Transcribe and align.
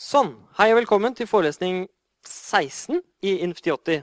Sånn. 0.00 0.30
Hei 0.56 0.70
og 0.72 0.78
velkommen 0.78 1.12
til 1.12 1.26
forelesning 1.28 1.82
16 2.24 3.02
i 3.20 3.34
INF1080. 3.44 3.98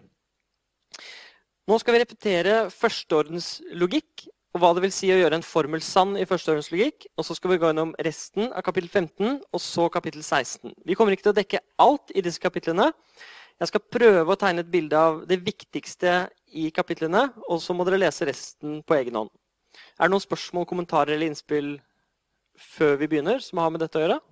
Nå 1.65 1.79
skal 1.81 1.95
vi 1.95 2.01
repetere 2.03 2.57
førsteordens 2.69 3.47
logikk, 3.73 4.27
og 4.53 4.61
hva 4.61 4.69
det 4.77 4.83
vil 4.83 4.93
si 4.93 5.09
å 5.09 5.17
gjøre 5.17 5.39
en 5.39 5.47
formel 5.47 5.81
sann 5.81 6.13
i 6.21 6.27
førsteordens 6.29 6.69
logikk. 6.69 7.07
Og 7.17 7.25
så 7.25 7.33
skal 7.39 7.55
vi 7.55 7.57
gå 7.63 7.71
gjennom 7.71 7.95
resten 8.05 8.51
av 8.51 8.61
kapittel 8.69 8.91
15, 8.93 9.41
og 9.41 9.65
så 9.65 9.87
kapittel 9.97 10.21
16. 10.21 10.77
Vi 10.85 10.99
kommer 10.99 11.17
ikke 11.17 11.31
til 11.31 11.33
å 11.33 11.39
dekke 11.39 11.63
alt 11.81 12.13
i 12.13 12.27
disse 12.29 12.45
kapitlene. 12.45 12.91
Jeg 13.57 13.73
skal 13.73 13.87
prøve 13.97 14.37
å 14.37 14.37
tegne 14.37 14.61
et 14.61 14.71
bilde 14.77 15.01
av 15.01 15.23
det 15.25 15.41
viktigste 15.49 16.27
i 16.53 16.69
kapitlene, 16.77 17.25
og 17.49 17.57
så 17.65 17.73
må 17.73 17.89
dere 17.89 18.03
lese 18.05 18.29
resten 18.29 18.83
på 18.85 19.01
egen 19.01 19.17
hånd. 19.17 19.33
Er 19.97 20.05
det 20.05 20.13
noen 20.13 20.29
spørsmål, 20.29 20.69
kommentarer 20.69 21.17
eller 21.17 21.33
innspill 21.33 21.79
før 22.77 22.99
vi 23.01 23.09
begynner, 23.09 23.41
som 23.41 23.65
har 23.65 23.73
med 23.73 23.81
dette 23.81 23.97
å 23.97 24.05
gjøre? 24.05 24.23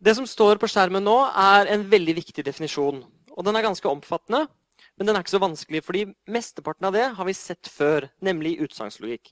Det 0.00 0.14
som 0.16 0.24
står 0.24 0.56
på 0.56 0.68
skjermen 0.70 1.04
nå, 1.04 1.16
er 1.28 1.68
en 1.74 1.84
veldig 1.92 2.14
viktig 2.16 2.44
definisjon. 2.46 3.02
Og 3.36 3.44
den 3.44 3.56
er 3.56 3.66
ganske 3.66 3.88
omfattende, 3.88 4.46
men 4.96 5.08
den 5.08 5.16
er 5.16 5.20
ikke 5.20 5.34
så 5.34 5.42
vanskelig, 5.42 5.82
fordi 5.84 6.06
mesteparten 6.24 6.88
av 6.88 6.96
det 6.96 7.04
har 7.18 7.28
vi 7.28 7.36
sett 7.36 7.68
før, 7.68 8.08
nemlig 8.24 8.56
utsagnslogikk. 8.64 9.28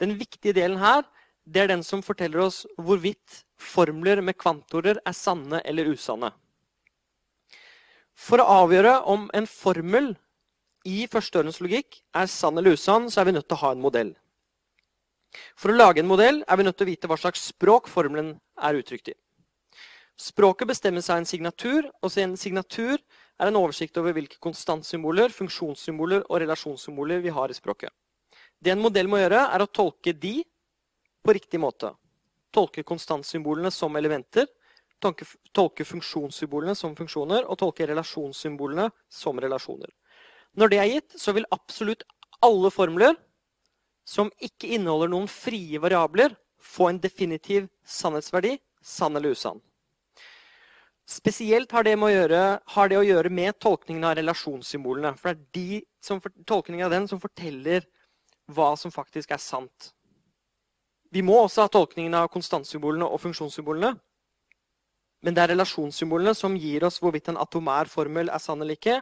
Den 0.00 0.16
viktige 0.16 0.56
delen 0.56 0.80
her 0.80 1.04
det 1.44 1.64
er 1.64 1.70
den 1.72 1.84
som 1.84 2.02
forteller 2.04 2.44
oss 2.46 2.62
hvorvidt 2.80 3.42
formler 3.60 4.20
med 4.24 4.38
kvantorer 4.40 5.00
er 5.04 5.16
sanne 5.16 5.60
eller 5.68 5.92
usanne. 5.92 6.32
For 8.16 8.40
å 8.40 8.48
avgjøre 8.64 8.98
om 9.08 9.28
en 9.36 9.48
formel 9.48 10.12
i 10.88 11.04
førsteordens 11.12 11.60
logikk 11.60 12.00
er 12.16 12.28
sann 12.30 12.56
eller 12.56 12.76
usann, 12.76 13.08
så 13.12 13.20
er 13.20 13.28
vi 13.28 13.36
nødt 13.36 13.48
til 13.48 13.58
å 13.58 13.64
ha 13.66 13.72
en 13.74 13.82
modell. 13.84 14.12
For 15.56 15.72
å 15.72 15.76
lage 15.76 16.00
en 16.00 16.08
modell 16.08 16.40
er 16.46 16.60
vi 16.60 16.66
nødt 16.66 16.80
til 16.80 16.88
å 16.88 16.92
vite 16.92 17.10
hva 17.10 17.18
slags 17.20 17.50
språk 17.52 17.88
formelen 17.88 18.38
er 18.60 18.80
uttrykt 18.80 19.12
i. 19.12 19.16
Språket 20.20 20.68
bestemmes 20.68 21.08
av 21.10 21.22
en 21.22 21.26
signatur, 21.26 21.86
og 22.04 22.16
en 22.20 22.34
signatur 22.36 22.98
er 23.40 23.48
en 23.48 23.56
oversikt 23.56 23.96
over 23.96 24.12
hvilke 24.12 24.36
konstantsymboler, 24.44 25.32
funksjonssymboler 25.32 26.26
og 26.26 26.42
relasjonssymboler 26.42 27.22
vi 27.24 27.32
har 27.32 27.48
i 27.48 27.56
språket. 27.56 27.88
Det 28.60 28.74
en 28.74 28.82
modell 28.84 29.08
må 29.08 29.16
gjøre, 29.22 29.46
er 29.48 29.64
å 29.64 29.70
tolke 29.72 30.12
de 30.12 30.42
på 31.24 31.34
riktig 31.36 31.60
måte. 31.62 31.94
Tolke 32.52 32.84
konstantsymbolene 32.84 33.72
som 33.72 33.96
elementer, 33.96 34.50
tolke, 35.00 35.24
tolke 35.56 35.88
funksjonssymbolene 35.88 36.76
som 36.76 36.92
funksjoner 36.98 37.48
og 37.48 37.56
tolke 37.62 37.88
relasjonssymbolene 37.88 38.90
som 39.08 39.40
relasjoner. 39.40 39.88
Når 40.52 40.74
det 40.74 40.82
er 40.82 40.92
gitt, 40.92 41.16
så 41.16 41.32
vil 41.32 41.48
absolutt 41.54 42.04
alle 42.44 42.68
formler 42.74 43.16
som 44.04 44.28
ikke 44.36 44.74
inneholder 44.76 45.14
noen 45.14 45.32
frie 45.32 45.80
variabler, 45.80 46.36
få 46.60 46.90
en 46.90 47.00
definitiv 47.00 47.70
sannhetsverdi, 47.88 48.58
sann 48.84 49.16
eller 49.16 49.32
usann. 49.32 49.64
Spesielt 51.10 51.72
har 51.74 51.82
det, 51.82 51.96
gjøre, 51.98 52.42
har 52.74 52.90
det, 52.90 52.98
å 52.98 53.06
gjøre 53.06 53.30
med 53.34 53.56
tolkningen 53.58 54.04
av 54.06 54.14
relasjonssymbolene. 54.14 55.16
For 55.18 55.32
det 55.32 55.40
er 55.40 55.56
de 55.56 55.80
som, 56.06 56.20
tolkningen 56.46 56.86
av 56.86 56.92
den 56.94 57.08
som 57.10 57.18
forteller 57.22 57.86
hva 58.50 58.76
som 58.78 58.94
faktisk 58.94 59.32
er 59.34 59.42
sant. 59.42 59.90
Vi 61.10 61.24
må 61.26 61.34
også 61.40 61.64
ha 61.66 61.72
tolkningen 61.72 62.14
av 62.14 62.30
konstantsymbolene 62.30 63.08
og 63.10 63.18
funksjonssymbolene. 63.24 63.96
Men 65.26 65.34
det 65.34 65.42
er 65.42 65.52
relasjonssymbolene 65.56 66.36
som 66.38 66.54
gir 66.56 66.86
oss 66.86 67.00
hvorvidt 67.02 67.32
en 67.32 67.40
atomær 67.42 67.90
formel 67.90 68.30
er 68.30 68.42
sann 68.42 68.62
eller 68.62 68.78
ikke. 68.78 69.00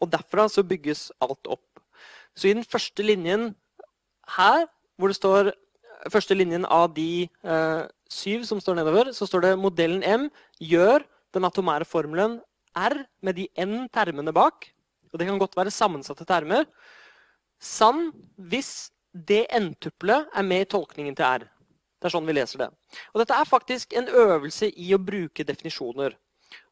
Og 0.00 0.08
derfra 0.10 0.48
så 0.48 0.64
bygges 0.64 1.10
alt 1.20 1.44
opp. 1.44 1.82
Så 2.32 2.48
i 2.48 2.56
den 2.56 2.64
første 2.64 3.04
linjen 3.04 3.50
her, 4.38 4.64
hvor 4.96 5.12
det 5.12 5.20
står 5.20 5.52
første 6.08 6.34
linjen 6.34 6.64
av 6.64 6.94
de 6.96 7.28
eh, 7.28 7.82
syv 8.08 8.48
som 8.48 8.60
står 8.64 8.80
nedover, 8.80 9.12
så 9.12 9.28
står 9.28 9.44
det 9.44 9.56
modellen 9.60 10.00
M 10.00 10.30
gjør 10.56 11.04
den 11.34 11.46
atomære 11.46 11.86
formelen 11.88 12.38
R 12.76 12.96
med 13.22 13.36
de 13.38 13.48
n 13.58 13.88
termene 13.92 14.32
bak. 14.34 14.68
Og 15.10 15.18
det 15.18 15.26
kan 15.26 15.38
godt 15.40 15.56
være 15.58 15.74
sammensatte 15.74 16.26
termer. 16.26 16.66
Sann 17.60 18.10
hvis 18.36 18.90
det 19.12 19.46
n-tuppelet 19.50 20.30
er 20.34 20.46
med 20.46 20.64
i 20.64 20.70
tolkningen 20.70 21.16
til 21.18 21.26
R. 21.26 21.46
Det 22.00 22.08
er 22.08 22.14
sånn 22.14 22.28
vi 22.28 22.36
leser 22.36 22.62
det. 22.62 22.70
Og 23.12 23.20
dette 23.20 23.36
er 23.36 23.48
faktisk 23.48 23.92
en 23.98 24.08
øvelse 24.08 24.70
i 24.70 24.92
å 24.94 25.02
bruke 25.02 25.44
definisjoner. 25.44 26.14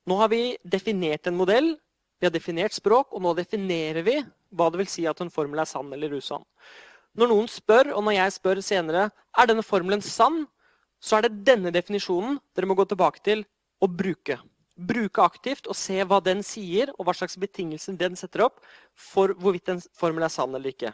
Nå 0.09 0.17
har 0.23 0.31
vi 0.33 0.57
definert 0.65 1.27
en 1.29 1.37
modell, 1.37 1.75
vi 2.19 2.27
har 2.27 2.33
definert 2.35 2.75
språk, 2.75 3.13
og 3.13 3.23
nå 3.23 3.35
definerer 3.37 4.03
vi 4.07 4.17
hva 4.57 4.71
det 4.73 4.81
vil 4.81 4.91
si 4.91 5.05
at 5.07 5.21
en 5.21 5.31
formel 5.31 5.61
er 5.61 5.69
sann 5.69 5.93
eller 5.93 6.17
usann. 6.17 6.47
Når 7.19 7.31
noen 7.31 7.51
spør, 7.51 7.93
og 7.97 8.07
når 8.07 8.17
jeg 8.17 8.35
spør 8.39 8.63
senere 8.65 9.09
er 9.11 9.51
denne 9.51 9.67
formelen 9.67 10.03
sann, 10.05 10.47
så 10.99 11.19
er 11.19 11.27
det 11.27 11.45
denne 11.47 11.75
definisjonen 11.75 12.39
dere 12.57 12.71
må 12.71 12.77
gå 12.79 12.89
tilbake 12.89 13.23
til 13.27 13.45
å 13.81 13.89
bruke. 13.91 14.39
Bruke 14.79 15.25
aktivt 15.25 15.67
og 15.67 15.77
se 15.77 15.99
hva 16.07 16.21
den 16.23 16.45
sier, 16.47 16.93
og 16.99 17.09
hva 17.09 17.15
slags 17.17 17.39
betingelser 17.41 17.97
den 17.99 18.17
setter 18.19 18.47
opp 18.47 18.61
for 18.95 19.35
hvorvidt 19.35 19.73
en 19.73 19.83
formel 19.99 20.27
er 20.27 20.33
sann 20.33 20.55
eller 20.55 20.75
ikke. 20.75 20.93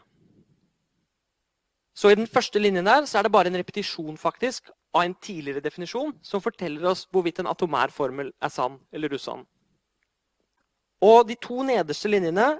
Så 1.95 2.11
I 2.11 2.17
den 2.19 2.27
første 2.27 2.59
linjen 2.59 2.87
der 2.89 3.05
så 3.07 3.21
er 3.21 3.27
det 3.27 3.35
bare 3.35 3.51
en 3.53 3.59
repetisjon 3.61 4.17
faktisk 4.19 4.73
av 4.95 5.05
en 5.05 5.15
tidligere 5.15 5.63
definisjon 5.63 6.15
som 6.27 6.43
forteller 6.43 6.89
oss 6.91 7.05
hvorvidt 7.13 7.39
en 7.43 7.51
atomær 7.51 7.93
formel 7.95 8.33
er 8.43 8.51
sann 8.51 8.81
eller 8.95 9.15
usann. 9.15 9.45
Og 11.05 11.29
De 11.29 11.37
to 11.37 11.63
nederste 11.67 12.11
linjene 12.11 12.55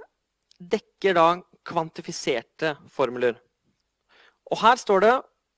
dekker 0.59 1.17
da 1.17 1.27
kvantifiserte 1.65 2.75
formler. 2.91 3.35
Og 4.51 4.61
Her 4.61 4.79
står 4.79 5.03
det 5.03 5.15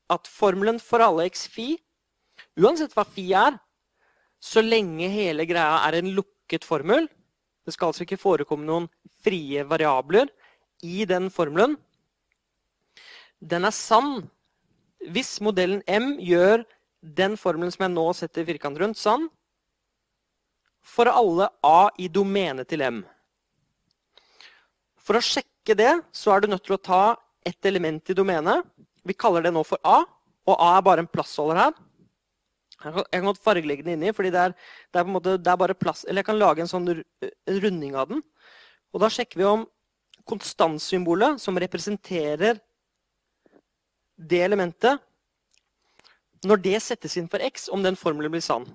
at 0.10 0.30
formelen 0.32 0.80
for 0.80 1.04
alle 1.04 1.28
x 1.28 1.46
phi, 1.52 1.76
uansett 2.58 2.94
hva 2.96 3.04
phi 3.06 3.28
er, 3.36 3.58
så 4.44 4.62
lenge 4.62 5.10
hele 5.12 5.46
greia 5.50 5.82
er 5.88 5.98
en 5.98 6.12
lukket 6.14 6.66
formel 6.68 7.08
Det 7.66 7.74
skal 7.74 7.90
altså 7.90 8.06
ikke 8.06 8.20
forekomme 8.22 8.68
noen 8.68 8.86
frie 9.26 9.64
variabler 9.68 10.30
i 10.86 11.04
den 11.10 11.28
formelen. 11.34 11.74
Den 13.42 13.66
er 13.66 13.76
sann 13.76 14.22
hvis 15.14 15.38
modellen 15.44 15.82
M 15.90 16.16
gjør 16.24 16.64
den 17.02 17.36
formelen 17.38 17.74
som 17.74 17.86
jeg 17.86 17.94
nå 17.94 18.06
setter 18.18 18.48
firkant 18.48 18.80
rundt, 18.82 18.98
sann 18.98 19.28
for 20.88 21.10
alle 21.12 21.50
A 21.66 21.90
i 22.00 22.08
domenet 22.08 22.70
til 22.72 22.84
M. 22.88 23.02
For 25.04 25.20
å 25.20 25.24
sjekke 25.24 25.76
det 25.78 25.92
så 26.16 26.34
er 26.34 26.44
du 26.44 26.52
nødt 26.52 26.66
til 26.68 26.78
å 26.78 26.82
ta 26.82 27.02
et 27.48 27.68
element 27.70 28.10
i 28.10 28.16
domenet. 28.18 28.64
Vi 29.08 29.16
kaller 29.16 29.46
det 29.46 29.54
nå 29.56 29.64
for 29.68 29.80
A, 29.88 30.02
og 30.48 30.56
A 30.56 30.72
er 30.78 30.88
bare 30.88 31.04
en 31.04 31.12
plassholder 31.12 31.62
her. 31.62 31.76
Jeg 32.78 32.94
kan, 33.10 33.26
godt 33.26 33.42
fargelegge 33.42 33.86
den 33.86 33.96
inni, 33.96 34.12
fordi 34.14 34.30
det 34.34 34.42
er, 34.42 34.54
det, 34.94 35.02
er 35.02 35.10
måte, 35.10 35.34
det 35.42 35.50
er, 35.50 35.58
bare 35.58 35.74
plass 35.74 36.04
Eller 36.06 36.22
jeg 36.22 36.28
kan 36.28 36.38
lage 36.38 36.62
en 36.62 36.70
sånn 36.70 36.86
runding 37.64 37.96
av 37.98 38.12
den. 38.12 38.22
Og 38.94 39.02
da 39.02 39.10
sjekker 39.10 39.42
vi 39.42 39.48
om 39.50 39.66
konstantsymbolet, 40.28 41.42
som 41.42 41.58
representerer 41.58 42.60
det 44.18 44.44
elementet 44.44 45.02
Når 46.46 46.62
det 46.62 46.78
settes 46.86 47.18
inn 47.18 47.30
for 47.32 47.42
x, 47.42 47.66
om 47.74 47.82
den 47.82 47.98
formelen 47.98 48.36
blir 48.36 48.46
sann. 48.46 48.68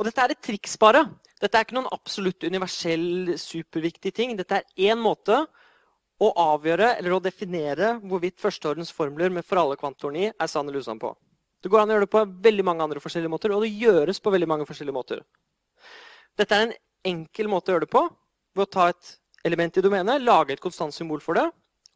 Og 0.00 0.06
dette 0.08 0.24
er 0.24 0.32
et 0.32 0.42
triks, 0.42 0.78
bare. 0.80 1.04
Dette 1.42 1.58
er 1.58 1.66
ikke 1.66 1.76
noen 1.76 1.92
absolutt 1.92 2.46
universell, 2.48 3.34
superviktig 3.38 4.14
ting. 4.16 4.32
Dette 4.38 4.62
er 4.62 4.90
én 4.90 4.98
måte 4.98 5.42
å 6.18 6.32
avgjøre 6.40 6.96
eller 6.96 7.14
å 7.14 7.22
definere 7.22 7.92
hvorvidt 8.00 8.40
førsteordens 8.42 8.90
formler 8.94 9.30
med 9.30 9.46
for 9.46 9.60
alle 9.60 9.76
kvantorene 9.78 10.24
i 10.24 10.30
er 10.32 10.50
sann 10.50 10.66
eller 10.66 10.82
usann 10.82 10.98
på. 11.02 11.12
Det 11.62 11.70
går 11.72 11.82
an 11.82 11.90
å 11.90 11.96
gjøre 11.96 12.06
det 12.06 12.12
på 12.12 12.24
veldig 12.48 12.64
mange 12.66 12.84
andre 12.84 13.02
forskjellige 13.02 13.32
måter, 13.32 13.54
og 13.54 13.64
det 13.64 13.74
gjøres 13.74 14.20
på 14.22 14.32
veldig 14.34 14.48
mange 14.50 14.66
forskjellige 14.68 14.94
måter. 14.94 15.22
Dette 16.38 16.54
er 16.54 16.68
en 16.68 16.76
enkel 17.12 17.50
måte 17.50 17.72
å 17.72 17.74
gjøre 17.74 17.86
det 17.86 17.94
på 17.94 18.04
ved 18.54 18.64
å 18.66 18.70
ta 18.70 18.90
et 18.92 19.16
element 19.46 19.78
i 19.78 19.82
domenet, 19.82 20.22
lage 20.22 20.54
et 20.54 20.62
konstant 20.62 20.94
symbol 20.94 21.22
for 21.24 21.38
det, 21.38 21.46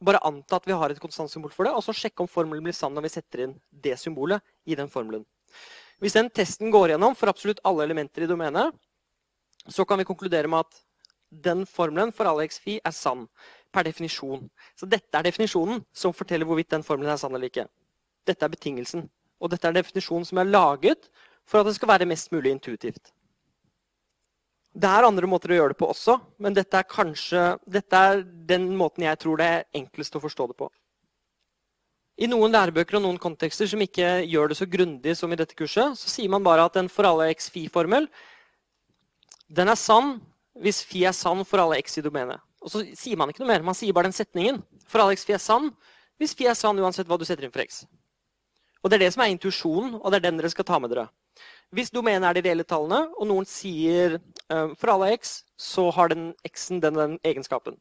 bare 0.02 0.22
anta 0.26 0.58
at 0.58 0.66
vi 0.66 0.74
har 0.74 0.90
et 0.90 1.00
konstant 1.02 1.30
symbol 1.30 1.52
for 1.54 1.66
det, 1.66 1.74
og 1.74 1.84
så 1.86 1.94
sjekke 1.94 2.24
om 2.24 2.30
formelen 2.30 2.64
blir 2.66 2.74
sann 2.74 2.94
når 2.94 3.06
vi 3.06 3.14
setter 3.14 3.44
inn 3.46 3.54
det 3.70 3.94
symbolet 4.00 4.42
i 4.66 4.78
den 4.78 4.90
formelen. 4.90 5.22
Hvis 6.02 6.16
den 6.18 6.30
testen 6.34 6.72
går 6.74 6.94
gjennom 6.94 7.14
for 7.14 7.30
absolutt 7.30 7.62
alle 7.68 7.84
elementer 7.86 8.24
i 8.24 8.30
domenet, 8.30 8.74
så 9.70 9.86
kan 9.86 10.00
vi 10.00 10.08
konkludere 10.08 10.50
med 10.50 10.66
at 10.66 10.80
den 11.30 11.62
formelen 11.70 12.10
for 12.12 12.26
alle 12.26 12.48
x-fi 12.48 12.80
er 12.82 12.94
sann 12.96 13.28
per 13.72 13.86
definisjon. 13.86 14.48
Så 14.74 14.88
dette 14.90 15.14
er 15.14 15.28
definisjonen 15.28 15.84
som 15.94 16.12
forteller 16.12 16.48
hvorvidt 16.48 16.72
den 16.74 16.82
formelen 16.82 17.14
er 17.14 17.20
sann 17.20 17.34
eller 17.34 17.48
ikke. 17.48 17.68
Dette 18.26 18.44
er 18.44 18.52
betingelsen. 18.52 19.06
Og 19.42 19.50
dette 19.50 19.68
er 19.68 19.74
definisjonen 19.74 20.26
som 20.28 20.38
er 20.38 20.50
laget 20.50 21.10
for 21.48 21.60
at 21.60 21.68
det 21.68 21.74
skal 21.76 21.90
være 21.90 22.08
mest 22.08 22.30
mulig 22.32 22.52
intuitivt. 22.54 23.10
Det 24.72 24.88
er 24.88 25.04
andre 25.04 25.28
måter 25.28 25.52
å 25.52 25.56
gjøre 25.58 25.74
det 25.74 25.80
på 25.82 25.90
også, 25.92 26.14
men 26.40 26.54
dette 26.56 26.78
er 26.78 26.88
kanskje 26.88 27.42
dette 27.68 27.98
er 27.98 28.22
den 28.48 28.70
måten 28.78 29.04
jeg 29.04 29.18
tror 29.20 29.40
det 29.40 29.48
er 29.48 29.66
enklest 29.76 30.16
å 30.16 30.22
forstå 30.22 30.46
det 30.48 30.56
på. 30.62 30.70
I 32.22 32.28
noen 32.28 32.52
lærebøker 32.54 32.96
og 32.96 33.04
noen 33.04 33.18
kontekster 33.20 33.68
som 33.68 33.82
ikke 33.84 34.22
gjør 34.28 34.52
det 34.52 34.58
så 34.60 34.68
grundig 34.68 35.16
som 35.18 35.32
i 35.32 35.36
dette 35.36 35.56
kurset, 35.58 35.98
så 35.98 36.12
sier 36.12 36.30
man 36.32 36.44
bare 36.44 36.64
at 36.68 36.76
en 36.80 36.88
for 36.92 37.08
alle 37.08 37.30
x 37.34 37.50
fi-formel 37.52 38.06
den 39.52 39.68
er 39.68 39.76
sann 39.76 40.18
hvis 40.62 40.82
fi 40.84 41.04
er 41.08 41.16
sann 41.16 41.44
for 41.48 41.60
alle 41.60 41.80
x 41.80 41.98
i 41.98 42.04
domenet. 42.04 42.40
Og 42.62 42.70
så 42.72 42.84
sier 42.96 43.18
man 43.18 43.32
ikke 43.32 43.42
noe 43.42 43.50
mer. 43.50 43.64
Man 43.66 43.76
sier 43.76 43.92
bare 43.96 44.08
den 44.08 44.16
setningen. 44.16 44.60
For 44.86 45.02
alle 45.02 45.16
x 45.16 45.24
fi 45.26 45.34
er 45.36 45.42
sann 45.42 45.72
hvis 46.20 46.36
fi 46.38 46.46
er 46.48 46.56
sann 46.56 46.78
uansett 46.78 47.08
hva 47.08 47.18
du 47.18 47.24
setter 47.26 47.48
inn 47.48 47.52
for 47.54 47.64
x. 47.64 47.82
Og 48.82 48.90
Det 48.90 48.98
er 48.98 49.04
det 49.04 49.12
som 49.14 49.22
er 49.22 49.30
intuisjonen, 49.30 49.94
og 50.02 50.10
det 50.10 50.18
er 50.18 50.26
den 50.26 50.40
dere 50.40 50.50
skal 50.50 50.66
ta 50.66 50.78
med 50.82 50.90
dere. 50.90 51.06
Hvis 51.72 51.90
domenet 51.90 52.26
er 52.28 52.36
de 52.36 52.42
reelle 52.44 52.64
tallene, 52.68 53.06
og 53.16 53.28
noen 53.30 53.46
sier 53.48 54.18
uh, 54.52 54.74
for 54.76 54.92
alle 54.92 55.12
x, 55.14 55.38
så 55.56 55.86
har 55.94 56.10
den 56.12 56.32
x-en 56.44 56.82
den, 56.82 56.98
den 56.98 57.14
egenskapen. 57.24 57.78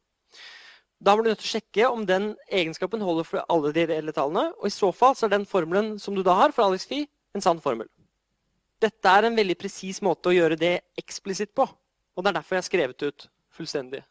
Da 1.01 1.15
må 1.15 1.23
du 1.23 1.31
nødt 1.31 1.41
til 1.41 1.49
å 1.49 1.55
sjekke 1.57 1.89
om 1.89 2.05
den 2.05 2.35
egenskapen 2.53 3.01
holder 3.01 3.25
for 3.25 3.41
alle 3.49 3.73
de 3.73 3.87
reelle 3.89 4.13
tallene. 4.13 4.51
Og 4.61 4.69
i 4.69 4.73
så 4.73 4.91
fall 4.93 5.17
så 5.17 5.25
er 5.25 5.33
den 5.33 5.47
formelen 5.49 5.95
som 5.99 6.15
du 6.15 6.21
da 6.23 6.37
har 6.37 6.53
for 6.53 6.67
Alex 6.67 6.85
Fi, 6.85 7.07
en 7.33 7.41
sann 7.41 7.59
formel. 7.63 7.89
Dette 8.81 9.09
er 9.09 9.25
en 9.25 9.37
veldig 9.37 9.57
presis 9.57 10.01
måte 10.05 10.29
å 10.29 10.35
gjøre 10.35 10.59
det 10.61 10.75
eksplisitt 11.01 11.55
på. 11.57 11.65
Og 11.65 12.23
det 12.23 12.31
er 12.31 12.37
derfor 12.37 12.55
jeg 12.55 12.63
har 12.63 12.69
skrevet 12.69 13.07
ut 13.07 13.27
fullstendig. 13.57 14.03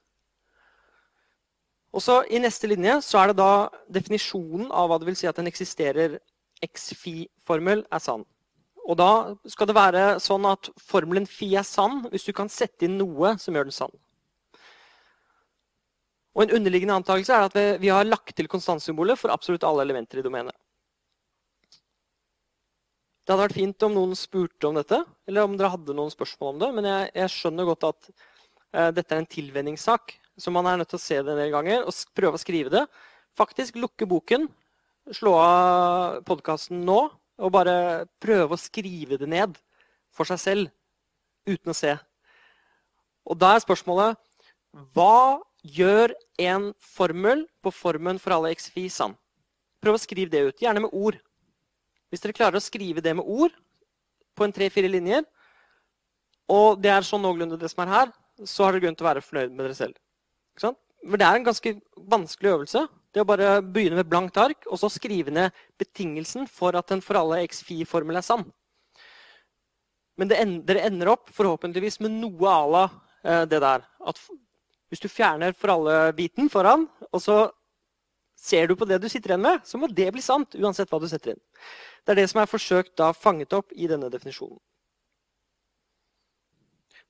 Og 1.94 2.02
så 2.02 2.20
I 2.30 2.42
neste 2.42 2.68
linje 2.70 3.00
så 3.02 3.22
er 3.22 3.30
det 3.30 3.40
da 3.40 3.70
definisjonen 3.90 4.68
av 4.70 4.90
hva 4.90 4.98
det 5.00 5.08
vil 5.08 5.18
si 5.18 5.30
at 5.30 5.38
den 5.38 5.50
eksisterer 5.50 6.18
x-fi-formel 6.64 7.84
er 7.90 8.02
sann. 8.02 8.24
Og 8.88 8.96
da 8.98 9.10
skal 9.48 9.68
det 9.68 9.76
være 9.76 10.04
sånn 10.22 10.46
at 10.48 10.70
formelen 10.82 11.28
fi 11.28 11.52
er 11.58 11.66
sann 11.66 12.02
hvis 12.10 12.26
du 12.26 12.32
kan 12.36 12.50
sette 12.50 12.86
inn 12.86 12.98
noe 12.98 13.36
som 13.40 13.54
gjør 13.54 13.68
den 13.68 13.76
sann. 13.76 13.92
Og 16.34 16.44
En 16.44 16.56
underliggende 16.60 16.96
antakelse 17.00 17.36
er 17.36 17.48
at 17.48 17.80
vi, 17.82 17.90
har 17.90 18.06
lagt 18.06 18.36
til 18.38 18.48
konstantsymbolet 18.48 19.18
for 19.18 19.34
absolutt 19.34 19.66
alle 19.66 19.84
elementer 19.84 20.20
i 20.20 20.24
domenet. 20.24 20.54
Det 23.20 23.34
hadde 23.34 23.44
vært 23.44 23.58
fint 23.58 23.84
om 23.86 23.92
noen 23.94 24.16
spurte 24.18 24.66
om 24.66 24.78
dette, 24.78 25.02
eller 25.28 25.46
om 25.46 25.56
dere 25.58 25.72
hadde 25.74 25.94
noen 25.94 26.10
spørsmål 26.10 26.54
om 26.54 26.62
det. 26.62 26.70
Men 26.78 26.88
jeg, 26.88 27.10
jeg 27.20 27.32
skjønner 27.34 27.68
godt 27.68 27.86
at 27.90 28.08
uh, 28.10 28.90
dette 28.94 29.14
er 29.14 29.20
en 29.22 29.28
tilvenningssak, 29.36 30.16
så 30.40 30.54
man 30.54 30.66
er 30.66 30.80
nødt 30.80 30.90
til 30.90 30.98
å 30.98 31.02
se 31.02 31.18
det 31.20 31.34
en 31.34 31.42
del 31.42 31.52
ganger 31.52 31.84
og 31.84 32.16
prøve 32.16 32.38
å 32.38 32.42
skrive 32.42 32.72
det. 32.72 32.86
Faktisk 33.38 33.78
lukke 33.78 34.08
boken, 34.10 34.48
slå 35.14 35.34
av 35.40 36.20
podkasten 36.28 36.84
nå 36.86 37.00
og 37.40 37.52
bare 37.54 38.06
prøve 38.20 38.56
å 38.56 38.60
skrive 38.60 39.18
det 39.20 39.28
ned 39.30 39.56
for 40.12 40.28
seg 40.28 40.40
selv 40.42 40.72
uten 41.48 41.72
å 41.72 41.76
se. 41.76 41.94
Og 43.24 43.38
da 43.40 43.54
er 43.54 43.64
spørsmålet 43.64 44.18
hva 44.94 45.40
Gjør 45.60 46.14
en 46.40 46.70
formel 46.80 47.42
på 47.60 47.72
formen 47.74 48.18
for 48.20 48.32
alle 48.32 48.52
x-fi 48.54 48.86
sann. 48.88 49.12
Prøv 49.80 49.98
å 49.98 50.00
skrive 50.00 50.32
det 50.32 50.40
ut, 50.46 50.62
gjerne 50.62 50.86
med 50.86 50.94
ord. 50.96 51.18
Hvis 52.08 52.24
dere 52.24 52.36
klarer 52.36 52.56
å 52.56 52.64
skrive 52.64 53.04
det 53.04 53.12
med 53.16 53.28
ord 53.28 53.52
på 54.36 54.46
en 54.46 54.54
tre-fire 54.56 54.88
linjer, 54.88 55.26
og 56.50 56.80
det 56.80 56.90
er 56.90 57.06
sånn 57.06 57.22
noenlunde 57.22 57.58
det 57.60 57.68
som 57.70 57.84
er 57.84 57.92
her, 57.92 58.14
så 58.40 58.64
har 58.64 58.72
dere 58.72 58.86
grunn 58.86 58.96
til 58.96 59.04
å 59.04 59.10
være 59.10 59.24
fornøyd 59.24 59.52
med 59.52 59.66
dere 59.66 59.76
selv. 59.76 59.98
Men 61.04 61.20
det 61.20 61.28
er 61.28 61.36
en 61.36 61.46
ganske 61.46 61.74
vanskelig 62.08 62.54
øvelse. 62.54 62.86
Det 63.10 63.22
å 63.22 63.26
bare 63.26 63.58
begynne 63.62 63.98
med 63.98 64.08
blankt 64.10 64.38
ark 64.38 64.66
og 64.70 64.78
så 64.78 64.90
skrive 64.92 65.32
ned 65.34 65.54
betingelsen 65.80 66.46
for 66.50 66.76
at 66.78 66.92
en 66.94 67.02
for 67.02 67.18
alle 67.18 67.42
x-fi-formel 67.48 68.20
er 68.20 68.26
sann. 68.26 68.44
Men 70.20 70.30
det, 70.30 70.38
dere 70.68 70.84
ender 70.86 71.10
opp 71.14 71.32
forhåpentligvis 71.34 71.98
med 72.04 72.14
noe 72.20 72.52
à 72.52 72.60
la 72.70 72.84
eh, 73.24 73.44
det 73.50 73.60
der. 73.64 73.86
At 74.06 74.20
hvis 74.90 75.02
du 75.02 75.08
fjerner 75.08 75.54
for 75.56 75.72
alle-biten 75.74 76.50
foran, 76.52 76.86
og 77.10 77.22
så 77.22 77.38
ser 78.36 78.68
du 78.68 78.76
på 78.76 78.88
det 78.88 79.00
du 79.00 79.08
sitter 79.08 79.34
igjen 79.34 79.44
med, 79.44 79.62
så 79.64 79.78
må 79.78 79.88
det 79.90 80.08
bli 80.14 80.22
sant 80.24 80.56
uansett 80.58 80.90
hva 80.90 81.00
du 81.00 81.08
setter 81.10 81.34
inn. 81.34 81.42
Det 82.04 82.14
er 82.14 82.22
det 82.22 82.30
som 82.32 82.40
er 82.42 82.50
forsøkt 82.50 82.96
da 82.98 83.12
fanget 83.16 83.54
opp 83.56 83.72
i 83.76 83.88
denne 83.90 84.10
definisjonen. 84.12 84.58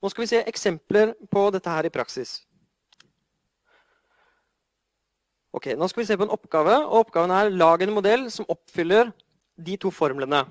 Nå 0.01 0.09
skal 0.09 0.23
vi 0.23 0.31
se 0.31 0.41
eksempler 0.49 1.13
på 1.29 1.43
dette 1.53 1.69
her 1.69 1.85
i 1.85 1.93
praksis. 1.93 2.39
Ok, 5.51 5.73
Nå 5.75 5.87
skal 5.89 6.01
vi 6.01 6.07
se 6.07 6.17
på 6.17 6.23
en 6.23 6.31
oppgave. 6.31 6.77
og 6.87 7.05
Oppgaven 7.05 7.31
er 7.35 7.51
lag 7.51 7.81
en 7.83 7.93
modell 7.93 8.29
som 8.31 8.47
oppfyller 8.47 9.11
de 9.59 9.77
to 9.77 9.91
formlene. 9.91 10.45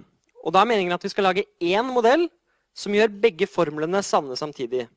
Og 0.44 0.52
Da 0.52 0.60
er 0.60 0.68
meningen 0.68 0.92
at 0.92 1.02
vi 1.02 1.08
skal 1.08 1.24
lage 1.24 1.46
én 1.60 1.84
modell 1.92 2.28
som 2.74 2.92
gjør 2.92 3.20
begge 3.20 3.46
formlene 3.48 4.02
sanne 4.04 4.36
samtidig. 4.36 4.88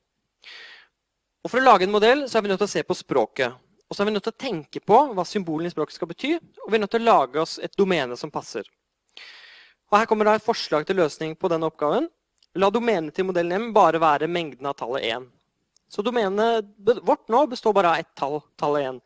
Og 1.43 1.51
For 1.51 1.59
å 1.59 1.63
lage 1.63 1.83
en 1.83 1.91
modell 1.91 2.27
så 2.27 2.37
er 2.37 2.41
vi 2.41 2.49
nødt 2.49 2.59
til 2.59 2.67
å 2.67 2.75
se 2.75 2.83
på 2.83 2.95
språket. 2.95 3.53
Og 3.89 3.95
så 3.95 4.03
er 4.03 4.05
vi 4.05 4.13
nødt 4.15 4.23
til 4.23 4.33
å 4.33 4.43
tenke 4.43 4.79
på 4.79 4.99
hva 5.13 5.25
symbolene 5.27 5.67
i 5.67 5.73
språket 5.73 5.95
skal 5.95 6.07
bety. 6.07 6.35
Og 6.35 6.71
vi 6.71 6.75
er 6.75 6.83
nødt 6.83 6.91
til 6.91 7.03
å 7.03 7.09
lage 7.11 7.39
oss 7.39 7.59
et 7.59 7.75
domene 7.77 8.17
som 8.17 8.31
passer. 8.31 8.63
Og 9.91 9.99
Her 9.99 10.05
kommer 10.05 10.25
da 10.25 10.35
et 10.35 10.43
forslag 10.43 10.85
til 10.85 10.97
løsning 10.97 11.35
på 11.35 11.49
denne 11.51 11.67
oppgaven. 11.69 12.09
La 12.55 12.69
domenet 12.69 13.13
til 13.13 13.25
modellen 13.25 13.53
M 13.53 13.73
bare 13.73 13.99
være 14.01 14.27
mengden 14.27 14.65
av 14.65 14.75
tallet 14.75 15.03
1. 15.03 15.27
Så 15.89 16.01
domenet 16.01 16.65
vårt 17.05 17.29
nå 17.29 17.45
består 17.47 17.73
bare 17.73 17.91
av 17.91 18.01
ett 18.01 18.15
tall, 18.17 18.41
tallet 18.57 18.87
1. 18.89 19.01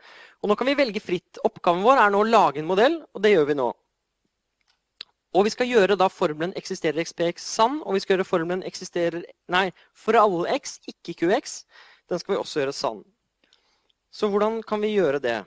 Og 0.47 0.53
nå 0.53 0.55
kan 0.55 0.69
vi 0.69 0.77
velge 0.79 1.01
fritt. 1.03 1.41
Oppgaven 1.43 1.81
vår 1.83 1.99
er 1.99 2.11
nå 2.13 2.21
å 2.23 2.25
lage 2.25 2.61
en 2.61 2.67
modell, 2.69 2.93
og 3.11 3.19
det 3.19 3.33
gjør 3.33 3.49
vi 3.49 3.55
nå. 3.59 3.65
Og 5.35 5.43
vi 5.43 5.51
skal 5.51 5.67
gjøre 5.67 5.97
da 5.99 6.05
formelen 6.07 6.53
eksisterer 6.55 7.03
xpx 7.03 7.43
sann, 7.43 7.81
og 7.83 7.97
vi 7.97 7.99
skal 7.99 8.13
gjøre 8.15 8.25
formelen 8.29 8.61
eksisterer 8.63 9.25
Nei, 9.51 9.65
for 9.91 10.15
alle 10.15 10.53
x, 10.55 10.77
ikke 10.87 11.17
qx, 11.19 11.57
den 12.07 12.21
skal 12.21 12.31
vi 12.31 12.37
også 12.39 12.61
gjøre 12.61 12.75
sann. 12.77 13.01
Så 14.07 14.29
hvordan 14.31 14.61
kan 14.63 14.79
vi 14.79 14.93
gjøre 14.93 15.19
det? 15.19 15.41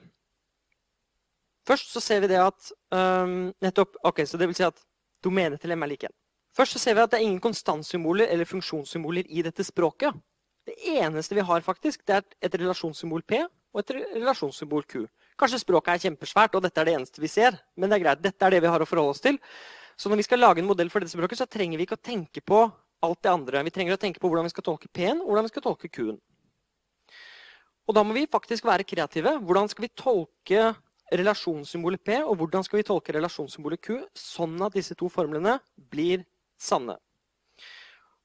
Først 1.65 1.89
så 1.95 2.03
ser 2.05 2.21
vi 2.21 2.29
det 2.29 2.37
at 2.43 2.69
um, 2.93 3.49
nettopp, 3.65 3.97
ok, 4.05 4.21
så 4.29 4.37
det 4.37 4.51
vil 4.51 4.59
si 4.59 4.67
at 4.67 4.83
domenet 5.25 5.65
til 5.65 5.73
M 5.73 5.81
er 5.81 5.89
lik 5.95 6.05
1. 6.05 6.13
Først 6.53 6.77
så 6.77 6.83
ser 6.83 6.99
vi 6.99 7.01
at 7.01 7.09
det 7.09 7.23
er 7.23 7.25
ingen 7.25 7.41
konstantsymboler 7.41 8.29
eller 8.29 8.45
funksjonssymboler 8.45 9.25
i 9.33 9.41
dette 9.49 9.65
språket. 9.65 10.13
Det 10.69 10.77
eneste 10.93 11.33
vi 11.33 11.47
har, 11.49 11.65
faktisk, 11.65 12.05
det 12.05 12.19
er 12.19 12.29
et 12.45 12.59
relasjonssymbol 12.61 13.25
P 13.25 13.41
og 13.71 13.81
et 13.81 13.93
relasjonssymbol 14.17 14.85
Q. 14.89 15.05
Kanskje 15.39 15.61
språket 15.63 15.93
er 15.93 16.03
kjempesvært, 16.05 16.55
og 16.57 16.63
dette 16.65 16.81
er 16.81 16.89
det 16.89 16.95
eneste 16.99 17.21
vi 17.23 17.29
ser. 17.31 17.55
Men 17.79 17.89
det 17.89 17.97
er 17.97 18.03
greit. 18.03 18.23
Dette 18.23 18.45
er 18.45 18.55
det 18.55 18.61
vi 18.63 18.71
har 18.71 18.83
å 18.83 18.87
forholde 18.87 19.15
oss 19.15 19.23
til. 19.23 19.39
Så 19.97 20.09
når 20.09 20.21
vi 20.21 20.27
skal 20.27 20.41
lage 20.41 20.61
en 20.61 20.69
modell 20.69 20.91
for 20.91 21.03
dette 21.03 21.13
språket, 21.13 21.39
så 21.39 21.47
trenger 21.49 21.79
vi 21.79 21.87
ikke 21.87 21.97
å 21.97 22.03
tenke 22.03 22.43
på 22.45 22.61
alt 23.01 23.21
det 23.23 23.31
andre. 23.31 23.63
Vi 23.65 23.73
trenger 23.73 23.97
å 23.97 24.01
tenke 24.01 24.21
på 24.21 24.29
hvordan 24.29 24.47
vi 24.47 24.53
skal 24.53 24.65
tolke 24.65 24.91
P-en 24.93 25.23
og 25.23 25.31
hvordan 25.31 25.47
vi 25.47 25.53
skal 25.53 25.65
tolke 25.65 25.89
Q-en. 25.89 26.19
Og 27.89 27.97
da 27.97 28.03
må 28.05 28.15
vi 28.15 28.27
faktisk 28.29 28.67
være 28.69 28.85
kreative. 28.87 29.35
Hvordan 29.41 29.69
skal 29.71 29.87
vi 29.87 29.93
tolke 29.97 30.65
relasjonssymbolet 31.11 32.03
P, 32.07 32.19
og 32.23 32.37
hvordan 32.39 32.63
skal 32.63 32.79
vi 32.79 32.87
tolke 32.87 33.15
relasjonssymbolet 33.15 33.81
Q, 33.83 33.97
sånn 34.15 34.61
at 34.63 34.77
disse 34.77 34.95
to 34.99 35.09
formlene 35.11 35.57
blir 35.91 36.23
sanne? 36.61 36.95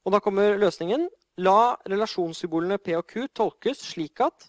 Og 0.06 0.14
da 0.14 0.20
kommer 0.22 0.58
løsningen. 0.60 1.08
La 1.42 1.74
relasjonssymbolene 1.88 2.78
P 2.80 2.94
og 2.96 3.08
Q 3.10 3.26
tolkes 3.34 3.82
slik 3.90 4.22
at 4.24 4.46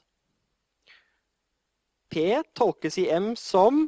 P 2.18 2.44
tolkes 2.54 2.98
i 2.98 3.10
M 3.14 3.36
som 3.38 3.84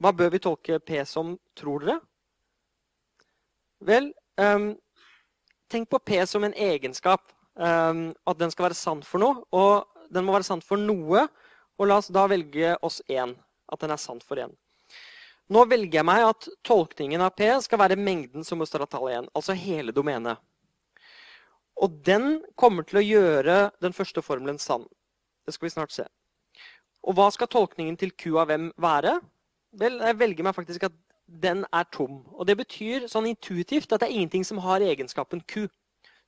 Hva 0.00 0.12
bør 0.16 0.30
vi 0.32 0.38
tolke 0.40 0.78
P 0.80 1.02
som, 1.04 1.34
tror 1.58 1.82
dere? 1.84 1.98
Vel, 3.84 4.08
um, 4.40 4.70
tenk 5.68 5.90
på 5.92 6.00
P 6.00 6.22
som 6.26 6.46
en 6.46 6.54
egenskap. 6.56 7.28
Um, 7.60 8.14
at 8.24 8.38
den 8.40 8.50
skal 8.54 8.70
være 8.70 8.78
sann 8.78 9.02
for 9.04 9.20
noe. 9.20 9.42
Og 9.52 10.08
den 10.08 10.24
må 10.24 10.32
være 10.32 10.48
sann 10.48 10.64
for 10.64 10.80
noe. 10.80 11.26
Og 11.76 11.90
la 11.90 12.00
oss 12.00 12.08
da 12.08 12.24
velge 12.32 12.72
oss 12.80 13.02
én. 13.04 13.36
At 13.68 13.84
den 13.84 13.92
er 13.92 14.00
sann 14.00 14.24
for 14.24 14.40
én. 14.40 14.56
Nå 15.52 15.66
velger 15.68 16.00
jeg 16.00 16.08
meg 16.08 16.24
at 16.30 16.48
tolkningen 16.64 17.26
av 17.26 17.36
P 17.36 17.50
skal 17.60 17.82
være 17.84 18.00
mengden 18.00 18.48
som 18.48 18.64
består 18.64 18.86
av 18.86 18.94
tallet 18.94 19.20
1. 19.20 19.30
Altså 19.36 19.58
hele 19.60 19.92
domenet. 19.92 20.40
Og 21.84 22.00
den 22.08 22.40
kommer 22.56 22.88
til 22.88 23.02
å 23.02 23.06
gjøre 23.06 23.60
den 23.84 23.92
første 23.92 24.24
formelen 24.24 24.56
sann. 24.62 24.88
Det 25.44 25.52
skal 25.52 25.68
vi 25.68 25.76
snart 25.76 25.92
se. 25.92 26.08
Og 27.02 27.16
hva 27.18 27.28
skal 27.34 27.50
tolkningen 27.50 27.96
til 27.98 28.12
Q 28.14 28.36
av 28.42 28.52
M 28.54 28.70
være? 28.80 29.16
Vel, 29.78 29.98
jeg 30.04 30.18
velger 30.20 30.46
meg 30.46 30.54
faktisk 30.54 30.86
at 30.86 30.94
den 31.26 31.64
er 31.72 31.86
tom. 31.94 32.20
Og 32.36 32.46
det 32.46 32.58
betyr 32.60 33.08
sånn 33.10 33.30
intuitivt 33.30 33.92
at 33.92 34.02
det 34.02 34.10
er 34.10 34.16
ingenting 34.16 34.44
som 34.46 34.60
har 34.62 34.84
egenskapen 34.84 35.42
Q. 35.48 35.66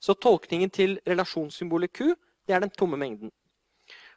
Så 0.02 0.16
tolkningen 0.18 0.72
til 0.72 0.98
relasjonssymbolet 1.08 1.92
Q 1.94 2.14
det 2.44 2.56
er 2.56 2.64
den 2.64 2.72
tomme 2.72 2.98
mengden. 3.00 3.30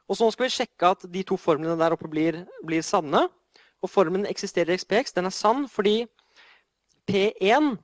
Og 0.08 0.18
så 0.20 0.30
skal 0.32 0.48
vi 0.48 0.56
sjekke 0.56 0.94
at 0.96 1.04
de 1.12 1.24
to 1.28 1.38
formlene 1.40 1.78
der 1.80 1.96
oppe 1.96 2.08
blir, 2.12 2.46
blir 2.66 2.84
sanne. 2.86 3.28
Og 3.84 3.92
formelen 3.92 4.26
eksisterer 4.26 4.74
i 4.74 4.80
XPX. 4.80 5.14
Den 5.16 5.28
er 5.30 5.36
sann 5.36 5.68
fordi 5.70 6.08
P1 7.08 7.76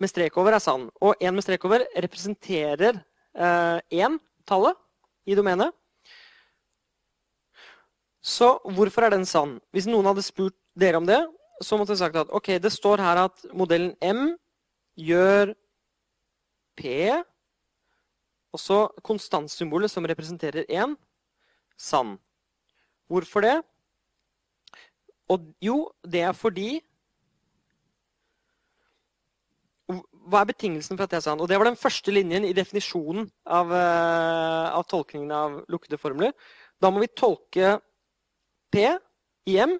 med 0.00 0.10
strek 0.10 0.36
over 0.40 0.56
er 0.56 0.64
sann. 0.64 0.88
Og 1.04 1.20
1 1.20 1.36
med 1.36 1.44
strek 1.44 1.64
over 1.68 1.84
representerer 1.94 2.96
eh, 3.36 3.78
1-tallet 3.92 4.80
i 5.28 5.36
domenet. 5.36 5.76
Så 8.20 8.58
hvorfor 8.76 9.06
er 9.06 9.14
den 9.14 9.26
sann? 9.28 9.58
Hvis 9.72 9.88
noen 9.88 10.08
hadde 10.10 10.24
spurt 10.24 10.56
dere 10.78 11.00
om 11.00 11.08
det, 11.08 11.20
så 11.64 11.76
måtte 11.76 11.94
jeg 11.94 12.02
sagt 12.02 12.18
at 12.20 12.32
ok, 12.32 12.54
det 12.60 12.72
står 12.72 13.00
her 13.04 13.24
at 13.26 13.44
modellen 13.56 13.94
M 14.04 14.34
gjør 15.00 15.54
P 16.76 17.10
og 18.50 18.58
så 18.58 18.78
konstantsymbolet 19.06 19.92
som 19.92 20.06
representerer 20.08 20.66
1, 20.66 20.96
sann. 21.78 22.16
Hvorfor 23.10 23.44
det? 23.44 23.56
Og 25.30 25.52
jo, 25.62 25.82
det 26.02 26.24
er 26.26 26.36
fordi 26.36 26.70
Hva 30.30 30.44
er 30.44 30.46
betingelsen 30.46 30.94
for 30.94 31.08
at 31.08 31.10
det 31.10 31.16
er 31.18 31.22
sann? 31.24 31.40
Og 31.42 31.48
Det 31.48 31.56
var 31.58 31.66
den 31.66 31.78
første 31.78 32.12
linjen 32.12 32.44
i 32.46 32.52
definisjonen 32.54 33.24
av, 33.46 33.72
uh, 33.72 34.68
av 34.78 34.84
tolkningen 34.86 35.32
av 35.34 35.56
lukkede 35.72 35.98
formler. 35.98 36.30
Da 36.78 36.90
må 36.92 37.00
vi 37.02 37.08
tolke 37.10 37.80
P 38.70 38.86
i 39.50 39.56
M. 39.58 39.78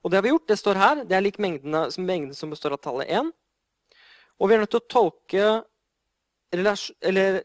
Og 0.00 0.10
det 0.10 0.16
har 0.16 0.24
vi 0.24 0.32
gjort. 0.32 0.48
Det 0.48 0.58
står 0.58 0.80
her. 0.80 1.04
Det 1.04 1.16
er 1.16 1.24
lik 1.24 1.38
mengden, 1.42 1.76
mengden 1.98 2.34
som 2.36 2.50
består 2.52 2.76
av 2.76 2.80
tallet 2.84 3.10
1. 3.10 3.32
Og 4.40 4.48
vi 4.48 4.56
er 4.56 4.62
nødt 4.62 4.72
til 4.72 4.80
å 4.80 4.90
tolke 4.90 5.48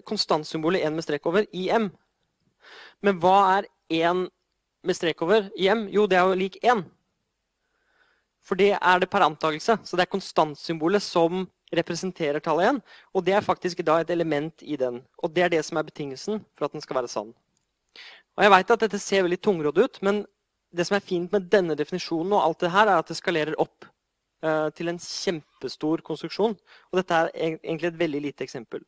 konstantsymbolet 0.07 0.85
1 0.87 0.95
med 0.95 1.05
strek 1.05 1.25
over 1.27 1.45
i 1.53 1.67
M. 1.73 1.89
Men 3.03 3.19
hva 3.21 3.57
er 3.57 3.67
1 3.91 4.27
med 4.85 4.97
strek 4.97 5.21
over 5.25 5.49
i 5.59 5.67
M? 5.73 5.87
Jo, 5.91 6.05
det 6.07 6.17
er 6.17 6.29
jo 6.29 6.39
lik 6.39 6.55
1. 6.63 6.85
For 8.45 8.57
det 8.57 8.71
er 8.77 9.01
det 9.01 9.09
per 9.11 9.25
antakelse. 9.25 9.79
Så 9.83 9.97
det 9.97 10.05
er 10.05 10.13
konstantsymbolet 10.13 11.03
som 11.03 11.47
representerer 11.75 12.39
tallet 12.39 12.77
1. 12.77 12.81
Og 13.13 13.25
det 13.25 13.33
er 13.35 13.45
faktisk 13.45 13.81
da 13.83 13.99
et 13.99 14.13
element 14.13 14.63
i 14.63 14.77
den. 14.79 15.01
Og 15.21 15.33
det 15.33 15.43
er 15.43 15.51
det 15.57 15.65
som 15.65 15.77
er 15.81 15.87
betingelsen 15.89 16.39
for 16.55 16.69
at 16.69 16.77
den 16.77 16.85
skal 16.85 17.01
være 17.01 17.11
sann. 17.11 17.33
Og 18.35 18.43
jeg 18.43 18.51
vet 18.51 18.71
at 18.73 18.81
dette 18.85 18.99
ser 18.99 19.23
veldig 19.25 19.41
tungrodd 19.43 19.77
ut, 19.79 20.01
men 20.03 20.25
det 20.75 20.85
som 20.87 20.97
er 20.97 21.05
fint 21.05 21.31
med 21.33 21.47
denne 21.51 21.77
definisjonen, 21.77 22.33
og 22.35 22.43
alt 22.43 22.63
det 22.65 22.71
her, 22.73 22.89
er 22.89 23.01
at 23.01 23.11
det 23.11 23.17
skalerer 23.17 23.57
opp 23.61 23.87
eh, 24.43 24.69
til 24.77 24.91
en 24.91 24.99
kjempestor 25.01 26.03
konstruksjon. 26.05 26.55
Og 26.91 26.99
dette 26.99 27.19
er 27.19 27.31
egentlig 27.55 27.91
et 27.91 27.99
veldig 27.99 28.23
lite 28.27 28.45
eksempel. 28.45 28.83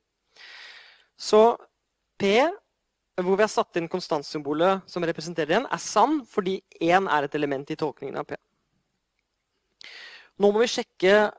Så 1.17 1.41
P, 2.19 2.33
hvor 3.17 3.37
vi 3.37 3.45
har 3.45 3.51
satt 3.51 3.79
inn 3.79 3.89
konstantsymbolet 3.89 4.85
som 4.89 5.05
representerer 5.05 5.59
en, 5.59 5.69
er 5.71 5.81
sann 5.81 6.19
fordi 6.29 6.59
1 6.79 7.09
er 7.09 7.25
et 7.25 7.37
element 7.39 7.73
i 7.73 7.79
tolkningen 7.79 8.19
av 8.21 8.27
P. 8.29 8.37
Nå 10.37 10.51
må 10.53 10.61
vi 10.61 10.69
sjekke 10.69 11.31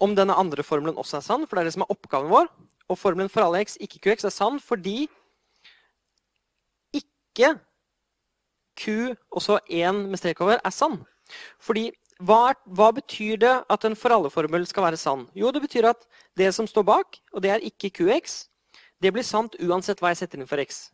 om 0.00 0.14
denne 0.16 0.36
andre 0.40 0.64
formelen 0.64 0.96
også 0.96 1.18
er 1.18 1.24
sann, 1.26 1.44
for 1.44 1.56
det 1.56 1.64
er 1.64 1.68
det 1.68 1.76
som 1.76 1.84
er 1.84 1.92
oppgaven 1.92 2.32
vår. 2.32 2.48
Og 2.90 2.98
formelen 2.98 3.28
for 3.30 3.44
alle 3.44 3.60
x, 3.66 3.76
ikke 3.80 4.00
qx, 4.06 4.24
er 4.24 4.32
sann 4.32 4.56
fordi 4.62 5.04
ikke 6.96 7.52
q 8.80 9.12
og 9.12 9.42
så 9.44 9.58
1 9.68 10.06
med 10.08 10.20
strek 10.20 10.40
over 10.44 10.58
er 10.58 10.74
sann. 10.74 11.00
Fordi 11.62 11.90
hva, 12.20 12.52
hva, 12.68 12.90
betyr 12.92 13.38
det 13.40 13.52
at 13.72 13.84
en 13.86 13.96
for 13.96 14.12
alle-formel 14.12 14.66
skal 14.68 14.88
være 14.88 15.00
sann? 15.00 15.26
Jo, 15.36 15.52
det 15.54 15.62
betyr 15.64 15.88
at 15.92 16.04
det 16.36 16.50
som 16.56 16.68
står 16.68 16.84
bak, 16.88 17.20
og 17.32 17.44
det 17.44 17.54
er 17.54 17.64
ikke 17.64 17.92
qx, 17.96 18.42
det 19.00 19.12
blir 19.14 19.24
sant 19.24 19.56
uansett 19.62 20.02
hva 20.02 20.12
jeg 20.12 20.20
setter 20.20 20.40
inn 20.40 20.50
for 20.50 20.60
x. 20.60 20.90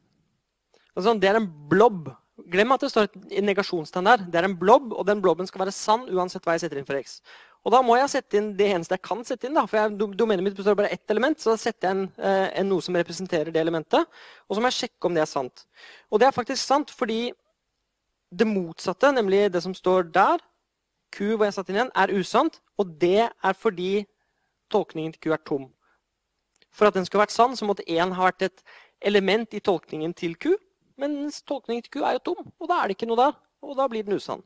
Altså, 0.94 1.16
det 1.18 1.30
er 1.30 1.40
en 1.40 1.50
blob 1.70 2.12
Glem 2.52 2.74
at 2.74 2.82
det 2.84 2.90
står 2.92 3.06
et 3.08 3.44
negasjonstegn 3.44 4.04
der. 4.10 4.24
Det 4.28 4.36
er 4.38 4.44
en 4.44 4.56
blob, 4.60 4.90
og 4.92 5.06
den 5.08 5.22
blobben 5.24 5.48
skal 5.48 5.62
være 5.62 5.72
sann 5.72 6.04
uansett 6.12 6.44
hva 6.44 6.52
jeg 6.52 6.66
setter 6.66 6.82
inn 6.82 6.88
for 6.88 6.98
x. 7.00 7.16
Og 7.64 7.72
da 7.72 7.80
må 7.82 7.96
jeg 7.96 8.10
sette 8.12 8.36
inn 8.38 8.50
det 8.58 8.68
eneste 8.74 8.94
jeg 8.94 9.02
kan 9.08 9.24
sette 9.24 9.48
inn. 9.48 9.56
da, 9.56 9.64
For 9.66 9.80
jeg, 9.80 9.96
domenet 10.20 10.44
mitt 10.44 10.58
består 10.58 10.76
bare 10.78 10.92
ett 10.92 11.10
element, 11.10 11.40
så 11.40 11.54
da 11.54 11.62
setter 11.62 11.88
jeg 11.88 11.96
inn 11.96 12.04
eh, 12.20 12.60
noe 12.68 12.84
som 12.84 12.98
representerer 12.98 13.50
det 13.54 13.62
elementet. 13.62 14.04
Og 14.46 14.54
så 14.54 14.62
må 14.62 14.68
jeg 14.68 14.78
sjekke 14.82 15.08
om 15.08 15.16
det 15.16 15.24
er 15.24 15.30
sant. 15.32 15.64
Og 16.12 16.20
det 16.20 16.28
er 16.28 16.36
faktisk 16.36 16.60
sant 16.60 16.92
fordi 16.94 17.32
det 18.38 18.46
motsatte, 18.48 19.12
nemlig 19.12 19.46
det 19.52 19.62
som 19.64 19.74
står 19.74 20.10
der, 20.14 20.42
Q 21.14 21.36
hvor 21.36 21.46
jeg 21.46 21.54
satte 21.56 21.72
inn 21.72 21.78
igjen, 21.80 21.94
er 21.96 22.12
usant. 22.12 22.60
Og 22.76 22.90
det 23.00 23.28
er 23.28 23.56
fordi 23.56 24.04
tolkningen 24.72 25.14
til 25.14 25.22
Q 25.22 25.32
er 25.36 25.42
tom. 25.46 25.68
For 26.74 26.88
at 26.88 26.96
den 26.96 27.06
skulle 27.06 27.24
vært 27.24 27.34
sann, 27.34 27.56
så 27.56 27.68
måtte 27.68 27.86
1 27.88 28.12
ha 28.16 28.26
vært 28.28 28.48
et 28.50 28.64
element 29.00 29.54
i 29.56 29.62
tolkningen 29.64 30.12
til 30.16 30.36
Q. 30.36 30.56
Mens 31.00 31.40
tolkningen 31.46 31.84
til 31.86 31.96
Q 31.96 32.04
er 32.04 32.18
jo 32.18 32.26
tom, 32.32 32.52
og 32.60 32.68
da 32.68 32.82
er 32.82 32.90
det 32.90 32.98
ikke 32.98 33.08
noe 33.08 33.22
der. 33.22 33.40
Og 33.64 33.76
da 33.78 33.88
blir 33.88 34.04
den 34.04 34.18
usann. 34.20 34.44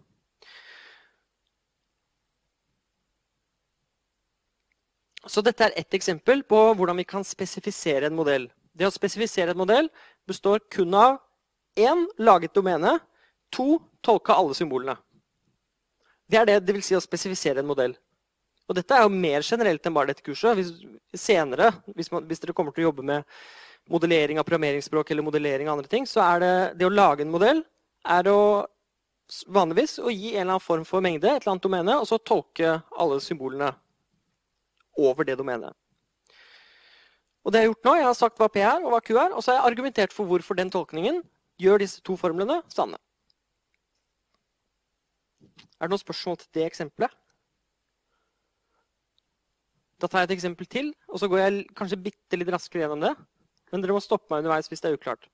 Så 5.28 5.42
dette 5.44 5.66
er 5.66 5.75
ett 5.76 5.94
eksempel 5.94 6.42
på 6.49 6.59
hvordan 6.78 6.97
vi 6.97 7.04
kan 7.04 7.26
spesifisere 7.26 8.09
en 8.09 8.16
modell. 8.16 8.47
Det 8.73 8.87
å 8.88 8.94
spesifisere 8.94 9.52
en 9.52 9.61
modell 9.61 9.90
består 10.28 10.62
kun 10.73 10.94
av 10.97 11.18
én 11.76 12.06
laget 12.18 12.54
domene, 12.56 12.97
to 13.52 13.80
tolke 14.04 14.35
alle 14.35 14.57
symbolene. 14.57 14.97
Det 16.30 16.38
er 16.38 16.47
det 16.47 16.61
det 16.66 16.76
vil 16.76 16.85
si 16.87 16.97
å 16.97 17.02
spesifisere 17.02 17.62
en 17.62 17.69
modell. 17.69 17.97
Og 18.71 18.76
dette 18.78 18.95
er 18.95 19.02
jo 19.02 19.11
mer 19.11 19.42
generelt 19.42 19.87
enn 19.87 19.97
bare 19.97 20.12
dette 20.12 20.23
kurset. 20.23 20.54
Hvis, 20.59 20.71
senere, 21.19 21.73
hvis, 21.97 22.11
man, 22.14 22.23
hvis 22.28 22.42
dere 22.42 22.54
kommer 22.54 22.75
til 22.75 22.85
å 22.85 22.90
jobbe 22.90 23.07
med 23.07 23.26
modellering 23.90 24.38
av 24.38 24.47
programmeringsspråk 24.47 25.11
eller 25.11 25.26
modellering 25.26 25.66
av 25.66 25.78
andre 25.78 25.90
ting, 25.90 26.07
så 26.07 26.23
er 26.23 26.45
det, 26.45 26.52
det 26.78 26.87
å 26.87 26.92
lage 26.95 27.26
en 27.26 27.33
modell 27.33 27.64
er 28.07 28.30
å 28.30 28.40
vanligvis 29.50 29.99
å 30.02 30.11
gi 30.11 30.33
en 30.35 30.42
eller 30.42 30.57
annen 30.57 30.64
form 30.64 30.87
for 30.87 31.02
mengde, 31.02 31.28
et 31.28 31.42
eller 31.42 31.54
annet 31.54 31.66
domene, 31.66 31.99
og 31.99 32.07
så 32.09 32.19
tolke 32.19 32.78
alle 32.99 33.19
symbolene 33.23 33.73
over 34.99 35.26
det 35.26 35.38
domenet. 35.38 35.75
Og 37.45 37.52
det 37.52 37.61
Jeg 37.61 37.69
har 37.69 37.71
gjort 37.73 37.87
nå, 37.87 37.95
jeg 37.97 38.07
har 38.07 38.19
sagt 38.19 38.40
hva 38.40 38.49
P 38.52 38.61
er 38.61 38.83
og 38.85 38.90
hva 38.92 39.00
Q 39.00 39.14
er, 39.16 39.30
og 39.33 39.42
så 39.42 39.52
har 39.52 39.61
jeg 39.61 39.73
argumentert 39.73 40.12
for 40.12 40.28
hvorfor 40.28 40.59
den 40.59 40.71
tolkningen 40.71 41.23
gjør 41.61 41.80
disse 41.80 42.02
to 42.04 42.16
formlene 42.21 42.61
sanne. 42.69 42.99
Er 45.80 45.88
det 45.88 45.94
noen 45.94 46.02
spørsmål 46.02 46.37
til 46.42 46.50
det 46.58 46.66
eksempelet? 46.68 47.12
Da 50.00 50.08
tar 50.08 50.22
jeg 50.22 50.30
et 50.30 50.37
eksempel 50.37 50.68
til, 50.68 50.92
og 51.08 51.20
så 51.20 51.28
går 51.28 51.40
jeg 51.40 51.64
kanskje 51.76 52.00
bitte 52.04 52.37
litt 52.37 52.52
raskere 52.52 52.84
gjennom 52.84 53.02
det. 53.04 53.14
Men 53.72 53.82
dere 53.82 53.96
må 53.96 54.02
stoppe 54.04 54.28
meg 54.32 54.42
underveis 54.42 54.68
hvis 54.68 54.82
det 54.84 54.90
er 54.90 54.96
uklart. 54.96 55.26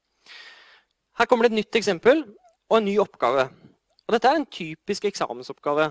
Her 1.18 1.28
kommer 1.30 1.46
det 1.46 1.54
et 1.54 1.60
nytt 1.60 1.78
eksempel 1.78 2.24
og 2.70 2.78
en 2.78 2.86
ny 2.86 2.96
oppgave. 3.02 3.46
Og 4.06 4.14
dette 4.14 4.30
er 4.30 4.38
en 4.38 4.46
typisk 4.46 5.06
eksamensoppgave. 5.08 5.90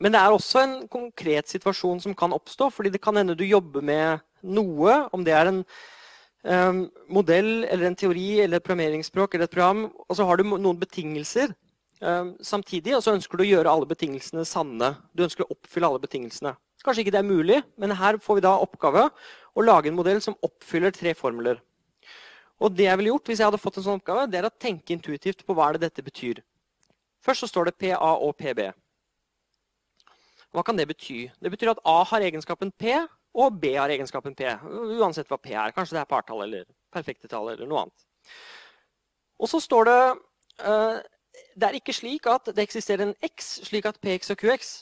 Men 0.00 0.14
det 0.14 0.20
er 0.20 0.32
også 0.32 0.62
en 0.64 0.76
konkret 0.88 1.50
situasjon 1.52 2.00
som 2.00 2.16
kan 2.16 2.32
oppstå, 2.32 2.70
fordi 2.72 2.92
det 2.94 3.02
kan 3.04 3.16
hende 3.20 3.36
du 3.36 3.44
jobber 3.44 3.84
med 3.84 4.22
noe, 4.40 4.94
om 5.12 5.24
det 5.24 5.34
er 5.36 5.50
en 5.50 5.58
um, 5.60 6.86
modell 7.12 7.66
eller 7.66 7.90
en 7.90 7.98
teori 7.98 8.40
eller 8.40 8.60
et 8.60 8.64
programmeringsspråk 8.64 9.36
eller 9.36 9.50
et 9.50 9.56
program, 9.56 9.82
og 10.08 10.16
så 10.16 10.24
har 10.24 10.40
du 10.40 10.48
noen 10.48 10.80
betingelser 10.80 11.52
samtidig, 12.00 12.94
så 13.04 13.12
ønsker 13.12 13.36
du 13.36 13.44
å 13.44 13.48
gjøre 13.48 13.72
alle 13.72 13.88
betingelsene 13.88 14.46
sanne. 14.48 14.94
Du 15.12 15.24
ønsker 15.26 15.44
å 15.44 15.52
oppfylle 15.52 15.90
alle 15.90 16.00
betingelsene. 16.00 16.54
Kanskje 16.80 17.04
ikke 17.04 17.12
det 17.12 17.20
er 17.20 17.28
mulig, 17.28 17.58
men 17.76 17.92
her 17.98 18.16
får 18.24 18.38
vi 18.38 18.44
da 18.46 18.54
oppgave 18.56 19.08
å 19.52 19.64
lage 19.64 19.90
en 19.90 19.98
modell 19.98 20.22
som 20.24 20.38
oppfyller 20.46 20.94
tre 20.96 21.12
formler. 21.18 21.60
Og 22.60 22.72
det 22.76 22.86
jeg 22.86 23.00
ville 23.00 23.12
gjort 23.12 23.28
hvis 23.28 23.40
jeg 23.40 23.48
hadde 23.48 23.60
fått 23.60 23.80
en 23.80 23.86
sånn 23.86 24.00
oppgave, 24.00 24.26
det 24.32 24.40
er 24.40 24.48
å 24.48 24.52
tenke 24.52 24.94
intuitivt 24.96 25.44
på 25.44 25.56
hva 25.56 25.70
det 25.74 25.82
dette 25.84 26.04
betyr. 26.04 26.40
Først 27.24 27.44
så 27.44 27.50
står 27.50 27.68
det 27.68 27.76
PA 27.80 28.14
og 28.16 28.32
PB. 28.40 28.62
Hva 30.56 30.64
kan 30.66 30.78
det 30.78 30.88
bety? 30.90 31.26
Det 31.40 31.52
betyr 31.52 31.74
at 31.74 31.82
A 31.88 32.00
har 32.10 32.24
egenskapen 32.26 32.72
P, 32.72 32.96
og 33.36 33.60
B 33.62 33.76
har 33.76 33.92
egenskapen 33.92 34.34
P. 34.34 34.48
Uansett 34.98 35.28
hva 35.30 35.38
P 35.38 35.52
er. 35.52 35.74
Kanskje 35.76 35.98
det 35.98 36.02
er 36.02 36.10
partall 36.10 36.42
eller 36.48 36.66
perfekte 36.92 37.30
tall 37.30 37.52
eller 37.52 37.68
noe 37.70 37.84
annet. 37.84 38.06
Og 39.40 39.48
så 39.48 39.60
står 39.62 39.86
det 39.88 40.00
uh, 40.66 40.98
Det 41.54 41.68
er 41.68 41.76
ikke 41.78 41.94
slik 41.94 42.26
at 42.30 42.50
det 42.54 42.62
eksisterer 42.62 43.08
en 43.08 43.14
X 43.26 43.58
slik 43.66 43.86
at 43.86 44.00
PX 44.00 44.30
og 44.34 44.40
QX 44.40 44.72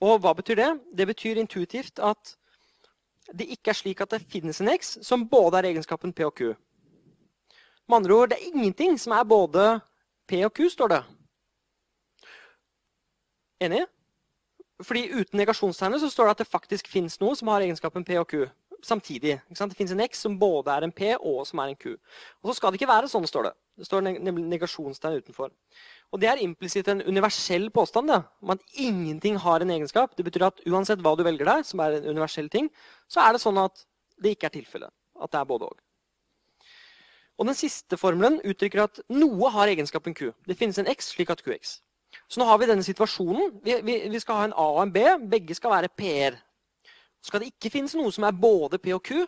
og 0.00 0.20
hva 0.24 0.32
betyr 0.36 0.56
det? 0.56 0.70
Det 0.96 1.06
betyr 1.10 1.40
intuitivt 1.40 2.00
at 2.00 2.36
det 3.36 3.46
ikke 3.52 3.70
er 3.70 3.78
slik 3.78 4.00
at 4.00 4.10
det 4.14 4.24
finnes 4.32 4.60
en 4.60 4.72
X 4.72 4.96
som 5.06 5.28
både 5.28 5.60
er 5.60 5.70
egenskapen 5.70 6.12
P 6.12 6.24
og 6.24 6.34
Q. 6.34 6.54
Med 7.88 7.96
andre 7.96 8.14
ord, 8.14 8.30
det 8.30 8.38
er 8.38 8.52
ingenting 8.54 8.98
som 8.98 9.12
er 9.12 9.24
både 9.24 9.80
P 10.28 10.40
og 10.46 10.54
Q, 10.54 10.68
står 10.70 10.88
det. 10.88 11.00
Enig? 13.60 13.84
Fordi 14.82 15.04
uten 15.12 15.36
negasjonstegnet 15.36 16.00
så 16.00 16.08
står 16.08 16.24
det 16.24 16.30
at 16.30 16.42
det 16.42 16.48
faktisk 16.48 16.88
finnes 16.88 17.20
noe 17.20 17.36
som 17.36 17.50
har 17.52 17.60
egenskapen 17.60 18.04
P 18.04 18.16
og 18.16 18.28
Q 18.30 18.46
samtidig. 18.86 19.38
Det 19.48 19.76
finnes 19.76 19.92
en 19.94 20.02
X 20.04 20.22
som 20.24 20.38
både 20.38 20.72
er 20.72 20.86
en 20.86 20.92
P 20.92 21.12
og 21.16 21.42
som 21.48 21.60
er 21.62 21.72
en 21.72 21.78
Q. 21.78 21.96
Og 22.42 22.50
så 22.50 22.56
skal 22.58 22.72
det 22.72 22.80
ikke 22.80 22.90
være 22.90 23.10
sånn, 23.10 23.26
står 23.28 23.50
det. 23.50 23.52
Det 23.80 23.88
står 23.88 24.04
nemlig 24.06 24.44
negasjonstegn 24.44 25.20
utenfor. 25.22 25.52
Og 26.12 26.20
Det 26.20 26.28
er 26.28 26.42
implisitt 26.42 26.88
en 26.90 27.02
universell 27.02 27.70
påstand. 27.70 28.10
Da, 28.10 28.22
om 28.42 28.50
at 28.56 28.64
ingenting 28.74 29.38
har 29.38 29.60
en 29.60 29.70
egenskap. 29.70 30.16
Det 30.16 30.26
betyr 30.26 30.48
at 30.48 30.64
uansett 30.66 31.00
hva 31.00 31.14
du 31.16 31.22
velger 31.24 31.46
deg, 31.46 31.64
som 31.64 31.80
er 31.80 31.98
en 31.98 32.10
universell 32.10 32.50
ting, 32.50 32.68
så 33.08 33.22
er 33.24 33.32
det 33.32 33.44
sånn 33.44 33.60
at 33.62 33.86
det 34.20 34.34
ikke 34.34 34.50
er 34.50 34.56
tilfellet. 34.58 34.92
At 35.20 35.32
det 35.32 35.40
er 35.40 35.48
både 35.48 35.70
og. 35.70 35.78
Og 37.40 37.46
Den 37.46 37.56
siste 37.56 37.96
formelen 37.96 38.42
uttrykker 38.44 38.82
at 38.84 39.00
noe 39.08 39.48
har 39.54 39.70
egenskapen 39.72 40.12
Q. 40.12 40.34
Det 40.44 40.58
finnes 40.60 40.76
en 40.78 40.90
X 40.90 41.14
slik 41.14 41.30
at 41.32 41.40
QX. 41.40 41.78
Så 42.28 42.40
nå 42.40 42.44
har 42.44 42.58
vi 42.60 42.68
denne 42.68 42.84
situasjonen. 42.84 43.54
Vi, 43.64 43.78
vi, 43.86 43.96
vi 44.12 44.20
skal 44.20 44.36
ha 44.36 44.48
en 44.48 44.56
A 44.58 44.66
og 44.74 44.82
en 44.82 44.92
B. 44.92 45.04
Begge 45.30 45.56
skal 45.56 45.72
være 45.72 45.88
P-er. 45.96 46.36
Så 47.20 47.30
skal 47.30 47.44
det 47.44 47.52
ikke 47.52 47.72
finnes 47.72 47.94
noe 47.98 48.12
som 48.14 48.24
er 48.26 48.36
både 48.36 48.80
P 48.80 48.92
og 48.96 49.02
Q. 49.04 49.26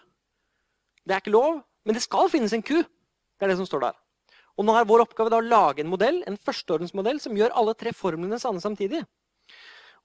Det 1.04 1.14
er 1.14 1.22
ikke 1.22 1.34
lov, 1.34 1.60
men 1.84 1.96
det 1.96 2.04
skal 2.04 2.30
finnes 2.32 2.54
en 2.56 2.64
Q. 2.64 2.80
Det 2.82 3.46
er 3.46 3.52
det 3.52 3.58
som 3.60 3.68
står 3.68 3.88
der. 3.88 3.98
Og 4.60 4.66
nå 4.68 4.74
er 4.76 4.88
vår 4.88 5.06
oppgave 5.06 5.32
å 5.32 5.44
lage 5.44 5.82
en 5.82 5.90
modell, 5.90 6.20
en 6.28 6.36
førsteordensmodell 6.36 7.20
som 7.24 7.36
gjør 7.36 7.54
alle 7.56 7.74
tre 7.78 7.92
formlene 7.96 8.38
sanne 8.40 8.60
samtidig. 8.64 9.02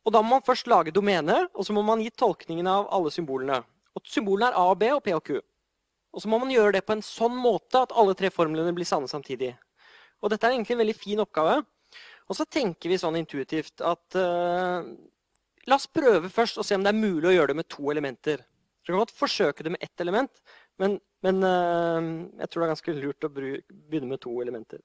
Og 0.08 0.14
Da 0.16 0.22
må 0.24 0.38
man 0.38 0.46
først 0.46 0.70
lage 0.72 0.94
domene, 0.96 1.50
og 1.54 1.66
så 1.68 1.74
må 1.76 1.84
man 1.84 2.00
gi 2.00 2.10
tolkningen 2.16 2.68
av 2.72 2.88
alle 2.96 3.12
symbolene. 3.12 3.60
Og 3.96 4.06
Symbolene 4.08 4.54
er 4.54 4.56
A 4.56 4.70
og 4.72 4.78
B 4.80 4.92
og 4.94 5.02
P 5.04 5.12
og 5.16 5.24
Q. 5.26 5.42
Og 6.16 6.24
så 6.24 6.30
må 6.32 6.40
man 6.40 6.52
gjøre 6.54 6.78
det 6.78 6.86
på 6.88 6.96
en 6.96 7.04
sånn 7.04 7.36
måte 7.36 7.82
at 7.84 7.92
alle 7.92 8.16
tre 8.16 8.32
formlene 8.32 8.72
blir 8.76 8.88
sanne 8.88 9.10
samtidig. 9.12 9.52
Og 10.24 10.32
Dette 10.32 10.48
er 10.48 10.56
egentlig 10.56 10.78
en 10.78 10.84
veldig 10.86 10.96
fin 10.96 11.20
oppgave. 11.22 11.60
Og 12.28 12.36
så 12.36 12.48
tenker 12.48 12.92
vi 12.92 13.00
sånn 13.00 13.20
intuitivt 13.20 13.84
at 13.86 14.18
uh, 14.20 14.88
la 15.68 15.78
oss 15.78 15.90
prøve 15.92 16.32
først 16.32 16.60
å 16.60 16.66
se 16.66 16.78
om 16.78 16.86
det 16.86 16.94
er 16.94 17.00
mulig 17.00 17.30
å 17.30 17.36
gjøre 17.36 17.54
det 17.54 17.62
med 17.62 17.70
to 17.72 17.92
elementer. 17.92 18.44
Du 18.84 18.94
kan 18.94 19.02
godt 19.02 19.16
forsøke 19.16 19.66
det 19.66 19.74
med 19.74 19.84
ett 19.84 20.04
element, 20.04 20.32
men, 20.80 20.96
men 21.26 21.42
uh, 21.44 22.06
jeg 22.40 22.50
tror 22.50 22.64
det 22.64 22.68
er 22.68 22.74
ganske 22.76 22.96
lurt 23.02 23.28
å 23.28 23.32
begynne 23.34 24.08
med 24.14 24.22
to 24.24 24.32
elementer. 24.44 24.80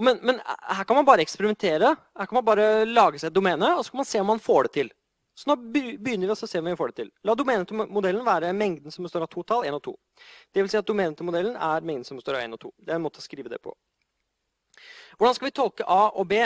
Men, 0.00 0.16
men, 0.24 0.38
her 0.46 0.86
kan 0.88 0.96
man 0.96 1.04
bare 1.04 1.20
eksperimentere. 1.20 1.90
Her 2.16 2.28
kan 2.30 2.38
man 2.38 2.46
bare 2.46 2.86
lage 2.88 3.20
seg 3.20 3.28
et 3.28 3.36
domene, 3.36 3.74
og 3.76 3.84
så 3.84 3.92
kan 3.92 4.00
man 4.00 4.08
se 4.08 4.22
om 4.22 4.30
man 4.32 4.40
får 4.40 4.68
det 4.68 4.72
til. 4.78 4.90
Så 5.36 5.48
nå 5.50 5.56
begynner 5.72 6.28
vi 6.28 6.32
å 6.32 6.38
se 6.38 6.60
om 6.60 6.66
vi 6.68 6.76
får 6.76 6.92
det 6.92 6.96
til. 7.02 7.10
La 7.24 7.36
domenet 7.36 7.68
til 7.68 7.78
modellen 7.80 8.24
være 8.24 8.54
mengden 8.56 8.92
som 8.92 9.04
består 9.06 9.24
av 9.24 9.30
to 9.32 9.44
tall, 9.46 9.66
1 9.68 9.76
og 9.76 9.84
2. 9.86 9.94
Det 10.52 10.64
vil 10.64 10.72
si 10.72 10.80
at 10.80 10.88
domenet 10.88 11.16
til 11.16 11.28
modellen 11.28 11.54
er 11.56 11.86
mengden 11.86 12.08
som 12.08 12.18
består 12.20 12.38
av 12.38 12.44
1 12.46 12.56
og 12.56 12.62
2. 12.64 12.72
Det 12.80 12.92
er 12.92 12.98
en 12.98 13.04
måte 13.04 13.22
å 13.22 13.24
skrive 13.24 13.52
det 13.52 13.60
på. 13.64 13.72
Hvordan 15.20 15.36
skal 15.36 15.50
vi 15.50 15.56
tolke 15.56 15.86
A 15.88 16.02
og 16.10 16.28
B? 16.28 16.40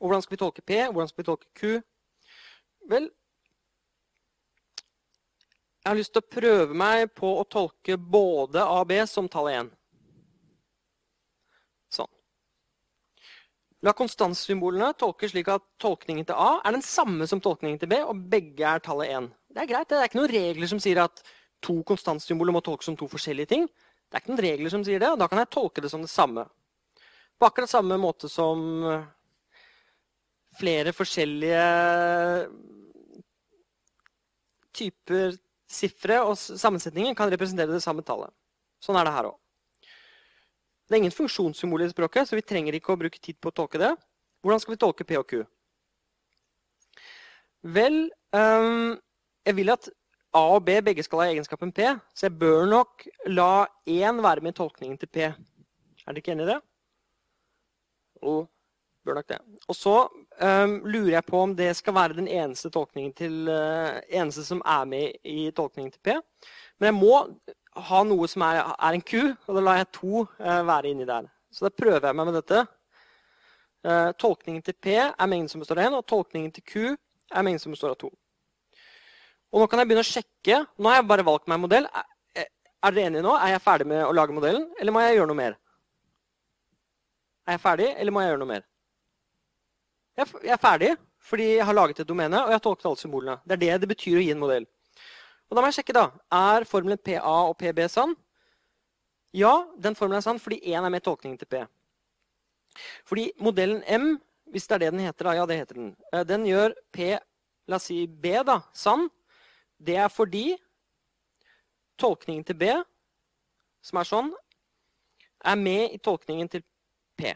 Og 0.00 0.08
hvordan 0.08 0.24
skal 0.24 0.36
vi 0.36 0.42
tolke 0.42 0.64
P? 0.66 0.80
Hvordan 0.86 1.10
skal 1.10 1.22
vi 1.22 1.28
tolke 1.28 1.50
Q? 1.58 1.80
Vel, 2.88 3.10
jeg 5.80 5.88
har 5.88 5.96
lyst 5.96 6.12
til 6.12 6.20
å 6.20 6.28
prøve 6.28 6.76
meg 6.76 7.08
på 7.16 7.28
å 7.40 7.44
tolke 7.48 7.96
både 7.96 8.60
A 8.60 8.82
og 8.82 8.90
B 8.90 8.98
som 9.08 9.28
tall 9.32 9.48
1. 9.48 9.70
Sånn. 11.96 12.10
La 13.88 13.94
konstantsymbolene 13.96 14.90
tolkes 15.00 15.32
slik 15.32 15.48
at 15.48 15.64
tolkningen 15.80 16.28
til 16.28 16.36
A 16.36 16.58
er 16.60 16.76
den 16.76 16.84
samme 16.84 17.24
som 17.30 17.40
tolkningen 17.40 17.80
til 17.80 17.88
B, 17.88 18.02
og 18.04 18.26
begge 18.28 18.66
er 18.68 18.84
tallet 18.84 19.14
1. 19.16 19.30
Det 19.56 19.64
er 19.64 19.70
greit. 19.70 19.88
Det 19.88 19.96
er 19.96 20.10
ikke 20.10 20.20
noen 20.20 20.34
regler 20.34 20.68
som 20.68 20.82
sier 20.84 21.00
at 21.00 21.24
to 21.64 21.78
konstantsymboler 21.88 22.52
må 22.52 22.60
tolkes 22.64 22.90
som 22.90 22.98
to 23.00 23.08
forskjellige 23.08 23.54
ting. 23.54 23.64
Det 23.64 24.18
er 24.18 24.24
ikke 24.24 24.34
noen 24.34 24.44
regler 24.44 24.74
som 24.74 24.84
sier 24.84 25.00
det, 25.00 25.08
og 25.14 25.18
da 25.22 25.30
kan 25.32 25.40
jeg 25.40 25.52
tolke 25.56 25.80
det 25.80 25.88
som 25.92 26.04
det 26.04 26.12
samme. 26.12 26.44
På 27.40 27.48
akkurat 27.48 27.72
samme 27.72 27.96
måte 27.96 28.28
som 28.28 28.84
flere 30.60 30.92
forskjellige 30.96 31.64
typer 34.76 35.38
sifre 35.70 36.18
og 36.26 36.36
sammensetninger 36.38 37.14
kan 37.18 37.30
representere 37.32 37.72
det 37.72 37.82
samme 37.84 38.04
tallet. 38.06 38.32
Sånn 38.82 38.98
er 38.98 39.06
det 39.06 39.14
her 39.14 39.30
òg. 39.30 39.38
Det 40.88 40.96
er 40.96 41.02
ingen 41.04 41.14
funksjonssymbol 41.14 41.84
i 41.84 41.90
språket, 41.92 42.26
så 42.26 42.34
vi 42.34 42.42
trenger 42.42 42.74
ikke 42.74 42.94
å 42.94 42.98
bruke 42.98 43.20
tid 43.22 43.38
på 43.38 43.52
å 43.52 43.54
tolke 43.54 43.78
det. 43.78 43.92
Hvordan 44.42 44.62
skal 44.62 44.74
vi 44.74 44.80
tolke 44.82 45.06
P 45.06 45.18
og 45.20 45.26
Q? 45.30 45.42
Vel, 47.76 47.98
um, 48.34 48.96
jeg 49.46 49.58
vil 49.60 49.70
at 49.70 49.86
A 50.34 50.42
og 50.56 50.64
B 50.66 50.78
begge 50.82 51.04
skal 51.06 51.22
ha 51.22 51.28
egenskapen 51.30 51.70
P, 51.74 51.86
så 52.14 52.26
jeg 52.26 52.38
bør 52.40 52.66
nok 52.70 53.06
la 53.30 53.68
én 53.86 54.18
være 54.24 54.42
med 54.42 54.56
i 54.56 54.58
tolkningen 54.58 54.98
til 54.98 55.10
P. 55.12 55.28
Er 55.28 56.10
dere 56.10 56.22
ikke 56.22 56.34
enig 56.34 56.48
i 56.48 56.50
det? 56.54 56.58
Bør 59.06 59.18
nok 59.20 59.28
det. 59.30 59.38
Og 59.68 59.76
så 59.76 59.94
um, 60.08 60.74
lurer 60.84 61.16
jeg 61.16 61.26
på 61.28 61.40
om 61.40 61.54
det 61.56 61.70
skal 61.78 61.96
være 61.96 62.18
den 62.18 62.28
eneste, 62.28 62.70
til, 63.16 63.36
uh, 63.48 64.00
eneste 64.08 64.44
som 64.44 64.62
er 64.64 64.84
med 64.88 65.18
i 65.24 65.50
tolkningen 65.56 65.92
til 65.92 66.00
P. 66.04 66.16
Men 66.78 66.90
jeg 66.90 66.98
må 66.98 67.20
ha 67.90 68.02
noe 68.04 68.28
som 68.28 68.44
er, 68.44 68.62
er, 68.74 68.96
en 68.96 69.04
Q, 69.04 69.32
og 69.46 69.56
da 69.56 69.64
lar 69.64 69.80
jeg 69.80 69.92
to 69.96 70.24
uh, 70.26 70.60
være 70.68 70.92
inni 70.92 71.08
der. 71.08 71.28
Så 71.50 71.66
da 71.66 71.74
prøver 71.74 72.10
jeg 72.10 72.18
meg 72.18 72.30
med 72.30 72.40
dette. 72.40 72.64
Uh, 73.80 74.10
tolkningen 74.20 74.62
til 74.64 74.76
P 74.76 74.96
er 75.00 75.28
mengden 75.30 75.48
som 75.48 75.62
består 75.62 75.80
av 75.80 75.88
1, 75.88 76.00
og 76.00 76.08
tolkningen 76.08 76.52
til 76.56 76.66
Q 76.66 76.74
er 76.90 77.46
mengden 77.46 77.62
som 77.62 77.74
består 77.74 77.94
av 77.94 78.00
2. 78.02 78.10
Og 79.50 79.62
nå 79.62 79.66
kan 79.66 79.80
jeg 79.80 79.90
begynne 79.90 80.04
å 80.04 80.06
sjekke. 80.06 80.60
Nå 80.78 80.90
har 80.90 81.00
jeg 81.00 81.10
bare 81.10 81.26
valgt 81.26 81.48
meg 81.50 81.58
en 81.58 81.64
modell. 81.64 81.88
Er, 81.90 82.50
er 82.86 82.94
dere 82.94 83.10
enige 83.10 83.24
nå? 83.26 83.32
Er 83.34 83.56
jeg 83.56 83.64
ferdig 83.64 83.88
med 83.90 84.04
å 84.04 84.12
lage 84.14 84.34
modellen, 84.36 84.68
eller 84.78 84.94
må 84.94 85.02
jeg 85.02 85.16
gjøre 85.18 85.30
noe 85.32 85.40
mer? 85.40 85.56
Er 87.48 87.56
jeg 87.56 87.62
ferdig, 87.64 87.88
eller 87.96 88.14
må 88.14 88.22
jeg 88.22 88.30
gjøre 88.30 88.42
noe 88.44 88.52
mer? 88.52 88.69
Jeg, 90.18 90.26
er 90.44 90.60
ferdig 90.60 90.90
fordi 91.20 91.46
jeg 91.58 91.66
har 91.68 91.76
laget 91.76 92.00
et 92.00 92.08
domene, 92.08 92.38
og 92.40 92.50
jeg 92.50 92.58
har 92.58 92.64
tolket 92.64 92.86
alle 92.88 92.98
symbolene. 93.00 93.36
Det 93.44 93.56
er 93.56 93.60
det 93.60 93.82
det 93.82 93.90
betyr 93.92 94.18
å 94.18 94.24
gi 94.24 94.32
en 94.32 94.40
modell. 94.40 94.66
Og 95.50 95.56
da 95.56 95.62
må 95.62 95.68
jeg 95.68 95.80
sjekke, 95.80 95.96
da. 95.96 96.06
Er 96.32 96.66
formelen 96.68 97.00
PA 97.02 97.36
og 97.50 97.56
PB 97.60 97.84
sann? 97.92 98.14
Ja, 99.36 99.52
den 99.78 99.96
formelen 99.98 100.18
er 100.18 100.26
sann 100.26 100.40
fordi 100.42 100.60
1 100.72 100.86
er 100.86 100.92
med 100.92 101.04
tolkningen 101.06 101.38
til 101.38 101.50
P. 101.50 101.62
Fordi 103.06 103.28
modellen 103.42 103.82
M, 103.86 104.14
hvis 104.50 104.66
det 104.66 104.78
er 104.78 104.84
det 104.84 104.92
den 104.94 105.04
heter, 105.04 105.28
da, 105.28 105.34
ja, 105.38 105.46
det 105.46 105.58
heter 105.60 105.78
den, 105.78 105.90
eh, 106.12 106.24
den 106.26 106.46
gjør 106.48 106.74
P, 106.94 107.12
la 107.70 107.78
oss 107.78 107.90
si 107.90 108.06
B, 108.06 108.34
da, 108.46 108.60
sann. 108.74 109.08
Det 109.78 109.96
er 109.96 110.10
fordi 110.10 110.56
tolkningen 112.00 112.46
til 112.46 112.58
B, 112.58 112.72
som 113.82 114.00
er 114.00 114.08
sånn, 114.08 114.32
er 115.44 115.56
med 115.56 115.94
i 115.94 116.00
tolkningen 116.02 116.50
til 116.50 116.64
P. 117.18 117.34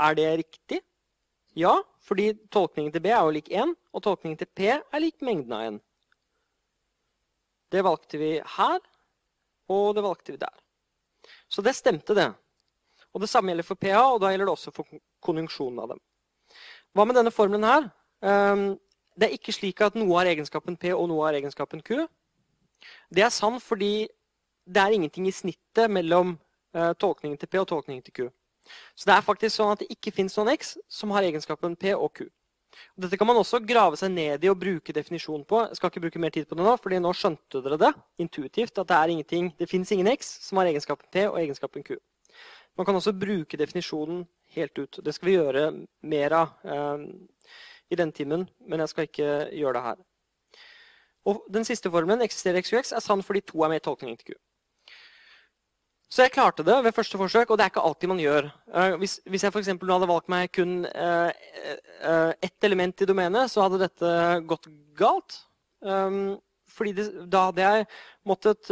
Er 0.00 0.16
det 0.16 0.28
riktig? 0.42 0.80
Ja, 1.58 1.74
fordi 2.00 2.32
tolkningen 2.50 2.92
til 2.92 3.02
B 3.04 3.10
er 3.12 3.20
jo 3.20 3.34
lik 3.34 3.50
1, 3.52 3.74
og 3.92 4.04
tolkningen 4.04 4.38
til 4.40 4.48
P 4.48 4.70
er 4.72 5.02
lik 5.02 5.20
mengden 5.20 5.52
av 5.52 5.66
1. 5.74 5.80
Det 7.72 7.82
valgte 7.84 8.20
vi 8.20 8.30
her, 8.56 8.78
og 9.72 9.94
det 9.96 10.04
valgte 10.04 10.34
vi 10.34 10.40
der. 10.40 10.56
Så 11.48 11.62
det 11.64 11.74
stemte, 11.76 12.16
det. 12.16 12.30
Og 13.12 13.20
det 13.20 13.28
samme 13.28 13.52
gjelder 13.52 13.68
for 13.68 13.80
pH, 13.80 13.98
og 14.14 14.20
da 14.22 14.32
gjelder 14.32 14.48
det 14.48 14.54
også 14.56 14.72
for 14.72 14.88
konjunksjonen 15.24 15.82
av 15.82 15.92
dem. 15.92 16.00
Hva 16.96 17.04
med 17.08 17.16
denne 17.16 17.32
formelen 17.32 17.64
her? 17.68 17.88
Ehm, 18.24 18.66
det 19.16 19.28
er 19.28 19.36
ikke 19.36 19.52
slik 19.52 19.80
at 19.84 19.96
noe 19.98 20.16
har 20.18 20.30
egenskapen 20.30 20.76
P 20.80 20.92
og 20.96 21.08
noe 21.10 21.26
har 21.26 21.36
egenskapen 21.36 21.84
Q. 21.84 22.06
Det 23.12 23.24
er 23.24 23.32
sant 23.32 23.60
fordi 23.62 24.08
det 24.64 24.80
er 24.80 24.96
ingenting 24.96 25.28
i 25.28 25.34
snittet 25.34 25.90
mellom 25.92 26.36
eh, 26.74 26.92
tolkningen 26.96 27.38
til 27.40 27.50
P 27.50 27.60
og 27.60 27.68
tolkningen 27.68 28.04
til 28.06 28.16
Q. 28.16 28.28
Så 28.94 29.08
det 29.08 29.16
er 29.16 29.26
faktisk 29.26 29.56
sånn 29.56 29.72
at 29.74 29.82
det 29.82 29.90
ikke 29.94 30.12
fins 30.14 30.36
noen 30.38 30.52
X 30.54 30.76
som 30.90 31.12
har 31.14 31.26
egenskapen 31.26 31.74
P 31.78 31.94
og 31.96 32.12
Q. 32.18 32.28
Dette 32.96 33.18
kan 33.20 33.28
man 33.28 33.36
også 33.40 33.60
grave 33.64 33.98
seg 34.00 34.12
ned 34.14 34.44
i 34.44 34.50
og 34.50 34.58
bruke 34.60 34.94
definisjon 34.96 35.44
på. 35.48 35.60
Jeg 35.68 35.78
skal 35.78 35.92
ikke 35.92 36.04
bruke 36.06 36.22
mer 36.22 36.32
tid 36.34 36.48
på 36.48 36.56
det 36.56 36.64
nå, 36.64 36.76
fordi 36.80 37.00
nå 37.02 37.12
skjønte 37.16 37.60
dere 37.64 37.78
det 37.80 37.92
intuitivt. 38.24 38.78
At 38.80 38.88
det 38.88 38.98
er 38.98 39.12
ingenting, 39.12 39.50
det 39.58 39.68
fins 39.70 39.92
ingen 39.92 40.08
X 40.12 40.36
som 40.46 40.60
har 40.60 40.70
egenskapen 40.70 41.08
P 41.12 41.26
og 41.28 41.40
egenskapen 41.42 41.84
Q. 41.86 41.98
Man 42.78 42.88
kan 42.88 42.96
også 42.96 43.12
bruke 43.12 43.58
definisjonen 43.60 44.24
helt 44.56 44.78
ut. 44.78 45.00
Det 45.04 45.14
skal 45.14 45.28
vi 45.28 45.36
gjøre 45.36 45.66
mer 46.08 46.36
av 46.36 46.54
eh, 46.64 47.04
i 47.92 47.98
denne 47.98 48.16
timen, 48.16 48.46
men 48.68 48.80
jeg 48.80 48.92
skal 48.92 49.08
ikke 49.08 49.28
gjøre 49.52 49.76
det 49.76 49.84
her. 49.88 50.00
Og 51.28 51.44
Den 51.52 51.64
siste 51.64 51.90
formelen, 51.92 52.24
eksisterer 52.24 52.58
x 52.58 52.92
er 52.92 53.04
sann 53.04 53.22
fordi 53.22 53.44
to 53.46 53.62
er 53.62 53.70
med 53.70 53.82
i 53.82 53.84
tolkningen 53.84 54.16
til 54.18 54.32
Q. 54.32 54.40
Så 56.12 56.26
jeg 56.26 56.34
klarte 56.34 56.64
det 56.66 56.74
ved 56.84 56.92
første 56.92 57.16
forsøk, 57.16 57.48
og 57.48 57.56
det 57.56 57.64
er 57.64 57.70
ikke 57.72 57.82
alltid 57.88 58.10
man 58.10 58.20
gjør. 58.20 58.50
Uh, 58.68 58.98
hvis, 59.00 59.16
hvis, 59.24 59.46
jeg 59.46 59.52
for 59.54 59.92
hadde 59.94 60.08
valgt 60.10 60.28
meg 60.32 60.50
kun 60.52 60.82
uh, 60.84 61.30
uh, 62.04 62.32
ett 62.36 62.66
element 62.68 63.00
i 63.00 63.08
domenet, 63.08 63.48
så 63.48 63.64
hadde 63.64 63.80
dette 63.80 64.10
gått 64.44 64.68
galt. 64.98 65.38
Um, 65.80 66.36
fordi 66.68 66.92
det, 66.98 67.06
da 67.32 67.46
hadde 67.48 67.64
jeg 67.64 67.86
måttet 68.28 68.68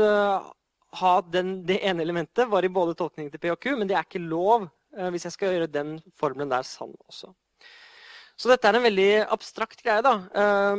ha 1.01 1.11
den, 1.33 1.51
det 1.69 1.79
ene 1.87 2.05
elementet 2.05 2.49
var 2.49 2.65
i 2.65 2.73
både 2.73 2.97
tolkning 2.99 3.29
til 3.33 3.41
P 3.41 3.51
og 3.53 3.59
Q, 3.61 3.75
men 3.77 3.89
det 3.89 3.97
er 3.97 4.07
ikke 4.07 4.23
lov 4.23 4.65
hvis 5.13 5.27
jeg 5.29 5.35
skal 5.35 5.53
gjøre 5.53 5.69
den 5.71 5.93
formelen 6.19 6.51
der 6.51 6.65
sann 6.67 6.95
også. 7.05 7.29
Så 8.41 8.49
dette 8.51 8.67
er 8.67 8.79
en 8.79 8.87
veldig 8.89 9.11
abstrakt 9.37 9.85
greie, 9.85 10.01
da. 10.03 10.15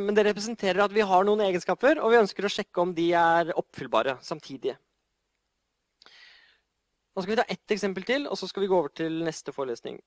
men 0.02 0.18
det 0.18 0.26
representerer 0.26 0.82
at 0.84 0.92
vi 0.92 1.06
har 1.06 1.24
noen 1.24 1.46
egenskaper, 1.46 2.02
og 2.02 2.12
vi 2.12 2.20
ønsker 2.20 2.48
å 2.48 2.52
sjekke 2.52 2.82
om 2.82 2.92
de 2.96 3.06
er 3.16 3.54
oppfyllbare 3.54 4.18
samtidig. 4.26 4.74
Nå 7.12 7.22
skal 7.22 7.34
vi 7.34 7.40
ta 7.42 7.44
ett 7.52 7.74
eksempel 7.74 8.06
til, 8.08 8.26
og 8.26 8.38
så 8.40 8.48
skal 8.48 8.64
vi 8.64 8.70
gå 8.70 8.78
over 8.78 8.92
til 8.96 9.20
neste 9.26 9.52
forelesning. 9.52 9.98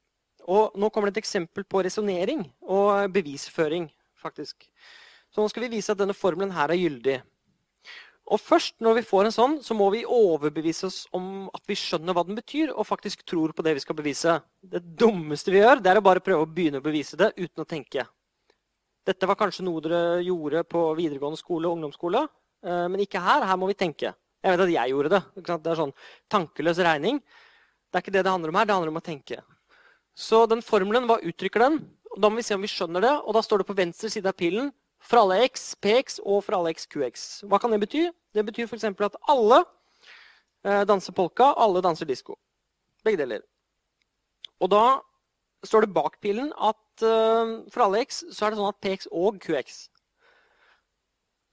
Og 0.49 0.73
Nå 0.77 0.89
kommer 0.89 1.09
det 1.09 1.17
et 1.17 1.23
eksempel 1.23 1.65
på 1.65 1.83
resonnering 1.85 2.45
og 2.61 3.11
bevisføring. 3.13 3.91
faktisk. 4.25 4.65
Så 5.29 5.41
Nå 5.41 5.49
skal 5.49 5.63
vi 5.63 5.75
vise 5.77 5.91
at 5.91 5.99
denne 5.99 6.13
formelen 6.13 6.51
her 6.51 6.69
er 6.69 6.81
gyldig. 6.81 7.21
Og 8.25 8.39
først 8.41 8.79
når 8.81 8.95
vi 8.97 9.05
får 9.05 9.27
en 9.27 9.35
sånn, 9.35 9.55
så 9.61 9.75
må 9.77 9.91
vi 9.93 10.01
overbevise 10.01 10.87
oss 10.87 11.03
om 11.13 11.45
at 11.53 11.61
vi 11.69 11.77
skjønner 11.77 12.15
hva 12.15 12.23
den 12.25 12.37
betyr, 12.39 12.71
og 12.73 12.87
faktisk 12.87 13.21
tror 13.21 13.53
på 13.53 13.61
det 13.61 13.75
vi 13.77 13.83
skal 13.83 13.97
bevise. 13.99 14.39
Det 14.65 14.81
dummeste 14.97 15.53
vi 15.53 15.61
gjør, 15.61 15.83
det 15.83 15.91
er 15.91 16.01
å 16.01 16.05
bare 16.05 16.23
prøve 16.25 16.47
å 16.47 16.49
begynne 16.49 16.81
å 16.81 16.85
bevise 16.85 17.19
det 17.21 17.35
uten 17.37 17.61
å 17.61 17.69
tenke. 17.69 18.07
Dette 19.05 19.29
var 19.29 19.37
kanskje 19.37 19.67
noe 19.67 19.83
dere 19.85 20.23
gjorde 20.25 20.63
på 20.65 20.87
videregående 20.97 21.37
skole 21.37 21.69
og 21.69 21.77
ungdomsskole, 21.77 22.23
eh, 22.65 22.87
men 22.89 23.05
ikke 23.05 23.21
her. 23.21 23.45
Her 23.45 23.61
må 23.61 23.69
vi 23.69 23.77
tenke. 23.77 24.15
Jeg 24.45 24.53
vet 24.53 24.61
at 24.61 24.73
jeg 24.75 24.93
gjorde 24.93 25.09
det. 25.09 25.21
Det 25.41 25.71
er 25.71 25.79
sånn 25.79 25.91
tankeløs 26.29 26.79
regning. 26.85 27.17
Det 27.89 27.97
er 27.97 28.03
ikke 28.03 28.13
det 28.13 28.21
det 28.27 28.33
handler 28.33 28.51
om 28.51 28.57
her. 28.59 28.67
Det 28.69 28.75
handler 28.75 28.91
om 28.93 28.99
å 28.99 29.05
tenke. 29.05 29.39
Så 30.13 30.43
den 30.51 30.61
formelen, 30.61 31.07
hva 31.09 31.17
uttrykker 31.17 31.63
den? 31.65 31.79
Da 32.21 32.29
må 32.29 32.37
vi 32.37 32.45
se 32.45 32.53
om 32.53 32.61
vi 32.61 32.69
skjønner 32.69 33.01
det. 33.01 33.13
Og 33.25 33.33
da 33.33 33.41
står 33.41 33.63
det 33.63 33.67
på 33.71 33.77
venstre 33.79 34.11
side 34.13 34.29
av 34.29 34.37
pilen 34.37 34.69
for 35.01 35.23
alle 35.23 35.39
x, 35.47 35.71
px 35.81 36.19
og 36.21 36.43
for 36.45 36.59
alle 36.59 36.75
x, 36.75 36.85
qx. 36.93 37.25
Hva 37.49 37.57
kan 37.61 37.73
det 37.73 37.81
bety? 37.81 38.05
Det 38.37 38.45
betyr 38.45 38.69
f.eks. 38.69 38.85
at 38.85 39.17
alle 39.33 39.63
eh, 40.61 40.85
danser 40.85 41.17
polka, 41.17 41.49
alle 41.57 41.81
danser 41.81 42.05
disko. 42.09 42.37
Begge 43.05 43.23
deler. 43.23 43.41
Og 44.61 44.69
da 44.69 44.85
står 45.65 45.87
det 45.87 45.95
bak 45.97 46.21
pilen 46.21 46.53
at 46.53 47.01
uh, 47.01 47.65
for 47.73 47.87
alle 47.87 48.03
x 48.05 48.21
så 48.29 48.45
er 48.45 48.53
det 48.53 48.59
sånn 48.59 48.69
at 48.69 48.81
px 48.85 49.09
og 49.09 49.39
qx 49.41 49.87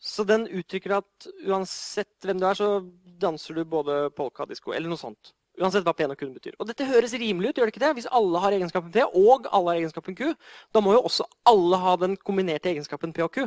så 0.03 0.25
den 0.27 0.49
uttrykker 0.51 0.97
at 0.97 1.29
uansett 1.47 2.27
hvem 2.27 2.41
du 2.41 2.49
er, 2.49 2.59
så 2.59 2.83
danser 3.23 3.55
du 3.55 3.62
både 3.71 4.09
polka 4.17 4.47
disko. 4.51 4.73
Eller 4.75 4.91
noe 4.91 4.99
sånt. 4.99 5.31
Uansett 5.61 5.85
hva 5.87 5.93
P 5.95 6.09
og 6.09 6.17
Q 6.19 6.31
betyr. 6.35 6.57
Og 6.59 6.67
dette 6.67 6.88
høres 6.88 7.15
rimelig 7.15 7.53
ut. 7.53 7.61
gjør 7.61 7.69
det 7.69 7.75
ikke 7.75 7.85
det? 7.85 7.93
Hvis 8.01 8.09
alle 8.11 8.41
har 8.43 8.57
egenskapen 8.57 8.91
P 8.91 9.05
og 9.05 9.47
alle 9.53 9.75
har 9.75 9.83
egenskapen 9.83 10.17
Q, 10.19 10.33
da 10.75 10.83
må 10.83 10.97
jo 10.97 11.05
også 11.07 11.27
alle 11.47 11.79
ha 11.85 11.95
den 12.03 12.17
kombinerte 12.19 12.73
egenskapen 12.73 13.15
P 13.15 13.23
og 13.23 13.31
Q. 13.37 13.47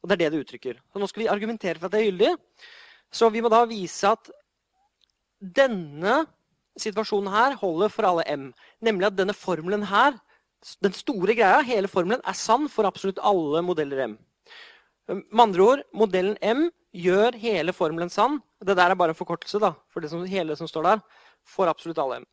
Og 0.00 0.08
det 0.08 0.16
er 0.16 0.22
det 0.22 0.30
det 0.32 0.42
uttrykker. 0.46 0.80
Så 0.80 1.02
nå 1.02 1.08
skal 1.10 1.24
vi 1.24 1.32
argumentere 1.32 1.76
for 1.76 1.90
at 1.90 1.96
det 1.96 2.00
er 2.00 2.08
gyldig. 2.08 2.32
Så 3.12 3.28
vi 3.34 3.42
må 3.44 3.50
da 3.52 3.60
vise 3.68 4.14
at 4.14 4.32
denne 5.60 6.22
situasjonen 6.80 7.28
her 7.34 7.58
holder 7.60 7.92
for 7.92 8.08
alle 8.08 8.24
m. 8.30 8.50
Nemlig 8.80 9.10
at 9.10 9.18
denne 9.18 9.36
formelen 9.36 9.84
her, 9.90 10.16
den 10.80 10.96
store 10.96 11.36
greia, 11.36 11.60
hele 11.66 11.92
formelen, 11.92 12.24
er 12.24 12.36
sann 12.38 12.70
for 12.72 12.88
absolutt 12.88 13.20
alle 13.20 13.60
modeller 13.66 14.06
m. 14.08 14.18
Med 15.10 15.42
andre 15.42 15.64
ord, 15.64 15.80
modellen 15.96 16.36
m 16.38 16.68
gjør 16.94 17.34
hele 17.42 17.74
formelen 17.74 18.10
sann. 18.12 18.38
Det 18.62 18.76
der 18.78 18.92
er 18.92 18.98
bare 18.98 19.14
en 19.14 19.18
forkortelse 19.18 19.58
da, 19.62 19.72
for 19.90 20.02
det 20.02 20.10
som, 20.12 20.22
hele 20.26 20.54
som 20.58 20.68
står 20.70 20.86
der. 20.86 21.02
For 21.46 21.70
absolutt 21.70 21.98
alle 21.98 22.20
m. 22.22 22.28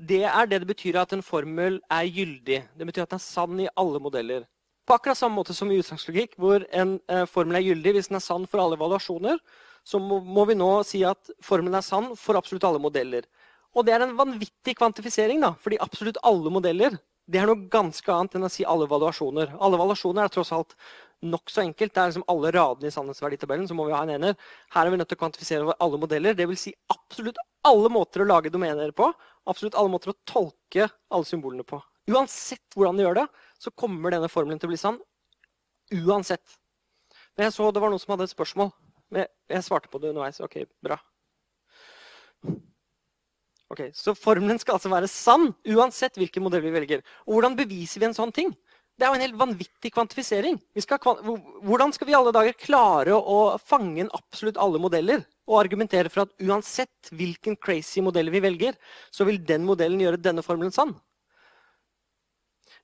Det 0.00 0.22
er 0.24 0.48
det 0.48 0.62
det 0.62 0.70
betyr 0.70 0.96
at 1.02 1.12
en 1.12 1.22
formel 1.22 1.78
er 1.92 2.08
gyldig. 2.08 2.62
Det 2.78 2.88
betyr 2.88 3.04
at 3.04 3.12
den 3.12 3.20
er 3.20 3.24
sann 3.24 3.60
i 3.60 3.68
alle 3.76 4.00
modeller. 4.00 4.46
På 4.88 4.96
akkurat 4.96 5.18
samme 5.18 5.36
måte 5.38 5.54
som 5.54 5.70
i 5.70 5.78
utsagnslogikk, 5.78 6.34
hvor 6.40 6.64
en 6.72 6.96
eh, 7.12 7.26
formel 7.30 7.60
er 7.60 7.66
gyldig 7.68 7.94
hvis 7.98 8.10
den 8.10 8.18
er 8.18 8.24
sann 8.24 8.48
for 8.50 8.62
alle 8.62 8.78
evaluasjoner, 8.80 9.38
så 9.84 10.00
må, 10.02 10.18
må, 10.24 10.46
vi 10.48 10.56
nå 10.58 10.70
si 10.86 11.02
at 11.06 11.30
formelen 11.44 11.76
er 11.78 11.86
sann 11.86 12.12
for 12.18 12.38
absolutt 12.38 12.64
alle 12.66 12.82
modeller. 12.82 13.28
Og 13.76 13.86
det 13.86 13.94
er 13.94 14.04
en 14.06 14.16
vanvittig 14.18 14.74
kvantifisering, 14.78 15.42
da, 15.44 15.52
fordi 15.60 15.78
absolutt 15.84 16.18
alle 16.26 16.50
modeller 16.54 16.96
det 17.30 17.38
er 17.38 17.48
noe 17.48 17.68
ganske 17.70 18.12
annet 18.12 18.34
enn 18.36 18.46
å 18.46 18.50
si 18.50 18.64
alle 18.66 18.88
valuasjoner. 18.90 19.54
Alle 19.62 19.78
valuasjoner 19.80 20.24
er 20.24 20.32
tross 20.32 20.50
alt 20.54 20.74
nokså 21.22 21.62
enkelt. 21.62 21.94
Det 21.94 22.02
er 22.02 22.10
liksom 22.10 22.26
alle 22.30 22.50
radene 22.54 22.90
i 22.90 22.94
sannhetsverditabellen, 22.94 23.68
så 23.70 23.76
må 23.78 23.86
vi 23.86 23.94
ha 23.94 24.02
en 24.02 24.14
ener. 24.16 24.34
Her 24.74 24.86
er 24.86 24.92
vi 24.92 24.98
nødt 24.98 25.10
til 25.12 25.18
å 25.20 25.22
kvantifisere 25.22 25.76
alle 25.78 26.00
modeller. 26.02 26.34
Det 26.38 26.48
vil 26.50 26.58
si 26.58 26.74
absolutt 26.92 27.38
alle 27.68 27.92
måter 27.94 28.24
å 28.24 28.28
lage 28.28 28.50
domener 28.50 28.90
på. 28.96 29.12
Absolutt 29.50 29.78
alle 29.78 29.92
måter 29.92 30.12
å 30.12 30.18
tolke 30.28 30.88
alle 31.12 31.28
symbolene 31.28 31.66
på. 31.66 31.78
Uansett 32.10 32.74
hvordan 32.74 32.98
du 32.98 33.04
gjør 33.04 33.20
det, 33.20 33.28
så 33.62 33.70
kommer 33.78 34.14
denne 34.14 34.30
formelen 34.32 34.58
til 34.58 34.70
å 34.70 34.74
bli 34.74 34.80
sann. 34.80 34.98
Uansett. 35.94 36.58
Men 37.36 37.46
jeg 37.48 37.56
så 37.56 37.70
det 37.70 37.82
var 37.82 37.92
noen 37.92 38.02
som 38.02 38.16
hadde 38.16 38.26
et 38.26 38.34
spørsmål. 38.34 38.74
Men 39.14 39.30
jeg 39.52 39.66
svarte 39.68 39.92
på 39.92 40.02
det 40.02 40.10
underveis. 40.10 40.42
Ok, 40.42 40.64
bra. 40.82 40.98
Ok, 43.72 43.86
Så 43.96 44.12
formelen 44.18 44.58
skal 44.60 44.76
altså 44.76 44.90
være 44.92 45.08
sann 45.08 45.48
uansett 45.72 46.18
hvilken 46.20 46.44
modell 46.44 46.60
vi 46.64 46.74
velger. 46.74 47.00
Og 47.24 47.38
hvordan 47.38 47.56
beviser 47.56 48.02
vi 48.02 48.10
en 48.10 48.16
sånn 48.16 48.34
ting? 48.34 48.50
Det 49.00 49.06
er 49.06 49.08
jo 49.08 49.16
en 49.16 49.24
helt 49.24 49.38
vanvittig 49.40 49.90
kvantifisering. 49.94 50.58
Skal, 50.84 51.00
hvordan 51.64 51.94
skal 51.96 52.10
vi 52.10 52.16
alle 52.18 52.34
dager 52.36 52.58
klare 52.60 53.16
å 53.16 53.56
fange 53.56 54.02
inn 54.02 54.12
absolutt 54.12 54.60
alle 54.60 54.80
modeller 54.82 55.24
og 55.48 55.56
argumentere 55.62 56.12
for 56.12 56.26
at 56.26 56.34
uansett 56.44 57.08
hvilken 57.16 57.56
crazy 57.56 58.04
modell 58.04 58.28
vi 58.30 58.42
velger, 58.44 58.76
så 59.10 59.24
vil 59.26 59.40
den 59.40 59.64
modellen 59.66 60.04
gjøre 60.04 60.20
denne 60.20 60.44
formelen 60.44 60.74
sann? 60.74 60.92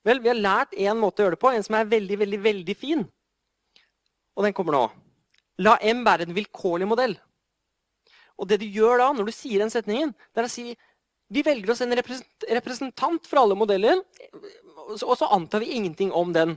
Vel, 0.08 0.22
vi 0.24 0.32
har 0.32 0.40
lært 0.40 0.72
én 0.72 0.96
måte 0.96 1.20
å 1.20 1.26
gjøre 1.26 1.36
det 1.36 1.42
på, 1.42 1.52
en 1.52 1.66
som 1.66 1.76
er 1.76 1.92
veldig, 1.92 2.18
veldig, 2.24 2.40
veldig 2.48 2.78
fin. 2.78 3.04
Og 4.38 4.46
den 4.46 4.56
kommer 4.56 4.78
nå. 4.78 4.84
La 5.60 5.76
M 5.84 6.00
være 6.06 6.24
en 6.24 6.36
vilkårlig 6.36 6.88
modell. 6.88 7.18
Og 8.38 8.48
det 8.48 8.60
du 8.62 8.68
gjør 8.70 9.02
da, 9.02 9.08
når 9.14 9.28
du 9.28 9.34
sier 9.34 9.62
den 9.62 9.72
setningen, 9.72 10.14
det 10.32 10.42
er 10.42 10.48
å 10.48 10.52
si 10.52 10.70
vi 11.28 11.42
velger 11.44 11.74
oss 11.74 11.82
en 11.84 11.92
representant 11.92 13.26
for 13.28 13.42
alle 13.42 13.56
modeller, 13.58 14.00
og 14.88 15.12
så 15.18 15.28
antar 15.34 15.60
vi 15.60 15.74
ingenting 15.76 16.12
om 16.16 16.32
den. 16.32 16.54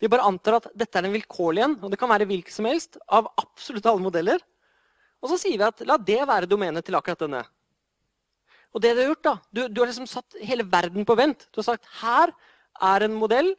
Vi 0.00 0.08
bare 0.08 0.24
antar 0.24 0.60
at 0.60 0.70
dette 0.78 0.96
er 0.96 1.08
en 1.08 1.12
vilkårlig 1.12 1.64
en, 1.66 1.74
og 1.82 1.92
det 1.92 1.98
kan 2.00 2.08
være 2.08 2.28
hvilken 2.30 2.54
som 2.54 2.68
helst, 2.70 2.96
av 3.04 3.28
absolutt 3.36 3.88
alle 3.90 4.04
modeller. 4.04 4.40
Og 5.20 5.32
så 5.32 5.40
sier 5.42 5.58
vi 5.58 5.66
at 5.66 5.82
la 5.84 5.98
det 6.00 6.22
være 6.22 6.48
domenet 6.48 6.86
til 6.86 6.96
akkurat 6.96 7.26
denne. 7.26 7.42
Og 8.72 8.84
det 8.84 8.94
du 8.94 9.02
har 9.02 9.10
gjort 9.10 9.26
da, 9.26 9.34
du, 9.50 9.62
du 9.66 9.80
har 9.82 9.90
liksom 9.90 10.08
satt 10.08 10.38
hele 10.44 10.66
verden 10.70 11.04
på 11.08 11.16
vent. 11.18 11.48
Du 11.52 11.60
har 11.60 11.70
sagt 11.72 11.88
her 12.00 12.32
er 12.88 13.04
en 13.04 13.16
modell, 13.18 13.50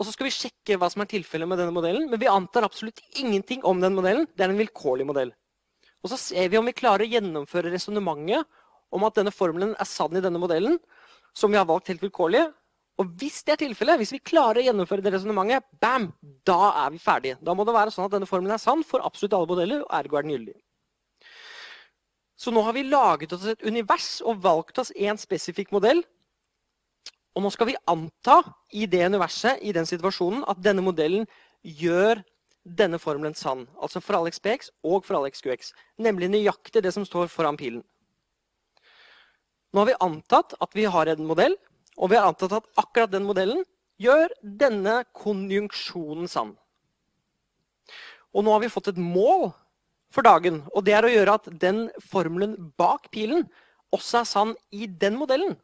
og 0.00 0.08
så 0.08 0.14
skal 0.14 0.26
vi 0.26 0.34
sjekke 0.34 0.76
hva 0.80 0.88
som 0.90 1.04
er 1.04 1.10
tilfellet 1.12 1.48
med 1.48 1.60
denne 1.60 1.74
modellen. 1.74 2.08
Men 2.10 2.20
vi 2.20 2.28
antar 2.28 2.66
absolutt 2.66 3.00
ingenting 3.20 3.62
om 3.68 3.80
den 3.80 3.94
modellen. 3.94 4.26
Det 4.34 4.44
er 4.44 4.50
en 4.50 4.58
vilkårlig 4.58 5.06
modell. 5.06 5.30
Og 6.02 6.10
så 6.10 6.18
ser 6.18 6.50
vi 6.50 6.58
om 6.58 6.66
vi 6.66 6.74
klarer 6.76 7.06
å 7.06 7.12
gjennomføre 7.12 7.70
resonnementet 7.72 8.48
om 8.92 9.06
at 9.06 9.16
denne 9.16 9.32
formelen 9.32 9.76
er 9.80 9.88
sann 9.88 10.16
i 10.18 10.22
denne 10.24 10.40
modellen, 10.42 10.76
som 11.34 11.52
vi 11.52 11.60
har 11.60 11.68
valgt 11.68 11.88
helt 11.92 12.02
vilkårlig. 12.02 12.42
Og 13.00 13.12
hvis 13.18 13.40
det 13.46 13.54
er 13.54 13.62
tilfellet, 13.62 14.02
hvis 14.02 14.12
vi 14.12 14.20
klarer 14.20 14.60
å 14.60 14.66
gjennomføre 14.66 15.04
det 15.04 15.14
resonnementet, 15.14 15.64
bam, 15.80 16.10
da 16.46 16.58
er 16.84 16.92
vi 16.92 17.00
ferdige. 17.00 17.38
Da 17.40 17.54
må 17.56 17.64
det 17.64 17.76
være 17.76 17.94
sånn 17.94 18.08
at 18.08 18.16
denne 18.16 18.28
formelen 18.28 18.58
er 18.58 18.62
sann 18.62 18.84
for 18.86 19.04
absolutt 19.06 19.38
alle 19.38 19.48
modeller, 19.48 19.86
og 19.86 19.94
ergo 19.96 20.18
er 20.18 20.26
den 20.26 20.34
gyldig. 20.36 20.56
Så 22.36 22.52
nå 22.52 22.64
har 22.66 22.74
vi 22.74 22.82
laget 22.88 23.32
oss 23.32 23.46
et 23.48 23.62
univers 23.64 24.16
og 24.26 24.42
valgt 24.42 24.82
oss 24.82 24.90
én 24.98 25.20
spesifikk 25.20 25.70
modell 25.72 26.02
og 27.32 27.44
nå 27.44 27.52
skal 27.52 27.70
vi 27.70 27.78
anta 27.88 28.40
i 28.76 28.86
det 28.90 29.06
universet, 29.08 29.62
i 29.64 29.72
den 29.72 29.88
situasjonen, 29.88 30.44
at 30.48 30.60
denne 30.60 30.84
modellen 30.84 31.24
gjør 31.62 32.20
denne 32.64 32.98
formelen 33.02 33.34
sann. 33.34 33.66
Altså 33.80 34.00
for 34.00 34.18
alle 34.18 34.32
xpx 34.34 34.70
og 34.86 35.06
for 35.06 35.18
alle 35.18 35.32
xqx. 35.34 35.72
Nemlig 35.98 36.30
nøyaktig 36.30 36.82
det 36.84 36.92
som 36.94 37.06
står 37.06 37.30
foran 37.32 37.58
pilen. 37.58 37.82
Nå 39.72 39.82
har 39.82 39.88
vi 39.88 40.00
antatt 40.04 40.54
at 40.60 40.74
vi 40.76 40.84
har 40.84 41.08
en 41.08 41.24
modell, 41.26 41.56
og 41.96 42.12
vi 42.12 42.18
har 42.18 42.28
antatt 42.28 42.52
at 42.58 42.68
akkurat 42.80 43.12
den 43.12 43.24
modellen 43.24 43.64
gjør 44.02 44.32
denne 44.42 45.02
konjunksjonen 45.16 46.28
sann. 46.28 46.54
Og 48.32 48.44
nå 48.44 48.52
har 48.52 48.62
vi 48.62 48.72
fått 48.72 48.92
et 48.92 49.00
mål 49.00 49.50
for 50.12 50.24
dagen, 50.24 50.62
og 50.76 50.84
det 50.84 50.96
er 50.96 51.08
å 51.08 51.12
gjøre 51.12 51.36
at 51.38 51.48
den 51.60 51.86
formelen 52.04 52.56
bak 52.80 53.08
pilen 53.12 53.46
også 53.92 54.22
er 54.22 54.28
sann 54.28 54.56
i 54.72 54.86
den 54.86 55.16
modellen. 55.20 55.56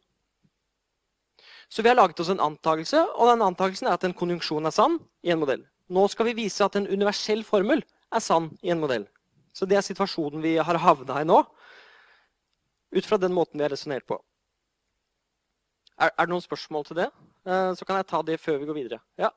Så 1.69 1.85
vi 1.85 1.91
har 1.91 1.99
laget 1.99 2.21
oss 2.21 2.31
en 2.33 2.41
antakelse, 2.41 3.01
og 3.17 3.29
den 3.29 3.45
antakelsen 3.45 3.89
er 3.89 3.99
at 3.99 4.05
en 4.09 4.17
konjunksjon 4.17 4.69
er 4.69 4.73
sann 4.73 4.97
i 5.25 5.33
en 5.35 5.41
modell. 5.41 5.67
Nå 5.89 6.05
skal 6.13 6.29
vi 6.29 6.37
vise 6.45 6.65
at 6.65 6.77
en 6.77 6.89
universell 6.89 7.45
formel 7.47 7.83
er 8.13 8.25
sann 8.25 8.51
i 8.65 8.73
en 8.73 8.81
modell. 8.81 9.07
Så 9.57 9.67
det 9.69 9.79
er 9.79 9.87
situasjonen 9.87 10.43
vi 10.45 10.57
har 10.61 10.81
havna 10.83 11.23
i 11.23 11.27
nå, 11.29 11.41
ut 12.95 13.09
fra 13.09 13.19
den 13.21 13.35
måten 13.37 13.59
vi 13.59 13.65
har 13.65 13.73
resonnert 13.73 14.07
på. 14.09 14.19
Er, 15.99 16.13
er, 16.13 16.27
det 16.27 16.31
noen 16.31 16.45
spørsmål 16.45 16.87
til 16.87 17.01
det? 17.01 17.09
Eh, 17.49 17.73
så 17.75 17.85
kan 17.85 17.99
jeg 17.99 18.09
ta 18.09 18.21
det 18.23 18.39
før 18.41 18.61
vi 18.61 18.69
går 18.69 18.77
videre. 18.77 19.01
Ja? 19.19 19.33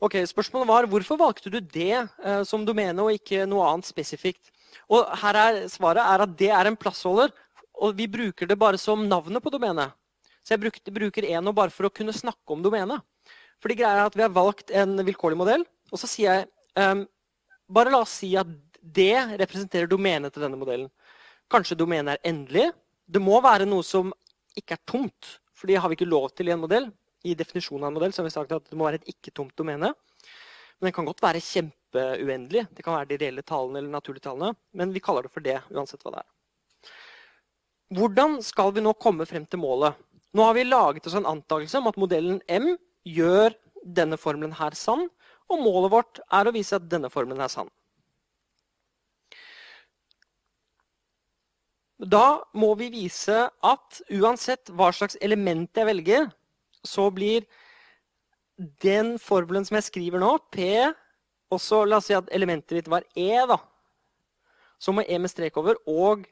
Ok, 0.00 0.16
Spørsmålet 0.24 0.70
var 0.70 0.88
hvorfor 0.88 1.18
valgte 1.20 1.52
du 1.52 1.58
det 1.60 1.92
eh, 1.92 2.42
som 2.48 2.64
domene 2.64 3.04
og 3.04 3.12
ikke 3.18 3.44
noe 3.44 3.66
annet 3.68 3.90
spesifikt? 3.90 4.48
Og 4.88 5.04
her 5.20 5.36
er 5.36 5.58
Svaret 5.68 6.00
er 6.00 6.24
at 6.24 6.36
det 6.40 6.48
er 6.56 6.70
en 6.70 6.78
plassholder, 6.78 7.34
og 7.76 7.92
vi 7.98 8.08
bruker 8.08 8.48
det 8.48 8.56
bare 8.58 8.80
som 8.80 9.04
navnet 9.08 9.44
på 9.44 9.52
domenet. 9.52 9.92
Så 10.44 10.54
jeg 10.54 10.62
brukte, 10.62 10.94
bruker 10.94 11.26
eno 11.28 11.52
bare 11.56 11.72
for 11.74 11.88
å 11.88 11.92
kunne 11.94 12.14
snakke 12.16 12.54
om 12.54 12.62
domenet. 12.64 13.02
Fordi 13.60 13.76
greia 13.76 13.98
er 13.98 14.08
at 14.08 14.16
Vi 14.16 14.24
har 14.24 14.32
valgt 14.32 14.72
en 14.72 14.96
vilkårlig 15.04 15.38
modell, 15.38 15.64
og 15.92 16.00
så 16.00 16.08
sier 16.08 16.40
jeg 16.40 16.48
um, 16.80 17.04
Bare 17.70 17.92
la 17.92 18.00
oss 18.02 18.16
si 18.22 18.32
at 18.38 18.48
det 18.80 19.38
representerer 19.38 19.86
domenet 19.86 20.32
til 20.34 20.42
denne 20.42 20.58
modellen. 20.58 20.88
Kanskje 21.52 21.76
domenet 21.78 22.16
er 22.16 22.32
endelig. 22.32 22.64
Det 23.06 23.22
må 23.22 23.36
være 23.44 23.68
noe 23.68 23.84
som 23.86 24.10
ikke 24.58 24.74
er 24.74 24.82
tomt. 24.88 25.36
For 25.54 25.70
det 25.70 25.76
har 25.78 25.92
vi 25.92 25.98
ikke 25.98 26.08
lov 26.08 26.32
til 26.34 26.50
i 26.50 26.54
en 26.56 26.64
modell. 26.64 26.88
I 27.22 27.36
definisjonen 27.38 27.84
av 27.84 27.92
en 27.92 27.98
modell 28.00 28.16
så 28.16 28.24
har 28.24 28.26
vi 28.26 28.34
sagt 28.34 28.56
at 28.56 28.66
det 28.66 28.78
må 28.80 28.88
være 28.88 28.98
et 28.98 29.12
ikke-tomt 29.12 29.54
domene. 29.60 29.92
Men 29.92 30.88
den 30.88 30.96
kan 30.96 31.06
godt 31.06 31.22
være 31.22 31.44
kjempe 31.44 31.78
kjempeuendelig. 31.90 32.66
Det 32.70 32.82
kan 32.82 32.94
være 32.94 33.08
de 33.08 33.18
reelle 33.18 33.42
tallene 33.42 33.78
eller 33.78 33.90
naturlige 33.90 34.22
tallene, 34.22 34.54
men 34.72 34.92
vi 34.92 35.00
kaller 35.00 35.22
det 35.22 35.32
for 35.32 35.40
det 35.40 35.60
uansett 35.70 36.02
hva 36.02 36.12
det 36.14 36.22
er. 36.22 36.28
Hvordan 37.90 38.42
skal 38.42 38.72
vi 38.72 38.80
nå 38.80 38.92
komme 38.94 39.26
frem 39.26 39.46
til 39.46 39.58
målet? 39.58 39.94
Nå 40.36 40.46
har 40.46 40.54
vi 40.54 40.64
laget 40.64 41.06
oss 41.06 41.16
en 41.18 41.26
antakelse 41.26 41.80
om 41.80 41.88
at 41.90 41.98
modellen 41.98 42.38
M 42.46 42.72
gjør 43.08 43.56
denne 43.82 44.18
formelen 44.20 44.54
her 44.54 44.76
sann, 44.78 45.08
og 45.50 45.62
målet 45.64 45.92
vårt 45.92 46.20
er 46.30 46.46
å 46.46 46.54
vise 46.54 46.76
at 46.78 46.86
denne 46.90 47.10
formelen 47.10 47.42
er 47.42 47.50
sann. 47.50 47.70
Da 52.00 52.40
må 52.56 52.72
vi 52.80 52.88
vise 52.94 53.42
at 53.50 54.00
uansett 54.08 54.70
hva 54.72 54.88
slags 54.94 55.18
element 55.20 55.76
jeg 55.76 55.88
velger, 55.88 56.30
så 56.86 57.10
blir 57.12 57.44
den 58.80 59.18
formelen 59.20 59.66
som 59.68 59.76
jeg 59.76 59.88
skriver 59.90 60.22
nå, 60.22 60.36
P 60.52 60.88
og 61.50 61.58
så 61.58 61.82
la 61.84 61.98
oss 61.98 62.08
si 62.08 62.14
at 62.14 62.30
elementet 62.34 62.78
ditt 62.78 62.90
var 62.90 63.04
E, 63.18 63.30
da. 63.50 63.58
Så 64.80 64.94
må 64.94 65.02
E 65.02 65.18
med 65.18 65.32
strek 65.32 65.56
over 65.58 65.80
og 65.90 66.24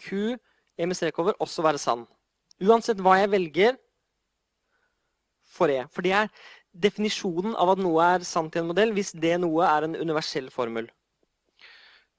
Q, 0.00 0.36
E 0.76 0.86
med 0.88 0.96
strek 0.96 1.18
over, 1.20 1.36
også 1.40 1.64
være 1.64 1.80
sann. 1.80 2.06
Uansett 2.64 3.00
hva 3.04 3.18
jeg 3.20 3.32
velger 3.32 3.76
får 5.56 5.72
jeg. 5.74 5.90
For 5.92 6.06
det 6.06 6.14
er 6.16 6.30
definisjonen 6.76 7.56
av 7.56 7.74
at 7.74 7.82
noe 7.82 8.06
er 8.16 8.24
sant 8.28 8.56
i 8.56 8.60
en 8.60 8.70
modell, 8.70 8.92
hvis 8.96 9.14
det 9.16 9.36
noe 9.40 9.66
er 9.68 9.86
en 9.86 9.96
universell 9.96 10.48
formel. 10.52 10.88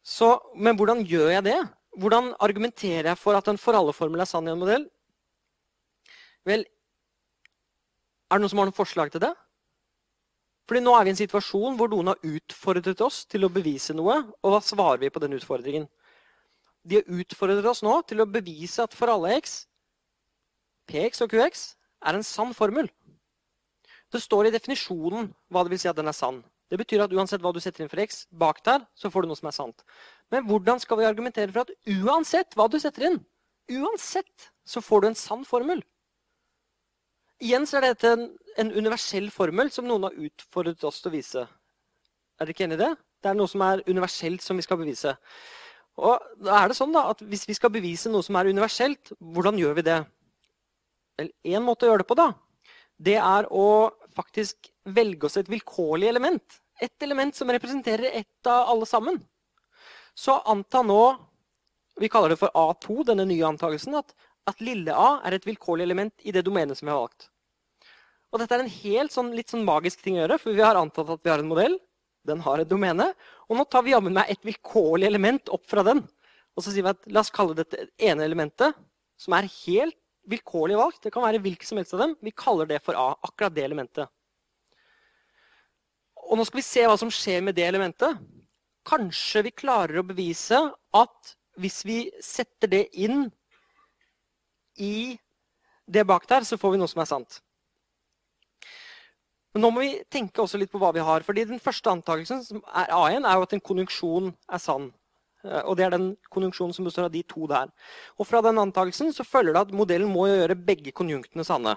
Så, 0.08 0.38
men 0.56 0.78
hvordan 0.80 1.04
gjør 1.06 1.34
jeg 1.36 1.46
det? 1.50 1.58
Hvordan 1.98 2.32
argumenterer 2.44 3.12
jeg 3.12 3.20
for 3.20 3.38
at 3.38 3.50
en 3.50 3.60
for 3.60 3.78
alle-formel 3.78 4.22
er 4.24 4.30
sann 4.30 4.48
i 4.48 4.54
en 4.54 4.62
modell? 4.62 4.86
Vel, 6.48 6.64
er 8.28 8.38
det 8.38 8.44
noen 8.44 8.54
som 8.54 8.62
har 8.62 8.70
noen 8.70 8.78
forslag 8.78 9.12
til 9.12 9.24
det? 9.26 9.34
Fordi 10.68 10.82
nå 10.84 10.94
er 10.96 11.06
vi 11.06 11.12
i 11.12 11.16
en 11.16 11.22
situasjon 11.22 11.78
hvor 11.80 11.92
noen 11.92 12.12
har 12.12 12.26
utfordret 12.28 13.02
oss 13.04 13.22
til 13.32 13.48
å 13.48 13.52
bevise 13.52 13.96
noe. 13.96 14.20
Og 14.44 14.52
hva 14.52 14.62
svarer 14.64 15.00
vi 15.04 15.12
på 15.12 15.22
den 15.24 15.36
utfordringen? 15.38 15.88
De 16.88 17.00
har 17.00 17.20
utfordret 17.20 17.68
oss 17.68 17.84
nå 17.84 17.96
til 18.08 18.24
å 18.24 18.30
bevise 18.32 18.84
at 18.84 18.96
for 18.96 19.12
alle 19.12 19.38
x, 19.40 19.62
px 20.90 21.24
og 21.26 21.34
qx, 21.34 21.66
er 22.06 22.18
en 22.18 22.26
sann 22.26 22.54
formel. 22.58 22.90
Det 24.14 24.22
står 24.24 24.48
i 24.48 24.54
definisjonen 24.54 25.32
hva 25.52 25.64
det 25.66 25.74
vil 25.74 25.82
si 25.82 25.90
at 25.92 25.98
den 25.98 26.08
er 26.08 26.16
sann. 26.16 26.44
Det 26.68 26.80
betyr 26.80 27.06
at 27.06 27.14
uansett 27.16 27.44
hva 27.44 27.54
du 27.56 27.60
setter 27.64 27.84
inn 27.84 27.92
for 27.92 28.02
x 28.04 28.26
bak 28.32 28.60
der, 28.66 28.84
så 28.96 29.12
får 29.12 29.24
du 29.24 29.32
noe 29.32 29.40
som 29.40 29.48
er 29.50 29.56
sant. 29.56 29.84
Men 30.32 30.48
hvordan 30.48 30.82
skal 30.84 31.00
vi 31.00 31.08
argumentere 31.08 31.52
for 31.52 31.64
at 31.64 32.02
uansett 32.04 32.56
hva 32.60 32.68
du 32.72 32.80
setter 32.80 33.08
inn, 33.10 33.22
uansett, 33.80 34.50
så 34.68 34.84
får 34.84 35.04
du 35.04 35.10
en 35.10 35.20
sann 35.20 35.46
formel? 35.48 35.84
Igjen 37.44 37.68
så 37.70 37.78
er 37.78 37.92
dette 37.92 38.12
en, 38.16 38.26
en 38.58 38.74
universell 38.74 39.30
formel 39.32 39.70
som 39.72 39.88
noen 39.88 40.08
har 40.10 40.20
utfordret 40.28 40.84
oss 40.88 41.00
til 41.04 41.12
å 41.12 41.16
vise. 41.16 41.44
Er 41.46 42.46
dere 42.46 42.56
ikke 42.56 42.66
enig 42.66 42.80
i 42.80 42.84
det? 42.84 42.92
Det 43.24 43.32
er 43.32 43.38
noe 43.38 43.50
som 43.50 43.64
er 43.66 43.84
universelt 43.88 44.44
som 44.44 44.58
vi 44.58 44.66
skal 44.66 44.80
bevise. 44.82 45.14
Og 45.98 46.26
da 46.44 46.60
er 46.60 46.70
det 46.70 46.78
sånn 46.78 46.94
da, 46.94 47.08
at 47.14 47.24
Hvis 47.26 47.48
vi 47.50 47.56
skal 47.58 47.74
bevise 47.74 48.12
noe 48.14 48.26
som 48.26 48.38
er 48.38 48.50
universelt, 48.52 49.14
hvordan 49.18 49.58
gjør 49.58 49.80
vi 49.80 49.86
det? 49.88 50.02
En 51.18 51.66
måte 51.66 51.86
å 51.86 51.92
gjøre 51.92 52.04
det 52.04 52.10
på 52.10 52.18
da, 52.18 52.32
det 52.98 53.18
er 53.22 53.48
å 53.54 53.90
faktisk 54.18 54.70
velge 54.90 55.28
oss 55.28 55.38
et 55.38 55.50
vilkårlig 55.50 56.10
element. 56.10 56.60
Et 56.82 57.04
element 57.06 57.34
som 57.36 57.50
representerer 57.50 58.12
ett 58.20 58.50
av 58.50 58.70
alle 58.74 58.86
sammen. 58.90 59.18
Så 60.18 60.40
anta 60.46 60.84
nå 60.86 61.02
Vi 61.98 62.12
kaller 62.14 62.30
det 62.30 62.38
for 62.38 62.54
A2, 62.54 63.08
denne 63.08 63.24
nye 63.26 63.42
antakelsen, 63.48 63.96
at, 63.98 64.12
at 64.46 64.60
lille 64.62 64.94
a 64.94 65.16
er 65.26 65.34
et 65.34 65.48
vilkårlig 65.48 65.82
element 65.82 66.14
i 66.22 66.30
det 66.30 66.44
domenet 66.46 66.78
som 66.78 66.86
vi 66.86 66.92
har 66.94 67.00
valgt. 67.02 67.26
Og 68.30 68.38
dette 68.38 68.54
er 68.54 68.62
en 68.62 68.70
helt 68.70 69.16
sånn, 69.16 69.32
litt 69.34 69.50
sånn 69.50 69.66
magisk 69.66 70.04
ting 70.06 70.20
å 70.20 70.22
gjøre, 70.22 70.38
for 70.44 70.54
vi 70.54 70.62
har 70.62 70.78
antatt 70.78 71.10
at 71.10 71.24
vi 71.26 71.32
har 71.34 71.42
en 71.42 71.50
modell. 71.50 71.80
Den 72.28 72.44
har 72.46 72.62
et 72.62 72.70
domene. 72.70 73.08
Og 73.50 73.58
nå 73.58 73.66
tar 73.66 73.82
vi 73.88 73.96
jammen 73.96 74.14
meg 74.14 74.30
et 74.30 74.46
vilkårlig 74.46 75.10
element 75.10 75.50
opp 75.58 75.66
fra 75.66 75.82
den. 75.88 76.04
Og 76.54 76.62
så 76.62 76.70
sier 76.70 76.86
vi 76.86 76.94
at 76.94 77.10
la 77.10 77.24
oss 77.24 77.34
kalle 77.34 77.58
dette 77.58 77.88
ene 77.98 78.26
elementet, 78.30 78.78
som 79.18 79.34
er 79.38 79.50
helt 79.64 79.98
vilkårlig 80.30 80.78
valgt. 80.78 81.02
Det 81.06 81.14
kan 81.14 81.26
være 81.26 81.42
hvilket 81.44 81.70
som 81.70 81.80
helst 81.80 81.96
av 81.96 82.04
dem. 82.04 82.16
Vi 82.24 82.36
kaller 82.36 82.70
det 82.70 82.82
for 82.86 82.98
A. 83.00 83.10
Akkurat 83.26 83.56
det 83.56 83.66
elementet. 83.66 84.12
Og 86.28 86.36
nå 86.38 86.46
skal 86.48 86.60
vi 86.60 86.68
se 86.68 86.84
hva 86.88 86.98
som 87.00 87.12
skjer 87.14 87.44
med 87.46 87.56
det 87.56 87.68
elementet. 87.68 88.20
Kanskje 88.88 89.46
vi 89.48 89.56
klarer 89.56 90.02
å 90.02 90.08
bevise 90.08 90.60
at 90.96 91.36
hvis 91.58 91.82
vi 91.88 92.00
setter 92.24 92.70
det 92.72 92.84
inn 93.00 93.26
i 94.78 95.18
det 95.88 96.04
bak 96.06 96.28
der, 96.30 96.46
så 96.46 96.60
får 96.60 96.76
vi 96.76 96.80
noe 96.82 96.92
som 96.92 97.02
er 97.02 97.10
sant. 97.10 97.40
Men 99.56 99.64
nå 99.64 99.72
må 99.74 99.82
vi 99.82 100.04
tenke 100.12 100.44
også 100.44 100.60
litt 100.60 100.70
på 100.70 100.80
hva 100.82 100.92
vi 100.94 101.02
har. 101.02 101.24
fordi 101.26 101.48
Den 101.50 101.64
første 101.64 101.90
antakelsen, 101.90 102.44
som 102.46 102.62
er 102.68 102.92
A1, 102.94 103.26
er 103.26 103.40
jo 103.40 103.46
at 103.48 103.54
en 103.56 103.64
konjunksjon 103.64 104.34
er 104.54 104.62
sann. 104.62 104.92
Eh, 105.46 105.64
og 105.64 105.78
det 105.78 105.86
er 105.86 105.92
den 105.96 106.08
konjunksjonen 106.34 106.76
som 106.76 106.86
består 106.88 107.06
av 107.08 107.14
de 107.14 107.24
to 107.28 107.42
der. 107.50 107.68
Og 108.18 108.24
fra 108.30 108.40
den 108.46 108.58
antakelsen 108.62 109.10
så 109.16 109.24
følger 109.28 109.54
det 109.54 109.66
at 109.68 109.76
modellen 109.76 110.12
må 110.12 110.24
gjøre 110.30 110.64
begge 110.70 110.92
konjunktene 110.96 111.44
sanne. 111.48 111.74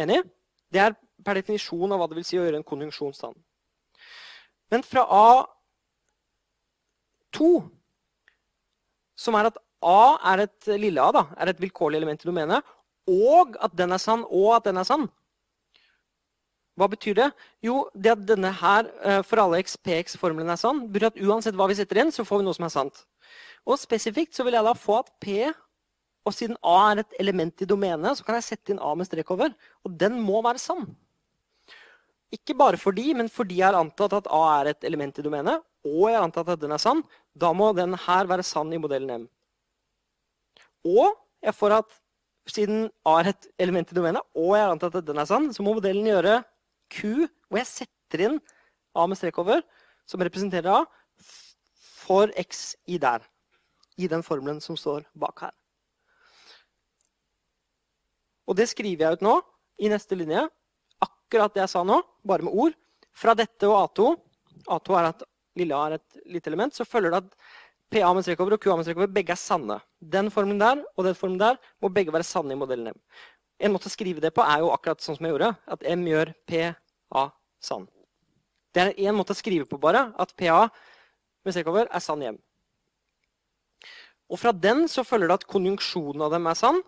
Enig? 0.00 0.20
Det 0.70 0.80
er 0.84 0.98
per 1.24 1.34
definisjon 1.40 1.92
av 1.92 1.98
hva 2.00 2.08
det 2.10 2.18
vil 2.20 2.28
si 2.28 2.38
å 2.38 2.44
gjøre 2.44 2.58
en 2.60 2.70
konjunksjon 2.70 3.16
sann. 3.16 3.36
Men 4.70 4.80
fra 4.86 5.02
A2 5.10 7.38
som 9.20 9.34
er 9.36 9.44
at 9.50 9.58
A 9.80 10.02
er 10.32 10.38
et 10.44 10.60
lille 10.76 11.00
a, 11.00 11.12
da, 11.12 11.22
er 11.40 11.46
et 11.50 11.60
vilkårlig 11.60 11.96
element 12.00 12.20
i 12.20 12.28
domenet, 12.28 12.60
og 13.08 13.56
at 13.64 13.72
den 13.76 13.92
er 13.96 14.02
sann, 14.02 14.22
og 14.28 14.56
at 14.58 14.64
den 14.68 14.76
er 14.80 14.84
sann. 14.84 15.08
Hva 16.80 16.88
betyr 16.88 17.16
det? 17.18 17.28
Jo, 17.60 17.82
det 17.92 18.14
at 18.14 18.22
denne 18.24 18.50
her 18.56 18.86
eh, 19.04 19.20
for 19.26 19.42
alle 19.42 19.60
x, 19.60 19.76
px-formelen 19.84 20.48
er 20.48 20.60
sann, 20.60 20.86
betyr 20.88 21.10
at 21.10 21.20
uansett 21.20 21.58
hva 21.58 21.66
vi 21.68 21.76
setter 21.76 22.00
inn, 22.00 22.12
så 22.14 22.24
får 22.24 22.40
vi 22.40 22.46
noe 22.46 22.56
som 22.56 22.64
er 22.64 22.72
sant. 22.72 23.02
Og 23.68 23.76
spesifikt 23.76 24.36
så 24.36 24.46
vil 24.46 24.56
jeg 24.56 24.64
da 24.64 24.72
få 24.72 25.02
at 25.02 25.12
p, 25.20 25.44
og 26.24 26.36
siden 26.36 26.56
a 26.64 26.78
er 26.90 27.02
et 27.02 27.20
element 27.20 27.60
i 27.60 27.68
domenet, 27.68 28.16
så 28.16 28.24
kan 28.24 28.38
jeg 28.38 28.48
sette 28.48 28.72
inn 28.72 28.80
a 28.80 28.94
med 28.96 29.08
strek 29.08 29.28
over. 29.34 29.52
Og 29.84 29.92
den 30.00 30.18
må 30.24 30.40
være 30.44 30.60
sann. 30.62 30.88
Ikke 32.32 32.54
bare 32.56 32.80
fordi, 32.80 33.10
men 33.18 33.28
fordi 33.28 33.58
jeg 33.58 33.68
har 33.68 33.78
antatt 33.78 34.14
at 34.20 34.28
a 34.32 34.42
er 34.60 34.72
et 34.72 34.88
element 34.88 35.18
i 35.18 35.24
domenet, 35.26 35.64
og 35.84 36.04
jeg 36.08 36.16
har 36.16 36.24
antatt 36.24 36.52
at 36.54 36.60
den 36.62 36.72
er 36.76 36.80
sann, 36.80 37.02
da 37.36 37.52
må 37.56 37.72
den 37.76 37.96
her 38.06 38.28
være 38.30 38.44
sann 38.46 38.72
i 38.72 38.80
modellen 38.80 39.24
M. 39.24 39.26
Og 40.88 41.12
jeg 41.44 41.56
får 41.56 41.80
at 41.80 42.00
siden 42.50 42.88
A 43.06 43.18
er 43.20 43.32
et 43.32 43.48
element 43.60 43.90
i 43.92 43.96
domenet, 43.96 44.24
og 44.36 44.54
jeg 44.56 44.64
har 44.64 44.72
antatt 44.74 44.96
at 45.00 45.06
den 45.06 45.20
er 45.20 45.28
sann, 45.28 45.50
så 45.54 45.64
må 45.64 45.74
modellen 45.76 46.08
gjøre 46.08 46.40
Q, 46.90 47.26
hvor 47.48 47.60
jeg 47.60 47.70
setter 47.70 48.24
inn 48.26 48.40
A 48.98 49.06
med 49.06 49.18
strek 49.18 49.38
over, 49.38 49.62
som 50.08 50.22
representerer 50.22 50.80
A, 50.80 50.80
for 52.00 52.32
X 52.40 52.74
i 52.90 52.98
der. 52.98 53.22
I 54.00 54.08
den 54.10 54.24
formelen 54.26 54.58
som 54.64 54.78
står 54.78 55.04
bak 55.14 55.44
her. 55.46 55.54
Og 58.50 58.56
det 58.58 58.66
skriver 58.72 59.06
jeg 59.06 59.20
ut 59.20 59.26
nå 59.26 59.36
i 59.78 59.90
neste 59.92 60.18
linje. 60.18 60.42
Akkurat 61.04 61.54
det 61.54 61.62
jeg 61.62 61.72
sa 61.76 61.84
nå, 61.86 62.00
bare 62.26 62.46
med 62.46 62.56
ord. 62.56 62.74
Fra 63.14 63.36
dette 63.38 63.68
og 63.68 63.78
A2 63.84 64.10
A2 64.68 64.96
er 64.98 65.08
at 65.10 65.26
lille 65.58 65.76
a 65.76 65.88
er 65.88 65.98
et 65.98 66.22
lite 66.30 66.50
element, 66.50 66.74
så 66.74 66.86
følger 66.86 67.14
det 67.14 67.22
at 67.24 67.36
PA 67.90 68.12
med 68.14 68.24
strek 68.24 68.40
over 68.42 68.54
og 68.54 68.62
QA 68.62 68.76
med 68.78 68.86
strek 68.86 69.00
over 69.00 69.10
begge 69.10 69.34
er 69.34 69.40
sanne. 69.40 69.80
Den 69.98 70.30
formelen 70.30 70.60
der 70.62 70.82
og 70.96 71.06
den 71.06 71.16
formelen 71.18 71.42
der 71.42 71.60
må 71.82 71.90
begge 71.92 72.14
være 72.14 72.26
sanne 72.26 72.54
i 72.54 72.58
modellen 72.58 72.92
M. 72.92 73.00
En 73.60 73.74
måte 73.74 73.90
å 73.90 73.92
skrive 73.92 74.22
det 74.22 74.32
på 74.36 74.44
er 74.46 74.62
jo 74.62 74.70
akkurat 74.72 75.02
sånn 75.02 75.18
som 75.18 75.26
jeg 75.26 75.34
gjorde, 75.34 75.50
at 75.66 75.82
M 75.84 76.06
gjør 76.08 76.32
PA 77.10 77.28
sann. 77.62 77.88
Det 78.70 78.82
er 78.82 79.08
én 79.08 79.16
måte 79.16 79.34
å 79.34 79.38
skrive 79.38 79.66
på, 79.66 79.80
bare, 79.82 80.10
at 80.14 80.32
PA 80.38 80.68
med 81.44 81.54
strekover 81.54 81.90
er 81.90 82.04
sann 82.04 82.22
hjem. 82.22 82.38
Og 84.30 84.38
fra 84.38 84.52
den 84.54 84.86
så 84.90 85.02
følger 85.06 85.30
det 85.30 85.40
at 85.40 85.50
konjunksjonen 85.50 86.22
av 86.22 86.34
dem 86.36 86.46
er 86.46 86.58
sann. 86.58 86.78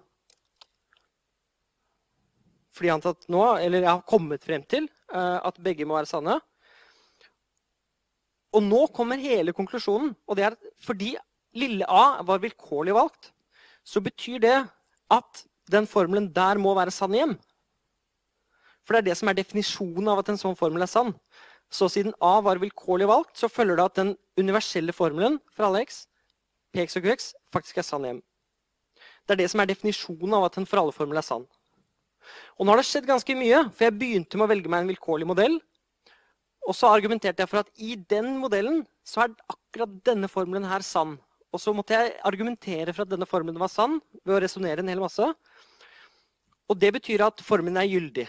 Fordi 2.73 2.89
jeg 2.89 3.03
har, 3.05 3.17
nå, 3.35 3.43
eller 3.61 3.83
jeg 3.83 3.91
har 3.91 4.09
kommet 4.09 4.47
frem 4.47 4.63
til 4.65 4.87
uh, 5.13 5.43
at 5.43 5.59
begge 5.61 5.87
må 5.89 5.99
være 5.99 6.09
sanne. 6.09 6.39
Og 8.53 8.65
nå 8.65 8.85
kommer 8.95 9.21
hele 9.21 9.55
konklusjonen. 9.57 10.15
Og 10.29 10.39
det 10.39 10.47
er 10.47 10.55
at 10.55 10.71
fordi 10.85 11.15
lille 11.59 11.89
a 11.89 12.23
var 12.25 12.41
vilkårlig 12.41 12.95
valgt, 12.97 13.33
så 13.85 14.01
betyr 14.01 14.41
det 14.41 14.59
at 15.13 15.43
den 15.73 15.89
formelen 15.89 16.31
der 16.33 16.61
må 16.61 16.73
være 16.79 16.95
sann 16.95 17.17
hjem. 17.17 17.35
For 18.83 18.95
det 18.95 19.03
er 19.03 19.09
det 19.11 19.19
som 19.21 19.31
er 19.31 19.39
definisjonen 19.39 20.11
av 20.11 20.23
at 20.23 20.33
en 20.33 20.41
sånn 20.41 20.59
formel 20.59 20.85
er 20.85 20.91
sann. 20.91 21.13
Så 21.73 21.89
siden 21.89 22.13
a 22.21 22.35
var 22.45 22.61
vilkårlig 22.61 23.09
valgt, 23.09 23.37
så 23.39 23.49
følger 23.49 23.79
det 23.79 23.87
at 23.87 23.99
den 24.01 24.13
universelle 24.37 24.93
formelen 24.93 25.39
for 25.55 25.69
alle 25.69 25.85
x, 25.87 26.05
px 26.75 26.99
og 27.01 27.07
qx, 27.07 27.33
faktisk 27.55 27.81
er 27.81 27.87
sann 27.87 28.05
hjem. 28.09 28.21
Det 29.27 29.37
er 29.37 29.45
det 29.45 29.51
som 29.53 29.63
er 29.63 29.71
definisjonen 29.71 30.35
av 30.37 30.49
at 30.49 30.59
en 30.59 30.69
for 30.69 30.83
alle-formel 30.83 31.21
er 31.21 31.27
sann. 31.27 31.47
Og 32.59 32.67
nå 32.67 32.75
har 32.75 32.83
det 32.83 32.89
skjedd 32.89 33.09
ganske 33.09 33.37
mye, 33.39 33.65
for 33.73 33.87
jeg 33.87 33.99
begynte 33.99 34.39
med 34.39 34.47
å 34.47 34.53
velge 34.53 34.73
meg 34.73 34.85
en 34.85 34.93
vilkårlig 34.93 35.29
modell. 35.31 35.57
Og 36.69 36.77
så 36.79 36.91
argumenterte 36.93 37.43
jeg 37.43 37.51
for 37.51 37.63
at 37.63 37.71
i 37.83 37.97
den 37.97 38.37
modellen 38.43 38.83
så 39.07 39.25
er 39.25 39.35
akkurat 39.51 39.95
denne 40.07 40.31
formelen 40.31 40.69
her 40.69 40.85
sann. 40.87 41.17
Og 41.53 41.61
så 41.61 41.75
måtte 41.77 41.97
jeg 41.97 42.15
argumentere 42.25 42.95
for 42.95 43.05
at 43.05 43.11
denne 43.13 43.29
formelen 43.29 43.61
var 43.61 43.73
sann 43.73 43.99
ved 44.23 44.37
å 44.37 44.43
resonnere 44.45 44.85
en 44.85 44.93
hel 44.93 45.03
masse. 45.03 45.27
Og 46.71 46.79
det 46.79 46.93
betyr 46.95 47.27
at 47.27 47.43
formelen 47.45 47.81
er 47.81 47.91
gyldig. 47.91 48.29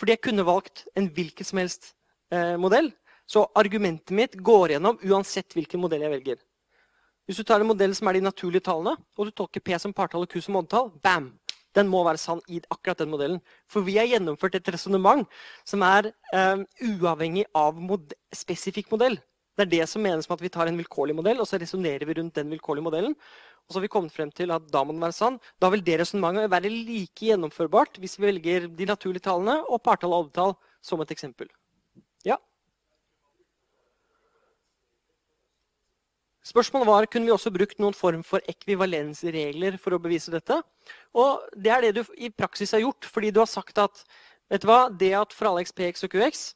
Fordi 0.00 0.16
jeg 0.16 0.24
kunne 0.24 0.46
valgt 0.48 0.86
en 0.96 1.10
hvilken 1.12 1.46
som 1.46 1.60
helst 1.60 1.92
eh, 2.32 2.56
modell. 2.60 2.88
Så 3.28 3.44
argumentet 3.54 4.14
mitt 4.16 4.38
går 4.40 4.74
gjennom 4.74 4.98
uansett 5.06 5.52
hvilken 5.54 5.82
modell 5.82 6.02
jeg 6.06 6.14
velger. 6.16 6.40
Hvis 7.28 7.38
du 7.38 7.44
tar 7.46 7.62
en 7.62 7.68
modell 7.68 7.92
som 7.94 8.08
er 8.10 8.16
de 8.16 8.24
naturlige 8.24 8.64
tallene, 8.66 8.96
og 9.14 9.28
du 9.28 9.36
tolker 9.36 9.62
P 9.62 9.76
som 9.78 9.92
partall 9.94 10.24
og 10.24 10.32
Q 10.32 10.40
som 10.42 10.56
oddetall, 10.58 10.88
bam! 11.04 11.28
den 11.76 11.86
må 11.90 12.02
være 12.06 12.18
sann 12.18 12.40
i 12.50 12.60
akkurat 12.70 12.98
den 12.98 13.12
modellen. 13.12 13.40
For 13.70 13.86
vi 13.86 13.96
har 13.98 14.08
gjennomført 14.10 14.56
et 14.58 14.70
resonnement 14.74 15.26
som 15.68 15.84
er 15.86 16.10
um, 16.34 16.64
uavhengig 16.82 17.46
av 17.54 17.78
mod 17.78 18.14
spesifikk 18.34 18.90
modell. 18.90 19.18
Det 19.58 19.66
er 19.66 19.70
det 19.70 19.86
som 19.90 20.02
menes 20.04 20.28
med 20.28 20.38
at 20.38 20.44
vi 20.44 20.52
tar 20.52 20.70
en 20.70 20.78
vilkårlig 20.78 21.14
modell, 21.18 21.40
og 21.42 21.48
så 21.48 21.58
resonnerer 21.60 22.06
vi 22.08 22.16
rundt 22.16 22.36
den 22.38 22.52
vilkårlige 22.54 22.86
modellen. 22.86 23.16
Og 23.66 23.72
så 23.72 23.78
har 23.78 23.84
vi 23.84 23.92
kommet 23.92 24.14
frem 24.14 24.30
til 24.34 24.50
at 24.54 24.68
da 24.72 24.82
må 24.84 24.94
den 24.94 25.02
være 25.02 25.16
sann. 25.16 25.38
Da 25.62 25.68
vil 25.70 25.82
det 25.86 26.00
resonnementet 26.00 26.50
være 26.50 26.70
like 26.72 27.26
gjennomførbart 27.28 28.00
hvis 28.02 28.16
vi 28.18 28.28
velger 28.28 28.68
de 28.74 28.86
naturlige 28.88 29.26
tallene 29.26 29.60
og 29.66 29.82
partall 29.86 30.14
og 30.14 30.24
oddetall 30.24 30.54
som 30.82 31.02
et 31.04 31.12
eksempel. 31.14 31.50
Ja? 32.26 32.38
Spørsmålet 36.46 36.88
var 36.88 37.06
kunne 37.06 37.28
vi 37.28 37.34
også 37.34 37.52
brukt 37.54 37.78
noen 37.82 37.94
form 37.94 38.24
for 38.26 38.42
ekvivalensregler 38.50 39.76
for 39.78 39.94
å 39.94 40.02
bevise 40.02 40.32
dette. 40.34 40.62
Og 41.14 41.44
Det 41.54 41.74
er 41.74 41.84
det 41.84 41.92
du 42.00 42.04
i 42.16 42.32
praksis 42.32 42.72
har 42.74 42.82
gjort, 42.86 43.06
fordi 43.06 43.30
du 43.30 43.42
har 43.42 43.50
sagt 43.50 43.78
at 43.78 44.02
vet 44.50 44.64
du 44.64 44.70
hva, 44.70 44.88
det 44.88 45.12
at 45.14 45.36
for 45.36 45.50
alle 45.50 45.62
x, 45.66 45.70
px 45.76 46.08
og 46.08 46.16
qx 46.16 46.48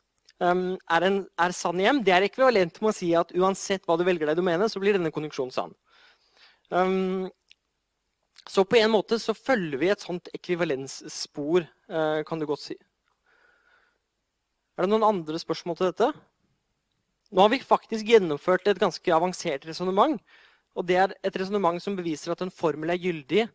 um, 0.43 0.67
er, 0.91 1.07
en, 1.09 1.21
er 1.41 1.55
sann 1.57 1.81
hjem, 1.83 2.03
det 2.07 2.15
er 2.17 2.27
ekvivalent 2.27 2.81
med 2.81 2.91
å 2.91 2.97
si 2.97 3.13
at 3.19 3.33
uansett 3.37 3.87
hva 3.87 3.99
du 4.01 4.05
velger 4.07 4.29
deg 4.29 4.39
i 4.39 4.41
domenet, 4.41 4.73
så 4.73 4.83
blir 4.83 4.97
denne 4.97 5.13
konjunksjonen 5.15 5.55
sann. 5.55 5.75
Um, 6.71 7.31
så 8.49 8.65
på 8.69 8.77
en 8.81 8.93
måte 8.93 9.19
så 9.21 9.33
følger 9.37 9.81
vi 9.81 9.93
et 9.93 10.05
sånt 10.05 10.29
ekvivalensspor, 10.37 11.65
uh, 11.93 12.21
kan 12.29 12.41
du 12.41 12.49
godt 12.49 12.67
si. 12.67 12.79
Er 14.75 14.85
det 14.85 14.91
noen 14.91 15.07
andre 15.07 15.39
spørsmål 15.39 15.79
til 15.79 15.93
dette? 15.93 16.11
Nå 17.35 17.43
har 17.43 17.51
vi 17.53 17.61
faktisk 17.63 18.07
gjennomført 18.07 18.67
et 18.71 18.81
ganske 18.81 19.15
avansert 19.15 19.67
resonnement. 19.69 20.19
Og 20.75 20.87
det 20.87 20.99
er 20.99 21.15
et 21.23 21.37
resonnement 21.39 21.79
som 21.83 21.97
beviser 21.99 22.35
at 22.35 22.43
en 22.43 22.53
formel 22.53 22.91
er 22.91 23.01
gyldig. 23.01 23.47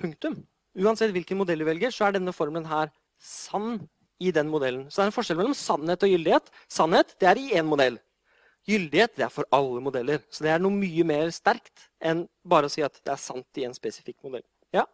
Punktum. 0.00 0.40
Uansett 0.80 1.12
hvilken 1.12 1.38
modell 1.40 1.60
du 1.60 1.68
velger, 1.68 1.92
så 1.92 2.08
er 2.08 2.16
denne 2.16 2.32
formelen 2.32 2.68
her 2.68 2.88
sann 3.20 3.82
i 4.20 4.32
den 4.34 4.48
modellen. 4.50 4.86
Så 4.90 5.00
det 5.00 5.04
er 5.06 5.10
en 5.10 5.16
forskjell 5.16 5.38
mellom 5.40 5.56
sannhet 5.56 6.04
og 6.04 6.12
gyldighet. 6.12 6.50
Sannhet 6.70 7.14
det 7.20 7.28
er 7.30 7.40
i 7.40 7.52
én 7.58 7.68
modell. 7.68 7.98
Gyldighet 8.68 9.16
det 9.18 9.26
er 9.26 9.32
for 9.34 9.48
alle 9.50 9.82
modeller. 9.82 10.22
Så 10.30 10.44
det 10.44 10.52
er 10.52 10.62
noe 10.62 10.74
mye 10.74 11.06
mer 11.06 11.30
sterkt 11.34 11.88
enn 11.98 12.26
bare 12.46 12.68
å 12.68 12.72
si 12.72 12.84
at 12.84 12.94
det 13.02 13.14
er 13.14 13.22
sant 13.22 13.58
i 13.58 13.66
en 13.66 13.74
spesifikk 13.74 14.18
modell. 14.22 14.44
Ja? 14.74 14.86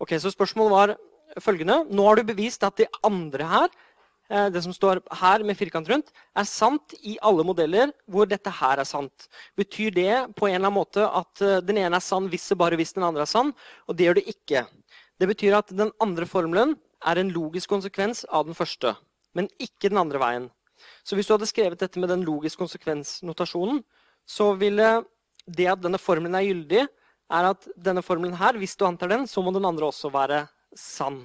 Ok, 0.00 0.14
Så 0.18 0.30
spørsmålet 0.32 0.72
var 0.72 0.96
følgende. 1.42 1.84
Nå 1.90 2.06
har 2.06 2.16
du 2.16 2.24
bevist 2.24 2.62
at 2.64 2.78
de 2.78 2.86
andre 3.04 3.46
her 3.46 3.68
det 4.30 4.62
som 4.62 4.74
står 4.74 5.00
her 5.20 5.42
med 5.46 5.58
firkant 5.58 5.88
rundt, 5.90 6.12
er 6.38 6.46
sant 6.46 6.94
i 7.02 7.16
alle 7.26 7.42
modeller 7.46 7.90
hvor 8.06 8.28
dette 8.30 8.52
her 8.60 8.78
er 8.78 8.86
sant. 8.86 9.26
Betyr 9.58 9.90
det 9.96 10.12
på 10.38 10.46
en 10.46 10.54
eller 10.54 10.68
annen 10.68 10.76
måte 10.78 11.06
at 11.06 11.42
eh, 11.42 11.58
den 11.66 11.80
ene 11.82 11.98
er 11.98 12.04
sann 12.04 12.28
hvis 12.30 12.50
og 12.54 12.60
bare 12.62 12.78
hvis 12.78 12.94
den 12.94 13.06
andre 13.06 13.26
er 13.26 13.30
sann? 13.30 13.50
Og 13.90 13.98
det 13.98 14.06
gjør 14.06 14.20
det 14.20 14.28
ikke. 14.30 14.64
Det 15.20 15.28
betyr 15.28 15.58
at 15.58 15.74
den 15.74 15.90
andre 16.00 16.28
formelen 16.30 16.76
er 17.06 17.18
en 17.18 17.32
logisk 17.34 17.72
konsekvens 17.72 18.22
av 18.30 18.46
den 18.46 18.56
første, 18.56 18.94
men 19.34 19.50
ikke 19.58 19.90
den 19.90 20.00
andre 20.00 20.20
veien. 20.22 20.48
Så 21.04 21.16
hvis 21.16 21.28
du 21.28 21.34
hadde 21.34 21.48
skrevet 21.50 21.80
dette 21.80 22.00
med 22.00 22.12
den 22.12 22.22
logisk 22.24 22.60
konsekvens-notasjonen, 22.62 23.82
så 24.28 24.52
ville 24.56 25.00
det 25.50 25.68
at 25.72 25.82
denne 25.82 26.00
formelen 26.00 26.36
er 26.38 26.46
gyldig, 26.46 26.86
er 27.30 27.50
at 27.50 27.66
denne 27.76 28.02
formelen 28.04 28.36
her, 28.38 28.56
hvis 28.58 28.76
du 28.78 28.86
antar 28.86 29.10
den, 29.12 29.26
så 29.26 29.42
må 29.42 29.52
den 29.54 29.66
andre 29.66 29.90
også 29.90 30.10
være 30.12 30.44
sann. 30.76 31.24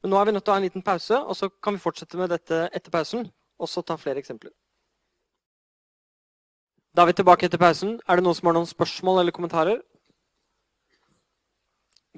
Men 0.00 0.14
nå 0.14 0.20
er 0.20 0.28
vi 0.28 0.34
nødt 0.34 0.46
til 0.46 0.52
å 0.52 0.56
ha 0.56 0.60
en 0.62 0.66
liten 0.66 0.84
pause, 0.84 1.18
og 1.20 1.36
så 1.36 1.50
kan 1.62 1.76
vi 1.76 1.82
fortsette 1.82 2.18
med 2.20 2.32
dette 2.32 2.66
etter 2.72 2.92
pausen. 2.92 3.26
Og 3.60 3.68
så 3.68 3.82
ta 3.84 3.98
flere 4.00 4.22
eksempler. 4.22 4.52
Da 6.96 7.04
er 7.04 7.10
vi 7.10 7.18
tilbake 7.20 7.46
etter 7.46 7.60
pausen. 7.60 7.98
Er 8.08 8.18
det 8.18 8.24
noen 8.24 8.38
som 8.38 8.48
har 8.48 8.56
noen 8.56 8.68
spørsmål 8.68 9.20
eller 9.20 9.34
kommentarer? 9.36 9.82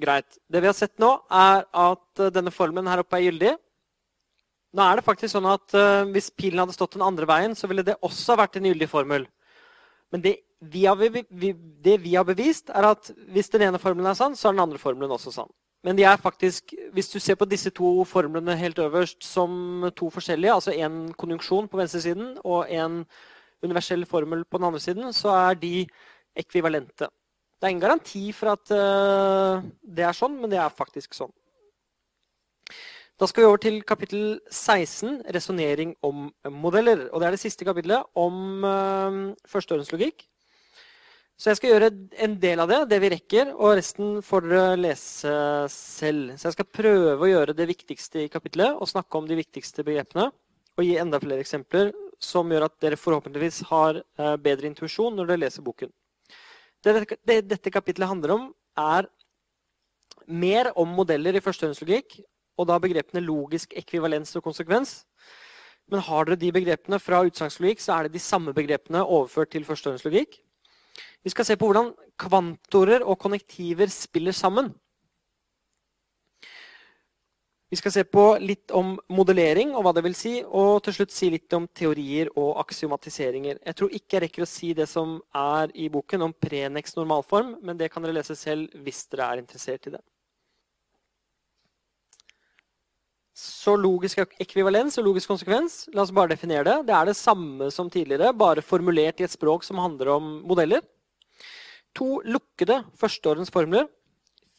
Greit. 0.01 0.39
Det 0.49 0.63
vi 0.63 0.69
har 0.69 0.77
sett 0.77 0.95
nå, 1.01 1.11
er 1.29 1.67
at 1.67 2.23
eh, 2.23 2.31
denne 2.33 2.53
formen 2.53 2.87
her 2.89 3.03
oppe 3.03 3.19
er 3.19 3.27
gyldig. 3.27 3.51
Nå 4.73 4.85
er 4.87 4.97
det 4.97 5.05
faktisk 5.05 5.35
sånn 5.35 5.45
at 5.45 5.75
uh, 5.77 6.01
Hvis 6.09 6.31
pilen 6.33 6.63
hadde 6.63 6.73
stått 6.73 6.95
den 6.95 7.05
andre 7.05 7.27
veien, 7.29 7.53
så 7.53 7.67
ville 7.69 7.85
det 7.85 7.99
også 8.01 8.33
vært 8.39 8.57
en 8.57 8.65
gyldig 8.71 8.87
formel. 8.89 9.27
Men 10.09 10.23
det 10.23 10.33
vi, 10.63 10.87
har, 10.87 10.97
det 10.97 11.97
vi 12.01 12.15
har 12.15 12.25
bevist, 12.25 12.71
er 12.73 12.87
at 12.87 13.11
hvis 13.35 13.51
den 13.53 13.67
ene 13.67 13.81
formelen 13.81 14.09
er 14.09 14.17
sann, 14.17 14.37
så 14.39 14.49
er 14.49 14.55
den 14.55 14.63
andre 14.63 14.81
formelen 14.81 15.13
også 15.13 15.33
sann. 15.35 15.51
Men 15.83 15.97
de 15.99 16.05
er 16.07 16.21
faktisk, 16.21 16.73
hvis 16.95 17.09
du 17.11 17.19
ser 17.19 17.35
på 17.35 17.47
disse 17.49 17.69
to 17.75 18.05
formlene 18.07 18.55
helt 18.55 18.79
øverst 18.79 19.23
som 19.27 19.89
to 19.95 20.07
forskjellige, 20.09 20.53
altså 20.53 20.71
en 20.71 21.11
konjunksjon 21.19 21.67
på 21.67 21.77
venstresiden 21.77 22.37
og 22.43 22.71
en 22.71 23.01
universell 23.63 24.05
formel 24.05 24.45
på 24.45 24.57
den 24.57 24.69
andre 24.69 24.79
siden, 24.79 25.13
så 25.13 25.35
er 25.35 25.59
de 25.59 25.85
ekvivalente. 26.39 27.09
Det 27.59 27.67
er 27.67 27.75
ingen 27.75 27.83
garanti 27.83 28.31
for 28.31 28.55
at 28.55 28.71
uh, 28.71 29.63
det 29.83 30.07
er 30.07 30.15
sånn, 30.15 30.39
men 30.39 30.51
det 30.51 30.59
er 30.59 30.71
faktisk 30.71 31.15
sånn. 31.15 31.31
Da 33.19 33.27
skal 33.27 33.43
vi 33.43 33.47
over 33.47 33.61
til 33.61 33.83
kapittel 33.87 34.39
16, 34.49 35.21
resonnering 35.35 35.93
om 36.03 36.29
modeller. 36.49 37.09
Og 37.11 37.21
Det 37.21 37.27
er 37.27 37.35
det 37.35 37.43
siste 37.43 37.67
kapittelet 37.67 38.03
om 38.19 38.63
førsteordenslogikk. 38.63 40.23
førsteårens 40.23 40.32
så 41.43 41.51
jeg 41.51 41.57
skal 41.59 41.73
gjøre 41.73 41.87
en 42.23 42.35
del 42.39 42.61
av 42.63 42.69
det, 42.71 42.77
det 42.87 42.97
vi 43.03 43.09
rekker, 43.11 43.49
og 43.51 43.73
resten 43.75 44.21
får 44.23 44.45
dere 44.47 44.77
lese 44.79 45.31
selv. 45.73 46.37
Så 46.39 46.47
jeg 46.47 46.55
skal 46.55 46.69
prøve 46.71 47.17
å 47.19 47.27
gjøre 47.27 47.55
det 47.57 47.65
viktigste 47.67 48.21
i 48.21 48.29
kapittelet 48.31 48.77
og 48.79 48.87
snakke 48.87 49.19
om 49.19 49.27
de 49.27 49.35
viktigste 49.35 49.83
begrepene. 49.83 50.29
Og 50.79 50.87
gi 50.87 50.93
enda 51.01 51.19
flere 51.19 51.43
eksempler 51.43 51.91
som 52.23 52.47
gjør 52.47 52.69
at 52.69 52.77
dere 52.85 52.95
forhåpentligvis 52.95 53.57
har 53.73 53.99
eh, 53.99 54.37
bedre 54.39 54.69
intuisjon 54.71 55.19
når 55.19 55.33
dere 55.33 55.41
leser 55.41 55.65
boken. 55.67 55.91
Det, 56.79 56.95
det 57.27 57.37
dette 57.49 57.75
kapittelet 57.75 58.13
handler 58.13 58.37
om, 58.37 58.47
er 58.79 59.11
mer 60.23 60.71
om 60.79 60.95
modeller 60.95 61.35
i 61.35 61.43
førstehåndslogikk, 61.43 62.21
og 62.55 62.71
da 62.71 62.79
begrepene 62.79 63.25
logisk 63.25 63.75
ekvivalens 63.83 64.31
og 64.39 64.47
konsekvens. 64.47 65.01
Men 65.91 66.07
har 66.07 66.31
dere 66.31 66.39
de 66.39 66.55
begrepene 66.55 67.03
fra 67.03 67.19
utsagslogikk, 67.27 67.83
så 67.83 67.97
er 67.97 68.07
det 68.07 68.15
de 68.15 68.23
samme 68.23 68.55
begrepene 68.55 69.03
overført 69.03 69.51
til 69.51 69.67
førstehåndslogikk. 69.67 70.39
Vi 71.23 71.31
skal 71.31 71.47
se 71.47 71.55
på 71.55 71.69
hvordan 71.69 71.93
kvantorer 72.19 73.03
og 73.07 73.19
konnektiver 73.21 73.87
spiller 73.91 74.35
sammen. 74.35 74.73
Vi 77.73 77.79
skal 77.79 77.93
se 77.95 78.03
på 78.05 78.23
litt 78.37 78.69
om 78.77 78.91
modellering 79.09 79.71
og 79.73 79.81
hva 79.81 79.93
det 79.97 80.03
vil 80.05 80.13
si, 80.13 80.33
og 80.45 80.83
til 80.85 80.93
slutt 80.93 81.13
si 81.15 81.31
litt 81.33 81.55
om 81.57 81.63
teorier 81.73 82.29
og 82.37 82.59
aksiomatiseringer. 82.61 83.63
Jeg 83.65 83.77
tror 83.79 83.95
ikke 83.97 84.17
jeg 84.17 84.23
rekker 84.27 84.45
å 84.45 84.49
si 84.51 84.69
det 84.77 84.85
som 84.91 85.15
er 85.33 85.73
i 85.73 85.87
boken 85.89 86.27
om 86.27 86.35
prenex 86.37 86.93
normalform, 86.99 87.55
men 87.65 87.79
det 87.79 87.89
kan 87.89 88.05
dere 88.05 88.19
lese 88.19 88.37
selv 88.37 88.69
hvis 88.85 89.07
dere 89.09 89.31
er 89.31 89.41
interessert 89.41 89.89
i 89.89 89.95
det. 89.95 90.03
Så 93.33 93.73
logisk 93.73 94.21
ekvivalens 94.21 94.99
og 95.01 95.07
logisk 95.07 95.33
konsekvens, 95.33 95.87
la 95.97 96.03
oss 96.05 96.13
bare 96.13 96.35
definere 96.35 96.67
det. 96.67 96.79
Det 96.91 96.93
er 96.93 97.09
det 97.09 97.17
samme 97.17 97.73
som 97.73 97.89
tidligere, 97.89 98.35
bare 98.37 98.61
formulert 98.61 99.17
i 99.23 99.25
et 99.25 99.33
språk 99.33 99.65
som 99.65 99.81
handler 99.81 100.13
om 100.19 100.35
modeller 100.45 100.85
to 101.97 102.21
lukkede 102.25 102.81
førsteordensformler. 102.99 103.87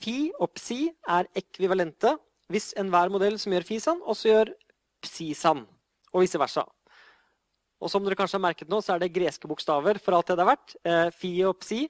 Fi 0.03 0.33
og 0.41 0.55
psi 0.57 0.89
er 1.09 1.29
ekvivalente 1.39 2.17
hvis 2.53 2.73
enhver 2.79 3.13
modell 3.13 3.39
som 3.41 3.55
gjør 3.55 3.67
fi-sann, 3.67 4.03
også 4.05 4.29
gjør 4.29 4.51
psi-sann, 5.05 5.63
og 6.13 6.25
vice 6.25 6.41
versa. 6.41 6.65
Og 7.81 7.91
som 7.93 8.05
dere 8.05 8.17
kanskje 8.19 8.39
har 8.39 8.45
merket 8.47 8.71
nå, 8.71 8.81
så 8.81 8.95
er 8.95 9.03
det 9.03 9.13
greske 9.15 9.49
bokstaver 9.49 9.99
for 10.03 10.17
alt 10.17 10.31
det 10.31 10.37
det 10.39 10.45
har 10.45 10.53
vært. 10.55 10.75
Eh, 10.85 11.09
fi 11.17 11.33
og 11.49 11.59
psi. 11.61 11.85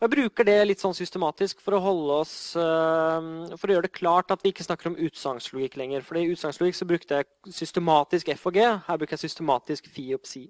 Og 0.00 0.06
jeg 0.06 0.12
bruker 0.14 0.46
det 0.48 0.56
litt 0.64 0.80
sånn 0.80 0.96
systematisk 0.96 1.60
for 1.60 1.76
å 1.76 1.82
holde 1.84 2.18
oss, 2.22 2.34
eh, 2.56 3.28
for 3.60 3.68
å 3.68 3.74
gjøre 3.76 3.88
det 3.88 3.96
klart 3.96 4.32
at 4.32 4.42
vi 4.42 4.52
ikke 4.52 4.64
snakker 4.64 4.90
om 4.90 4.96
utsagnslogikk 4.96 5.76
lenger. 5.76 6.04
For 6.04 6.16
i 6.16 6.28
utsagnslogikk 6.32 6.80
brukte 6.88 7.20
jeg 7.20 7.56
systematisk 7.60 8.32
F 8.32 8.46
og 8.48 8.56
G. 8.56 8.64
Her 8.64 9.00
bruker 9.00 9.16
jeg 9.16 9.28
systematisk 9.28 9.88
fi 9.92 10.12
og 10.16 10.24
psi. 10.24 10.48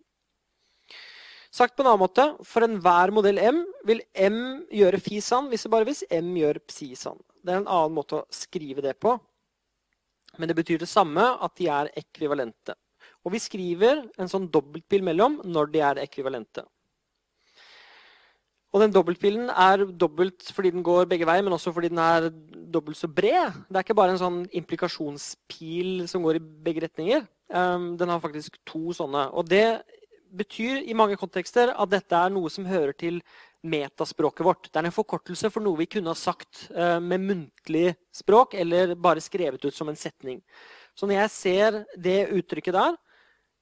Sagt 1.51 1.75
på 1.75 1.83
en 1.83 1.91
annen 1.91 2.05
måte, 2.05 2.25
for 2.47 2.63
enhver 2.63 3.11
modell 3.15 3.41
M 3.43 3.65
vil 3.87 4.05
M 4.15 4.41
gjøre 4.71 5.01
Fisan 5.03 5.49
hvis 5.51 5.67
det 5.67 5.73
bare 5.73 5.89
hvis 5.89 6.05
M 6.15 6.31
gjør 6.39 6.61
psi 6.71 6.93
sann. 6.99 7.19
Det 7.43 7.55
er 7.55 7.63
en 7.63 7.71
annen 7.71 7.97
måte 7.97 8.21
å 8.21 8.27
skrive 8.31 8.85
det 8.85 8.95
på. 9.03 9.17
Men 10.39 10.51
det 10.51 10.57
betyr 10.61 10.79
det 10.79 10.91
samme 10.91 11.25
at 11.43 11.57
de 11.59 11.67
er 11.75 11.91
ekvivalente. 11.99 12.77
Og 13.27 13.35
vi 13.35 13.41
skriver 13.43 14.05
en 14.21 14.31
sånn 14.31 14.47
dobbeltpil 14.53 15.03
mellom 15.05 15.41
når 15.45 15.73
de 15.75 15.83
er 15.85 16.05
ekvivalente. 16.05 16.63
Og 18.71 18.85
den 18.85 18.93
dobbeltpilen 18.95 19.51
er 19.51 19.83
dobbelt 19.99 20.47
fordi 20.55 20.71
den 20.77 20.85
går 20.87 21.09
begge 21.11 21.27
veier, 21.27 21.43
men 21.43 21.57
også 21.57 21.73
fordi 21.75 21.91
den 21.91 21.99
er 21.99 22.29
dobbelt 22.71 23.01
så 23.01 23.11
bred. 23.11 23.57
Det 23.67 23.81
er 23.81 23.83
ikke 23.83 23.99
bare 23.99 24.15
en 24.15 24.23
sånn 24.23 24.41
implikasjonspil 24.61 26.07
som 26.11 26.23
går 26.23 26.39
i 26.39 26.45
begge 26.69 26.85
retninger. 26.87 27.27
Um, 27.51 27.97
den 27.99 28.13
har 28.13 28.23
faktisk 28.23 28.61
to 28.71 28.95
sånne. 28.95 29.27
Og 29.35 29.51
det 29.51 29.83
betyr 30.37 30.85
i 30.89 30.97
mange 30.97 31.17
kontekster 31.21 31.73
at 31.75 31.91
dette 31.93 32.17
er 32.17 32.33
noe 32.33 32.51
som 32.53 32.67
hører 32.69 32.95
til 32.99 33.21
metaspråket 33.67 34.45
vårt. 34.47 34.69
Det 34.71 34.81
er 34.81 34.89
en 34.89 34.95
forkortelse 34.95 35.51
for 35.53 35.65
noe 35.65 35.79
vi 35.81 35.89
kunne 35.91 36.13
ha 36.13 36.19
sagt 36.19 36.67
uh, 36.73 36.99
med 37.03 37.25
muntlig 37.27 37.95
språk 38.15 38.57
eller 38.61 38.95
bare 38.97 39.23
skrevet 39.25 39.65
ut 39.65 39.77
som 39.77 39.91
en 39.91 39.99
setning. 39.99 40.41
Så 40.97 41.07
når 41.07 41.23
jeg 41.23 41.35
ser 41.35 41.81
det 41.97 42.19
uttrykket 42.37 42.77
der, 42.77 42.97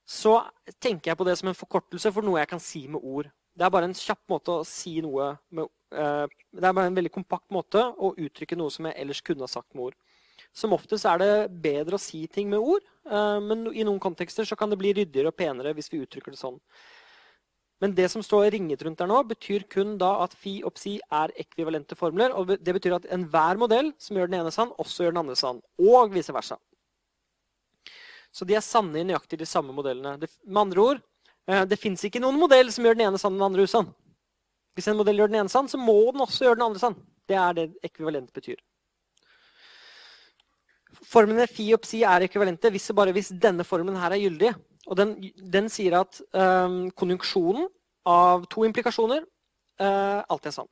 så 0.08 0.40
tenker 0.80 1.12
jeg 1.12 1.20
på 1.20 1.26
det 1.28 1.36
som 1.40 1.50
en 1.50 1.58
forkortelse 1.58 2.12
for 2.14 2.24
noe 2.24 2.40
jeg 2.40 2.50
kan 2.50 2.62
si 2.62 2.86
med 2.88 3.02
ord. 3.02 3.28
Det 3.58 3.66
er 3.66 3.74
bare 3.74 3.88
en 3.90 3.96
kjapp 3.96 4.22
måte 4.30 4.60
å 4.60 4.66
si 4.66 5.00
noe 5.04 5.32
med, 5.50 5.68
uh, 5.96 6.26
Det 6.28 6.64
er 6.64 6.76
bare 6.76 6.92
en 6.92 7.00
veldig 7.00 7.14
kompakt 7.14 7.50
måte 7.54 7.82
å 7.82 8.14
uttrykke 8.14 8.56
noe 8.56 8.72
som 8.72 8.88
jeg 8.88 8.96
ellers 9.02 9.24
kunne 9.24 9.44
ha 9.44 9.50
sagt 9.50 9.74
med 9.74 9.90
ord. 9.90 9.98
Som 10.54 10.74
oftest 10.74 11.06
er 11.06 11.20
det 11.20 11.32
bedre 11.62 11.98
å 11.98 12.02
si 12.02 12.24
ting 12.26 12.48
med 12.50 12.58
ord, 12.58 12.84
eh, 13.10 13.40
men 13.44 13.66
i 13.72 13.84
noen 13.86 14.00
kontekster 14.02 14.48
så 14.48 14.56
kan 14.58 14.70
det 14.70 14.78
bli 14.80 14.94
ryddigere 14.96 15.32
og 15.32 15.36
penere 15.38 15.74
hvis 15.76 15.92
vi 15.92 16.02
uttrykker 16.02 16.34
det 16.34 16.40
sånn. 16.40 16.58
Men 17.78 17.94
det 17.94 18.08
som 18.10 18.24
står 18.26 18.50
ringet 18.50 18.82
rundt 18.82 18.98
der 18.98 19.06
nå, 19.06 19.20
betyr 19.28 19.68
kun 19.70 19.94
da 20.00 20.16
at 20.24 20.32
fi 20.34 20.56
og 20.66 20.74
psi 20.74 20.96
er 21.14 21.34
ekvivalente 21.38 21.94
formler. 21.94 22.34
og 22.34 22.56
Det 22.58 22.74
betyr 22.74 22.96
at 22.96 23.06
enhver 23.14 23.60
modell 23.60 23.92
som 24.02 24.18
gjør 24.18 24.32
den 24.32 24.40
ene 24.40 24.50
sann, 24.54 24.72
også 24.82 25.06
gjør 25.06 25.14
den 25.14 25.22
andre 25.22 25.36
sann. 25.38 25.60
Og 25.78 26.10
vice 26.10 26.34
versa. 26.34 26.58
Så 28.34 28.44
de 28.48 28.56
er 28.58 28.66
sanne 28.66 28.98
i 28.98 29.06
nøyaktig 29.06 29.38
de 29.38 29.46
samme 29.46 29.72
modellene. 29.74 30.18
Det, 30.18 30.30
med 30.44 30.60
andre 30.66 30.82
ord, 30.82 31.04
eh, 31.46 31.64
det 31.70 31.78
fins 31.78 32.02
ikke 32.04 32.20
noen 32.22 32.40
modell 32.40 32.72
som 32.74 32.84
gjør 32.84 32.98
den 32.98 33.06
ene 33.06 33.20
sann 33.20 33.36
og 33.36 33.38
den 33.38 33.46
andre 33.46 33.68
usann. 33.70 33.92
Hvis 34.74 34.90
en 34.90 34.98
modell 34.98 35.22
gjør 35.22 35.30
den 35.30 35.40
ene 35.40 35.52
sann, 35.52 35.70
så 35.70 35.78
må 35.78 35.96
den 36.10 36.22
også 36.26 36.48
gjøre 36.48 36.58
den 36.58 36.66
andre 36.66 36.82
sann. 36.82 36.98
Det 37.30 37.38
er 37.38 37.54
det 37.54 37.68
ekvivalent 37.86 38.32
betyr. 38.34 38.58
Formlene 41.08 41.46
fi 41.48 41.70
og 41.76 41.82
psi 41.84 42.02
er 42.04 42.26
ekvivalente 42.26 42.70
hvis, 42.72 42.90
bare 42.96 43.14
hvis 43.16 43.32
denne 43.40 43.64
formelen 43.64 43.98
her 44.00 44.14
er 44.14 44.22
gyldig. 44.22 44.54
Og 44.88 44.96
den, 44.98 45.14
den 45.40 45.68
sier 45.72 45.98
at 46.00 46.20
um, 46.32 46.88
konjunksjonen 46.96 47.68
av 48.08 48.44
to 48.52 48.64
implikasjoner 48.68 49.22
uh, 49.24 50.24
alltid 50.28 50.50
er 50.52 50.56
sann. 50.60 50.70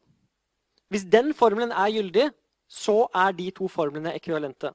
Hvis 0.93 1.07
den 1.11 1.33
formelen 1.37 1.73
er 1.73 1.93
gyldig, 1.93 2.31
så 2.69 3.07
er 3.15 3.35
de 3.37 3.51
to 3.55 3.69
formlene 3.71 4.15
ekvivalente. 4.17 4.73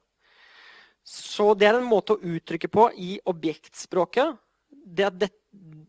Så 1.02 1.52
det 1.58 1.68
er 1.68 1.78
en 1.78 1.88
måte 1.88 2.14
å 2.14 2.34
uttrykke 2.34 2.70
på 2.70 2.86
i 3.00 3.16
objektspråket 3.28 4.36
det 4.82 5.06
er 5.06 5.14
det, 5.16 5.30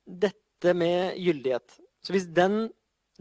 dette 0.05 0.73
med 0.77 1.17
gyldighet. 1.19 1.75
Så 2.03 2.13
hvis 2.15 2.27
den, 2.29 2.67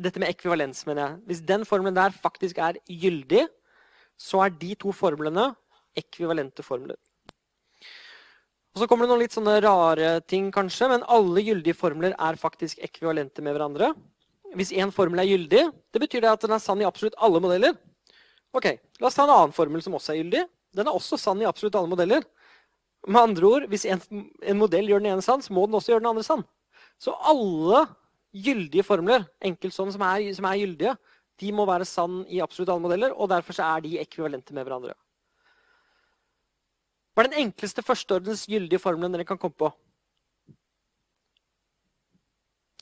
dette 0.00 0.20
med 0.20 0.32
ekvivalens, 0.32 0.84
mener 0.88 1.02
jeg. 1.02 1.18
Hvis 1.30 1.42
den 1.48 1.66
formelen 1.68 1.96
der 1.96 2.14
faktisk 2.14 2.58
er 2.58 2.78
gyldig, 2.88 3.46
så 4.20 4.44
er 4.44 4.54
de 4.54 4.74
to 4.78 4.92
formlene 4.94 5.52
ekvivalente 5.98 6.64
formler. 6.64 6.96
Og 8.72 8.80
Så 8.80 8.88
kommer 8.88 9.04
det 9.04 9.12
noen 9.12 9.20
litt 9.20 9.34
sånne 9.34 9.58
rare 9.60 10.12
ting, 10.24 10.48
kanskje, 10.52 10.88
men 10.88 11.04
alle 11.04 11.44
gyldige 11.44 11.76
formler 11.76 12.14
er 12.16 12.40
faktisk 12.40 12.80
ekvivalente 12.80 13.44
med 13.44 13.52
hverandre. 13.52 13.92
Hvis 14.56 14.72
én 14.72 14.92
formel 14.92 15.20
er 15.20 15.28
gyldig, 15.28 15.64
det 15.92 16.00
betyr 16.00 16.24
det 16.24 16.32
at 16.32 16.44
den 16.44 16.56
er 16.56 16.62
sann 16.62 16.80
i 16.80 16.88
absolutt 16.88 17.16
alle 17.20 17.40
modeller. 17.40 17.76
Ok, 18.56 18.68
La 19.00 19.08
oss 19.08 19.16
ta 19.16 19.24
en 19.24 19.32
annen 19.32 19.52
formel 19.56 19.84
som 19.84 19.96
også 19.96 20.14
er 20.14 20.22
gyldig. 20.22 20.46
Den 20.76 20.88
er 20.88 20.96
også 20.96 21.18
sann 21.20 21.40
i 21.40 21.48
absolutt 21.48 21.76
alle 21.76 21.92
modeller. 21.92 22.24
Med 23.06 23.20
andre 23.20 23.48
ord, 23.48 23.68
Hvis 23.68 23.84
en, 23.84 24.00
en 24.40 24.58
modell 24.58 24.88
gjør 24.88 25.02
den 25.02 25.12
ene 25.12 25.24
sann, 25.24 25.42
så 25.42 25.52
må 25.52 25.66
den 25.66 25.76
også 25.76 25.92
gjøre 25.92 26.04
den 26.04 26.12
andre 26.12 26.24
sann. 26.24 26.44
Så 27.00 27.16
alle 27.28 27.86
gyldige 28.32 28.84
formler, 28.86 29.26
enkeltstående 29.44 29.92
som 29.92 30.04
som 30.36 30.48
er 30.48 30.60
gyldige, 30.60 30.96
de 31.40 31.52
må 31.52 31.66
være 31.66 31.88
sann 31.88 32.22
i 32.28 32.40
absolutt 32.40 32.70
alle 32.70 32.84
modeller, 32.84 33.12
og 33.12 33.28
derfor 33.28 33.56
er 33.60 33.80
de 33.84 33.98
ekvivalente 34.00 34.54
med 34.54 34.64
hverandre. 34.64 34.94
Hva 37.12 37.24
er 37.24 37.28
den 37.28 37.42
enkleste 37.46 37.84
førsteordens 37.84 38.46
gyldige 38.48 38.80
formelen 38.80 39.12
dere 39.12 39.26
kan 39.28 39.40
komme 39.40 39.56
på? 39.58 39.68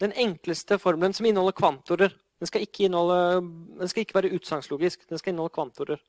Den 0.01 0.15
enkleste 0.17 0.79
formelen 0.81 1.13
som 1.17 1.27
inneholder 1.27 1.57
kvantorer. 1.59 2.15
Den 2.41 2.49
skal 2.49 2.63
ikke, 2.65 2.87
inneholde, 2.87 3.43
den 3.81 3.91
skal 3.91 4.05
ikke 4.05 4.17
være 4.17 4.31
utsagnslogisk. 4.39 5.03
Den 5.11 5.19
skal 5.21 5.35
inneholde 5.35 5.53
kvantorer. 5.55 6.01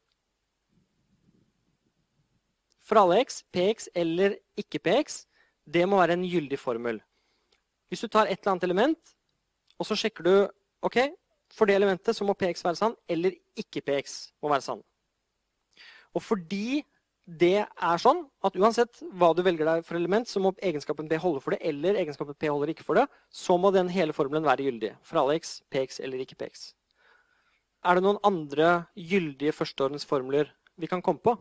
For 2.86 3.00
alle 3.02 3.22
x, 3.26 3.42
px 3.52 3.90
eller 3.96 4.38
ikke 4.60 4.80
px, 4.80 5.26
det 5.66 5.84
må 5.90 6.00
være 6.00 6.18
en 6.18 6.28
gyldig 6.28 6.60
formel. 6.60 7.02
Hvis 7.90 8.06
du 8.06 8.08
tar 8.08 8.30
et 8.30 8.40
eller 8.40 8.54
annet 8.54 8.70
element, 8.70 9.16
og 9.80 9.88
så 9.88 9.98
sjekker 9.98 10.24
du 10.24 10.34
ok, 10.86 10.98
for 11.52 11.68
det 11.68 11.76
elementet 11.76 12.16
så 12.16 12.24
må 12.28 12.36
px 12.38 12.64
være 12.64 12.80
sann, 12.80 12.96
eller 13.10 13.36
ikke 13.60 13.84
px 13.84 14.32
må 14.44 14.52
være 14.54 14.66
sann. 14.66 14.84
Og 16.14 16.24
fordi 16.24 16.84
det 17.26 17.62
er 17.64 18.02
sånn 18.02 18.24
at 18.44 18.56
uansett 18.58 19.02
hva 19.14 19.30
du 19.38 19.44
velger 19.46 19.68
deg 19.68 19.86
for 19.86 19.96
element, 20.00 20.28
så 20.28 20.42
må 20.42 20.52
egenskapen 20.58 21.08
P 21.08 21.20
holde 21.22 21.42
for 21.44 21.54
det, 21.54 21.62
eller 21.70 22.00
egenskapen 22.02 22.36
P 22.36 22.50
holder 22.50 22.74
ikke 22.74 22.86
for 22.88 22.98
det, 22.98 23.06
så 23.30 23.58
må 23.62 23.72
den 23.72 23.92
hele 23.94 24.16
formelen 24.16 24.48
være 24.48 24.66
gyldig. 24.66 24.96
For 25.06 25.22
alle 25.22 25.38
x, 25.38 25.60
px 25.72 26.02
eller 26.02 26.24
ikke 26.24 26.40
px. 26.42 26.72
Er 27.86 27.98
det 27.98 28.06
noen 28.06 28.20
andre 28.26 28.88
gyldige 28.98 29.54
førsteordensformler 29.56 30.52
vi 30.82 30.90
kan 30.90 31.02
komme 31.02 31.22
på? 31.24 31.38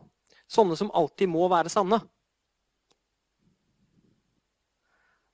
Sånne 0.51 0.77
som 0.77 0.91
alltid 0.93 1.29
må 1.31 1.47
være 1.51 1.71
sanne. 1.73 2.01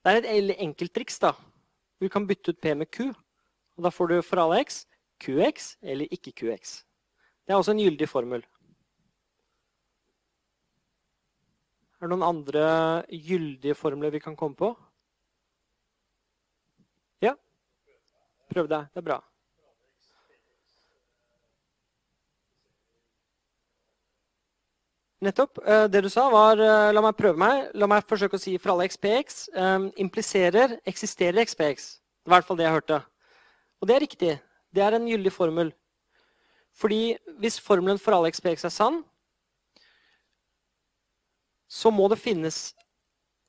Det 0.04 0.14
er 0.14 0.24
et 0.24 0.60
enkelt 0.64 0.94
triks. 0.96 1.20
da. 1.20 1.34
Vi 2.00 2.10
kan 2.10 2.28
bytte 2.28 2.54
ut 2.54 2.62
P 2.62 2.74
med 2.76 2.92
Q. 2.92 3.12
og 3.78 3.84
Da 3.84 3.90
får 3.90 4.08
du 4.08 4.22
for 4.22 4.40
alle 4.40 4.62
x 4.64 4.86
QX 5.20 5.78
eller 5.82 6.08
ikke 6.12 6.32
QX. 6.32 6.84
Det 7.46 7.54
er 7.54 7.58
også 7.58 7.74
en 7.74 7.82
gyldig 7.82 8.08
formel. 8.10 8.44
Er 11.98 12.06
det 12.06 12.14
noen 12.14 12.28
andre 12.28 12.66
gyldige 13.10 13.74
formler 13.74 14.14
vi 14.14 14.22
kan 14.22 14.36
komme 14.38 14.54
på? 14.58 14.70
Ja? 17.26 17.34
Prøv 18.54 18.70
deg. 18.70 18.92
Det 18.94 19.02
er 19.02 19.08
bra. 19.08 19.18
Nettopp. 25.26 25.58
Eh, 25.66 25.88
det 25.90 26.04
du 26.06 26.10
sa, 26.14 26.28
var 26.30 26.62
eh, 26.62 26.92
La 26.94 27.02
meg 27.02 27.18
prøve 27.18 27.42
meg. 27.42 27.72
La 27.74 27.90
meg 27.90 28.06
forsøke 28.06 28.38
å 28.38 28.42
si 28.42 28.54
for 28.62 28.76
alle 28.76 28.86
XPX 28.92 29.48
um, 29.58 29.90
impliserer 29.98 30.78
eksisterer 30.86 31.42
XPX. 31.42 31.90
I 32.28 32.36
hvert 32.36 32.46
fall 32.46 32.60
det 32.60 32.68
jeg 32.68 32.78
hørte. 32.78 33.02
Og 33.82 33.90
det 33.90 33.96
er 33.96 34.06
riktig. 34.06 34.34
Det 34.70 34.86
er 34.86 34.94
en 34.94 35.10
gyldig 35.10 35.34
formel. 35.34 35.74
Fordi 36.78 37.16
hvis 37.42 37.58
formelen 37.58 37.98
for 37.98 38.14
alle 38.14 38.30
XPX 38.30 38.70
er 38.70 38.74
sann, 38.76 39.02
så 41.68 41.92
må 41.92 42.08
det 42.12 42.20
finnes 42.22 42.74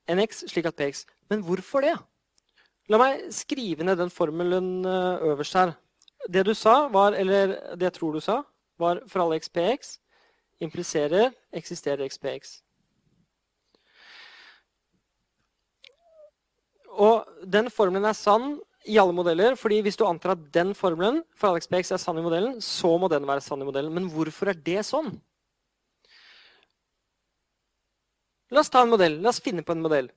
en 0.09 0.21
x 0.23 0.43
slik 0.49 0.67
at 0.69 0.77
px 0.77 1.05
Men 1.29 1.43
hvorfor 1.45 1.85
det? 1.85 1.95
La 2.89 2.97
meg 2.97 3.27
skrive 3.33 3.85
ned 3.85 3.99
den 4.01 4.09
formelen 4.09 4.85
eh, 4.85 5.27
øverst 5.29 5.53
her. 5.53 5.75
Det 6.27 6.41
du 6.45 6.53
sa, 6.57 6.87
var, 6.89 7.13
eller 7.13 7.75
det 7.77 7.85
jeg 7.91 7.97
tror 7.99 8.13
du 8.13 8.19
sa, 8.19 8.41
var 8.81 9.03
for 9.07 9.23
alle 9.23 9.37
x 9.37 9.49
px 9.49 9.99
impliserer 10.59 11.29
eksisterer 11.53 12.03
x 12.09 12.17
px. 12.17 12.57
Og 16.99 17.29
den 17.45 17.69
formelen 17.71 18.09
er 18.09 18.17
sann 18.17 18.57
i 18.89 18.97
alle 18.99 19.13
modeller, 19.15 19.55
fordi 19.59 19.81
hvis 19.85 19.97
du 19.99 20.05
antar 20.07 20.33
at 20.33 20.45
den 20.55 20.73
formelen 20.75 21.21
for 21.37 21.51
alle 21.51 21.61
PX 21.61 21.93
er 21.93 22.01
sann 22.01 22.17
i 22.19 22.23
modellen, 22.23 22.59
så 22.63 22.95
må 22.97 23.09
den 23.11 23.27
være 23.27 23.43
sann 23.43 23.61
i 23.61 23.67
modellen. 23.67 23.93
Men 23.93 24.07
hvorfor 24.11 24.51
er 24.51 24.57
det 24.65 24.83
sånn? 24.87 25.13
La 28.49 28.63
oss 28.63 28.71
ta 28.73 28.81
en 28.81 28.91
modell. 28.91 29.19
La 29.21 29.29
oss 29.29 29.41
finne 29.43 29.63
på 29.65 29.75
en 29.75 29.83
modell. 29.83 30.09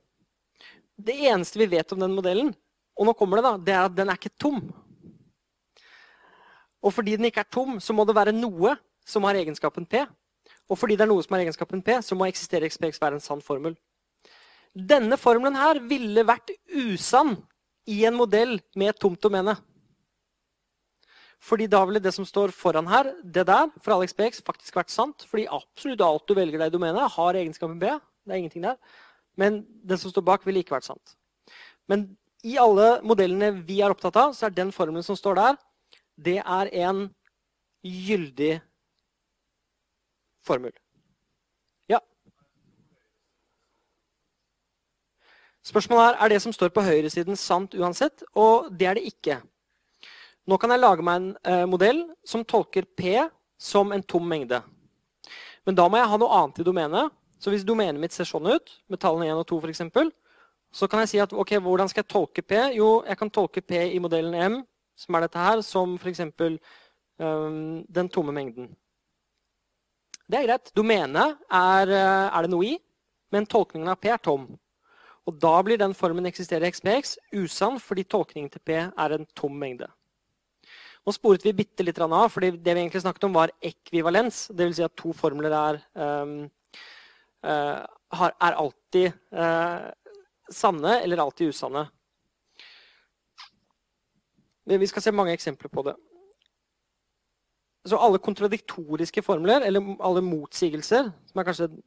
Det 0.95 1.15
eneste 1.29 1.59
vi 1.61 1.69
vet 1.69 1.91
om 1.93 2.01
den 2.01 2.13
modellen, 2.13 2.51
og 2.97 3.07
nå 3.07 3.13
kommer 3.17 3.39
det 3.39 3.45
da, 3.47 3.53
det 3.57 3.73
er 3.73 3.85
at 3.87 3.95
den 3.97 4.11
er 4.11 4.19
ikke 4.19 4.35
tom. 4.41 4.59
Og 6.83 6.93
fordi 6.93 7.15
den 7.17 7.29
ikke 7.29 7.41
er 7.45 7.49
tom, 7.53 7.79
så 7.81 7.95
må 7.95 8.05
det 8.05 8.15
være 8.17 8.35
noe 8.35 8.75
som 9.07 9.25
har 9.27 9.39
egenskapen 9.39 9.87
P. 9.89 10.03
Og 10.69 10.79
fordi 10.79 10.97
det 10.99 11.05
er 11.05 11.11
noe 11.11 11.23
som 11.23 11.35
har 11.35 11.43
egenskapen 11.43 11.81
P, 11.83 11.97
så 12.05 12.15
må 12.17 12.27
eksistere 12.27 12.69
XPX 12.69 13.01
være 13.01 13.17
en 13.17 13.23
sann 13.23 13.41
formel. 13.43 13.75
Denne 14.73 15.17
formelen 15.21 15.57
her 15.57 15.79
ville 15.85 16.25
vært 16.25 16.53
usann 16.73 17.35
i 17.89 18.03
en 18.07 18.17
modell 18.17 18.57
med 18.79 18.93
et 18.93 19.01
tomt 19.01 19.21
domene. 19.21 19.55
Fordi 21.43 21.67
da 21.67 21.81
ville 21.83 21.99
det 21.99 22.13
som 22.15 22.25
står 22.25 22.53
foran 22.55 22.87
her, 22.87 23.11
det 23.23 23.43
der, 23.49 23.67
for 23.83 23.95
alle 23.95 24.07
XPX, 24.07 24.39
faktisk 24.47 24.77
vært 24.79 24.93
sant. 24.93 25.25
Fordi 25.27 25.49
absolutt 25.51 26.03
alt 26.05 26.27
du 26.29 26.37
velger 26.37 26.61
deg 26.61 26.71
i 26.71 26.75
domenet, 26.75 27.11
har 27.17 27.39
egenskapen 27.39 27.81
P. 27.81 27.91
Det 28.23 28.33
er 28.33 28.41
ingenting 28.41 28.63
der. 28.63 28.77
Men 29.35 29.63
den 29.83 29.97
som 29.97 30.11
står 30.11 30.25
bak, 30.25 30.45
ville 30.45 30.61
ikke 30.63 30.75
vært 30.75 30.87
sant. 30.87 31.15
Men 31.89 32.07
i 32.43 32.57
alle 32.59 32.99
modellene 33.07 33.51
vi 33.67 33.79
er 33.81 33.93
opptatt 33.93 34.17
av, 34.19 34.35
så 34.35 34.47
er 34.47 34.55
den 34.55 34.71
formelen 34.75 35.05
som 35.05 35.17
står 35.17 35.39
der, 35.39 35.59
det 36.15 36.39
er 36.39 36.69
en 36.85 37.07
gyldig 37.83 38.57
formel. 40.45 40.73
Ja. 41.89 41.99
Spørsmålet 45.63 46.13
er 46.13 46.25
er 46.25 46.35
det 46.35 46.41
som 46.43 46.53
står 46.53 46.69
på 46.75 46.83
høyresiden, 46.83 47.35
sant 47.39 47.75
uansett. 47.75 48.23
Og 48.35 48.69
det 48.71 48.87
er 48.87 48.99
det 48.99 49.07
ikke. 49.07 49.41
Nå 50.47 50.57
kan 50.59 50.71
jeg 50.71 50.83
lage 50.83 51.03
meg 51.03 51.15
en 51.15 51.29
eh, 51.47 51.65
modell 51.65 52.03
som 52.27 52.43
tolker 52.43 52.83
P 52.83 53.15
som 53.57 53.91
en 53.95 54.03
tom 54.03 54.27
mengde. 54.27 54.59
Men 55.65 55.75
da 55.75 55.87
må 55.87 55.97
jeg 55.97 56.11
ha 56.11 56.17
noe 56.19 56.39
annet 56.39 56.59
i 56.59 56.65
domenet 56.67 57.11
så 57.43 57.51
hvis 57.51 57.65
domenet 57.67 57.99
mitt 57.99 58.15
ser 58.15 58.27
sånn 58.27 58.47
ut, 58.47 58.71
med 58.87 59.01
tallene 59.03 59.27
1 59.27 59.41
og 59.41 59.47
2 59.49 59.57
f.eks., 59.65 60.13
så 60.73 60.87
kan 60.89 61.03
jeg 61.03 61.11
si 61.11 61.19
at 61.21 61.33
ok, 61.35 61.57
hvordan 61.61 61.89
skal 61.91 62.01
jeg 62.01 62.09
tolke 62.09 62.41
P? 62.41 62.55
Jo, 62.77 63.03
jeg 63.05 63.19
kan 63.19 63.29
tolke 63.29 63.61
P 63.61 63.77
i 63.93 63.99
modellen 64.01 64.33
M, 64.33 64.55
som 64.97 65.17
er 65.17 65.25
dette 65.25 65.41
her, 65.43 65.61
som 65.65 65.97
f.eks. 65.99 66.23
Um, 67.21 67.83
den 67.93 68.09
tomme 68.09 68.33
mengden. 68.33 68.71
Det 70.25 70.39
er 70.39 70.47
greit. 70.47 70.71
Domenet 70.73 71.35
er, 71.51 71.91
eh, 71.91 72.29
er, 72.31 72.45
det 72.45 72.49
noe 72.49 72.65
i, 72.65 72.77
men 73.35 73.45
tolkningen 73.45 73.91
av 73.91 73.99
P 74.01 74.09
er 74.09 74.21
tom. 74.23 74.47
Og 75.27 75.35
da 75.39 75.51
blir 75.67 75.77
den 75.77 75.93
formen 75.93 76.25
eksisterer 76.25 76.65
i 76.65 76.71
XPX 76.73 77.17
usann 77.35 77.77
fordi 77.79 78.07
tolkningen 78.07 78.49
til 78.55 78.63
P 78.65 78.79
er 78.79 79.15
en 79.17 79.27
tom 79.37 79.53
mengde. 79.59 79.91
Nå 81.03 81.11
sporet 81.11 81.43
vi 81.43 81.53
bitte 81.53 81.83
litt 81.83 81.99
av, 81.99 82.29
fordi 82.31 82.53
det 82.55 82.73
vi 82.73 82.81
egentlig 82.85 83.03
snakket 83.03 83.27
om, 83.27 83.35
var 83.35 83.51
ekvivalens. 83.61 84.47
Dvs. 84.55 84.77
Si 84.79 84.85
at 84.87 84.95
to 84.95 85.11
formler 85.13 85.51
er 85.51 85.81
um, 86.23 86.47
er 87.43 88.57
alltid 88.57 89.11
eh, 89.11 89.91
sanne 90.51 90.97
eller 91.01 91.23
alltid 91.23 91.53
usanne. 91.53 91.85
Vi 94.63 94.87
skal 94.87 95.03
se 95.03 95.11
mange 95.11 95.33
eksempler 95.35 95.69
på 95.69 95.83
det. 95.83 95.95
Så 97.83 97.99
alle 97.99 98.21
kontradiktoriske 98.23 99.21
formler, 99.25 99.65
eller 99.67 99.97
alle 99.99 100.23
motsigelser, 100.23 101.09
som 101.27 101.39
er 101.39 101.47
kanskje 101.49 101.67
et 101.67 101.79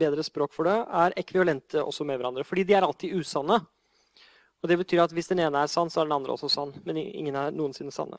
bedre 0.00 0.24
språk 0.26 0.54
for 0.54 0.66
det, 0.66 0.74
er 0.74 1.14
ekvivalente 1.20 1.82
også 1.84 2.06
med 2.08 2.18
hverandre. 2.18 2.44
Fordi 2.46 2.64
de 2.66 2.74
er 2.74 2.86
alltid 2.86 3.14
usanne. 3.14 3.60
Og 4.58 4.68
Det 4.68 4.78
betyr 4.80 5.04
at 5.04 5.12
hvis 5.14 5.30
den 5.30 5.38
ene 5.38 5.62
er 5.62 5.70
sann, 5.70 5.90
så 5.90 6.00
er 6.00 6.08
den 6.08 6.16
andre 6.16 6.34
også 6.34 6.50
sann. 6.50 6.72
Men 6.84 6.98
ingen 6.98 7.36
er 7.38 7.54
noensinne 7.54 7.94
sanne. 7.94 8.18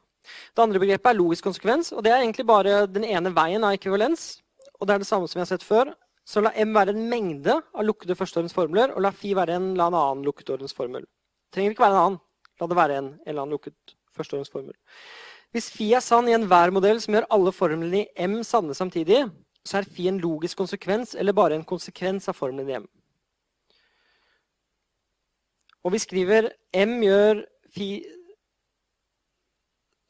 Det 0.55 0.63
andre 0.63 0.79
begrepet 0.79 1.11
er 1.11 1.19
logisk 1.19 1.43
konsekvens. 1.43 1.91
og 1.91 2.03
Det 2.03 2.13
er 2.13 2.21
egentlig 2.23 2.47
bare 2.47 2.85
den 2.87 3.03
ene 3.03 3.35
veien 3.35 3.63
av 3.63 3.75
ekvivalens. 3.75 4.39
Og 4.79 4.87
det 4.87 4.93
er 4.95 5.03
det 5.03 5.07
samme 5.07 5.27
som 5.27 5.39
vi 5.39 5.43
har 5.43 5.51
sett 5.51 5.63
før. 5.67 5.91
Så 6.29 6.43
la 6.45 6.51
M 6.61 6.75
være 6.75 6.93
en 6.93 7.07
mengde 7.09 7.55
av 7.57 7.85
lukkede 7.85 8.13
førsteordensformler, 8.17 8.93
og 8.93 9.01
la 9.01 9.09
Fi 9.15 9.33
være 9.33 9.55
en 9.57 9.71
eller 9.71 9.89
annen 9.89 10.25
lukket 10.27 10.51
ordensformel. 10.53 11.07
Det 11.07 11.57
trenger 11.57 11.73
ikke 11.73 11.85
være 11.87 11.95
en 11.95 12.03
annen. 12.03 12.19
La 12.61 12.67
det 12.69 12.77
være 12.77 12.97
en 12.99 13.07
eller 13.25 13.41
annen 13.41 13.55
lukket 13.55 13.95
førsteordensformel. 14.13 14.75
Hvis 15.55 15.71
Fi 15.73 15.87
er 15.97 16.03
sann 16.05 16.29
i 16.29 16.35
enhver 16.37 16.69
modell 16.75 16.99
som 17.01 17.15
gjør 17.15 17.25
alle 17.33 17.53
formlene 17.55 18.03
i 18.03 18.27
M 18.27 18.43
sanne 18.45 18.75
samtidig, 18.77 19.23
så 19.65 19.79
er 19.79 19.89
Fi 19.89 20.05
en 20.11 20.19
logisk 20.21 20.59
konsekvens 20.61 21.15
eller 21.17 21.33
bare 21.33 21.57
en 21.57 21.65
konsekvens 21.65 22.29
av 22.29 22.37
formelen 22.37 22.69
i 22.69 22.77
M. 22.77 22.85
Og 25.83 25.95
vi 25.95 26.01
skriver 26.03 26.51
M 26.77 26.99
gjør 27.01 27.41
Fi 27.73 27.89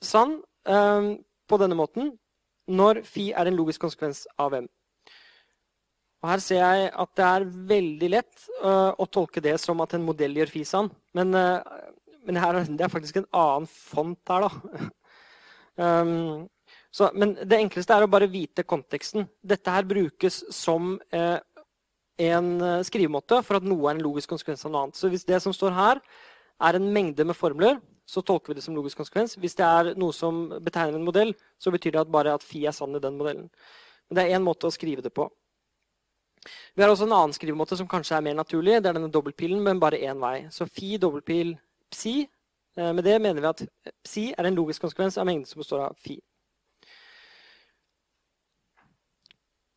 sann 0.03 0.41
øh, 0.67 1.15
på 1.47 1.61
denne 1.61 1.80
måten 1.80 2.11
når 2.67 3.05
Fi 3.07 3.32
er 3.32 3.47
en 3.47 3.55
logisk 3.55 3.88
konsekvens 3.88 4.26
av 4.38 4.57
M. 4.59 4.67
Og 6.20 6.28
Her 6.28 6.41
ser 6.43 6.59
jeg 6.59 6.91
at 6.99 7.11
det 7.15 7.26
er 7.26 7.49
veldig 7.72 8.09
lett 8.11 8.47
uh, 8.59 8.91
å 8.91 9.07
tolke 9.07 9.43
det 9.43 9.55
som 9.61 9.80
at 9.84 9.95
en 9.95 10.03
modell 10.03 10.36
gjør 10.36 10.51
Fi 10.51 10.63
sann. 10.67 10.89
Men, 11.15 11.32
uh, 11.32 11.63
men 12.28 12.39
her, 12.43 12.59
det 12.67 12.86
er 12.86 12.91
faktisk 12.91 13.22
en 13.22 13.30
annen 13.32 13.67
font 13.72 14.34
her, 14.34 14.47
da. 14.47 14.89
um, 16.03 16.47
så, 16.91 17.07
men 17.15 17.38
det 17.39 17.61
enkleste 17.61 17.95
er 17.95 18.03
å 18.03 18.11
bare 18.11 18.28
vite 18.32 18.65
konteksten. 18.67 19.30
Dette 19.39 19.72
her 19.72 19.88
brukes 19.88 20.41
som 20.55 20.97
uh, 21.15 21.38
en 22.20 22.49
skrivemåte 22.84 23.38
for 23.47 23.61
at 23.61 23.67
noe 23.67 23.88
er 23.88 23.95
en 23.95 24.03
logisk 24.03 24.34
konsekvens 24.34 24.65
av 24.67 24.74
noe 24.74 24.82
annet. 24.88 24.99
Så 24.99 25.07
hvis 25.07 25.24
det 25.24 25.39
som 25.39 25.55
står 25.55 25.72
her, 25.78 26.01
er 26.59 26.76
en 26.76 26.89
mengde 26.91 27.24
med 27.24 27.38
formler, 27.38 27.78
så 28.09 28.20
tolker 28.26 28.51
vi 28.51 28.57
det 28.57 28.65
som 28.65 28.76
logisk 28.76 28.99
konsekvens. 28.99 29.38
Hvis 29.39 29.55
det 29.55 29.63
er 29.63 29.93
noe 29.99 30.11
som 30.15 30.47
betegner 30.65 30.97
en 30.97 31.05
modell, 31.05 31.32
så 31.61 31.72
betyr 31.72 31.95
det 31.95 32.01
at 32.01 32.11
bare 32.11 32.34
at 32.36 32.43
Fi 32.43 32.65
er 32.67 32.76
sann 32.76 32.97
i 32.97 33.03
den 33.03 33.15
modellen. 33.20 33.47
Men 34.09 34.17
det 34.17 34.26
er 34.26 34.36
én 34.36 34.43
måte 34.43 34.67
å 34.67 34.74
skrive 34.74 35.05
det 35.05 35.13
på. 35.15 35.30
Vi 36.76 36.84
har 36.84 36.92
også 36.92 37.08
en 37.08 37.16
annen 37.16 37.36
skrivemåte 37.36 37.78
som 37.78 37.88
kanskje 37.90 38.18
er 38.18 38.26
mer 38.26 38.38
naturlig. 38.38 38.80
Det 38.80 38.92
er 38.92 38.98
denne 38.98 39.12
dobbeltpilen, 39.12 39.62
men 39.64 39.82
bare 39.82 40.00
én 40.00 40.20
vei. 40.22 40.48
Så 40.54 40.68
Fi 40.70 40.98
dobbeltpil 41.02 41.56
psi. 41.92 42.16
Eh, 42.78 42.92
med 42.94 43.04
det 43.04 43.20
mener 43.22 43.42
vi 43.42 43.52
at 43.52 43.64
psi 44.06 44.26
er 44.38 44.50
en 44.50 44.58
logisk 44.58 44.86
konsekvens 44.86 45.18
av 45.18 45.28
mengden 45.30 45.48
som 45.50 45.62
består 45.62 45.88
av 45.90 45.98
Fi. 46.00 46.20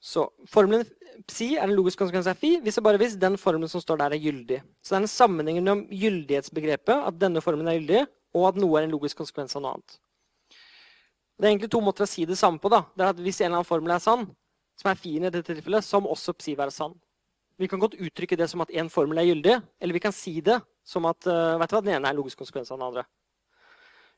Så 0.03 0.27
formelen 0.51 0.87
psi 1.31 1.53
er 1.55 1.69
en 1.69 1.77
logisk 1.77 2.01
konsekvens 2.03 2.27
av 2.31 2.39
phi 2.41 2.57
hvis 2.65 2.81
og 2.81 2.87
bare 2.89 2.99
hvis 2.99 3.15
den 3.21 3.37
formelen 3.39 3.71
som 3.71 3.83
står 3.83 4.01
der, 4.01 4.15
er 4.17 4.25
gyldig. 4.25 4.59
Så 4.83 4.95
det 4.95 4.99
er 4.99 5.05
en 5.05 5.13
sammenheng 5.13 5.61
mellom 5.61 5.85
gyldighetsbegrepet, 5.91 7.05
at 7.07 7.21
denne 7.21 7.43
formelen 7.45 7.71
er 7.71 7.79
gyldig, 7.79 8.07
og 8.35 8.49
at 8.49 8.59
noe 8.59 8.81
er 8.81 8.89
en 8.89 8.95
logisk 8.97 9.21
konsekvens 9.21 9.55
av 9.55 9.63
noe 9.63 9.77
annet. 9.77 9.99
Det 11.39 11.47
er 11.47 11.53
egentlig 11.53 11.71
to 11.75 11.83
måter 11.85 12.07
å 12.07 12.11
si 12.11 12.27
det 12.27 12.39
samme 12.39 12.59
på. 12.63 12.71
da. 12.73 12.83
Det 12.97 13.05
er 13.05 13.13
at 13.13 13.21
Hvis 13.23 13.41
en 13.41 13.47
eller 13.47 13.61
annen 13.61 13.69
formel 13.69 13.95
er 13.95 14.03
sann, 14.03 14.27
som 14.81 14.91
er 14.91 15.01
fin 15.01 15.23
i 15.23 15.31
dette 15.31 15.55
tilfellet, 15.55 15.85
som 15.85 16.09
også 16.09 16.35
psi 16.39 16.57
være 16.59 16.75
sann. 16.75 16.95
Vi 17.61 17.69
kan 17.71 17.81
godt 17.83 17.99
uttrykke 18.01 18.39
det 18.39 18.49
som 18.51 18.63
at 18.65 18.73
en 18.75 18.89
formel 18.91 19.21
er 19.21 19.29
gyldig, 19.29 19.59
eller 19.81 19.95
vi 19.95 20.03
kan 20.03 20.15
si 20.15 20.41
det 20.41 20.59
som 20.85 21.05
at 21.07 21.29
uh, 21.29 21.59
vet 21.61 21.71
du 21.71 21.77
hva, 21.77 21.83
den 21.85 21.95
ene 21.95 22.09
er 22.09 22.15
en 22.15 22.23
logisk 22.23 22.41
konsekvens 22.41 22.73
av 22.73 22.81
den 22.81 22.89
andre. 22.89 23.05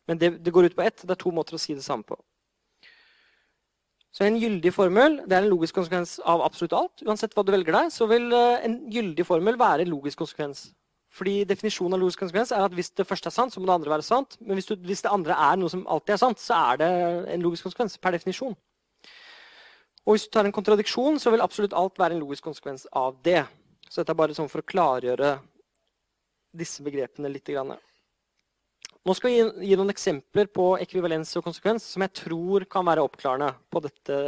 Men 0.08 0.20
det, 0.20 0.30
det 0.44 0.52
går 0.52 0.70
ut 0.70 0.76
på 0.76 0.84
ett. 0.84 1.02
Det 1.02 1.12
er 1.16 1.20
to 1.20 1.32
måter 1.34 1.56
å 1.56 1.60
si 1.60 1.74
det 1.76 1.84
samme 1.84 2.06
på. 2.06 2.16
Så 4.14 4.22
en 4.22 4.38
gyldig 4.38 4.70
formel 4.70 5.18
det 5.26 5.34
er 5.34 5.42
en 5.42 5.50
logisk 5.50 5.74
konsekvens 5.74 6.20
av 6.22 6.44
absolutt 6.44 6.76
alt. 6.78 7.02
Uansett 7.02 7.34
hva 7.34 7.42
du 7.42 7.50
velger 7.50 7.74
deg, 7.74 7.90
så 7.90 8.06
vil 8.06 8.28
eh, 8.30 8.62
en 8.62 8.76
gyldig 8.92 9.26
formel 9.26 9.58
være 9.58 9.82
en 9.82 9.90
logisk 9.90 10.20
konsekvens. 10.22 10.68
Fordi 11.14 11.40
Definisjonen 11.50 11.96
av 11.96 12.02
logisk 12.02 12.22
konsekvens 12.22 12.52
er 12.54 12.62
at 12.62 12.74
hvis 12.74 12.92
det 12.94 13.06
første 13.08 13.30
er 13.30 13.34
sant, 13.34 13.54
så 13.54 13.58
må 13.58 13.66
det 13.66 13.74
andre 13.74 13.90
være 13.90 14.06
sant. 14.06 14.36
Men 14.40 14.58
hvis, 14.58 14.70
du, 14.70 14.76
hvis 14.86 15.02
det 15.02 15.10
andre 15.14 15.34
er 15.34 15.58
noe 15.58 15.72
som 15.72 15.82
alltid 15.90 16.14
er 16.14 16.22
sant, 16.22 16.42
så 16.42 16.60
er 16.74 16.80
det 16.82 16.90
en 17.34 17.42
logisk 17.42 17.66
konsekvens 17.66 17.98
per 17.98 18.14
definisjon. 18.14 18.54
Og 20.04 20.14
hvis 20.14 20.26
du 20.26 20.34
tar 20.36 20.44
en 20.44 20.54
kontradiksjon, 20.54 21.16
så 21.20 21.32
vil 21.32 21.44
absolutt 21.44 21.76
alt 21.76 21.98
være 22.00 22.16
en 22.16 22.22
logisk 22.24 22.44
konsekvens 22.44 22.84
av 22.92 23.16
det. 23.24 23.42
Så 23.88 24.02
dette 24.02 24.12
er 24.12 24.20
bare 24.20 24.36
sånn 24.36 24.50
for 24.52 24.60
å 24.60 24.68
klargjøre 24.68 25.36
disse 26.54 26.84
begrepene 26.84 27.30
litt. 27.32 27.50
Nå 29.04 29.16
skal 29.16 29.32
vi 29.32 29.66
gi, 29.68 29.76
noen 29.76 29.92
eksempler 29.92 30.48
på 30.52 30.74
ekvivalens 30.80 31.34
og 31.40 31.46
konsekvens 31.48 31.88
som 31.94 32.04
jeg 32.04 32.14
tror 32.20 32.64
kan 32.70 32.86
være 32.86 33.04
oppklarende 33.04 33.50
på 33.72 33.82
dette 33.84 34.18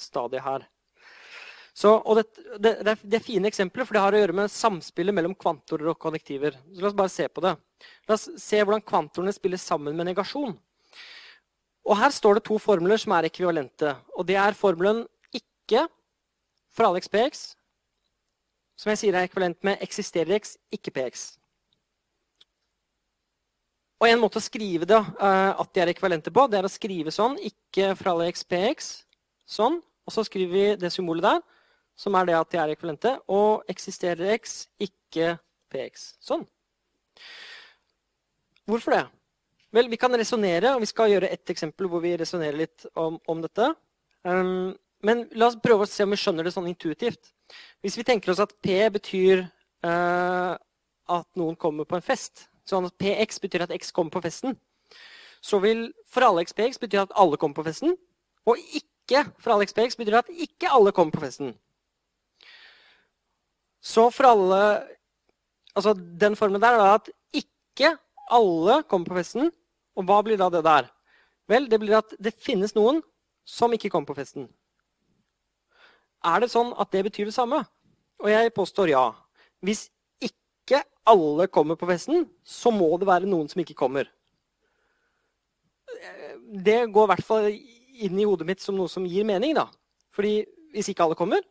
stadiet 0.00 0.44
her. 0.44 0.66
Så, 1.76 1.94
det, 2.16 2.24
det, 2.58 2.96
det, 3.02 3.16
er 3.16 3.24
fine 3.24 3.48
eksempler, 3.48 3.86
for 3.86 3.96
det 3.96 4.02
har 4.02 4.16
å 4.16 4.20
gjøre 4.20 4.36
med 4.36 4.52
samspillet 4.52 5.16
mellom 5.16 5.36
kvantorer 5.38 5.92
og 5.92 6.00
konnektiver. 6.02 6.58
Så 6.74 6.82
la 6.82 6.90
oss 6.90 6.98
bare 6.98 7.12
se 7.12 7.28
på 7.30 7.44
det. 7.44 7.54
La 8.08 8.16
oss 8.16 8.26
se 8.42 8.60
hvordan 8.60 8.84
kvantorene 8.84 9.32
spiller 9.32 9.60
sammen 9.60 9.96
med 9.96 10.10
negasjon. 10.10 10.56
Og 11.86 11.96
Her 11.96 12.12
står 12.12 12.38
det 12.38 12.44
to 12.46 12.58
formler 12.60 13.00
som 13.00 13.12
er 13.16 13.28
ekvivalente. 13.28 13.94
Og 14.16 14.26
Det 14.26 14.36
er 14.36 14.56
formelen 14.58 15.06
ikke 15.34 15.86
for 16.70 16.86
alle 16.86 17.00
xpx, 17.00 17.54
som 18.80 18.90
jeg 18.92 18.98
sier 19.00 19.16
er 19.16 19.26
ekvivalent 19.28 19.58
med 19.66 19.82
eksisterer 19.84 20.38
x, 20.38 20.56
ikke 20.72 20.92
px. 20.94 21.26
Og 24.00 24.08
en 24.08 24.20
måte 24.22 24.40
å 24.40 24.44
skrive 24.44 24.86
det 24.88 24.96
uh, 24.96 25.52
at 25.60 25.72
de 25.74 25.82
er 25.82 25.90
ekvivalente 25.92 26.32
på, 26.32 26.46
det 26.48 26.60
er 26.60 26.68
å 26.68 26.72
skrive 26.72 27.12
sånn, 27.12 27.36
ikke 27.44 27.92
fra 27.98 28.14
alle 28.14 28.30
xpx, 28.32 28.88
sånn. 29.44 29.76
Og 30.08 30.14
så 30.14 30.24
skriver 30.24 30.54
vi 30.54 30.64
det 30.80 30.92
symbolet 30.94 31.26
der, 31.26 31.42
som 32.00 32.16
er 32.16 32.30
det 32.30 32.38
at 32.38 32.54
de 32.54 32.60
er 32.62 32.72
ekvivalente. 32.72 33.12
Og 33.28 33.66
eksisterer 33.68 34.32
x, 34.38 34.62
ikke 34.80 35.34
px. 35.70 36.14
Sånn. 36.24 36.46
Hvorfor 38.70 38.96
det? 38.96 39.04
Vel, 39.74 39.88
vi 39.90 39.98
kan 40.00 40.14
resonnere, 40.18 40.74
og 40.74 40.82
vi 40.82 40.90
skal 40.90 41.12
gjøre 41.12 41.30
ett 41.30 41.50
eksempel 41.52 41.86
hvor 41.90 42.02
vi 42.02 42.16
resonnerer 42.18 42.58
litt 42.64 42.86
om, 42.98 43.20
om 43.30 43.42
dette. 43.44 43.70
Um, 44.26 44.72
men 45.06 45.24
la 45.38 45.48
oss 45.48 45.60
prøve 45.62 45.86
å 45.86 45.90
se 45.90 46.04
om 46.04 46.12
vi 46.12 46.18
skjønner 46.20 46.46
det 46.46 46.52
sånn 46.56 46.68
intuitivt. 46.68 47.30
Hvis 47.84 47.96
vi 47.98 48.04
tenker 48.06 48.32
oss 48.32 48.42
at 48.42 48.56
P 48.62 48.76
betyr 48.92 49.46
uh, 49.86 50.54
at 51.10 51.28
noen 51.38 51.56
kommer 51.58 51.86
på 51.88 51.96
en 51.96 52.04
fest, 52.04 52.50
Sånn 52.70 52.86
at 52.86 52.96
PX 53.00 53.40
betyr 53.42 53.64
at 53.64 53.74
X 53.74 53.90
kommer 53.94 54.14
på 54.14 54.22
festen. 54.24 54.54
Så 55.42 55.58
vil 55.62 55.88
for 56.10 56.26
alle 56.26 56.44
XPX 56.46 56.78
betyr 56.82 57.04
at 57.04 57.14
alle 57.18 57.38
kommer 57.40 57.58
på 57.58 57.66
festen. 57.66 57.96
Og 58.48 58.60
ikke 58.76 59.24
for 59.40 59.54
alle 59.54 59.66
XPX 59.66 59.98
betyr 59.98 60.20
at 60.20 60.30
ikke 60.30 60.70
alle 60.70 60.92
kommer 60.94 61.16
på 61.16 61.24
festen. 61.24 61.54
Så 63.80 64.10
for 64.14 64.34
alle 64.34 64.62
Altså 65.78 65.92
den 65.94 66.34
formen 66.34 66.58
der 66.60 66.74
er 66.74 66.96
at 66.96 67.08
ikke 67.32 67.92
alle 68.34 68.80
kommer 68.90 69.06
på 69.06 69.20
festen. 69.20 69.52
Og 69.98 70.06
hva 70.06 70.20
blir 70.24 70.38
da 70.40 70.50
det 70.52 70.62
der? 70.66 70.90
Vel, 71.50 71.66
det 71.70 71.80
blir 71.82 71.98
at 71.98 72.12
det 72.22 72.36
finnes 72.38 72.76
noen 72.76 73.00
som 73.48 73.72
ikke 73.74 73.90
kommer 73.90 74.12
på 74.12 74.18
festen. 74.20 74.46
Er 76.22 76.42
det 76.42 76.50
sånn 76.52 76.74
at 76.78 76.90
det 76.92 77.02
betyr 77.08 77.30
det 77.30 77.34
samme? 77.34 77.62
Og 78.20 78.28
jeg 78.30 78.52
påstår 78.54 78.92
ja. 78.92 79.04
Hvis 79.64 79.88
ikke 80.22 80.82
alle 81.08 81.48
kommer 81.50 81.78
på 81.80 81.88
festen, 81.90 82.28
så 82.44 82.72
må 82.74 82.92
det 83.00 83.08
være 83.08 83.28
noen 83.28 83.48
som 83.50 83.62
ikke 83.62 83.78
kommer. 83.78 84.08
Det 86.50 86.84
går 86.92 87.06
i 87.06 87.12
hvert 87.14 87.26
fall 87.26 87.48
inn 87.50 88.20
i 88.20 88.26
hodet 88.28 88.46
mitt 88.48 88.62
som 88.62 88.76
noe 88.76 88.88
som 88.88 89.06
gir 89.08 89.26
mening. 89.26 89.56
da. 89.56 89.66
Fordi 90.14 90.44
hvis 90.74 90.92
ikke 90.92 91.04
alle 91.04 91.18
kommer, 91.18 91.42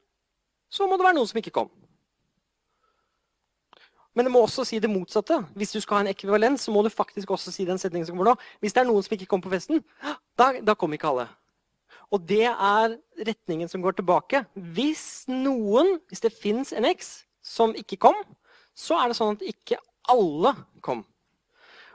så 0.69 0.87
må 0.87 0.97
det 0.97 1.05
være 1.05 1.17
noen 1.17 1.29
som 1.29 1.41
ikke 1.41 1.55
kom. 1.55 1.69
Men 4.18 4.26
det 4.26 4.32
må 4.34 4.41
også 4.43 4.66
si 4.66 4.80
det 4.82 4.89
motsatte. 4.89 5.38
Hvis 5.55 5.72
du 5.76 5.80
skal 5.84 5.99
ha 5.99 6.05
en 6.05 6.12
ekvivalens, 6.12 6.66
så 6.66 6.74
må 6.74 6.82
du 6.84 6.89
faktisk 6.89 7.30
også 7.32 7.53
si 7.53 7.66
den 7.68 7.78
setningen 7.78 8.07
som 8.07 8.18
kommer 8.18 8.32
nå. 8.32 8.39
Hvis 8.60 8.74
det 8.74 8.82
er 8.82 8.89
noen 8.89 9.05
som 9.05 9.16
ikke 9.16 9.30
kommer 9.30 9.47
på 9.47 9.53
festen, 9.53 9.84
da, 10.39 10.51
da 10.66 10.76
kommer 10.76 10.97
ikke 10.97 11.12
alle. 11.12 11.28
Og 12.10 12.26
det 12.26 12.47
er 12.49 12.95
retningen 13.28 13.70
som 13.70 13.84
går 13.84 13.99
tilbake. 13.99 14.41
Hvis 14.53 15.28
noen, 15.30 15.99
hvis 16.10 16.26
det 16.26 16.34
fins 16.34 16.74
en 16.74 16.88
X 16.89 17.28
som 17.45 17.76
ikke 17.78 17.99
kom, 18.01 18.18
så 18.74 18.97
er 18.97 19.12
det 19.12 19.20
sånn 19.20 19.38
at 19.38 19.45
ikke 19.45 19.78
alle 20.10 20.55
kom. 20.86 21.03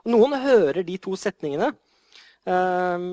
Noen 0.07 0.37
hører 0.39 0.85
de 0.87 0.97
to 1.03 1.17
setningene, 1.19 1.73
eh, 2.47 3.07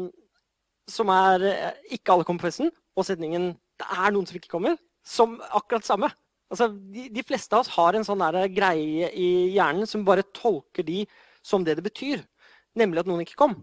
som 0.91 1.09
er 1.09 1.45
eh, 1.47 1.73
'ikke 1.95 2.13
alle 2.13 2.27
kom 2.27 2.37
på 2.37 2.47
festen', 2.49 2.71
og 2.95 3.05
setningen 3.05 3.55
'det 3.79 3.87
er 3.87 4.11
noen 4.11 4.27
som 4.27 4.35
ikke 4.35 4.51
kommer', 4.51 4.77
som 5.03 5.41
akkurat 5.51 5.85
samme. 5.85 6.11
Altså, 6.51 6.67
de, 6.67 7.07
de, 7.15 7.23
fleste 7.23 7.55
av 7.55 7.63
oss 7.63 7.71
har 7.77 7.95
en 7.95 8.03
sånn 8.03 8.23
greie 8.51 9.07
i 9.15 9.27
hjernen 9.55 9.87
som 9.87 10.03
bare 10.07 10.27
tolker 10.35 10.83
de 10.83 11.05
som 11.41 11.63
det 11.63 11.77
det 11.79 11.85
betyr, 11.85 12.19
nemlig 12.77 12.99
at 13.01 13.07
noen 13.09 13.23
ikke 13.23 13.39
kom. 13.39 13.55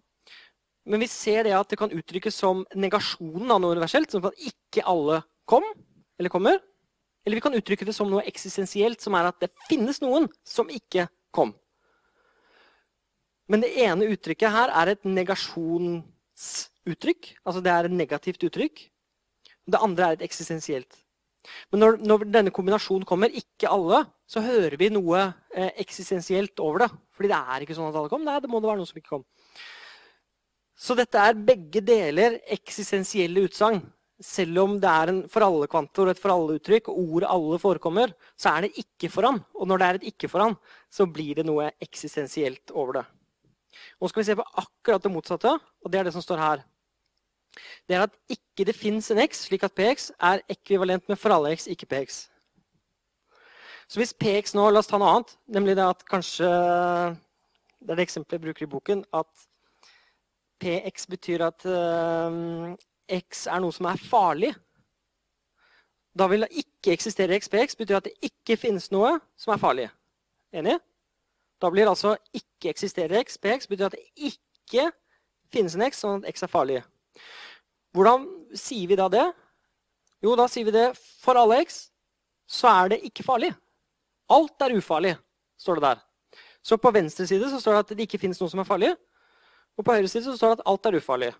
Men 0.89 1.01
vi 1.05 1.09
ser 1.13 1.45
det 1.45 1.53
at 1.53 1.69
det 1.69 1.77
kan 1.79 1.93
uttrykkes 1.93 2.35
som 2.41 2.65
negasjonen 2.73 3.51
av 3.53 3.61
noe 3.61 3.75
universelt, 3.77 4.11
som 4.11 4.25
at 4.25 4.41
ikke 4.41 4.87
alle 4.89 5.21
kom, 5.49 5.65
eller 6.17 6.33
kommer. 6.33 6.57
Eller 7.27 7.37
vi 7.37 7.45
kan 7.45 7.59
uttrykke 7.59 7.85
det 7.85 7.97
som 7.97 8.09
noe 8.09 8.25
eksistensielt, 8.29 9.01
som 9.05 9.15
er 9.19 9.25
at 9.29 9.41
det 9.43 9.51
finnes 9.69 10.01
noen 10.01 10.29
som 10.49 10.71
ikke 10.73 11.09
kom. 11.35 11.53
Men 13.53 13.61
det 13.65 13.77
ene 13.85 14.11
uttrykket 14.15 14.51
her 14.53 14.69
er 14.77 14.87
et 14.95 15.05
negasjonsuttrykk. 15.09 17.23
Altså 17.45 17.61
det 17.65 17.73
er 17.73 17.83
et 17.85 17.99
negativt 18.01 18.45
uttrykk. 18.49 18.77
Det 19.69 19.85
andre 19.85 20.03
er 20.07 20.13
et 20.17 20.25
eksistensielt. 20.25 20.93
Men 21.73 21.83
når, 21.85 21.99
når, 22.05 22.25
denne 22.35 22.53
kombinasjonen 22.55 23.07
kommer, 23.09 23.33
ikke 23.33 23.71
alle, 23.73 24.03
så 24.29 24.43
hører 24.45 24.77
vi 24.81 24.91
noe 24.93 25.23
eh, 25.55 25.71
eksistensielt 25.85 26.61
over 26.65 26.85
det. 26.85 26.91
Fordi 27.17 27.31
det 27.33 27.39
er 27.39 27.65
ikke 27.65 27.77
sånn 27.79 27.91
at 27.91 27.99
alle 28.01 28.13
kom. 28.13 28.25
Nei, 28.27 28.39
det 28.45 28.51
må 28.51 28.61
det 28.61 28.71
være 28.71 28.83
noen 28.83 28.91
som 28.91 29.01
ikke 29.01 29.15
kom. 29.17 29.29
Så 30.79 30.95
dette 30.99 31.19
er 31.19 31.39
begge 31.49 31.83
deler 31.83 32.39
eksistensielle 32.55 33.49
utsagn 33.49 33.81
selv 34.19 34.59
om 34.65 34.79
det 34.83 34.91
er 34.91 35.13
en 35.13 35.21
for 35.31 35.47
alle 35.47 35.69
kvantor, 35.71 36.11
et 36.11 36.19
for 36.19 36.35
alle 36.35 36.59
uttrykk, 36.59 36.91
og 36.91 36.99
ordet 37.15 37.29
'alle' 37.31 37.61
forekommer, 37.63 38.15
så 38.37 38.57
er 38.57 38.61
det 38.67 38.79
ikke 38.83 39.11
foran. 39.11 39.45
Og 39.55 39.69
når 39.69 39.79
det 39.79 39.87
er 39.87 39.95
et 39.95 40.09
ikke 40.13 40.29
foran, 40.29 40.57
så 40.91 41.07
blir 41.07 41.37
det 41.37 41.47
noe 41.47 41.71
eksistensielt 41.81 42.71
over 42.75 42.93
det. 42.93 43.07
Nå 44.01 44.09
skal 44.09 44.23
vi 44.23 44.27
se 44.27 44.37
på 44.37 44.51
akkurat 44.59 45.03
det 45.03 45.13
motsatte, 45.13 45.49
og 45.85 45.91
det 45.93 46.01
er 46.01 46.05
det 46.05 46.13
som 46.13 46.23
står 46.23 46.39
her. 46.39 46.65
Det 47.89 47.97
er 47.97 48.05
at 48.05 48.17
ikke 48.29 48.67
det 48.69 48.77
fins 48.77 49.11
en 49.11 49.21
x, 49.25 49.47
slik 49.49 49.65
at 49.65 49.73
px 49.73 50.11
er 50.21 50.43
ekvivalent 50.53 51.09
med 51.09 51.17
for 51.17 51.33
alle 51.33 51.55
x, 51.57 51.67
ikke 51.73 51.89
px. 51.89 52.27
Så 53.89 54.01
hvis 54.01 54.13
px 54.13 54.53
nå 54.55 54.67
La 54.71 54.83
oss 54.83 54.91
ta 54.91 55.01
noe 55.01 55.15
annet. 55.15 55.33
Nemlig 55.49 55.77
det 55.79 55.87
at 55.89 56.05
kanskje 56.05 56.49
Det 57.79 57.93
er 57.93 57.97
det 57.97 58.05
eksempelet 58.05 58.37
jeg 58.37 58.45
bruker 58.45 58.67
i 58.67 58.71
boken. 58.71 59.05
At 59.15 59.47
PX 60.59 61.07
betyr 61.07 61.45
at 61.47 61.65
uh, 61.71 62.75
X 63.09 63.47
er 63.47 63.61
noe 63.63 63.73
som 63.73 63.87
er 63.87 64.01
farlig. 64.03 64.51
Da 66.19 66.27
vil 66.27 66.43
det 66.43 66.65
ikke 66.65 66.93
eksistere 66.97 67.39
XPX 67.39 67.79
betyr 67.79 68.01
at 68.01 68.09
det 68.09 68.17
ikke 68.27 68.57
finnes 68.59 68.91
noe 68.91 69.15
som 69.39 69.55
er 69.55 69.63
farlig. 69.63 69.87
Enig? 70.53 70.75
Da 71.63 71.71
blir 71.71 71.89
altså 71.89 72.17
ikke 72.35 72.73
eksistere 72.73 73.23
XPX 73.23 73.71
betyr 73.71 73.87
at 73.87 73.95
det 73.95 74.33
ikke 74.33 74.91
finnes 75.55 75.79
en 75.79 75.87
X, 75.87 76.03
sånn 76.03 76.25
at 76.25 76.35
X 76.35 76.43
er 76.43 76.51
farlig. 76.51 76.83
Hvordan 77.97 78.27
sier 78.57 78.89
vi 78.91 78.99
da 78.99 79.09
det? 79.13 79.27
Jo, 80.25 80.35
da 80.39 80.49
sier 80.51 80.67
vi 80.67 80.75
det 80.75 80.91
for 80.99 81.39
alle 81.39 81.63
X 81.65 81.87
så 82.49 82.71
er 82.71 82.95
det 82.95 83.03
ikke 83.05 83.27
farlig. 83.27 83.51
Alt 84.33 84.65
er 84.65 84.77
ufarlig, 84.79 85.15
står 85.61 85.79
det 85.79 85.85
der. 85.85 86.01
Så 86.65 86.79
på 86.81 86.93
venstre 86.93 87.27
side 87.29 87.51
så 87.51 87.61
står 87.61 87.77
det 87.77 87.83
at 87.85 87.93
det 87.97 88.07
ikke 88.09 88.21
finnes 88.23 88.41
noe 88.41 88.51
som 88.51 88.63
er 88.63 88.69
farlig. 88.69 88.95
Og 89.79 89.85
på 89.85 89.95
høyre 89.95 90.09
side 90.09 90.25
så 90.27 90.37
står 90.37 90.55
det 90.55 90.59
at 90.63 90.71
alt 90.73 90.89
er 90.89 90.99
ufarlig. 90.99 91.31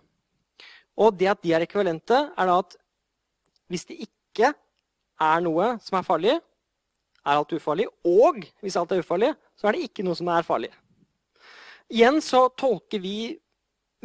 Og 0.99 1.17
det 1.17 1.31
at 1.31 1.41
de 1.43 1.53
er 1.55 1.65
ekvivalente, 1.65 2.19
er 2.37 2.49
da 2.49 2.59
at 2.61 2.77
hvis 3.69 3.85
det 3.89 3.99
ikke 4.05 4.53
er 5.19 5.43
noe 5.43 5.75
som 5.83 5.99
er 5.99 6.05
farlig, 6.05 6.37
er 7.25 7.35
alt 7.35 7.53
ufarlig. 7.57 7.87
Og 8.05 8.41
hvis 8.63 8.77
alt 8.79 8.93
er 8.93 9.03
ufarlig, 9.03 9.33
så 9.57 9.67
er 9.67 9.75
det 9.75 9.89
ikke 9.89 10.05
noe 10.05 10.17
som 10.17 10.29
er 10.33 10.47
farlig. 10.47 10.71
Igjen 11.89 12.21
så 12.21 12.45
tolker 12.57 13.01
vi 13.01 13.33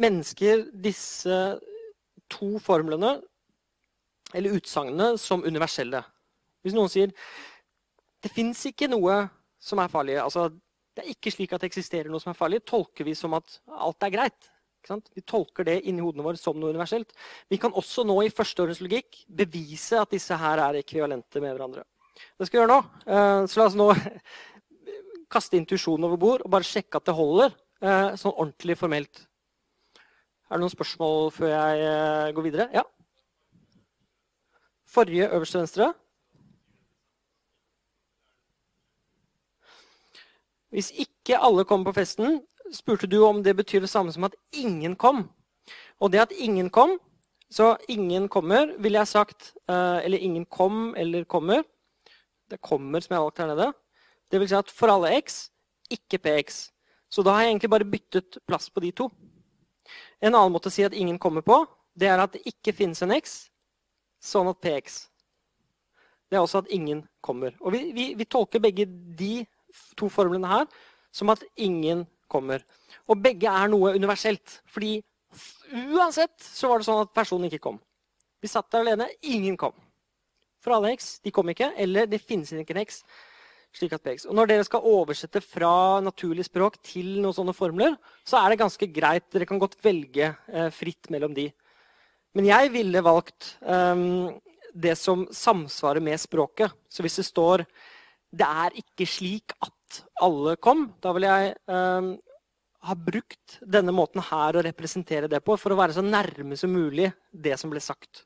mennesker 0.01 0.65
disse 0.83 1.37
to 2.31 2.55
formlene, 2.63 3.17
eller 4.35 4.57
utsagnene, 4.57 5.15
som 5.21 5.45
universelle. 5.45 6.01
Hvis 6.65 6.75
noen 6.75 6.91
sier 6.91 7.13
det 8.25 8.31
fins 8.33 8.63
ikke 8.65 8.89
noe 8.89 9.19
som 9.61 9.79
er 9.81 9.91
farlig, 9.91 10.17
altså 10.17 10.47
det 10.95 11.03
er 11.03 11.11
ikke 11.11 11.33
slik 11.33 11.53
at 11.53 11.61
det 11.61 11.69
eksisterer 11.69 12.09
noe 12.09 12.23
som 12.23 12.31
er 12.31 12.37
farlig, 12.39 12.63
tolker 12.65 13.05
vi 13.05 13.13
som 13.17 13.35
at 13.37 13.59
alt 13.69 14.05
er 14.07 14.13
greit. 14.15 14.47
Vi 14.85 15.23
tolker 15.25 15.65
det 15.65 15.79
inni 15.89 16.03
hodene 16.03 16.23
våre 16.25 16.39
som 16.39 16.57
noe 16.59 16.71
universelt. 16.73 17.11
Vi 17.49 17.57
kan 17.61 17.73
også 17.73 18.05
nå 18.05 18.19
i 18.23 18.31
førsteårens 18.33 18.81
logikk 18.85 19.23
bevise 19.27 19.99
at 19.99 20.13
disse 20.13 20.37
her 20.39 20.61
er 20.61 20.79
ekvivalente 20.79 21.41
med 21.41 21.55
hverandre. 21.55 21.83
Det 22.15 22.47
skal 22.47 22.57
vi 22.57 22.61
gjøre 22.61 22.71
nå. 22.71 22.79
Eh, 23.05 23.41
så 23.49 23.59
la 23.59 23.67
oss 23.67 23.77
nå 23.79 23.89
kaste 25.35 25.59
intuisjonen 25.59 26.07
over 26.07 26.21
bord 26.21 26.45
og 26.45 26.53
bare 26.53 26.67
sjekke 26.67 27.01
at 27.01 27.09
det 27.09 27.17
holder 27.17 27.49
eh, 27.51 28.13
sånn 28.21 28.35
ordentlig 28.35 28.77
formelt. 28.79 29.25
Er 30.45 30.59
det 30.59 30.61
noen 30.61 30.73
spørsmål 30.73 31.31
før 31.33 31.49
jeg 31.49 31.85
eh, 31.89 32.33
går 32.37 32.45
videre? 32.45 32.67
Ja? 32.73 32.83
Forrige 34.85 35.29
øverste 35.33 35.57
venstre. 35.57 35.87
Hvis 40.69 40.91
ikke 40.91 41.39
alle 41.41 41.65
kommer 41.65 41.89
på 41.89 41.95
festen, 41.97 42.43
spurte 42.73 43.07
du 43.07 43.23
om 43.25 43.41
det 43.43 43.55
betyr 43.57 43.79
det 43.79 43.89
samme 43.89 44.13
som 44.13 44.27
at 44.27 44.35
ingen 44.53 44.95
kom. 44.95 45.29
Og 45.99 46.11
det 46.11 46.21
at 46.21 46.31
ingen 46.37 46.69
kom, 46.69 46.99
så 47.49 47.75
ingen 47.89 48.29
kommer, 48.29 48.75
ville 48.77 48.99
jeg 48.99 49.07
sagt 49.07 49.53
eh, 49.69 50.05
Eller 50.05 50.17
ingen 50.17 50.45
kom 50.45 50.95
eller 50.97 51.23
kommer. 51.23 51.63
Det 52.51 52.61
kommer 52.61 52.99
som 52.99 53.13
jeg 53.13 53.17
har 53.17 53.23
valgt 53.23 53.39
her 53.39 53.47
nede. 53.47 53.73
Det 54.31 54.39
vil 54.39 54.49
si 54.49 54.55
at 54.55 54.69
for 54.69 54.93
alle 54.93 55.17
x, 55.21 55.49
ikke 55.89 56.17
px. 56.17 56.69
Så 57.09 57.23
da 57.23 57.33
har 57.33 57.41
jeg 57.41 57.49
egentlig 57.49 57.69
bare 57.69 57.85
byttet 57.85 58.37
plass 58.47 58.69
på 58.69 58.79
de 58.79 58.91
to. 58.91 59.09
En 60.21 60.33
annen 60.33 60.53
måte 60.53 60.71
å 60.71 60.73
si 60.73 60.85
at 60.85 60.95
ingen 60.95 61.19
kommer 61.21 61.43
på, 61.45 61.63
det 61.95 62.09
er 62.11 62.21
at 62.21 62.35
det 62.35 62.43
ikke 62.49 62.73
finnes 62.75 63.01
en 63.03 63.13
x, 63.15 63.45
sånn 64.23 64.49
at 64.51 64.59
px. 64.63 65.05
Det 66.29 66.37
er 66.37 66.43
også 66.43 66.63
at 66.63 66.71
ingen 66.73 67.03
kommer. 67.23 67.55
Og 67.61 67.75
vi, 67.75 67.91
vi, 67.95 68.05
vi 68.17 68.27
tolker 68.27 68.63
begge 68.63 68.87
de 68.87 69.45
to 69.99 70.09
formlene 70.11 70.49
her 70.49 70.65
som 71.15 71.31
at 71.31 71.43
ingen 71.55 72.03
kommer. 72.31 72.63
Og 73.07 73.21
begge 73.21 73.51
er 73.51 73.69
noe 73.71 73.93
universelt. 73.95 74.59
Fordi 74.71 74.97
uansett 75.95 76.33
så 76.41 76.71
var 76.71 76.81
det 76.81 76.87
sånn 76.89 77.03
at 77.05 77.13
personen 77.15 77.47
ikke 77.49 77.63
kom. 77.67 77.77
Vi 78.41 78.49
satt 78.51 78.71
der 78.73 78.83
alene. 78.83 79.07
Ingen 79.23 79.57
kom. 79.59 79.75
For 80.63 80.75
alle 80.75 80.95
x, 80.95 81.19
de 81.23 81.33
kom 81.33 81.49
ikke. 81.53 81.71
Eller 81.77 82.09
det 82.09 82.23
finnes 82.23 82.51
ikke 82.51 82.75
en 82.75 82.83
x. 82.83 83.03
slik 83.75 83.93
at 83.95 84.03
PX. 84.05 84.27
Og 84.29 84.37
når 84.37 84.49
dere 84.51 84.65
skal 84.67 84.87
oversette 84.87 85.41
fra 85.43 86.01
naturlig 86.03 86.47
språk 86.47 86.79
til 86.85 87.17
noen 87.19 87.35
sånne 87.35 87.55
formler, 87.55 87.95
så 88.27 88.39
er 88.39 88.51
det 88.51 88.61
ganske 88.63 88.89
greit. 88.95 89.27
Dere 89.33 89.47
kan 89.49 89.61
godt 89.61 89.77
velge 89.83 90.31
eh, 90.31 90.69
fritt 90.73 91.11
mellom 91.13 91.35
de. 91.35 91.49
Men 92.35 92.49
jeg 92.49 92.71
ville 92.73 93.03
valgt 93.03 93.53
um, 93.63 94.33
det 94.75 94.97
som 94.99 95.23
samsvarer 95.31 96.03
med 96.03 96.19
språket. 96.19 96.73
Så 96.91 97.05
hvis 97.05 97.21
det 97.21 97.27
står 97.29 97.63
det 98.35 98.45
er 98.45 98.79
ikke 98.81 99.07
slik 99.07 99.55
at 99.63 100.01
alle 100.23 100.57
kom. 100.59 100.89
Da 100.99 101.13
vil 101.15 101.27
jeg 101.27 101.53
um, 101.71 102.15
ha 102.85 102.95
brukt 102.99 103.59
denne 103.61 103.93
måten 103.95 104.23
her 104.27 104.57
å 104.57 104.63
representere 104.65 105.29
det 105.31 105.41
på 105.45 105.55
for 105.59 105.73
å 105.73 105.79
være 105.79 105.95
så 105.95 106.03
nærme 106.05 106.57
som 106.59 106.73
mulig 106.73 107.09
det 107.31 107.55
som 107.61 107.71
ble 107.71 107.81
sagt. 107.83 108.25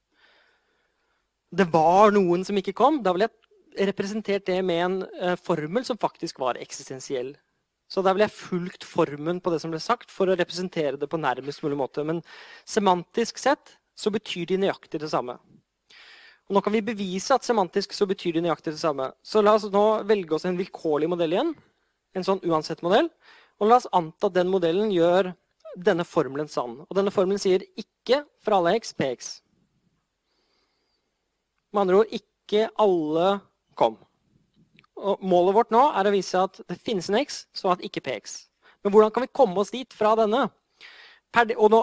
Det 1.49 1.65
var 1.71 2.13
noen 2.13 2.43
som 2.45 2.57
ikke 2.59 2.75
kom. 2.77 2.99
Da 3.05 3.13
ville 3.13 3.29
jeg 3.29 3.38
representert 3.77 4.45
det 4.47 4.59
med 4.65 4.85
en 4.85 4.97
eh, 5.21 5.35
formel 5.35 5.85
som 5.85 5.99
faktisk 5.99 6.39
var 6.39 6.59
eksistensiell. 6.61 7.35
Så 7.89 8.03
da 8.05 8.13
ville 8.13 8.27
jeg 8.27 8.37
fulgt 8.37 8.85
formen 8.85 9.39
på 9.41 9.51
det 9.53 9.61
som 9.63 9.71
ble 9.73 9.79
sagt, 9.81 10.11
for 10.13 10.29
å 10.29 10.37
representere 10.37 10.97
det 10.99 11.09
på 11.09 11.17
nærmest 11.17 11.63
mulig 11.65 11.79
måte. 11.79 12.05
Men 12.05 12.21
semantisk 12.69 13.41
sett 13.41 13.77
så 13.97 14.13
betyr 14.13 14.45
de 14.51 14.59
nøyaktig 14.61 15.01
det 15.01 15.09
samme. 15.11 15.39
Og 16.49 16.57
nå 16.57 16.61
kan 16.65 16.73
vi 16.73 16.83
bevise 16.85 17.33
at 17.35 17.45
semantisk 17.45 17.93
så 17.93 18.07
betyr 18.09 18.37
de 18.37 18.45
nøyaktig 18.45 18.75
det 18.75 18.81
samme. 18.81 19.09
Så 19.25 19.41
la 19.41 19.55
oss 19.57 19.67
nå 19.73 19.85
velge 20.09 20.37
oss 20.37 20.45
en 20.49 20.57
vilkårlig 20.57 21.09
modell 21.09 21.33
igjen. 21.35 21.51
En 22.17 22.25
sånn 22.25 22.41
uansett-modell. 22.45 23.09
Og 23.59 23.69
la 23.69 23.77
oss 23.81 23.89
anta 23.93 24.29
at 24.29 24.37
den 24.37 24.49
modellen 24.53 24.93
gjør 24.93 25.33
denne 25.77 26.05
formelen 26.07 26.49
sann. 26.49 26.79
Og 26.87 26.97
denne 26.97 27.13
formelen 27.13 27.41
sier 27.41 27.65
ikke 27.77 28.23
for 28.41 28.57
alle 28.57 28.77
x 28.79 28.93
px. 28.97 29.35
Med 31.73 31.83
andre 31.83 32.01
ord 32.01 32.13
ikke 32.17 32.65
alle 32.81 33.27
kom. 33.79 33.97
Og 34.99 35.23
målet 35.23 35.55
vårt 35.55 35.73
nå 35.73 35.81
er 35.95 36.07
å 36.07 36.13
vise 36.13 36.39
at 36.43 36.59
det 36.67 36.79
finnes 36.83 37.07
en 37.09 37.19
x, 37.21 37.45
så 37.55 37.71
at 37.73 37.83
ikke 37.85 38.03
px. 38.03 38.41
Men 38.83 38.93
hvordan 38.93 39.13
kan 39.15 39.23
vi 39.25 39.35
komme 39.35 39.59
oss 39.61 39.73
dit 39.75 39.93
fra 39.95 40.15
denne? 40.19 40.47
og 41.29 41.67
nå, 41.69 41.79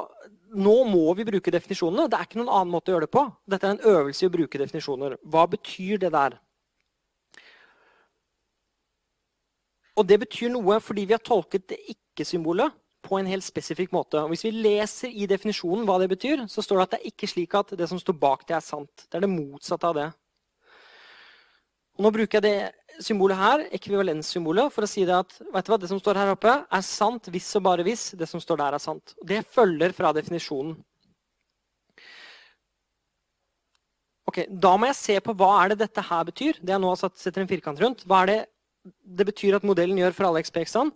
nå 0.58 0.74
må 0.90 1.12
vi 1.14 1.26
bruke 1.28 1.52
definisjonene. 1.54 2.08
Det 2.10 2.18
er 2.18 2.26
ikke 2.26 2.40
noen 2.40 2.50
annen 2.52 2.72
måte 2.72 2.90
å 2.90 2.96
gjøre 2.96 3.06
det 3.06 3.14
på. 3.14 3.22
Dette 3.46 3.68
er 3.68 3.76
en 3.76 3.92
øvelse 3.92 4.24
i 4.24 4.28
å 4.28 4.34
bruke 4.34 4.60
definisjoner. 4.60 5.16
Hva 5.22 5.44
betyr 5.52 6.00
det 6.02 6.10
der? 6.14 6.36
Og 9.96 10.04
det 10.08 10.18
betyr 10.26 10.50
noe 10.52 10.80
fordi 10.84 11.06
vi 11.08 11.16
har 11.16 11.22
tolket 11.24 11.68
det 11.72 11.78
ikke-symbolet 11.94 12.74
på 13.06 13.20
en 13.20 13.28
helt 13.30 13.46
spesifikk 13.46 13.94
måte. 13.94 14.18
Og 14.18 14.32
hvis 14.32 14.44
vi 14.48 14.52
leser 14.52 15.14
i 15.14 15.28
definisjonen 15.30 15.86
hva 15.88 16.00
det 16.02 16.10
betyr, 16.10 16.44
så 16.50 16.64
står 16.64 16.80
det 16.80 16.86
at 16.86 16.94
det 16.96 17.00
er 17.00 17.12
ikke 17.12 17.30
slik 17.30 17.54
at 17.56 17.72
det 17.78 17.88
som 17.88 18.00
står 18.02 18.18
bak 18.20 18.46
det, 18.48 18.58
er 18.58 18.64
sant. 18.66 19.06
Det 19.06 19.18
er 19.18 19.24
det 19.24 19.32
motsatte 19.32 19.88
av 19.88 19.96
det. 19.96 20.08
Og 21.96 22.04
nå 22.04 22.12
bruker 22.12 22.38
jeg 22.38 22.44
det 22.44 23.04
symbolet 23.04 23.38
her, 23.40 23.62
ekvivalenssymbolet, 23.76 24.72
for 24.72 24.84
å 24.84 24.88
si 24.88 25.04
det 25.08 25.16
at 25.16 25.32
vet 25.52 25.66
du 25.66 25.72
hva, 25.72 25.78
det 25.80 25.88
som 25.90 26.00
står 26.00 26.20
her 26.20 26.32
oppe, 26.32 26.52
er 26.64 26.84
sant 26.84 27.28
hvis 27.32 27.48
og 27.58 27.64
bare 27.66 27.84
hvis 27.86 28.10
det 28.18 28.28
som 28.28 28.40
står 28.40 28.60
der, 28.60 28.76
er 28.76 28.82
sant. 28.82 29.16
Det 29.24 29.42
følger 29.52 29.94
fra 29.96 30.12
definisjonen. 30.16 30.76
Ok, 34.26 34.42
Da 34.50 34.74
må 34.76 34.88
jeg 34.90 34.98
se 34.98 35.16
på 35.22 35.34
hva 35.38 35.52
er 35.62 35.72
det 35.72 35.84
dette 35.84 36.02
her 36.02 36.24
betyr. 36.28 36.58
Det 36.60 36.74
jeg 36.74 36.82
nå 36.82 36.92
satt, 36.98 37.16
setter 37.20 37.44
en 37.44 37.50
firkant 37.50 37.80
rundt. 37.80 38.04
Hva 38.08 38.24
er 38.24 38.32
det 38.32 38.40
det 38.86 39.26
betyr 39.26 39.56
at 39.56 39.64
modellen 39.66 39.98
gjør 39.98 40.14
for 40.14 40.28
alle 40.28 40.42
XPX-ene? 40.44 40.92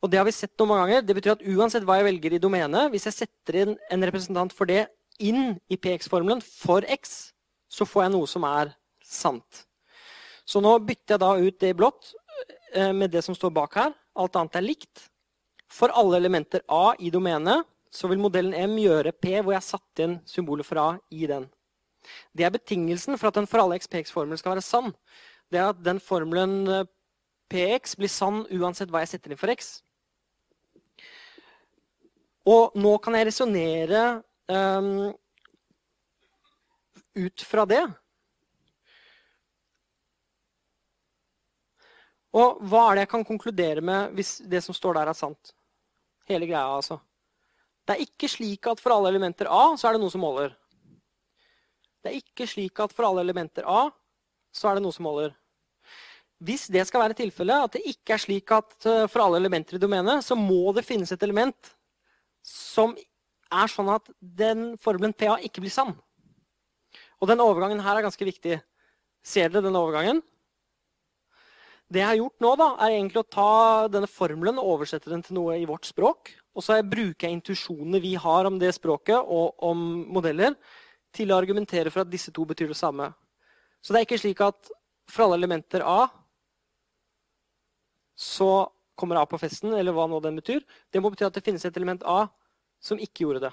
Og 0.00 0.08
Det 0.10 0.16
har 0.16 0.24
vi 0.24 0.32
sett 0.32 0.56
noen 0.56 0.80
ganger. 0.80 1.02
Det 1.04 1.16
betyr 1.18 1.34
at 1.34 1.44
uansett 1.44 1.84
hva 1.84 1.98
jeg 1.98 2.08
velger 2.08 2.36
i 2.36 2.40
domenet, 2.40 2.88
hvis 2.94 3.04
jeg 3.10 3.18
setter 3.18 3.58
inn 3.64 3.74
en 3.92 4.06
representant 4.08 4.54
for 4.56 4.70
det 4.70 4.86
inn 5.20 5.58
i 5.68 5.76
PX-formelen 5.76 6.40
for 6.40 6.86
X, 6.88 7.34
så 7.68 7.84
får 7.84 8.06
jeg 8.06 8.14
noe 8.14 8.30
som 8.30 8.46
er 8.48 8.72
sant. 9.10 9.64
Så 10.46 10.62
nå 10.62 10.72
bytter 10.82 11.14
jeg 11.14 11.22
da 11.22 11.30
ut 11.38 11.58
det 11.62 11.72
i 11.72 11.76
blått 11.78 12.12
eh, 12.74 12.92
med 12.96 13.12
det 13.12 13.22
som 13.26 13.36
står 13.36 13.52
bak 13.54 13.76
her. 13.78 13.94
Alt 14.18 14.38
annet 14.38 14.58
er 14.58 14.66
likt. 14.66 15.06
For 15.70 15.92
alle 15.94 16.18
elementer 16.18 16.64
A 16.66 16.96
i 16.98 17.12
domenet 17.14 17.66
så 17.94 18.10
vil 18.10 18.22
modellen 18.22 18.54
M 18.54 18.76
gjøre 18.78 19.12
P, 19.12 19.36
hvor 19.38 19.54
jeg 19.54 19.60
har 19.60 19.66
satt 19.66 20.02
inn 20.02 20.16
symbolet 20.26 20.66
for 20.66 20.80
A 20.82 20.88
i 21.14 21.26
den. 21.30 21.46
Det 22.34 22.46
er 22.46 22.54
betingelsen 22.54 23.18
for 23.18 23.30
at 23.30 23.38
den 23.38 23.48
for 23.50 23.62
alle 23.62 23.78
XPX-formelen 23.78 24.40
skal 24.40 24.54
være 24.54 24.64
sann. 24.64 24.90
Det 25.50 25.60
er 25.60 25.70
at 25.70 25.84
den 25.84 26.00
formelen 26.02 26.66
eh, 26.70 26.88
PX 27.50 27.96
blir 27.98 28.10
sann 28.10 28.44
uansett 28.54 28.90
hva 28.90 29.02
jeg 29.02 29.14
setter 29.14 29.34
inn 29.34 29.40
for 29.40 29.50
X. 29.52 29.80
Og 32.50 32.76
nå 32.78 32.92
kan 33.02 33.14
jeg 33.18 33.28
resonnere 33.28 34.04
um, 34.48 35.10
ut 37.18 37.44
fra 37.46 37.66
det. 37.68 37.82
Og 42.36 42.60
hva 42.70 42.84
er 42.86 42.98
det 42.98 43.04
jeg 43.06 43.12
kan 43.16 43.26
konkludere 43.26 43.82
med 43.82 44.14
hvis 44.18 44.36
det 44.46 44.62
som 44.64 44.76
står 44.76 45.00
der, 45.00 45.10
er 45.10 45.18
sant? 45.18 45.54
Hele 46.30 46.46
greia, 46.46 46.68
altså. 46.76 47.00
Det 47.86 47.96
er 47.96 48.04
ikke 48.04 48.28
slik 48.30 48.68
at 48.70 48.78
for 48.82 48.94
alle 48.94 49.10
elementer 49.10 49.48
A 49.50 49.74
så 49.80 49.88
er 49.88 49.96
det 49.96 50.02
noe 50.04 50.12
som 50.12 50.22
måler. 50.22 50.52
Det 52.00 52.12
er 52.12 52.20
ikke 52.20 52.46
slik 52.48 52.78
at 52.80 52.94
for 52.94 53.08
alle 53.08 53.24
elementer 53.24 53.66
A 53.66 53.88
så 54.54 54.70
er 54.70 54.78
det 54.78 54.84
noe 54.84 54.94
som 54.94 55.08
måler. 55.08 55.34
Hvis 56.40 56.68
det 56.72 56.86
skal 56.88 57.02
være 57.02 57.18
tilfellet, 57.18 57.66
at 57.66 57.76
det 57.76 57.82
ikke 57.90 58.14
er 58.14 58.22
slik 58.22 58.52
at 58.56 58.86
eh, 58.88 59.06
for 59.12 59.26
alle 59.26 59.40
elementer 59.42 59.76
i 59.76 59.82
domenet, 59.82 60.24
så 60.24 60.38
må 60.38 60.72
det 60.76 60.86
finnes 60.86 61.10
et 61.12 61.26
element 61.26 61.74
som 62.46 62.94
er 63.50 63.68
sånn 63.68 63.90
at 63.92 64.06
den 64.20 64.70
formelen 64.80 65.12
PA 65.12 65.36
ikke 65.44 65.60
blir 65.60 65.74
sann. 65.74 65.92
Og 67.20 67.28
den 67.28 67.42
overgangen 67.44 67.82
her 67.84 67.98
er 67.98 68.06
ganske 68.06 68.24
viktig. 68.24 68.56
Ser 69.20 69.50
dere 69.52 69.66
den 69.66 69.76
overgangen? 69.76 70.22
Det 71.90 71.98
jeg 71.98 72.06
har 72.06 72.18
gjort 72.20 72.44
nå, 72.44 72.50
da, 72.54 72.68
er 72.84 72.92
egentlig 72.94 73.18
å 73.24 73.26
ta 73.26 73.52
denne 73.90 74.06
formelen 74.10 74.60
og 74.62 74.76
oversette 74.76 75.10
den 75.10 75.24
til 75.26 75.34
noe 75.40 75.56
i 75.58 75.66
vårt 75.66 75.88
språk. 75.88 76.30
Og 76.54 76.62
så 76.62 76.76
bruker 76.86 77.26
jeg 77.26 77.38
intuisjonene 77.38 78.00
vi 78.02 78.12
har 78.14 78.46
om 78.46 78.60
det 78.60 78.70
språket 78.76 79.18
og 79.18 79.58
om 79.66 79.82
modeller, 80.14 80.54
til 81.10 81.32
å 81.32 81.38
argumentere 81.40 81.90
for 81.90 82.04
at 82.04 82.10
disse 82.10 82.30
to 82.30 82.44
betyr 82.46 82.70
det 82.70 82.78
samme. 82.78 83.08
Så 83.82 83.90
det 83.90 83.98
er 83.98 84.06
ikke 84.06 84.20
slik 84.22 84.42
at 84.46 84.70
for 85.10 85.24
alle 85.24 85.40
elementer 85.40 85.82
A 85.82 86.04
så 88.14 88.68
kommer 88.94 89.18
A 89.18 89.24
på 89.26 89.40
festen, 89.40 89.72
eller 89.74 89.96
hva 89.96 90.04
nå 90.06 90.20
den 90.22 90.38
betyr. 90.38 90.60
Det 90.92 91.02
må 91.02 91.10
bety 91.10 91.26
at 91.26 91.34
det 91.34 91.42
finnes 91.42 91.64
et 91.66 91.76
element 91.80 92.04
A 92.06 92.28
som 92.78 93.00
ikke 93.00 93.24
gjorde 93.24 93.48
det. 93.48 93.52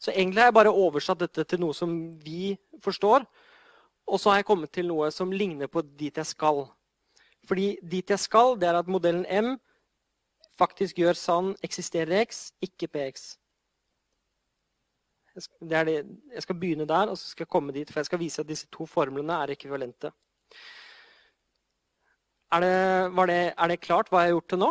Så 0.00 0.14
egentlig 0.14 0.40
har 0.40 0.50
jeg 0.50 0.56
bare 0.56 0.72
oversatt 0.72 1.20
dette 1.20 1.44
til 1.50 1.60
noe 1.60 1.76
som 1.76 1.92
vi 2.22 2.54
forstår. 2.84 3.26
Og 4.06 4.22
så 4.22 4.30
har 4.30 4.40
jeg 4.40 4.48
kommet 4.48 4.72
til 4.72 4.86
noe 4.88 5.10
som 5.12 5.32
ligner 5.34 5.68
på 5.68 5.82
dit 5.82 6.14
jeg 6.14 6.28
skal. 6.28 6.64
Fordi 7.46 7.76
dit 7.82 8.10
jeg 8.10 8.18
skal, 8.18 8.56
det 8.60 8.68
er 8.68 8.78
at 8.80 8.90
modellen 8.90 9.26
M 9.26 9.56
faktisk 10.58 10.98
gjør 10.98 11.18
sann 11.18 11.50
eksisterer 11.64 12.24
X, 12.24 12.50
ikke 12.64 12.88
PX. 12.88 13.26
Jeg 15.36 15.44
skal, 15.44 15.68
det 15.68 15.96
jeg 16.32 16.42
skal 16.42 16.56
begynne 16.56 16.88
der, 16.88 17.10
og 17.12 17.18
så 17.18 17.28
skal 17.28 17.44
jeg 17.44 17.52
komme 17.52 17.72
dit, 17.72 17.90
for 17.92 18.00
jeg 18.00 18.08
skal 18.08 18.22
vise 18.22 18.40
at 18.40 18.48
disse 18.48 18.68
to 18.72 18.86
formlene 18.88 19.36
er 19.44 19.52
ekvivalente. 19.52 20.10
Er 22.56 22.62
det, 22.62 23.28
det, 23.28 23.40
er 23.52 23.68
det 23.68 23.82
klart 23.82 24.08
hva 24.08 24.22
jeg 24.22 24.30
har 24.30 24.36
gjort 24.38 24.48
til 24.52 24.62
nå? 24.62 24.70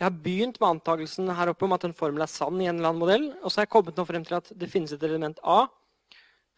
Jeg 0.00 0.08
har 0.08 0.22
begynt 0.24 0.56
med 0.58 0.66
antakelsen 0.66 1.30
her 1.30 1.52
oppe 1.52 1.66
om 1.68 1.76
at 1.76 1.84
en 1.86 1.94
formel 1.94 2.24
er 2.24 2.30
sann 2.30 2.58
i 2.58 2.66
en 2.66 2.80
eller 2.80 2.90
annen 2.90 3.02
modell. 3.04 3.26
Og 3.42 3.52
så 3.52 3.60
har 3.60 3.68
jeg 3.68 3.74
kommet 3.76 3.98
nå 4.00 4.04
frem 4.08 4.24
til 4.26 4.34
at 4.40 4.48
det 4.58 4.70
finnes 4.72 4.90
et 4.90 5.04
element 5.06 5.38
A, 5.46 5.60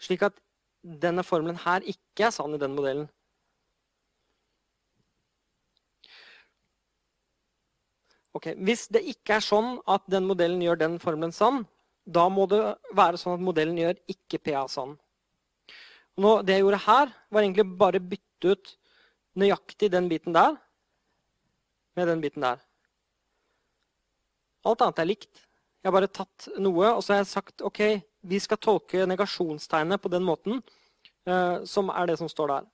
slik 0.01 0.25
at 0.25 0.39
denne 1.03 1.25
formelen 1.27 1.59
her 1.61 1.85
ikke 1.85 2.29
er 2.31 2.33
sann 2.33 2.57
i 2.57 2.61
den 2.62 2.73
modellen. 2.73 3.05
Ok, 8.35 8.51
Hvis 8.59 8.89
det 8.91 9.05
ikke 9.07 9.37
er 9.39 9.45
sånn 9.45 9.76
at 9.87 10.03
den 10.11 10.26
modellen 10.26 10.62
gjør 10.62 10.80
den 10.80 10.99
formelen 11.03 11.32
sann, 11.32 11.62
da 12.05 12.26
må 12.28 12.49
det 12.51 12.61
være 12.97 13.18
sånn 13.20 13.39
at 13.39 13.45
modellen 13.45 13.78
gjør 13.78 13.97
ikke 14.11 14.41
PA 14.43 14.66
sann. 14.68 14.97
Nå, 16.20 16.43
det 16.43 16.59
jeg 16.59 16.64
gjorde 16.64 16.82
her, 16.85 17.12
var 17.30 17.43
egentlig 17.43 17.66
bare 17.78 18.03
bytte 18.03 18.55
ut 18.55 18.74
nøyaktig 19.39 19.91
den 19.91 20.11
biten 20.11 20.35
der 20.35 20.59
med 21.95 22.11
den 22.11 22.20
biten 22.22 22.45
der. 22.45 22.61
Alt 24.64 24.82
annet 24.82 25.03
er 25.03 25.11
likt. 25.11 25.43
Jeg 25.82 25.91
har 25.91 25.97
bare 25.97 26.11
tatt 26.11 26.49
noe 26.59 26.95
og 26.95 27.03
så 27.05 27.14
har 27.14 27.22
jeg 27.22 27.32
sagt 27.32 27.64
ok, 27.66 27.80
vi 28.24 28.39
skal 28.41 28.61
tolke 28.62 29.05
negasjonstegnet 29.07 30.01
på 30.01 30.11
den 30.12 30.24
måten 30.24 30.62
uh, 31.28 31.61
som 31.68 31.91
er 31.93 32.09
det 32.09 32.18
som 32.20 32.30
står 32.30 32.55
der. 32.55 32.70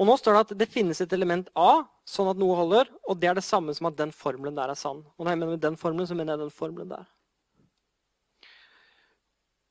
Og 0.00 0.08
nå 0.08 0.16
står 0.16 0.32
det 0.32 0.42
at 0.46 0.52
det 0.62 0.72
finnes 0.72 1.00
et 1.04 1.12
element 1.12 1.50
A, 1.60 1.82
sånn 2.08 2.30
at 2.32 2.38
noe 2.40 2.56
holder. 2.56 2.88
Og 3.04 3.18
det 3.20 3.28
er 3.28 3.36
det 3.36 3.44
samme 3.44 3.74
som 3.76 3.90
at 3.90 3.98
den 3.98 4.14
formelen 4.16 4.56
der 4.56 4.72
er 4.72 4.78
sann. 4.78 5.02
Og 5.18 5.26
når 5.26 5.34
jeg 5.34 5.40
mener 5.42 5.58
med 5.58 5.64
den 5.66 5.76
formelen, 5.76 6.08
så 6.08 6.16
mener 6.16 6.34
jeg 6.34 6.46
den 6.46 6.54
formelen 6.56 6.88
der. 6.94 7.08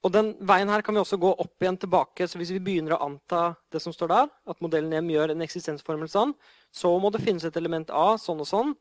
Og 0.05 0.13
den 0.13 0.29
veien 0.47 0.69
her 0.71 0.83
kan 0.85 0.95
vi 0.95 1.01
også 1.01 1.17
gå 1.19 1.31
opp 1.33 1.63
igjen 1.65 1.79
tilbake. 1.81 2.27
Så 2.29 2.39
hvis 2.39 2.53
vi 2.53 2.61
begynner 2.63 2.95
å 2.95 3.01
anta 3.09 3.41
det 3.73 3.81
som 3.83 3.95
står 3.95 4.11
der, 4.13 4.29
at 4.53 4.61
modellen 4.63 4.93
M 5.01 5.09
gjør 5.11 5.33
en 5.33 5.43
eksistensformel 5.43 6.11
sånn, 6.11 6.35
så 6.71 6.93
må 7.01 7.11
det 7.11 7.23
finnes 7.25 7.43
et 7.49 7.57
element 7.59 7.89
A 7.91 8.13
sånn 8.21 8.45
og 8.45 8.47
sånn. 8.47 8.75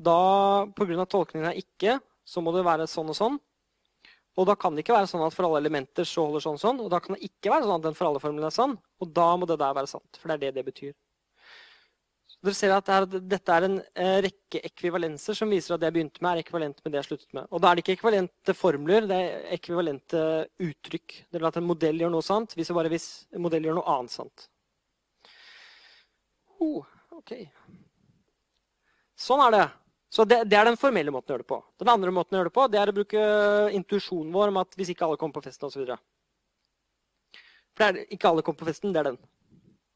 Da, 0.00 0.66
pga. 0.76 1.06
tolkningen 1.06 1.52
her 1.52 1.62
ikke, 1.62 2.00
så 2.26 2.42
må 2.42 2.52
det 2.56 2.66
være 2.66 2.90
sånn 2.90 3.12
og 3.12 3.16
sånn. 3.16 3.38
Og 4.40 4.46
da 4.48 4.56
kan 4.56 4.72
det 4.72 4.86
ikke 4.86 4.96
være 4.96 5.10
sånn 5.10 5.26
at 5.26 5.34
for 5.36 5.44
alle 5.44 5.60
elementer 5.60 6.06
så 6.08 6.24
holder 6.24 6.46
sånn 6.46 6.60
sånn. 6.60 6.80
Og 6.80 6.88
da 6.92 7.02
kan 7.04 7.16
det 7.16 7.28
ikke 7.28 7.52
være 7.52 7.66
sånn 7.66 7.76
at 7.76 7.86
den 7.90 7.96
for 7.98 8.08
alle 8.08 8.22
formelen 8.22 8.48
er 8.48 8.54
sann. 8.54 8.78
Og 9.02 9.12
da 9.16 9.28
må 9.36 9.48
det 9.48 9.58
der 9.60 9.76
være 9.76 9.90
sant. 9.90 10.16
For 10.16 10.30
det 10.30 10.38
er 10.38 10.44
det 10.46 10.60
det 10.60 10.68
betyr. 10.70 10.94
Dere 12.40 12.56
ser 12.56 12.72
at 12.72 12.88
Dette 13.28 13.52
er 13.52 13.66
en 13.66 13.74
eh, 14.00 14.18
rekke 14.24 14.62
ekvivalenser 14.64 15.36
som 15.36 15.50
viser 15.52 15.74
at 15.74 15.82
det 15.82 15.90
jeg 15.90 15.96
begynte 15.98 16.22
med, 16.24 16.38
er 16.38 16.40
ekvivalent 16.40 16.78
med 16.80 16.94
det 16.94 17.02
jeg 17.02 17.08
sluttet 17.10 17.34
med. 17.36 17.50
Og 17.52 17.60
da 17.60 17.68
er 17.68 17.76
det 17.76 17.84
ikke 17.84 17.96
ekvivalente 17.98 18.54
formler, 18.56 19.08
det 19.10 19.18
er 19.18 19.50
ekvivalente 19.58 20.22
uttrykk. 20.70 21.18
Det 21.28 21.36
er 21.40 21.44
at 21.50 21.58
en 21.60 21.68
modell 21.68 22.00
gjør 22.00 22.14
noe 22.14 22.24
sant, 22.24 22.56
viser 22.56 22.78
bare 22.78 22.92
hvis 22.92 23.10
en 23.36 23.44
modell 23.44 23.68
gjør 23.68 23.76
noe 23.76 23.92
annet 23.92 24.14
sant. 24.14 24.46
Oh, 26.64 26.88
ok. 27.18 27.34
Sånn 29.20 29.44
er 29.44 29.56
det. 29.58 29.66
Så 30.10 30.24
det, 30.26 30.42
det, 30.50 30.56
er 30.58 30.66
den 30.66 30.78
formelle 30.78 31.12
måten 31.14 31.30
å 31.30 31.36
gjøre 31.36 31.44
det 31.44 31.52
på. 31.52 31.60
Den 31.78 31.92
andre 31.92 32.10
måten 32.14 32.34
å 32.34 32.40
gjøre 32.40 32.50
det 32.50 32.56
på, 32.56 32.66
det 32.66 32.80
er 32.80 32.90
å 32.90 32.94
bruke 32.96 33.26
intuisjonen 33.78 34.32
vår 34.34 34.50
om 34.50 34.58
at 34.64 34.74
hvis 34.78 34.90
ikke 34.90 35.06
alle 35.06 35.18
kommer 35.20 35.38
på 35.38 35.44
festen 35.44 35.68
osv. 35.68 35.92
For 37.78 37.84
det 37.84 37.90
er 37.90 38.16
ikke 38.16 38.32
alle 38.32 38.42
kommer 38.46 38.58
på 38.58 38.66
festen, 38.72 38.90
det 38.94 39.04
er 39.04 39.12
den. 39.12 39.20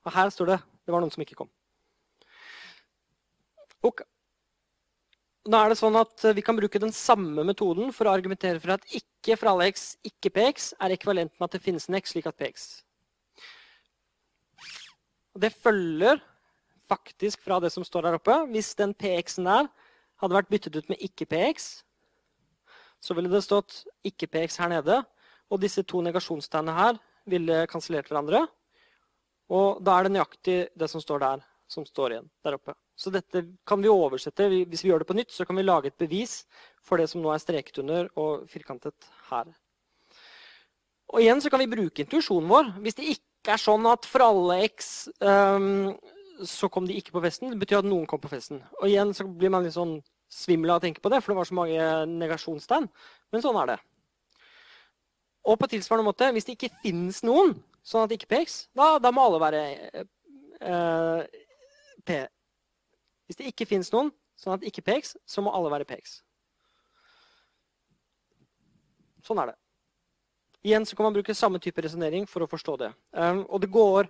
Og 0.06 0.14
her 0.14 0.30
står 0.30 0.52
det 0.52 0.60
det 0.84 0.92
var 0.92 1.02
noen 1.02 1.10
som 1.10 1.24
ikke 1.24 1.38
kom. 1.38 1.50
Og 3.84 4.00
nå 5.44 5.60
er 5.60 5.72
det 5.72 5.76
sånn 5.76 5.96
at 6.00 6.22
Vi 6.36 6.44
kan 6.44 6.56
bruke 6.56 6.80
den 6.80 6.92
samme 6.96 7.42
metoden 7.44 7.90
for 7.92 8.08
å 8.08 8.14
argumentere 8.16 8.60
for 8.62 8.76
at 8.76 8.86
ikke 8.96 9.36
for 9.40 9.50
alle 9.50 9.66
x, 9.72 9.94
ikke 10.06 10.32
px, 10.32 10.70
er 10.80 10.94
ekvivalent 10.94 11.34
med 11.34 11.48
at 11.48 11.56
det 11.56 11.64
finnes 11.64 11.88
en 11.88 11.98
x 11.98 12.14
slik 12.14 12.28
at 12.30 12.38
px. 12.38 12.68
Og 15.34 15.42
det 15.42 15.50
følger 15.52 16.22
faktisk 16.88 17.42
fra 17.44 17.58
det 17.60 17.72
som 17.74 17.84
står 17.84 18.06
der 18.06 18.18
oppe. 18.20 18.36
Hvis 18.52 18.72
den 18.78 18.94
px-en 18.94 19.50
der 19.50 19.68
hadde 20.24 20.38
vært 20.38 20.52
byttet 20.52 20.76
ut 20.78 20.90
med 20.92 21.02
ikke 21.04 21.28
px, 21.30 21.70
så 23.04 23.16
ville 23.16 23.32
det 23.32 23.44
stått 23.44 23.82
ikke 24.06 24.30
px 24.32 24.60
her 24.62 24.72
nede. 24.72 25.02
Og 25.52 25.60
disse 25.60 25.84
to 25.86 26.00
negasjonstegnene 26.04 26.76
her 26.76 27.00
ville 27.28 27.64
kansellert 27.70 28.08
hverandre. 28.08 28.46
Og 29.52 29.82
da 29.84 29.98
er 29.98 30.06
det 30.06 30.14
nøyaktig 30.14 30.56
det 30.72 30.88
som 30.90 31.02
står 31.04 31.20
der, 31.20 31.44
som 31.68 31.84
står 31.84 32.14
igjen 32.14 32.30
der 32.44 32.56
oppe. 32.56 32.74
Så 32.96 33.10
dette 33.12 33.42
kan 33.66 33.82
vi 33.82 33.90
oversette. 33.90 34.46
Hvis 34.48 34.84
vi 34.84 34.90
gjør 34.92 35.02
det 35.02 35.10
på 35.10 35.16
nytt, 35.18 35.34
så 35.34 35.44
kan 35.44 35.58
vi 35.58 35.66
lage 35.66 35.90
et 35.90 36.00
bevis 36.00 36.44
for 36.84 37.00
det 37.00 37.10
som 37.10 37.22
nå 37.22 37.32
er 37.34 37.42
streket 37.42 37.82
under 37.82 38.08
og 38.20 38.48
firkantet 38.50 39.10
her. 39.28 39.50
Og 41.12 41.20
igjen 41.20 41.42
så 41.42 41.50
kan 41.52 41.60
vi 41.60 41.70
bruke 41.70 42.04
intuisjonen 42.04 42.50
vår. 42.50 42.72
Hvis 42.84 42.96
det 42.98 43.10
ikke 43.16 43.54
er 43.54 43.60
sånn 43.60 43.84
at 43.90 44.06
for 44.08 44.24
alle 44.24 44.62
x 44.70 45.08
um, 45.20 45.92
så 46.48 46.70
kom 46.72 46.88
de 46.88 46.96
ikke 46.98 47.14
på 47.14 47.22
festen, 47.22 47.52
det 47.52 47.60
betyr 47.60 47.82
at 47.82 47.88
noen 47.88 48.06
kom 48.10 48.22
på 48.22 48.32
festen. 48.32 48.62
Og 48.80 48.88
igjen 48.88 49.12
så 49.14 49.26
blir 49.28 49.52
man 49.52 49.66
litt 49.66 49.76
sånn 49.76 49.98
svimmel 50.34 50.74
av 50.74 50.80
å 50.80 50.84
tenke 50.84 51.02
på 51.04 51.12
det, 51.12 51.20
for 51.22 51.32
det 51.32 51.38
var 51.38 51.48
så 51.48 51.56
mange 51.58 51.88
negasjonstegn. 52.10 52.88
Men 53.32 53.44
sånn 53.44 53.58
er 53.62 53.74
det. 53.74 53.78
Og 55.44 55.58
på 55.60 55.68
tilsvarende 55.70 56.08
måte, 56.08 56.30
hvis 56.34 56.48
det 56.48 56.56
ikke 56.56 56.72
finnes 56.82 57.20
noen, 57.26 57.54
sånn 57.84 58.04
at 58.04 58.12
det 58.12 58.18
ikke 58.18 58.32
peks, 58.32 58.64
da, 58.76 58.94
da 59.02 59.12
må 59.12 59.26
alle 59.28 59.40
være 59.42 59.64
eh, 60.64 61.40
P, 62.04 62.20
hvis 63.28 63.40
det 63.40 63.50
ikke 63.52 63.68
finnes 63.68 63.92
noen, 63.92 64.10
sånn 64.40 64.56
at 64.56 64.62
det 64.62 64.72
ikke 64.72 64.86
peks, 64.88 65.14
så 65.28 65.44
må 65.44 65.52
alle 65.54 65.72
være 65.72 65.88
peks. 65.88 66.18
Sånn 69.24 69.40
er 69.40 69.52
det. 69.52 69.58
Igjen 70.64 70.86
så 70.88 70.96
kan 70.96 71.08
man 71.08 71.16
bruke 71.16 71.36
samme 71.36 71.60
type 71.60 71.82
resonnering 71.84 72.24
for 72.28 72.44
å 72.44 72.48
forstå 72.48 72.76
det. 72.80 72.90
Um, 73.12 73.44
og 73.48 73.60
det 73.60 73.72
går 73.72 74.08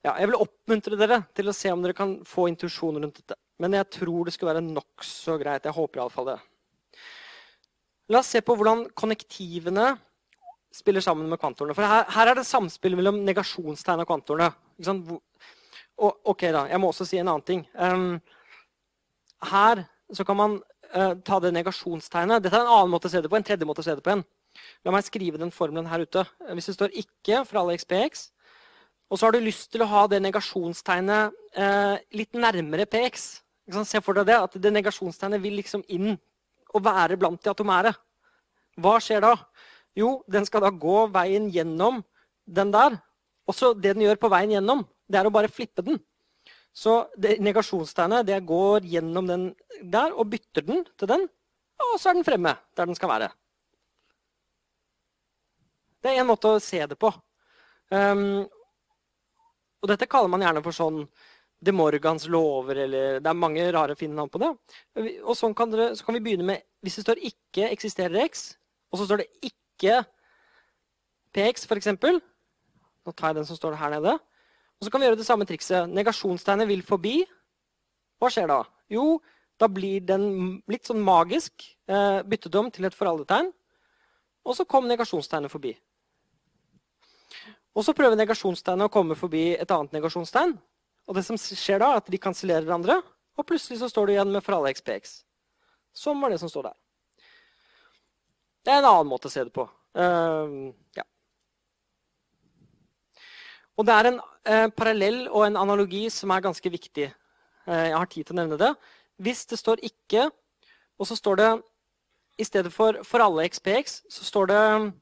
ja, 0.00 0.14
Jeg 0.16 0.30
vil 0.30 0.38
oppmuntre 0.38 0.96
dere 0.96 1.18
til 1.36 1.50
å 1.50 1.54
se 1.54 1.70
om 1.74 1.82
dere 1.82 1.96
kan 1.98 2.14
få 2.24 2.46
intuisjon 2.48 2.96
rundt 3.02 3.18
dette. 3.20 3.36
Men 3.60 3.76
jeg 3.76 3.90
tror 3.98 4.24
det 4.24 4.34
skulle 4.34 4.54
være 4.54 4.64
nokså 4.64 5.36
greit. 5.40 5.66
Jeg 5.68 5.76
håper 5.76 6.00
iallfall 6.00 6.32
det. 6.32 6.38
La 8.10 8.22
oss 8.22 8.30
se 8.32 8.40
på 8.42 8.56
hvordan 8.56 8.86
konnektivene 8.98 9.92
spiller 10.74 11.02
sammen 11.04 11.28
med 11.30 11.38
kvantorene. 11.42 11.74
For 11.76 11.86
her, 11.86 12.06
her 12.14 12.30
er 12.30 12.38
det 12.38 12.46
samspill 12.48 12.96
mellom 12.98 13.20
negasjonstegn 13.26 14.02
og 14.02 14.08
kvantorene. 14.08 14.50
Og, 16.00 16.12
ok 16.32 16.46
da, 16.54 16.64
Jeg 16.70 16.80
må 16.80 16.90
også 16.90 17.06
si 17.06 17.20
en 17.20 17.28
annen 17.28 17.46
ting. 17.46 17.64
Um, 17.74 18.20
her 19.50 19.84
så 20.14 20.24
kan 20.26 20.38
man 20.38 20.58
uh, 20.94 21.14
ta 21.26 21.40
det 21.42 21.52
negasjonstegnet. 21.54 22.42
Dette 22.42 22.56
er 22.56 22.64
en 22.64 22.74
annen 22.78 22.94
måte 22.94 23.10
å 23.10 23.12
se 23.12 23.20
det 23.20 23.30
på. 23.30 23.38
En 23.38 23.46
tredje 23.46 23.68
måte 23.68 23.84
å 23.84 23.86
se 23.86 23.94
det 23.98 24.06
på 24.06 24.14
en. 24.14 24.24
La 24.86 24.94
meg 24.94 25.06
skrive 25.06 25.38
den 25.38 25.52
formelen 25.54 25.90
her 25.90 26.02
ute. 26.02 26.24
Hvis 26.54 26.70
det 26.70 26.78
står 26.78 26.96
'ikke' 26.96 27.44
for 27.46 27.60
alle 27.60 27.76
xpx, 27.78 28.30
og 29.10 29.18
så 29.18 29.26
har 29.26 29.34
du 29.34 29.42
lyst 29.42 29.70
til 29.70 29.82
å 29.82 29.90
ha 29.90 30.06
det 30.06 30.22
negasjonstegnet 30.22 31.34
uh, 31.58 31.96
litt 32.14 32.34
nærmere 32.34 32.86
px 32.86 33.42
Se 33.70 34.00
for 34.02 34.18
deg 34.18 34.26
det, 34.26 34.38
at 34.38 34.56
det 34.58 34.72
negasjonstegnet 34.74 35.42
vil 35.42 35.58
liksom 35.60 35.84
inn 35.92 36.16
og 36.74 36.84
være 36.84 37.18
blant 37.20 37.42
de 37.42 37.50
atomære. 37.52 37.92
Hva 38.80 38.96
skjer 39.02 39.22
da? 39.22 39.34
Jo, 39.98 40.20
den 40.30 40.46
skal 40.46 40.64
da 40.64 40.70
gå 40.70 41.04
veien 41.14 41.48
gjennom 41.52 42.00
den 42.46 42.72
der. 42.74 42.96
Og 43.46 43.56
så 43.56 43.72
det 43.74 43.94
den 43.96 44.06
gjør 44.06 44.20
på 44.22 44.30
veien 44.30 44.54
gjennom, 44.56 44.84
det 45.10 45.18
er 45.20 45.26
å 45.26 45.34
bare 45.34 45.50
flippe 45.50 45.82
den. 45.86 45.98
Så 46.72 47.08
det, 47.18 47.40
negasjonstegnet 47.42 48.28
det 48.28 48.38
går 48.46 48.86
gjennom 48.86 49.26
den 49.26 49.48
der 49.82 50.14
og 50.14 50.30
bytter 50.30 50.66
den 50.66 50.84
til 50.98 51.10
den. 51.10 51.26
Og 51.80 51.96
så 51.98 52.10
er 52.10 52.18
den 52.18 52.26
fremme 52.26 52.54
der 52.76 52.86
den 52.86 52.98
skal 52.98 53.10
være. 53.10 53.30
Det 56.00 56.12
er 56.12 56.22
én 56.22 56.28
måte 56.28 56.54
å 56.54 56.62
se 56.62 56.80
det 56.88 56.96
på. 57.00 57.10
Um, 57.90 58.46
og 59.80 59.90
dette 59.90 60.08
kaller 60.08 60.30
man 60.32 60.44
gjerne 60.44 60.62
for 60.64 60.76
sånn 60.76 61.02
De 61.60 61.72
Morgans 61.76 62.24
lover, 62.32 62.78
eller 62.86 63.20
Det 63.20 63.28
er 63.28 63.36
mange 63.36 63.66
rare, 63.72 63.96
fine 63.96 64.16
navn 64.16 64.30
på 64.32 64.40
det. 64.40 64.50
Og 65.20 65.36
sånn 65.36 65.54
kan 65.54 65.70
dere, 65.70 65.92
så 65.96 66.06
kan 66.06 66.16
vi 66.16 66.22
begynne 66.24 66.46
med 66.46 66.62
Hvis 66.80 66.96
det 66.96 67.04
står 67.04 67.20
'ikke 67.20 67.70
eksisterer 67.70 68.24
x', 68.24 68.56
og 68.90 68.98
så 68.98 69.04
står 69.04 69.18
det 69.18 69.28
'ikke 69.42 70.06
px', 71.34 71.66
f.eks. 71.68 71.86
Nå 73.06 73.12
tar 73.12 73.28
jeg 73.28 73.36
den 73.36 73.44
som 73.44 73.56
står 73.56 73.76
her 73.76 73.90
nede. 73.90 74.18
Og 74.80 74.84
så 74.84 74.90
kan 74.90 75.00
vi 75.00 75.06
gjøre 75.06 75.16
det 75.20 75.26
samme 75.26 75.44
trikset. 75.44 75.88
Negasjonstegnet 75.88 76.68
vil 76.68 76.82
forbi. 76.82 77.26
Hva 78.18 78.30
skjer 78.32 78.48
da? 78.48 78.64
Jo, 78.88 79.20
da 79.60 79.68
blir 79.68 80.00
den 80.00 80.62
litt 80.68 80.88
sånn 80.88 81.02
magisk 81.04 81.76
eh, 81.86 82.22
byttet 82.22 82.54
om 82.54 82.70
til 82.70 82.88
et 82.88 82.96
foraldetegn. 82.96 83.52
Og 84.48 84.56
så 84.56 84.64
kom 84.64 84.88
negasjonstegnet 84.88 85.52
forbi. 85.52 85.74
Og 87.76 87.84
så 87.84 87.94
prøver 87.96 88.16
negasjonstegnet 88.18 88.88
å 88.88 88.92
komme 88.92 89.16
forbi 89.18 89.52
et 89.52 89.70
annet 89.70 89.92
negasjonstegn. 89.94 90.56
Og 91.10 91.16
det 91.18 91.24
som 91.26 91.34
skjer 91.34 91.80
da, 91.82 91.90
er 91.90 91.98
at 91.98 92.10
de 92.12 92.20
kansellerer 92.22 92.62
hverandre, 92.62 93.00
og 93.34 93.46
plutselig 93.48 93.80
så 93.80 93.88
står 93.90 94.06
du 94.06 94.12
igjen 94.14 94.30
med 94.30 94.44
for 94.46 94.54
alle 94.54 94.70
xpx. 94.76 95.24
Sånn 95.96 96.20
var 96.22 96.30
det 96.30 96.38
som 96.38 96.50
står 96.50 96.68
der. 96.68 96.76
Det 98.62 98.70
er 98.70 98.78
en 98.78 98.90
annen 98.92 99.08
måte 99.10 99.26
å 99.26 99.32
se 99.32 99.42
det 99.42 99.50
på. 99.54 99.64
Uh, 99.96 100.70
ja. 100.94 101.02
Og 103.74 103.88
det 103.88 103.96
er 103.96 104.08
en 104.10 104.20
uh, 104.20 104.68
parallell 104.76 105.24
og 105.32 105.48
en 105.48 105.58
analogi 105.58 106.04
som 106.14 106.30
er 106.30 106.44
ganske 106.44 106.70
viktig. 106.70 107.08
Uh, 107.66 107.86
jeg 107.88 107.96
har 107.96 108.10
tid 108.12 108.28
til 108.28 108.36
å 108.36 108.40
nevne 108.42 108.60
det. 108.60 108.70
Hvis 109.18 109.42
det 109.50 109.58
står 109.58 109.82
'ikke', 109.82 110.30
og 111.00 111.08
så 111.08 111.16
står 111.16 111.36
det 111.36 111.50
i 112.38 112.44
stedet 112.44 112.72
for 112.72 113.02
'for 113.02 113.18
alle 113.24 113.48
xpx', 113.48 114.02
så 114.08 114.24
står 114.24 114.46
det 114.46 114.92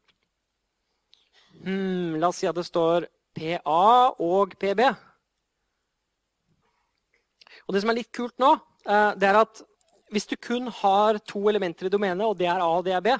hmm, 1.64 2.16
La 2.16 2.28
oss 2.28 2.40
si 2.40 2.46
at 2.46 2.56
det 2.56 2.64
står 2.64 3.10
PA 3.34 4.14
og 4.18 4.56
PB. 4.56 5.07
Og 7.68 7.74
det 7.74 7.82
som 7.84 7.92
er 7.92 8.00
litt 8.00 8.12
kult 8.16 8.36
nå, 8.40 8.54
eh, 8.88 9.10
det 9.20 9.28
er 9.28 9.42
at 9.42 9.60
hvis 10.08 10.26
du 10.26 10.36
kun 10.40 10.70
har 10.72 11.18
to 11.28 11.42
elementer 11.50 11.86
i 11.86 11.92
domenet, 11.92 12.24
og 12.24 12.38
det 12.38 12.48
er 12.48 12.62
A 12.64 12.68
og 12.78 12.84
det 12.86 12.94
er 12.96 13.04
B 13.04 13.12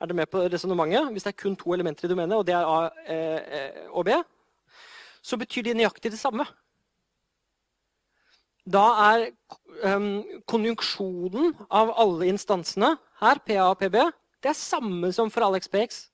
Er 0.00 0.06
du 0.06 0.14
med 0.14 0.26
på 0.26 0.40
resonnementet? 0.40 1.12
Hvis 1.12 1.22
det 1.22 1.32
er 1.32 1.42
kun 1.42 1.56
to 1.56 1.72
elementer 1.72 2.04
i 2.04 2.08
domenet, 2.08 2.36
og 2.36 2.46
det 2.46 2.54
er 2.54 2.64
A 2.66 2.90
eh, 3.06 3.86
og 3.90 4.04
B, 4.04 4.16
så 5.22 5.36
betyr 5.36 5.62
de 5.62 5.74
nøyaktig 5.74 6.10
det 6.10 6.18
samme. 6.18 6.44
Da 8.64 8.84
er 9.12 9.26
um, 9.84 10.24
konjunksjonen 10.48 11.54
av 11.70 11.92
alle 12.00 12.28
instansene 12.32 12.94
her, 13.20 13.40
PA 13.44 13.70
og 13.70 13.78
PB, 13.78 13.96
det 14.42 14.50
er 14.52 14.56
samme 14.56 15.12
som 15.12 15.30
for 15.32 15.44
alle 15.44 15.60
XPX. 15.60 16.06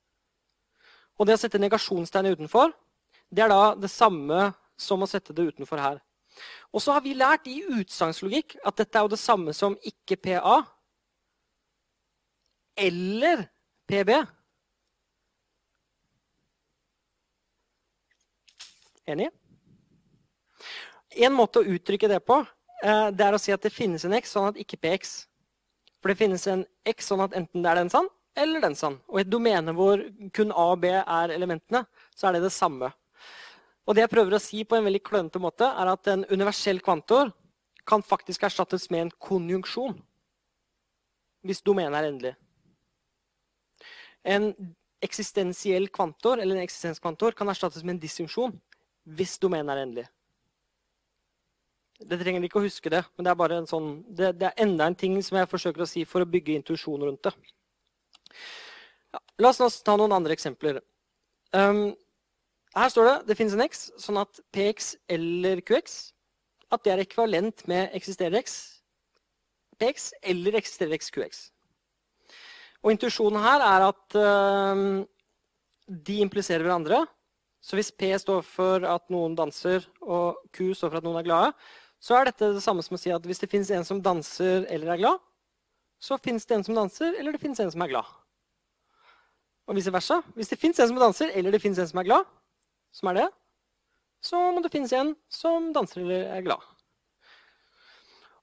Og 1.18 1.26
det 1.26 1.36
å 1.36 1.40
sette 1.42 1.58
negasjonstegnet 1.62 2.38
utenfor, 2.38 2.72
det 3.30 3.44
er 3.44 3.50
da 3.52 3.74
det 3.78 3.90
samme 3.90 4.50
som 4.78 5.02
å 5.02 5.08
sette 5.10 5.34
det 5.36 5.50
utenfor 5.50 5.82
her. 5.82 6.00
Og 6.70 6.82
så 6.82 6.94
har 6.94 7.02
vi 7.04 7.16
lært 7.18 7.48
i 7.50 7.60
utsagnslogikk 7.80 8.56
at 8.66 8.78
dette 8.78 8.98
er 8.98 9.06
jo 9.06 9.12
det 9.14 9.20
samme 9.20 9.54
som 9.56 9.76
ikke 9.86 10.18
PA 10.20 10.60
eller 12.80 13.44
PB. 13.90 14.12
Enig? 19.10 19.30
En 21.18 21.34
måte 21.34 21.60
å 21.60 21.66
uttrykke 21.66 22.08
det 22.08 22.20
på 22.22 22.38
eh, 22.38 23.08
det 23.10 23.26
er 23.26 23.34
å 23.34 23.42
si 23.42 23.50
at 23.52 23.64
det 23.66 23.74
finnes 23.74 24.04
en 24.06 24.14
X 24.20 24.36
sånn 24.36 24.52
at 24.52 24.60
ikke 24.62 24.78
PX. 24.78 25.16
For 26.00 26.12
det 26.12 26.20
finnes 26.22 26.46
en 26.48 26.62
X 26.88 27.10
sånn 27.10 27.24
at 27.26 27.34
enten 27.36 27.64
det 27.64 27.72
er 27.72 27.82
den 27.82 27.92
sann 27.92 28.08
eller 28.38 28.62
den 28.62 28.76
sann. 28.78 29.00
Og 29.10 29.18
i 29.18 29.24
et 29.24 29.32
domene 29.32 29.74
hvor 29.76 30.02
kun 30.36 30.54
A 30.54 30.70
og 30.72 30.80
B 30.84 30.92
er 30.94 31.34
elementene, 31.34 31.82
så 32.16 32.28
er 32.28 32.38
det 32.38 32.46
det 32.46 32.54
samme. 32.54 32.92
Og 33.90 33.96
det 33.98 34.04
jeg 34.04 34.12
prøver 34.12 34.36
å 34.36 34.38
si 34.38 34.62
på 34.62 34.76
en 34.78 34.84
veldig 34.86 35.00
klønete 35.02 35.40
måte, 35.42 35.66
er 35.66 35.88
at 35.90 36.06
en 36.12 36.22
universell 36.30 36.78
kvantor 36.78 37.32
kan 37.90 38.04
faktisk 38.06 38.44
erstattes 38.46 38.86
med 38.94 39.02
en 39.02 39.10
konjunksjon. 39.18 39.96
Hvis 41.42 41.64
domenet 41.66 41.98
er 41.98 42.06
endelig. 42.06 42.32
En 44.22 44.52
eksistensiell 45.02 45.88
kvantor 45.90 46.38
eller 46.38 46.60
en 46.60 46.68
eksistenskvantor 46.68 47.34
kan 47.34 47.50
erstattes 47.50 47.82
med 47.82 47.96
en 47.96 48.02
disjunksjon 48.04 48.54
hvis 49.16 49.38
domenet 49.42 49.72
er 49.74 49.82
endelig. 49.82 50.04
Det 52.00 52.18
trenger 52.20 52.46
ikke 52.46 52.60
å 52.60 52.64
huske 52.64 52.92
det, 52.92 53.00
men 53.16 53.26
det 53.26 53.32
er 53.32 53.54
en 53.56 53.66
sånn, 53.68 53.88
det, 54.06 54.30
det, 54.38 54.52
er 54.52 54.62
enda 54.68 54.86
en 54.86 54.96
ting 54.96 55.16
som 55.24 55.40
jeg 55.40 55.50
forsøker 55.50 55.82
å 55.82 55.88
si 55.88 56.04
for 56.08 56.22
å 56.22 56.28
bygge 56.30 56.54
intuisjon 56.60 57.02
rundt 57.08 57.26
det. 57.26 57.32
Ja, 59.10 59.20
la 59.42 59.50
oss 59.50 59.58
nå 59.60 59.68
ta 59.84 59.96
noen 59.98 60.14
andre 60.14 60.36
eksempler. 60.36 60.78
Um, 61.50 61.90
her 62.76 62.90
står 62.92 63.08
det 63.08 63.14
det 63.30 63.36
finnes 63.38 63.56
en 63.56 63.64
x, 63.66 63.88
sånn 63.98 64.20
at 64.20 64.42
px 64.54 64.94
eller 65.10 65.62
qx 65.66 66.00
at 66.70 66.84
det 66.86 66.92
er 66.92 67.02
ekvivalent 67.02 67.64
med 67.70 67.94
eksisterende 67.98 68.42
x, 68.44 68.58
px 69.80 70.12
eller 70.22 70.58
eksisterende 70.60 71.00
x, 71.00 71.10
qx. 71.14 71.40
Og 72.80 72.94
Intuisjonen 72.94 73.42
her 73.42 73.64
er 73.64 73.86
at 73.90 74.16
uh, 74.16 75.02
de 75.90 76.20
impliserer 76.22 76.64
hverandre. 76.64 77.02
Så 77.60 77.76
hvis 77.76 77.90
P 77.92 78.08
står 78.16 78.44
for 78.46 78.86
at 78.88 79.10
noen 79.12 79.34
danser, 79.36 79.84
og 80.00 80.38
Q 80.54 80.70
står 80.72 80.94
for 80.94 81.00
at 81.00 81.04
noen 81.04 81.18
er 81.20 81.26
glade, 81.26 81.50
så 82.00 82.16
er 82.16 82.30
dette 82.30 82.54
det 82.54 82.62
samme 82.64 82.80
som 82.86 82.96
å 82.96 83.00
si 83.00 83.12
at 83.12 83.26
hvis 83.28 83.42
det 83.42 83.50
fins 83.52 83.68
en 83.74 83.84
som 83.84 84.00
danser 84.00 84.64
eller 84.72 84.94
er 84.94 85.02
glad, 85.02 85.18
så 86.00 86.16
fins 86.16 86.46
det 86.48 86.56
en 86.56 86.64
som 86.64 86.78
danser, 86.78 87.12
eller 87.20 87.36
det 87.36 87.42
fins 87.42 87.60
en 87.60 87.72
som 87.74 87.82
er 87.84 87.90
glad. 87.92 88.14
Og 89.68 89.76
vice 89.76 89.92
versa. 89.92 90.22
Hvis 90.32 90.48
det 90.48 90.56
fins 90.58 90.80
en 90.80 90.88
som 90.88 91.02
danser, 91.02 91.34
eller 91.36 91.52
det 91.52 91.60
fins 91.60 91.78
en 91.78 91.90
som 91.90 92.00
er 92.00 92.08
glad, 92.08 92.30
som 92.94 93.10
er 93.10 93.22
det, 93.22 93.28
så 94.24 94.40
må 94.52 94.62
det 94.62 94.72
finnes 94.72 94.92
en 94.96 95.14
som 95.32 95.70
danser 95.72 96.02
eller 96.02 96.26
er 96.36 96.44
glad. 96.44 96.64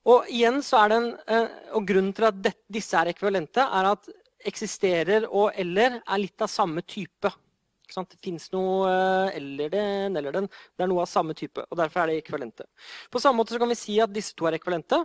Og 0.07 0.29
igjen 0.31 0.61
så 0.63 0.79
er 0.81 0.91
det 0.91 0.97
en, 1.01 1.09
eh, 1.27 1.57
og 1.75 1.87
Grunnen 1.87 2.13
til 2.15 2.29
at 2.29 2.39
disse 2.71 2.95
er 2.95 3.11
ekvivalente, 3.11 3.61
er 3.61 3.91
at 3.91 4.07
eksisterer 4.47 5.27
og 5.27 5.51
eller 5.57 5.99
er 5.99 6.21
litt 6.21 6.41
av 6.41 6.51
samme 6.51 6.83
type. 6.87 7.31
Det 7.87 8.19
fins 8.23 8.49
noe 8.51 8.87
eh, 8.87 9.37
eller 9.39 9.71
den 9.71 10.17
eller 10.19 10.35
den. 10.35 10.47
Det 10.47 10.83
er 10.83 10.91
noe 10.91 11.03
av 11.03 11.11
samme 11.11 11.35
type. 11.37 11.63
og 11.63 11.79
Derfor 11.79 12.03
er 12.03 12.11
det 12.11 12.21
ekvivalente. 12.21 12.67
På 13.11 13.19
samme 13.19 13.41
måte 13.41 13.55
så 13.55 13.59
kan 13.59 13.71
vi 13.71 13.79
si 13.79 13.99
at 14.03 14.13
disse 14.13 14.35
to 14.35 14.47
er 14.47 14.57
ekvivalente. 14.57 15.03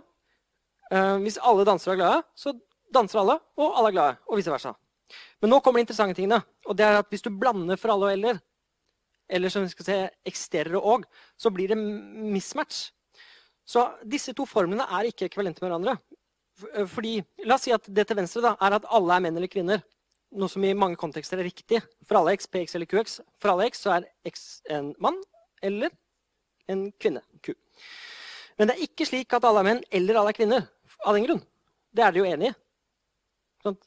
Eh, 0.91 1.17
hvis 1.23 1.39
alle 1.39 1.67
dansere 1.67 1.95
er 1.95 2.01
glade, 2.01 2.23
så 2.35 2.55
danser 2.93 3.23
alle, 3.23 3.37
og 3.59 3.77
alle 3.79 3.91
er 3.91 3.97
glade. 3.97 4.17
Og 4.29 4.39
vice 4.39 4.51
versa. 4.51 4.73
Men 5.41 5.51
nå 5.51 5.59
kommer 5.59 5.79
de 5.79 5.87
interessante 5.87 6.17
tingene. 6.17 6.41
og 6.65 6.77
det 6.77 6.85
er 6.85 6.99
at 6.99 7.09
Hvis 7.09 7.21
du 7.21 7.29
blander 7.29 7.77
for 7.77 7.91
alle 7.91 8.05
og 8.05 8.11
eller, 8.11 8.39
eller 9.33 9.51
som 9.53 9.65
vi 9.65 9.71
skal 9.73 9.87
se, 9.87 9.97
eksisterer 10.29 10.77
og, 10.79 11.07
så 11.39 11.51
blir 11.53 11.73
det 11.73 11.79
mismatch. 11.79 12.85
Så 13.65 13.85
disse 14.03 14.33
to 14.35 14.45
formlene 14.47 14.85
er 14.91 15.09
ikke 15.09 15.29
ekvivalente 15.29 15.63
med 15.63 15.71
hverandre. 15.71 15.97
Eh, 16.75 16.87
fordi, 16.89 17.17
La 17.47 17.57
oss 17.57 17.65
si 17.67 17.73
at 17.75 17.87
det 17.87 18.07
til 18.09 18.19
venstre 18.19 18.43
da, 18.43 18.55
er 18.61 18.77
at 18.77 18.87
alle 18.93 19.17
er 19.17 19.25
menn 19.25 19.39
eller 19.39 19.51
kvinner. 19.51 19.83
Noe 20.33 20.49
som 20.49 20.63
i 20.65 20.73
mange 20.77 20.97
kontekster 20.99 21.39
er 21.39 21.47
riktig. 21.47 21.81
For 22.07 22.19
alle 22.19 22.33
x, 22.37 22.49
px 22.49 22.75
eller 22.77 22.89
qx. 22.89 23.19
For 23.41 23.53
alle 23.53 23.69
x 23.69 23.83
så 23.85 23.97
er 23.97 24.09
x 24.27 24.61
en 24.73 24.91
mann 25.03 25.19
eller 25.63 25.93
en 26.71 26.87
kvinne. 26.99 27.21
Q. 27.45 27.53
Men 28.57 28.69
det 28.69 28.75
er 28.75 28.85
ikke 28.87 29.07
slik 29.07 29.33
at 29.35 29.45
alle 29.47 29.63
er 29.63 29.69
menn 29.69 29.83
eller 29.93 30.19
alle 30.19 30.33
er 30.33 30.37
kvinner. 30.37 30.67
Av 31.03 31.15
den 31.15 31.25
grunn. 31.27 31.41
Det 31.93 32.03
er 32.03 32.13
dere 32.13 32.23
jo 32.23 32.29
enig 32.29 32.51
i. 32.51 32.55
Sånn, 33.63 33.77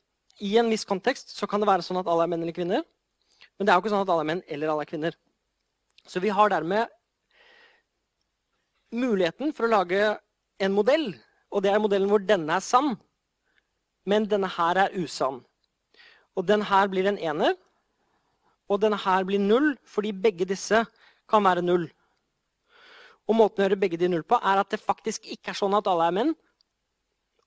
I 0.47 0.57
en 0.63 0.71
viss 0.71 0.87
kontekst 0.89 1.35
så 1.37 1.49
kan 1.51 1.63
det 1.63 1.69
være 1.69 1.85
sånn 1.85 2.01
at 2.01 2.09
alle 2.11 2.27
er 2.27 2.33
menn 2.33 2.45
eller 2.45 2.57
kvinner. 2.57 2.85
Men 3.57 3.67
det 3.67 3.73
er 3.73 3.79
jo 3.79 3.85
ikke 3.85 3.95
sånn 3.95 4.05
at 4.05 4.13
alle 4.13 4.25
er 4.25 4.31
menn 4.31 4.45
eller 4.47 4.73
alle 4.73 4.87
er 4.87 4.91
kvinner. 4.91 5.17
Så 6.07 6.23
vi 6.23 6.31
har 6.31 6.51
dermed 6.51 6.89
muligheten 8.95 9.53
for 9.55 9.67
å 9.67 9.73
lage 9.73 10.15
en 10.63 10.75
modell. 10.75 11.11
Og 11.51 11.63
det 11.65 11.73
er 11.73 11.83
modellen 11.83 12.11
hvor 12.11 12.23
denne 12.23 12.57
er 12.59 12.65
sann, 12.65 12.95
men 14.07 14.27
denne 14.31 14.49
her 14.51 14.87
er 14.87 14.97
usann. 14.97 15.43
Og 16.37 16.47
den 16.47 16.63
her 16.69 16.89
blir 16.93 17.09
en 17.11 17.19
ener, 17.19 17.55
og 18.69 18.81
denne 18.83 18.99
her 18.99 19.27
blir 19.27 19.43
null, 19.43 19.75
fordi 19.87 20.13
begge 20.13 20.47
disse 20.49 20.83
kan 21.31 21.45
være 21.47 21.65
null. 21.65 21.87
Og 23.27 23.35
måten 23.35 23.63
å 23.63 23.67
gjøre 23.67 23.79
begge 23.83 23.99
de 23.99 24.11
null 24.11 24.27
på 24.27 24.39
er 24.39 24.61
at 24.61 24.71
det 24.71 24.83
faktisk 24.83 25.27
ikke 25.33 25.53
er 25.53 25.59
sånn 25.59 25.75
at 25.79 25.89
alle 25.91 26.07
er 26.07 26.15
menn. 26.19 26.35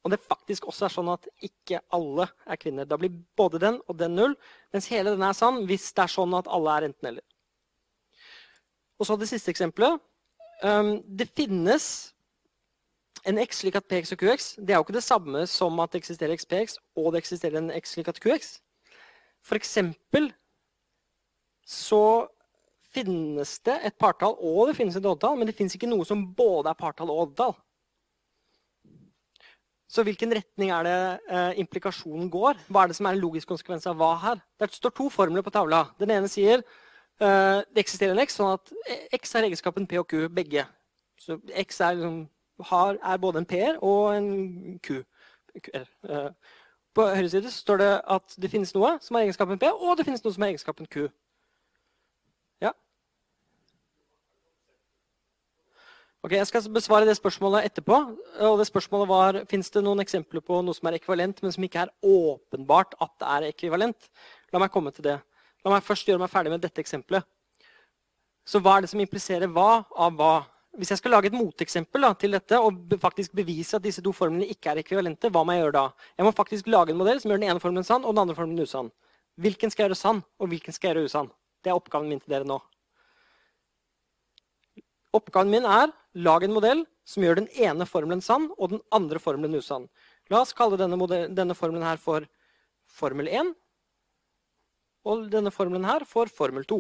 Og 0.03 0.11
det 0.13 0.19
faktisk 0.23 0.67
også 0.67 0.87
er 0.87 0.93
sånn 0.93 1.11
at 1.11 1.27
ikke 1.43 1.81
alle 1.95 2.27
er 2.47 2.59
kvinner. 2.59 2.87
Da 2.87 2.97
blir 2.99 3.13
både 3.39 3.59
den 3.61 3.79
og 3.85 3.97
den 3.99 4.15
null, 4.15 4.35
mens 4.73 4.87
hele 4.91 5.15
den 5.15 5.23
er 5.27 5.35
sann 5.35 5.65
hvis 5.67 5.89
det 5.95 6.05
er 6.05 6.13
sånn 6.15 6.35
at 6.39 6.47
alle 6.51 6.75
er 6.75 6.87
enten-eller. 6.89 7.23
Og 8.99 9.07
så 9.07 9.15
det 9.15 9.29
siste 9.31 9.51
eksempelet. 9.51 9.99
Det 11.07 11.29
finnes 11.37 11.85
en 13.27 13.39
x 13.41 13.61
slik 13.61 13.77
at 13.79 13.87
px 13.89 14.13
og 14.15 14.21
qx 14.21 14.49
det 14.63 14.73
er 14.73 14.79
jo 14.79 14.85
ikke 14.85 14.95
det 14.95 15.03
samme 15.03 15.45
som 15.49 15.79
at 15.83 15.91
det 15.91 16.01
eksisterer 16.01 16.39
xpx 16.39 16.77
og 16.99 17.13
det 17.13 17.23
eksisterer 17.23 17.59
en 17.59 17.71
x 17.75 17.95
slik 17.95 18.11
at 18.11 18.19
qx. 18.19 18.57
For 19.43 19.59
eksempel 19.59 20.29
så 21.67 22.27
finnes 22.89 23.59
det 23.65 23.77
et 23.85 23.97
partall 24.01 24.35
og 24.35 24.69
det 24.69 24.77
finnes 24.79 24.95
et 24.97 25.05
oddetall, 25.05 25.37
men 25.37 25.47
det 25.47 25.55
finnes 25.55 25.75
ikke 25.75 25.89
noe 25.89 26.07
som 26.07 26.25
både 26.35 26.71
er 26.71 26.79
partall 26.79 27.11
og 27.13 27.25
oddetall. 27.25 27.57
Så 29.89 30.03
hvilken 30.05 30.33
retning 30.37 30.69
er 30.69 30.85
det 30.85 30.97
eh, 31.33 31.59
implikasjonen 31.63 32.27
går? 32.29 32.59
Hva 32.69 32.83
er 32.83 32.91
det 32.91 32.97
som 32.99 33.07
er 33.09 33.15
en 33.15 33.23
logisk 33.23 33.49
konsekvens 33.49 33.87
av 33.89 33.97
hva 33.97 34.11
her? 34.21 34.41
Det 34.61 34.69
står 34.75 34.93
to 34.93 35.07
formler 35.09 35.45
på 35.45 35.53
tavla. 35.53 35.87
Den 35.97 36.13
ene 36.13 36.29
sier 36.29 36.61
det 37.19 37.81
eksisterer 37.81 38.13
en 38.13 38.21
x, 38.23 38.37
sånn 38.39 38.53
at 38.55 38.69
x 39.13 39.33
er 39.35 39.47
egenskapen 39.49 39.87
p 39.89 39.97
og 39.99 40.07
q 40.07 40.29
begge. 40.31 40.63
Så 41.19 41.39
X 41.55 41.79
er, 41.79 41.93
liksom, 41.93 42.29
har, 42.59 42.97
er 43.03 43.17
både 43.17 43.39
en 43.39 43.45
P-er 43.45 43.79
og 43.83 44.17
en 44.17 44.79
Q. 44.83 45.03
Uh, 45.75 46.31
på 46.95 47.05
høyre 47.05 47.29
side 47.29 47.51
står 47.51 47.77
det 47.81 47.89
at 48.07 48.35
det 48.41 48.51
finnes 48.51 48.71
noe 48.75 48.95
som 49.03 49.17
har 49.17 49.25
egenskapen 49.27 49.59
P, 49.59 49.67
og 49.69 49.97
det 49.97 50.05
finnes 50.07 50.23
noe 50.23 50.33
som 50.33 50.45
har 50.45 50.53
egenskapen 50.53 50.87
Q. 50.87 51.09
Ja? 52.63 52.71
Ok, 56.23 56.31
Jeg 56.31 56.47
skal 56.47 56.71
besvare 56.73 57.07
det 57.07 57.17
spørsmålet 57.17 57.65
etterpå. 57.65 57.99
og 58.39 58.59
det 58.59 58.67
spørsmålet 58.67 59.07
var, 59.07 59.43
Fins 59.49 59.69
det 59.69 59.83
noen 59.83 59.99
eksempler 59.99 60.41
på 60.41 60.61
noe 60.61 60.73
som 60.73 60.87
er 60.87 60.99
ekvivalent, 60.99 61.43
men 61.43 61.51
som 61.51 61.63
ikke 61.63 61.79
er 61.79 61.95
åpenbart 62.03 62.95
at 63.01 63.11
det 63.19 63.27
er 63.27 63.49
ekvivalent? 63.51 64.09
La 64.53 64.59
meg 64.59 64.71
komme 64.71 64.91
til 64.91 65.03
det. 65.03 65.19
La 65.65 65.73
meg 65.73 65.83
først 65.85 66.07
gjøre 66.07 66.21
meg 66.21 66.31
ferdig 66.31 66.53
med 66.53 66.63
dette 66.63 66.81
eksempelet. 66.81 67.25
Så 68.47 68.61
hva 68.63 68.77
er 68.77 68.85
det 68.85 68.91
som 68.93 69.01
impliserer 69.03 69.51
hva 69.51 69.83
av 69.83 70.15
hva? 70.17 70.33
Hvis 70.79 70.93
jeg 70.93 71.01
skal 71.01 71.13
lage 71.15 71.27
et 71.29 71.35
moteksempel 71.35 72.05
da, 72.05 72.13
til 72.17 72.35
dette 72.37 72.57
og 72.61 72.93
faktisk 73.01 73.33
bevise 73.35 73.75
at 73.77 73.83
disse 73.83 74.03
to 74.05 74.13
formlene 74.15 74.47
ikke 74.53 74.71
er 74.71 74.81
ekvivalente, 74.81 75.31
hva 75.33 75.43
må 75.43 75.55
jeg 75.55 75.65
gjøre 75.65 75.75
da? 75.75 75.85
Jeg 76.17 76.27
må 76.27 76.33
faktisk 76.37 76.69
lage 76.71 76.93
en 76.93 76.99
modell 77.01 77.19
som 77.21 77.33
gjør 77.33 77.41
den 77.41 77.49
ene 77.49 77.63
formelen 77.63 77.87
sann 77.87 78.05
og 78.05 78.13
den 78.13 78.23
andre 78.23 78.37
formelen 78.37 78.69
usann. 78.69 78.91
Hvilken 79.39 79.73
skal 79.73 79.83
jeg 79.85 79.89
gjøre 79.89 79.99
sann, 79.99 80.21
og 80.39 80.51
hvilken 80.51 80.75
skal 80.75 80.89
jeg 80.89 80.95
gjøre 80.95 81.09
usann? 81.09 81.31
Det 81.63 81.71
er 81.71 81.79
oppgaven 81.79 82.09
min 82.11 82.21
til 82.23 82.35
dere 82.35 82.47
nå. 82.47 82.59
Oppgaven 85.17 85.51
min 85.51 85.65
er 85.65 85.91
lag 86.21 86.45
en 86.45 86.53
modell 86.53 86.85
som 87.07 87.25
gjør 87.25 87.41
den 87.41 87.49
ene 87.57 87.87
formelen 87.89 88.21
sann 88.23 88.49
og 88.57 88.75
den 88.75 88.83
andre 88.95 89.21
formelen 89.21 89.57
usann. 89.57 89.87
La 90.29 90.43
oss 90.43 90.53
kalle 90.53 90.77
denne, 90.77 90.97
modell, 90.99 91.31
denne 91.33 91.57
formelen 91.57 91.87
her 91.87 91.97
for 92.01 92.27
formel 92.99 93.29
1. 93.29 93.55
Og 95.09 95.25
denne 95.33 95.53
formelen 95.53 95.87
her 95.87 96.05
for 96.07 96.29
formel 96.31 96.67
2. 96.69 96.79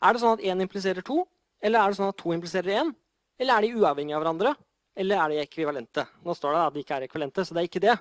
Er 0.00 0.16
det 0.16 0.22
sånn 0.22 0.38
at 0.38 0.44
1 0.44 0.64
impliserer 0.64 1.04
2, 1.04 1.20
eller 1.68 1.82
er 1.82 1.92
det 1.92 1.98
sånn 1.98 2.12
at 2.12 2.20
2 2.22 2.34
impliserer 2.38 2.80
1? 2.80 2.92
Eller 3.40 3.56
er 3.56 3.66
de 3.66 3.80
uavhengige 3.80 4.16
av 4.16 4.24
hverandre? 4.24 4.54
Eller 4.96 5.20
er 5.20 5.32
de 5.32 5.42
ekvivalente? 5.42 6.06
Nå 6.24 6.34
står 6.36 6.56
det 6.56 6.62
at 6.62 6.76
de 6.76 6.84
ikke 6.84 6.96
er 6.96 7.06
ekvivalente, 7.06 7.44
så 7.44 7.56
det 7.56 7.62
er 7.62 7.68
ikke 7.68 7.84
det. 7.84 7.96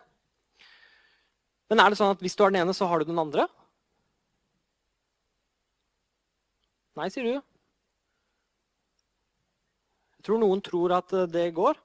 Men 1.70 1.84
er 1.84 1.92
det 1.92 2.00
sånn 2.00 2.16
at 2.16 2.24
hvis 2.24 2.36
du 2.36 2.44
har 2.44 2.54
den 2.54 2.64
ene, 2.64 2.74
så 2.76 2.88
har 2.90 3.02
du 3.02 3.12
den 3.12 3.22
andre? 3.22 3.46
Nei, 6.98 7.08
sier 7.14 7.28
du. 7.28 7.36
Jeg 10.20 10.26
tror 10.28 10.42
noen 10.42 10.64
tror 10.66 10.96
at 10.98 11.14
eh, 11.16 11.30
det 11.32 11.46
går. 11.56 11.78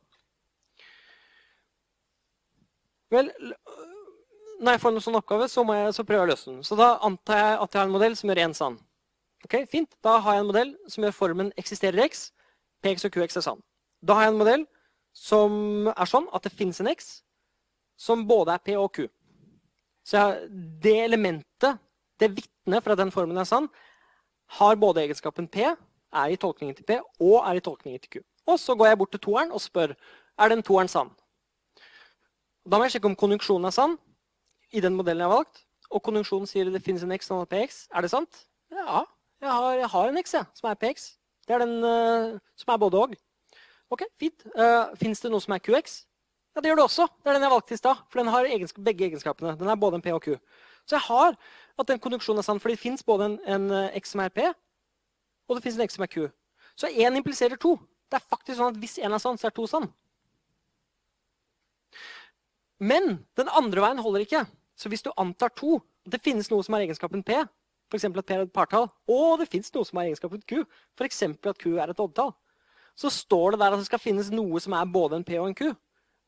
Vel, 3.15 3.29
når 4.65 4.77
jeg 4.77 4.83
får 4.83 4.95
en 4.95 5.05
sånn 5.05 5.19
oppgave, 5.19 5.49
så, 5.53 5.65
må 5.67 5.77
jeg, 5.77 5.93
så 5.97 6.05
prøver 6.07 6.23
jeg 6.23 6.29
å 6.29 6.33
løse 6.33 6.51
den. 6.51 6.63
Så 6.67 6.79
da 6.79 6.95
antar 7.07 7.41
jeg 7.41 7.57
at 7.61 7.75
jeg 7.75 7.81
har 7.81 7.89
en 7.89 7.95
modell 7.95 8.17
som 8.19 8.31
gjør 8.31 8.43
én 8.47 8.57
sann. 8.57 8.79
Ok, 9.45 9.59
Fint. 9.71 9.91
Da 10.05 10.17
har 10.25 10.39
jeg 10.39 10.45
en 10.45 10.51
modell 10.51 10.73
som 10.89 11.05
gjør 11.05 11.17
formen 11.17 11.53
eksisterer 11.61 12.07
x. 12.07 12.31
Px 12.85 13.09
og 13.09 13.17
qx 13.17 13.41
er 13.41 13.47
sann. 13.49 13.61
Da 14.05 14.17
har 14.17 14.27
jeg 14.27 14.35
en 14.35 14.41
modell 14.41 14.67
som 15.15 15.91
er 15.93 16.11
sånn 16.11 16.31
at 16.35 16.47
det 16.47 16.55
fins 16.57 16.81
en 16.83 16.91
x 16.91 17.19
som 18.01 18.25
både 18.27 18.57
er 18.57 18.65
p 18.65 18.75
og 18.81 18.91
q. 18.97 19.05
Så 20.05 20.19
jeg, 20.19 20.49
det 20.85 20.97
elementet, 21.05 21.79
det 22.21 22.33
vitnet 22.35 22.85
fra 22.85 22.97
den 22.99 23.13
formen 23.15 23.39
er 23.41 23.49
sann, 23.49 23.69
har 24.59 24.81
både 24.81 25.05
egenskapen 25.05 25.47
p 25.49 25.63
er 26.15 26.33
i 26.33 26.39
tolkningen 26.41 26.77
til 26.79 26.87
P 26.87 26.99
og 27.21 27.43
er 27.43 27.59
i 27.59 27.65
tolkningen 27.65 28.01
til 28.01 28.11
Q. 28.11 28.25
Og 28.47 28.59
så 28.61 28.75
går 28.75 28.93
jeg 28.93 28.99
bort 28.99 29.13
til 29.15 29.23
toeren 29.27 29.53
og 29.53 29.63
spør 29.63 29.95
er 30.39 30.53
den 30.53 30.63
toeren 30.63 30.91
sann. 30.91 31.11
Da 32.65 32.79
må 32.79 32.87
jeg 32.87 32.97
sjekke 32.97 33.11
om 33.11 33.19
konjunksjonen 33.19 33.69
er 33.69 33.75
sann 33.75 33.97
i 34.75 34.83
den 34.83 34.97
modellen 34.99 35.23
jeg 35.23 35.31
har 35.31 35.39
valgt. 35.39 35.63
Og 35.95 36.03
konjunksjonen 36.03 36.51
sier 36.51 36.71
det 36.73 36.83
finnes 36.83 37.05
en 37.07 37.15
X 37.15 37.29
som 37.31 37.43
er 37.43 37.51
PX. 37.51 37.85
Er 37.95 38.05
det 38.05 38.11
sant? 38.13 38.47
Ja, 38.75 39.05
jeg 39.45 39.53
har, 39.53 39.77
jeg 39.79 39.91
har 39.93 40.11
en 40.11 40.19
X 40.23 40.35
jeg, 40.35 40.49
som 40.59 40.71
er 40.71 40.81
PX. 40.81 41.13
Det 41.47 41.55
er 41.55 41.63
den 41.63 41.77
uh, 41.85 42.41
som 42.59 42.73
er 42.75 42.81
både 42.81 43.03
og. 43.05 43.15
Ok, 43.93 44.03
fint. 44.19 44.47
Uh, 44.57 44.65
eh, 44.65 44.95
Fins 44.99 45.21
det 45.23 45.31
noe 45.31 45.45
som 45.45 45.55
er 45.55 45.63
QX? 45.63 46.01
Ja, 46.55 46.63
det 46.63 46.71
gjør 46.71 46.81
det 46.81 46.87
også. 46.89 47.07
Det 47.21 47.31
er 47.31 47.37
den 47.37 47.45
jeg 47.45 47.53
valgte 47.53 47.77
i 47.77 47.79
stad. 47.79 48.01
For 48.11 48.23
den 48.23 48.33
har 48.33 48.49
egensk 48.49 48.79
begge 48.87 49.07
egenskapene. 49.07 49.55
Den 49.61 49.71
er 49.71 49.79
både 49.79 50.01
en 50.01 50.05
P 50.05 50.15
og 50.15 50.23
Q. 50.25 50.39
Så 50.89 50.97
jeg 50.97 51.07
har 51.07 51.37
at 51.79 51.89
den 51.91 52.01
konjunksjonen 52.01 52.41
er 52.41 52.47
sann, 52.47 52.61
for 52.63 52.71
det 52.71 52.79
fins 52.79 53.05
både 53.07 53.27
en, 53.33 53.37
en, 53.51 53.67
eh, 53.75 53.97
X 54.01 54.15
som 54.15 54.23
er 54.25 54.33
P, 54.35 54.47
og 55.49 55.57
det 55.57 55.65
fins 55.65 55.79
en 55.79 55.85
x 55.85 55.97
som 55.97 56.05
er 56.07 56.11
q. 56.13 56.29
Så 56.79 56.89
én 56.89 57.17
impliserer 57.19 57.59
to. 57.61 57.77
Det 58.09 58.19
er 58.19 58.29
faktisk 58.31 58.59
sånn 58.59 58.73
at 58.73 58.79
Hvis 58.81 58.99
én 58.99 59.13
er 59.13 59.23
sann, 59.23 59.39
så 59.39 59.49
er 59.49 59.55
to 59.57 59.67
sann. 59.69 59.89
Men 62.79 63.27
den 63.37 63.49
andre 63.49 63.85
veien 63.85 64.03
holder 64.03 64.25
ikke. 64.25 64.45
Så 64.77 64.91
hvis 64.91 65.05
du 65.05 65.11
antar 65.17 65.53
to, 65.57 65.79
det 66.05 66.23
finnes 66.25 66.51
noe 66.51 66.65
som 66.65 66.77
har 66.77 66.85
egenskapen 66.85 67.23
p, 67.25 67.37
f.eks. 67.91 68.07
at 68.09 68.27
p 68.27 68.35
er 68.35 68.45
et 68.47 68.53
partall, 68.55 68.89
og 69.09 69.39
det 69.41 69.51
finnes 69.53 69.71
noe 69.75 69.87
som 69.87 70.01
har 70.01 70.09
egenskapen 70.09 70.43
q, 70.49 70.65
f.eks. 70.99 71.23
at 71.23 71.61
q 71.61 71.77
er 71.77 71.93
et 71.93 72.03
oddtall, 72.03 72.35
så 72.99 73.11
står 73.11 73.55
det 73.55 73.63
der 73.63 73.75
at 73.75 73.83
det 73.83 73.89
skal 73.89 74.03
finnes 74.03 74.31
noe 74.35 74.61
som 74.63 74.77
er 74.79 74.91
både 74.91 75.19
en 75.19 75.27
p 75.27 75.39
og 75.39 75.51
en 75.51 75.59
q. 75.59 75.73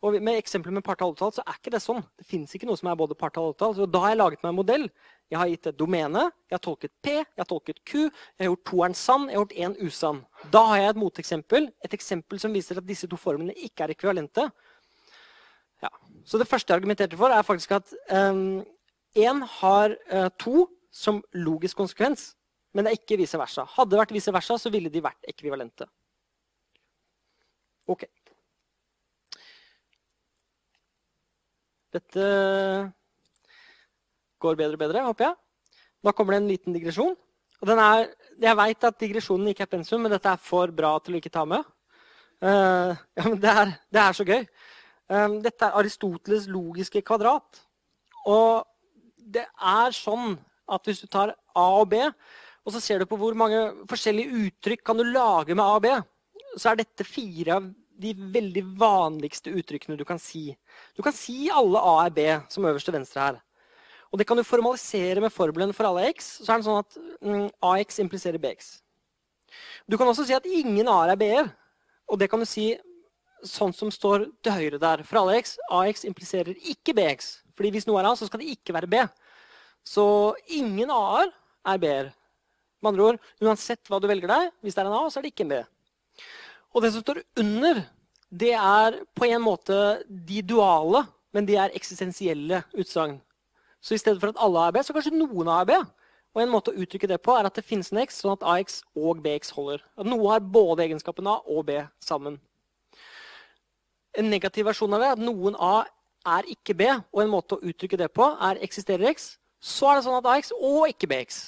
Og 0.05 0.19
med 0.23 0.37
eksempler 0.39 0.75
med 0.77 0.85
partall 0.85 1.15
og 1.17 1.35
så 1.35 1.43
er 1.43 1.57
ikke 1.57 1.73
det 1.73 1.81
sånn. 1.83 2.03
Det 2.21 2.27
fins 2.29 2.53
ikke 2.55 2.67
noe 2.69 2.77
som 2.79 2.91
er 2.91 2.99
både 3.01 3.17
partall 3.19 3.49
og 3.49 3.55
oddtall. 3.55 3.73
Så 3.79 3.87
da 3.89 4.03
har 4.05 4.13
jeg 4.13 4.21
laget 4.21 4.43
meg 4.45 4.53
en 4.53 4.59
modell 4.59 4.85
jeg 5.33 5.41
har 5.41 5.49
gitt 5.51 5.67
et 5.67 5.79
domene, 5.79 6.29
jeg 6.47 6.55
har 6.55 6.63
tolket 6.63 6.93
P, 7.03 7.15
jeg 7.19 7.41
har 7.41 7.49
tolket 7.51 7.81
Q, 7.83 8.05
jeg 8.07 8.45
har 8.45 8.51
gjort 8.53 8.67
toeren 8.71 8.95
sann, 8.95 9.25
jeg 9.27 9.35
har 9.35 9.43
gjort 9.43 9.57
én 9.65 9.75
usann. 9.83 10.21
Da 10.55 10.63
har 10.69 10.79
jeg 10.79 10.93
et 10.93 11.01
moteksempel, 11.03 11.67
et 11.83 11.97
eksempel 11.99 12.39
som 12.39 12.55
viser 12.55 12.79
at 12.79 12.87
disse 12.87 13.09
to 13.11 13.19
formlene 13.19 13.57
ikke 13.67 13.89
er 13.89 13.95
ekvivalente. 13.97 14.45
Ja. 15.85 15.91
Så 16.27 16.41
det 16.41 16.49
første 16.49 16.73
jeg 16.73 16.81
argumenterte 16.81 17.19
for, 17.19 17.33
er 17.33 17.47
faktisk 17.47 17.77
at 17.77 17.93
én 18.11 19.31
um, 19.31 19.43
har 19.61 19.97
uh, 20.13 20.29
to 20.39 20.67
som 20.93 21.21
logisk 21.37 21.77
konsekvens, 21.77 22.33
men 22.75 22.85
det 22.85 22.93
er 22.93 23.01
ikke 23.01 23.19
vice 23.21 23.39
versa. 23.39 23.67
Hadde 23.77 23.95
det 23.95 24.01
vært 24.01 24.15
vice 24.17 24.33
versa, 24.33 24.57
så 24.59 24.73
ville 24.73 24.91
de 24.93 25.03
vært 25.05 25.29
ekvivalente. 25.29 25.87
Ok. 27.87 28.05
Dette 31.95 32.25
går 34.43 34.59
bedre 34.59 34.77
og 34.77 34.83
bedre, 34.83 35.05
håper 35.07 35.29
jeg. 35.29 35.37
Da 36.05 36.13
kommer 36.13 36.35
det 36.35 36.43
en 36.43 36.51
liten 36.51 36.77
digresjon. 36.77 37.17
Er, 37.67 38.11
jeg 38.43 38.59
veit 38.59 38.85
at 38.85 38.99
digresjonen 39.01 39.49
ikke 39.51 39.65
er 39.65 39.73
pensum, 39.73 40.03
men 40.05 40.13
dette 40.13 40.29
er 40.29 40.43
for 40.43 40.73
bra 40.77 40.93
til 41.01 41.17
å 41.17 41.21
ikke 41.21 41.33
ta 41.33 41.47
med. 41.49 41.65
Uh, 42.45 42.93
ja, 43.17 43.31
det 43.45 43.53
er, 43.53 43.73
det 43.95 44.03
er 44.03 44.19
så 44.19 44.27
gøy. 44.29 44.43
Um, 45.07 45.39
dette 45.43 45.63
er 45.67 45.77
Aristoteles' 45.79 46.49
logiske 46.51 47.03
kvadrat. 47.07 47.63
Og 48.27 48.67
det 49.17 49.47
er 49.47 49.95
sånn 49.95 50.35
at 50.67 50.87
hvis 50.87 51.05
du 51.05 51.09
tar 51.11 51.35
A 51.55 51.67
og 51.81 51.89
B, 51.93 52.03
og 52.67 52.75
så 52.75 52.83
ser 52.83 52.99
du 52.99 53.07
på 53.07 53.19
hvor 53.21 53.37
mange 53.39 53.61
forskjellige 53.87 54.47
uttrykk 54.49 54.83
kan 54.87 54.99
du 54.99 55.07
lage 55.07 55.55
med 55.55 55.63
A 55.63 55.77
og 55.79 55.85
B, 55.85 55.93
så 56.57 56.73
er 56.73 56.81
dette 56.81 57.07
fire 57.07 57.61
av 57.61 57.69
de 57.97 58.13
veldig 58.13 58.63
vanligste 58.77 59.53
uttrykkene 59.57 59.97
du 59.97 60.05
kan 60.05 60.19
si. 60.21 60.51
Du 60.97 61.03
kan 61.05 61.15
si 61.17 61.47
alle 61.49 61.81
A 61.81 61.95
er 62.07 62.17
B, 62.17 62.27
som 62.53 62.67
øverst 62.69 62.91
til 62.91 62.97
venstre 62.99 63.23
her. 63.23 63.39
Og 64.13 64.21
det 64.21 64.27
kan 64.29 64.39
du 64.39 64.45
formalisere 64.47 65.23
med 65.23 65.33
formelen 65.33 65.73
for 65.77 65.89
alle 65.89 66.11
x. 66.13 66.37
Så 66.43 66.53
er 66.53 66.61
det 66.61 66.67
sånn 66.69 66.83
at 66.83 66.99
mm, 67.23 67.47
AX 67.71 67.99
impliserer 68.03 68.41
BX. 68.43 68.77
Du 69.89 69.97
kan 69.99 70.09
også 70.09 70.27
si 70.27 70.37
at 70.37 70.47
ingen 70.47 70.89
A-er 70.91 71.15
er 71.15 71.21
B-er. 71.21 71.51
Og 72.11 72.21
det 72.21 72.29
kan 72.31 72.43
du 72.43 72.47
si 72.49 72.71
sånn 73.45 73.75
som 73.77 73.91
står 73.93 74.29
til 74.45 74.55
høyre 74.55 74.81
der. 74.81 75.03
For 75.07 75.21
alle 75.21 75.39
x, 75.41 75.57
AX 75.69 76.07
impliserer 76.09 76.57
ikke 76.57 76.95
BX. 76.97 77.33
Fordi 77.57 77.73
hvis 77.75 77.89
noe 77.89 78.01
er 78.01 78.11
A, 78.11 78.15
så 78.19 78.29
skal 78.29 78.43
det 78.43 78.53
ikke 78.57 78.75
være 78.77 78.91
B. 78.91 79.03
Så 79.87 80.07
ingen 80.53 80.91
A-er 80.93 81.31
er 81.73 81.83
B-er. 81.83 82.15
Med 82.83 82.93
andre 82.93 83.11
ord, 83.11 83.21
uansett 83.43 83.89
hva 83.89 84.01
du 84.03 84.09
velger 84.11 84.31
deg, 84.31 84.51
hvis 84.63 84.77
det 84.77 84.83
er 84.83 84.91
en 84.91 84.99
A, 84.99 85.05
så 85.11 85.21
er 85.21 85.27
det 85.27 85.33
ikke 85.33 85.47
en 85.47 85.55
B. 85.55 85.61
Og 86.77 86.83
det 86.85 86.93
som 86.93 87.05
står 87.05 87.23
under, 87.41 87.85
det 88.31 88.53
er 88.59 88.99
på 89.17 89.29
en 89.31 89.45
måte 89.45 89.77
de 90.07 90.43
duale, 90.45 91.07
men 91.33 91.47
de 91.49 91.57
er 91.61 91.75
eksistensielle 91.77 92.63
utsagn. 92.77 93.21
Så 93.81 93.95
i 93.95 94.01
stedet 94.01 94.21
for 94.21 94.33
at 94.33 94.43
alle 94.43 94.67
er 94.67 94.75
B, 94.75 94.83
så 94.85 94.97
kanskje 94.97 95.15
noen 95.15 95.49
er 95.53 95.69
B. 95.69 95.79
Og 96.37 96.43
en 96.43 96.53
måte 96.53 96.73
å 96.73 96.77
uttrykke 96.77 97.09
det 97.09 97.17
på 97.25 97.33
er 97.33 97.47
at 97.49 97.57
det 97.57 97.65
finnes 97.65 97.89
en 97.93 98.03
X, 98.03 98.19
sånn 98.21 98.35
at 98.35 98.45
AX 98.45 98.83
og 98.99 99.23
BX 99.25 99.55
holder. 99.57 99.81
At 99.97 100.09
noe 100.09 100.35
har 100.35 100.45
både 100.45 100.85
egenskapen 100.85 101.29
A 101.33 101.39
og 101.49 101.65
B 101.71 101.79
sammen. 102.05 102.37
En 104.17 104.31
negativ 104.33 104.67
versjon 104.69 104.95
av 104.97 105.03
det 105.03 105.09
er 105.11 105.19
at 105.19 105.25
noen 105.25 105.59
A 105.61 105.75
er 106.37 106.49
ikke 106.51 106.75
B, 106.75 106.89
og 107.13 107.23
en 107.23 107.31
måte 107.31 107.57
å 107.57 107.63
uttrykke 107.63 107.99
det 108.01 108.09
på 108.15 108.27
er 108.49 108.63
eksisterer 108.65 109.13
X. 109.13 109.37
Så 109.63 109.89
er 109.91 109.99
det 109.99 110.07
sånn 110.07 110.19
at 110.19 110.29
AX 110.31 110.53
og 110.57 110.89
ikke 110.91 111.09
BX. 111.11 111.39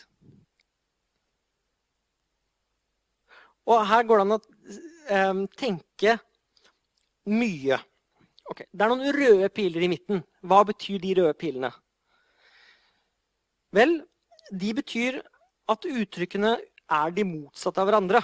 Og 3.69 3.85
her 3.85 4.07
går 4.09 4.21
det 4.21 4.25
an 4.25 4.37
å 4.37 4.41
um, 4.41 5.43
tenke 5.61 6.17
mye. 7.29 7.81
Okay. 8.49 8.65
Det 8.73 8.85
er 8.85 8.93
noen 8.95 9.13
røde 9.13 9.51
piler 9.53 9.85
i 9.85 9.91
midten. 9.93 10.23
Hva 10.41 10.63
betyr 10.69 11.03
de 11.03 11.13
røde 11.19 11.35
pilene? 11.37 11.71
Vel, 13.77 13.99
de 14.49 14.73
betyr 14.73 15.21
at 15.69 15.85
uttrykkene 15.85 16.55
er 16.89 17.13
de 17.13 17.27
motsatte 17.29 17.83
av 17.83 17.91
hverandre. 17.91 18.23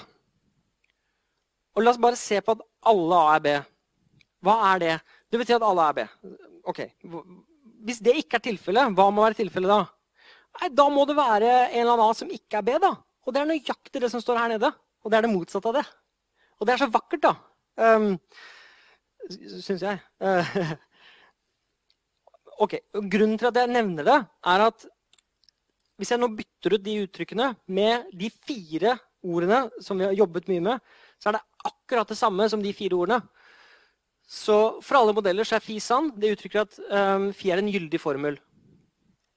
Og 1.76 1.84
La 1.84 1.92
oss 1.92 2.00
bare 2.00 2.16
se 2.16 2.40
på 2.40 2.54
at 2.54 2.64
alle 2.88 3.20
A 3.20 3.36
er 3.36 3.44
B. 3.44 3.54
Hva 4.44 4.54
er 4.72 4.82
det? 4.82 4.94
Det 5.32 5.40
betyr 5.40 5.58
at 5.58 5.66
alle 5.66 5.88
er 5.88 5.96
B. 5.96 6.04
Ok, 6.70 6.80
Hvis 7.84 8.00
det 8.04 8.16
ikke 8.20 8.38
er 8.38 8.46
tilfellet, 8.46 8.94
hva 8.96 9.10
må 9.12 9.24
være 9.24 9.40
tilfellet 9.42 9.72
da? 9.72 9.82
Nei, 10.60 10.70
Da 10.70 10.88
må 10.92 11.04
det 11.08 11.16
være 11.18 11.50
en 11.72 11.80
eller 11.82 11.96
annen 11.96 12.10
A 12.10 12.14
som 12.16 12.30
ikke 12.30 12.60
er 12.60 12.66
B. 12.66 12.78
da. 12.80 12.94
Og 13.24 13.34
det 13.34 13.40
er 13.40 13.50
nøyaktig 13.50 14.00
det 14.00 14.10
som 14.12 14.20
står 14.20 14.38
her 14.38 14.54
nede. 14.54 14.70
Og 15.04 15.10
det 15.10 15.18
er 15.18 15.26
det 15.26 15.34
motsatte 15.34 15.68
av 15.68 15.78
det. 15.80 15.84
Og 16.60 16.66
det 16.66 16.74
er 16.74 16.82
så 16.84 16.90
vakkert, 16.92 17.24
da. 17.24 17.34
Um, 17.76 18.18
Syns 19.64 19.82
jeg. 19.82 20.00
Uh, 20.20 20.74
ok, 22.64 22.76
Grunnen 23.10 23.38
til 23.40 23.48
at 23.48 23.56
jeg 23.62 23.72
nevner 23.72 24.06
det, 24.06 24.18
er 24.52 24.66
at 24.68 24.86
hvis 25.98 26.10
jeg 26.10 26.20
nå 26.20 26.28
bytter 26.34 26.74
ut 26.74 26.84
de 26.84 26.94
uttrykkene 27.04 27.48
med 27.70 28.08
de 28.18 28.30
fire 28.30 28.96
ordene 29.24 29.60
som 29.82 29.98
vi 29.98 30.08
har 30.08 30.16
jobbet 30.16 30.48
mye 30.50 30.62
med, 30.64 30.94
så 31.22 31.30
er 31.30 31.38
det 31.38 31.44
akkurat 31.70 32.10
det 32.10 32.18
samme 32.18 32.48
som 32.50 32.62
de 32.62 32.72
fire 32.76 32.98
ordene. 32.98 33.20
Så 34.24 34.80
for 34.84 34.98
alle 34.98 35.14
modeller 35.16 35.46
så 35.46 35.58
er 35.58 35.64
Fi 35.64 35.78
sann. 35.82 36.10
Det 36.16 36.32
uttrykker 36.34 36.64
at 36.64 36.78
um, 36.88 37.30
Fi 37.36 37.52
er 37.52 37.60
en 37.60 37.70
gyldig 37.70 38.00
formel. 38.00 38.38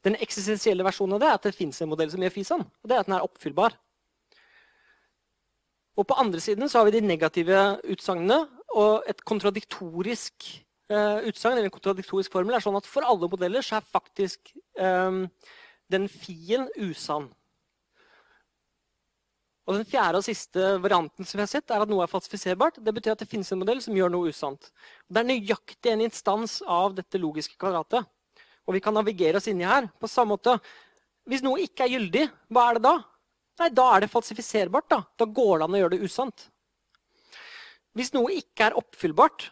Den 0.05 0.15
eksistensielle 0.23 0.85
versjonen 0.87 1.17
av 1.17 1.23
det 1.23 1.27
er 1.27 1.39
at 1.39 1.47
det 1.49 1.57
fins 1.57 1.81
en 1.83 1.91
modell 1.91 2.11
som 2.11 2.23
gjør 2.23 2.35
Fi 2.35 2.45
sann. 2.47 2.63
Og 2.63 2.87
det 2.89 2.95
er 2.95 3.03
at 3.03 3.09
den 3.09 3.17
er 3.17 3.25
oppfyllbar. 3.27 3.75
Og 5.97 6.05
på 6.07 6.17
andre 6.21 6.39
siden 6.39 6.69
så 6.69 6.79
har 6.79 6.87
vi 6.87 6.99
de 6.99 7.07
negative 7.07 7.61
utsagnene 7.89 8.43
og 8.77 9.07
et 9.09 9.23
kontradiktorisk 9.25 10.45
uh, 10.93 11.23
utsagn, 11.25 11.57
eller 11.57 11.71
en 11.71 11.73
kontradiktorisk 11.73 12.31
formel, 12.31 12.55
er 12.55 12.63
sånn 12.63 12.77
at 12.77 12.87
for 12.87 13.07
alle 13.07 13.29
modeller 13.31 13.65
så 13.65 13.79
er 13.79 13.89
faktisk 13.89 14.53
um, 14.77 15.25
den 15.91 16.05
fien 16.11 16.67
usann. 16.77 17.31
Og 19.67 19.75
Den 19.75 19.87
fjerde 19.87 20.21
og 20.21 20.23
siste 20.23 20.77
varianten 20.79 21.27
som 21.27 21.37
vi 21.37 21.43
har 21.43 21.51
sett, 21.51 21.71
er 21.71 21.83
at 21.83 21.89
noe 21.91 22.05
er 22.05 22.11
falsifiserbart. 22.11 22.79
Det 22.79 22.93
betyr 22.95 23.17
at 23.17 23.19
det 23.23 23.27
finnes 23.27 23.49
en 23.51 23.59
modell 23.59 23.81
som 23.83 23.95
gjør 23.97 24.13
noe 24.13 24.31
usant. 24.31 24.69
Det 25.11 25.19
er 25.19 25.27
nøyaktig 25.27 25.91
en 25.91 26.05
instans 26.05 26.61
av 26.63 26.95
dette 26.95 27.19
logiske 27.19 27.59
kvadratet. 27.59 28.07
Og 28.67 28.77
vi 28.77 28.83
kan 28.83 28.95
navigere 28.95 29.41
oss 29.41 29.49
inni 29.51 29.67
her 29.67 29.89
på 29.99 30.07
samme 30.11 30.37
måte. 30.37 30.55
Hvis 31.27 31.43
noe 31.43 31.59
ikke 31.65 31.83
er 31.83 31.97
gyldig, 31.97 32.23
hva 32.47 32.69
er 32.69 32.79
det 32.79 32.85
da? 32.87 32.95
Nei, 33.59 33.69
Da 33.75 33.89
er 33.95 34.05
det 34.05 34.11
falsifiserbart. 34.13 34.87
Da 34.87 35.03
Da 35.17 35.25
går 35.25 35.59
det 35.59 35.67
an 35.67 35.75
å 35.75 35.81
gjøre 35.81 35.95
det 35.97 36.07
usant. 36.07 36.47
Hvis 37.97 38.13
noe 38.13 38.31
ikke 38.31 38.69
er 38.69 38.77
oppfyllbart, 38.77 39.49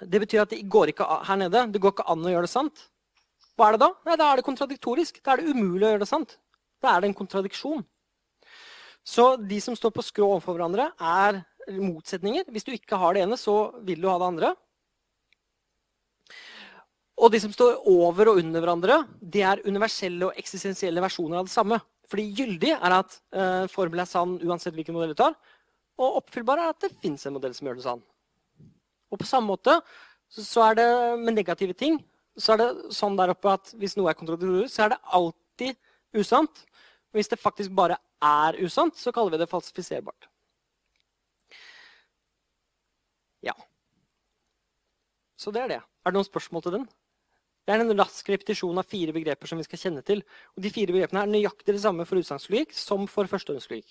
det 0.00 0.20
betyr 0.22 0.44
at 0.46 0.50
det 0.54 0.62
går 0.70 0.94
ikke 0.94 1.04
her 1.26 1.36
nede, 1.36 1.66
det 1.72 1.80
går 1.82 1.92
ikke 1.92 2.08
an 2.08 2.24
å 2.24 2.30
gjøre 2.32 2.46
det 2.46 2.54
sant. 2.54 2.88
Hva 3.58 3.68
er 3.68 3.76
det 3.76 3.82
da? 3.82 3.92
Nei, 4.06 4.16
Da 4.16 4.32
er 4.32 4.36
det 4.36 4.46
kontradiktorisk. 4.46 5.20
Da 5.22 5.32
er 5.32 5.42
det 5.42 5.52
umulig 5.52 5.84
å 5.84 5.92
gjøre 5.92 6.04
det 6.06 6.08
sant. 6.08 6.38
Da 6.80 6.94
er 6.94 7.00
det 7.02 7.10
en 7.10 7.18
kontradiksjon. 7.18 7.84
Så 9.08 9.30
de 9.40 9.58
som 9.64 9.76
står 9.76 9.92
på 9.96 10.04
skrå 10.04 10.26
overfor 10.34 10.58
hverandre, 10.58 10.90
er 11.00 11.40
motsetninger. 11.80 12.48
Hvis 12.52 12.66
du 12.66 12.74
ikke 12.74 12.98
har 13.00 13.16
det 13.16 13.24
ene, 13.24 13.38
så 13.40 13.70
vil 13.86 14.02
du 14.02 14.08
ha 14.10 14.16
det 14.20 14.28
andre. 14.28 14.50
Og 17.18 17.32
de 17.32 17.40
som 17.42 17.52
står 17.54 17.80
over 17.90 18.30
og 18.30 18.40
under 18.42 18.62
hverandre, 18.62 18.98
det 19.20 19.42
er 19.42 19.62
universelle 19.66 20.28
og 20.28 20.36
eksistensielle 20.38 21.02
versjoner 21.02 21.40
av 21.40 21.48
det 21.48 21.54
samme. 21.54 21.80
Fordi 22.08 22.26
gyldig 22.36 22.74
er 22.76 22.94
at 23.00 23.16
uh, 23.36 23.64
formelen 23.72 24.04
er 24.04 24.10
sann 24.10 24.36
uansett 24.44 24.76
hvilken 24.76 24.96
modell 24.96 25.16
du 25.16 25.18
tar. 25.18 25.34
Og 25.98 26.20
oppfyllbar 26.20 26.62
er 26.62 26.72
at 26.72 26.84
det 26.84 26.94
fins 27.02 27.26
en 27.26 27.34
modell 27.36 27.56
som 27.56 27.68
gjør 27.68 27.80
det 27.80 27.86
sann. 27.88 28.04
Og 29.08 29.20
på 29.20 29.26
samme 29.28 29.50
måte 29.50 29.80
så, 30.28 30.44
så, 30.44 30.68
er 30.68 30.78
det 30.78 30.88
med 31.24 31.36
negative 31.40 31.74
ting 31.76 31.98
så 32.38 32.54
er 32.54 32.60
det 32.60 32.94
sånn 32.94 33.16
der 33.18 33.32
oppe 33.32 33.50
at 33.50 33.72
hvis 33.80 33.96
noe 33.98 34.12
er 34.12 34.16
kontradiktorisk, 34.18 34.70
så 34.70 34.84
er 34.84 34.92
det 34.92 35.00
alltid 35.18 35.78
usant. 36.20 36.60
Hvis 37.16 37.30
det 37.32 37.40
faktisk 37.40 37.72
bare 37.74 37.98
er 38.24 38.58
usant, 38.64 38.96
så 38.98 39.12
kaller 39.14 39.36
vi 39.36 39.42
det 39.42 39.50
falsifiserbart. 39.50 40.28
Ja. 43.44 43.54
Så 45.38 45.52
det 45.54 45.62
er 45.62 45.74
det. 45.74 45.82
Er 45.82 46.10
det 46.10 46.18
noen 46.18 46.26
spørsmål 46.26 46.64
til 46.64 46.76
den? 46.78 46.88
Det 47.68 47.74
er 47.74 47.84
en 47.84 47.98
rask 48.00 48.28
repetisjon 48.32 48.80
av 48.80 48.88
fire 48.88 49.12
begreper 49.12 49.50
som 49.50 49.60
vi 49.60 49.66
skal 49.66 49.80
kjenne 49.82 50.02
til. 50.02 50.22
Og 50.56 50.64
De 50.64 50.72
fire 50.72 50.94
begrepene 50.94 51.22
er 51.22 51.30
nøyaktig 51.30 51.74
det 51.76 51.82
samme 51.82 52.06
for 52.08 52.18
utsagnslogikk 52.18 52.72
som 52.72 53.04
for 53.10 53.28
førstehåndslogikk. 53.28 53.90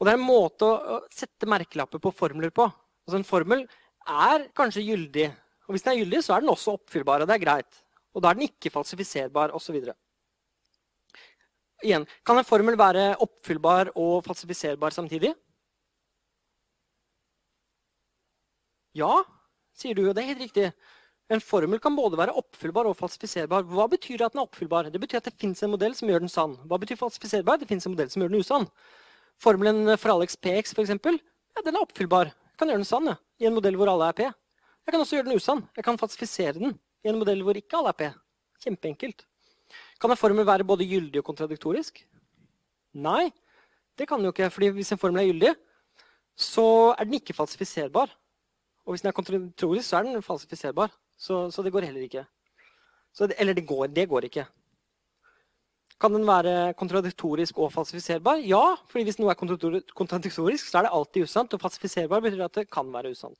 Og 0.00 0.08
det 0.08 0.14
er 0.14 0.18
en 0.18 0.26
måte 0.26 0.66
å 0.66 1.02
sette 1.12 1.48
merkelapper 1.48 2.00
på 2.02 2.14
formler 2.16 2.50
på. 2.54 2.66
Altså 3.04 3.20
En 3.20 3.28
formel 3.28 3.66
er 4.08 4.48
kanskje 4.56 4.86
gyldig, 4.88 5.28
og 5.68 5.76
hvis 5.76 5.84
den 5.84 5.92
er 5.94 6.00
gyldig, 6.02 6.22
så 6.24 6.34
er 6.34 6.42
den 6.42 6.52
også 6.52 6.74
oppfyllbar. 6.78 7.22
og 7.22 7.28
det 7.28 7.36
er 7.36 7.44
greit. 7.44 7.84
Og 8.14 8.22
da 8.22 8.30
er 8.30 8.38
den 8.38 8.48
ikke 8.48 8.72
falsifiserbar 8.72 9.54
osv. 9.54 9.78
Igjen, 11.82 12.06
kan 12.24 12.38
en 12.38 12.46
formel 12.46 12.76
være 12.78 13.14
oppfyllbar 13.24 13.90
og 13.98 14.22
falsifiserbar 14.26 14.94
samtidig? 14.94 15.32
Ja, 18.94 19.24
sier 19.74 19.98
du, 19.98 20.04
og 20.08 20.14
det 20.14 20.22
er 20.22 20.30
helt 20.30 20.44
riktig. 20.44 20.68
En 21.32 21.40
formel 21.40 21.80
kan 21.82 21.96
både 21.96 22.18
være 22.20 22.34
oppfyllbar 22.36 22.86
og 22.86 22.98
falsifiserbar. 22.98 23.64
Hva 23.66 23.88
betyr 23.90 24.22
at 24.22 24.34
den 24.34 24.42
er 24.42 24.46
oppfyllbar? 24.46 24.90
Det 24.92 25.00
betyr 25.02 25.18
at 25.18 25.30
det 25.30 25.34
fins 25.40 25.64
en 25.64 25.72
modell 25.72 25.96
som 25.96 26.10
gjør 26.10 26.22
den 26.22 26.30
sann. 26.32 26.54
Hva 26.68 26.78
betyr 26.78 27.00
falsifiserbar? 27.00 27.58
Det 27.58 27.68
fins 27.70 27.88
en 27.88 27.94
modell 27.96 28.12
som 28.12 28.22
gjør 28.22 28.32
den 28.32 28.44
usann. 28.44 28.68
Formelen 29.42 29.96
for 29.98 30.14
Alex 30.14 30.36
PX 30.36 30.76
for 30.76 30.84
eksempel, 30.84 31.18
ja, 31.56 31.64
den 31.64 31.74
er 31.74 31.82
oppfyllbar. 31.82 32.30
Jeg 32.30 32.60
kan 32.60 32.70
gjøre 32.70 32.84
den 32.84 32.88
sann 32.88 33.08
ja, 33.10 33.16
i 33.40 33.48
en 33.48 33.56
modell 33.56 33.78
hvor 33.80 33.90
alle 33.90 34.12
er 34.12 34.18
P. 34.18 34.28
Jeg 34.84 34.92
kan 34.92 35.00
også 35.00 35.16
gjøre 35.16 35.26
den 35.30 35.40
usann. 35.40 35.64
Jeg 35.74 35.86
kan 35.86 35.98
falsifisere 35.98 36.58
den 36.60 36.76
i 37.02 37.10
en 37.10 37.18
modell 37.18 37.42
hvor 37.42 37.58
ikke 37.58 37.80
alle 37.80 37.94
er 37.94 37.98
P. 37.98 38.10
Kjempeenkelt. 38.62 39.24
Kan 40.00 40.12
en 40.12 40.20
formel 40.20 40.46
være 40.46 40.66
både 40.66 40.86
gyldig 40.88 41.22
og 41.22 41.28
kontradiktorisk? 41.28 42.02
Nei, 42.94 43.30
det 43.98 44.08
kan 44.08 44.18
den 44.18 44.28
jo 44.28 44.34
ikke. 44.34 44.50
fordi 44.50 44.72
hvis 44.74 44.92
en 44.92 44.98
formel 44.98 45.22
er 45.22 45.30
gyldig, 45.30 45.54
så 46.36 46.94
er 46.98 47.04
den 47.04 47.18
ikke 47.20 47.36
falsifiserbar. 47.36 48.10
Og 48.84 48.92
hvis 48.92 49.02
den 49.02 49.08
er 49.08 49.16
kontradiktorisk, 49.16 49.88
så 49.88 49.98
er 49.98 50.08
den 50.08 50.22
falsifiserbar. 50.22 50.92
Så, 51.16 51.50
så 51.50 51.62
det 51.62 51.72
går 51.72 51.86
heller 51.88 52.04
ikke. 52.04 52.26
Så, 53.14 53.30
eller 53.38 53.54
det 53.54 53.66
går, 53.66 53.86
det 53.86 54.08
går 54.08 54.28
ikke. 54.28 54.46
Kan 56.00 56.12
den 56.12 56.26
være 56.26 56.74
kontradiktorisk 56.74 57.58
og 57.62 57.72
falsifiserbar? 57.72 58.42
Ja, 58.42 58.74
fordi 58.90 59.06
hvis 59.06 59.18
noe 59.20 59.30
er 59.30 59.38
kontradiktorisk, 59.38 60.66
så 60.66 60.80
er 60.80 60.88
det 60.88 60.94
alltid 60.96 61.28
usant. 61.28 61.54
Og 61.54 61.62
falsifiserbar 61.62 62.24
betyr 62.24 62.44
at 62.44 62.58
det 62.58 62.66
kan 62.70 62.90
være 62.92 63.14
usant. 63.14 63.38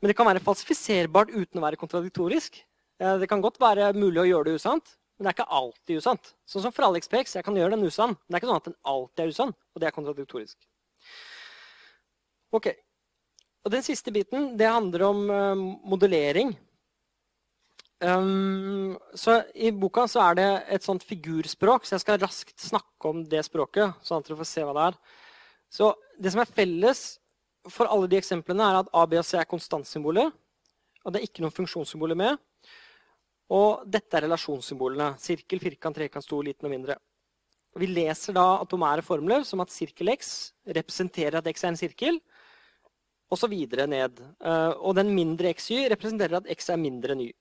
Men 0.00 0.12
det 0.12 0.16
kan 0.18 0.28
være 0.28 0.44
falsifiserbart 0.44 1.32
uten 1.32 1.58
å 1.58 1.64
være 1.64 1.80
kontradiktorisk. 1.80 2.60
Det 3.00 3.28
kan 3.28 3.42
godt 3.42 3.56
være 3.58 3.94
mulig 3.96 4.20
å 4.22 4.28
gjøre 4.28 4.50
det 4.50 4.60
usant, 4.60 4.92
men 5.14 5.26
det 5.26 5.30
er 5.30 5.36
ikke 5.36 5.58
alltid 5.58 6.00
usant. 6.02 6.32
Sånn 6.50 6.64
som 6.64 6.72
for 6.74 6.88
AliExPX. 6.88 7.36
Jeg 7.38 7.46
kan 7.46 7.56
gjøre 7.56 7.76
den 7.76 7.86
usann, 7.86 8.16
men 8.16 8.34
det 8.34 8.36
er 8.36 8.42
ikke 8.42 8.50
sånn 8.50 8.62
at 8.62 8.68
den 8.70 8.78
alltid 8.90 9.22
er 9.22 9.34
usann. 9.34 9.54
Og 9.74 9.82
det 9.82 9.88
er 9.88 9.94
kontradiktorisk. 9.94 10.56
Ok. 12.54 12.72
Og 13.64 13.72
Den 13.72 13.84
siste 13.86 14.12
biten 14.12 14.52
det 14.58 14.68
handler 14.68 15.06
om 15.06 15.20
uh, 15.30 15.64
modellering. 15.88 16.52
Um, 18.04 18.98
så 19.16 19.38
I 19.54 19.70
boka 19.72 20.04
så 20.10 20.20
er 20.26 20.36
det 20.36 20.48
et 20.76 20.84
sånt 20.84 21.06
figurspråk, 21.06 21.86
så 21.86 21.94
jeg 21.94 22.02
skal 22.02 22.20
raskt 22.20 22.58
snakke 22.60 23.08
om 23.08 23.22
det 23.30 23.44
språket. 23.46 23.94
sånn 24.04 24.20
at 24.20 24.28
dere 24.28 24.40
får 24.42 24.50
se 24.50 24.64
hva 24.66 24.74
Det 24.74 24.88
er. 24.88 24.98
Så 25.70 25.92
det 26.18 26.34
som 26.34 26.42
er 26.42 26.50
felles 26.58 27.04
for 27.70 27.88
alle 27.88 28.10
de 28.10 28.18
eksemplene 28.18 28.66
er 28.66 28.82
at 28.82 28.90
A, 28.92 29.06
B 29.06 29.16
og 29.16 29.24
C 29.24 29.38
er 29.38 29.48
konstantsymboler. 29.48 30.34
Og 31.04 31.12
det 31.12 31.20
er 31.20 31.28
ikke 31.28 31.44
noen 31.44 31.54
funksjonssymboler 31.54 32.18
med. 32.18 32.36
Og 33.52 33.84
dette 33.84 34.16
er 34.16 34.24
relasjonssymbolene. 34.24 35.12
Sirkel, 35.20 35.60
firkant, 35.60 35.96
trekant, 35.96 36.24
stor, 36.24 36.44
liten 36.46 36.68
og 36.68 36.72
mindre. 36.72 36.96
Vi 37.76 37.88
leser 37.90 38.36
da 38.36 38.60
atomære 38.62 39.02
formler 39.02 39.42
som 39.44 39.60
at 39.64 39.72
sirkel 39.74 40.12
x 40.14 40.52
representerer 40.76 41.40
at 41.40 41.48
x 41.50 41.64
er 41.64 41.72
en 41.72 41.78
sirkel, 41.78 42.20
og 43.32 43.40
så 43.40 43.48
videre 43.50 43.88
ned. 43.90 44.20
Eh, 44.22 44.74
og 44.78 44.94
den 44.94 45.10
mindre 45.16 45.50
xy 45.58 45.82
representerer 45.90 46.38
at 46.38 46.50
x 46.54 46.70
er 46.70 46.78
mindre 46.78 47.16
enn 47.16 47.24
y. 47.26 47.32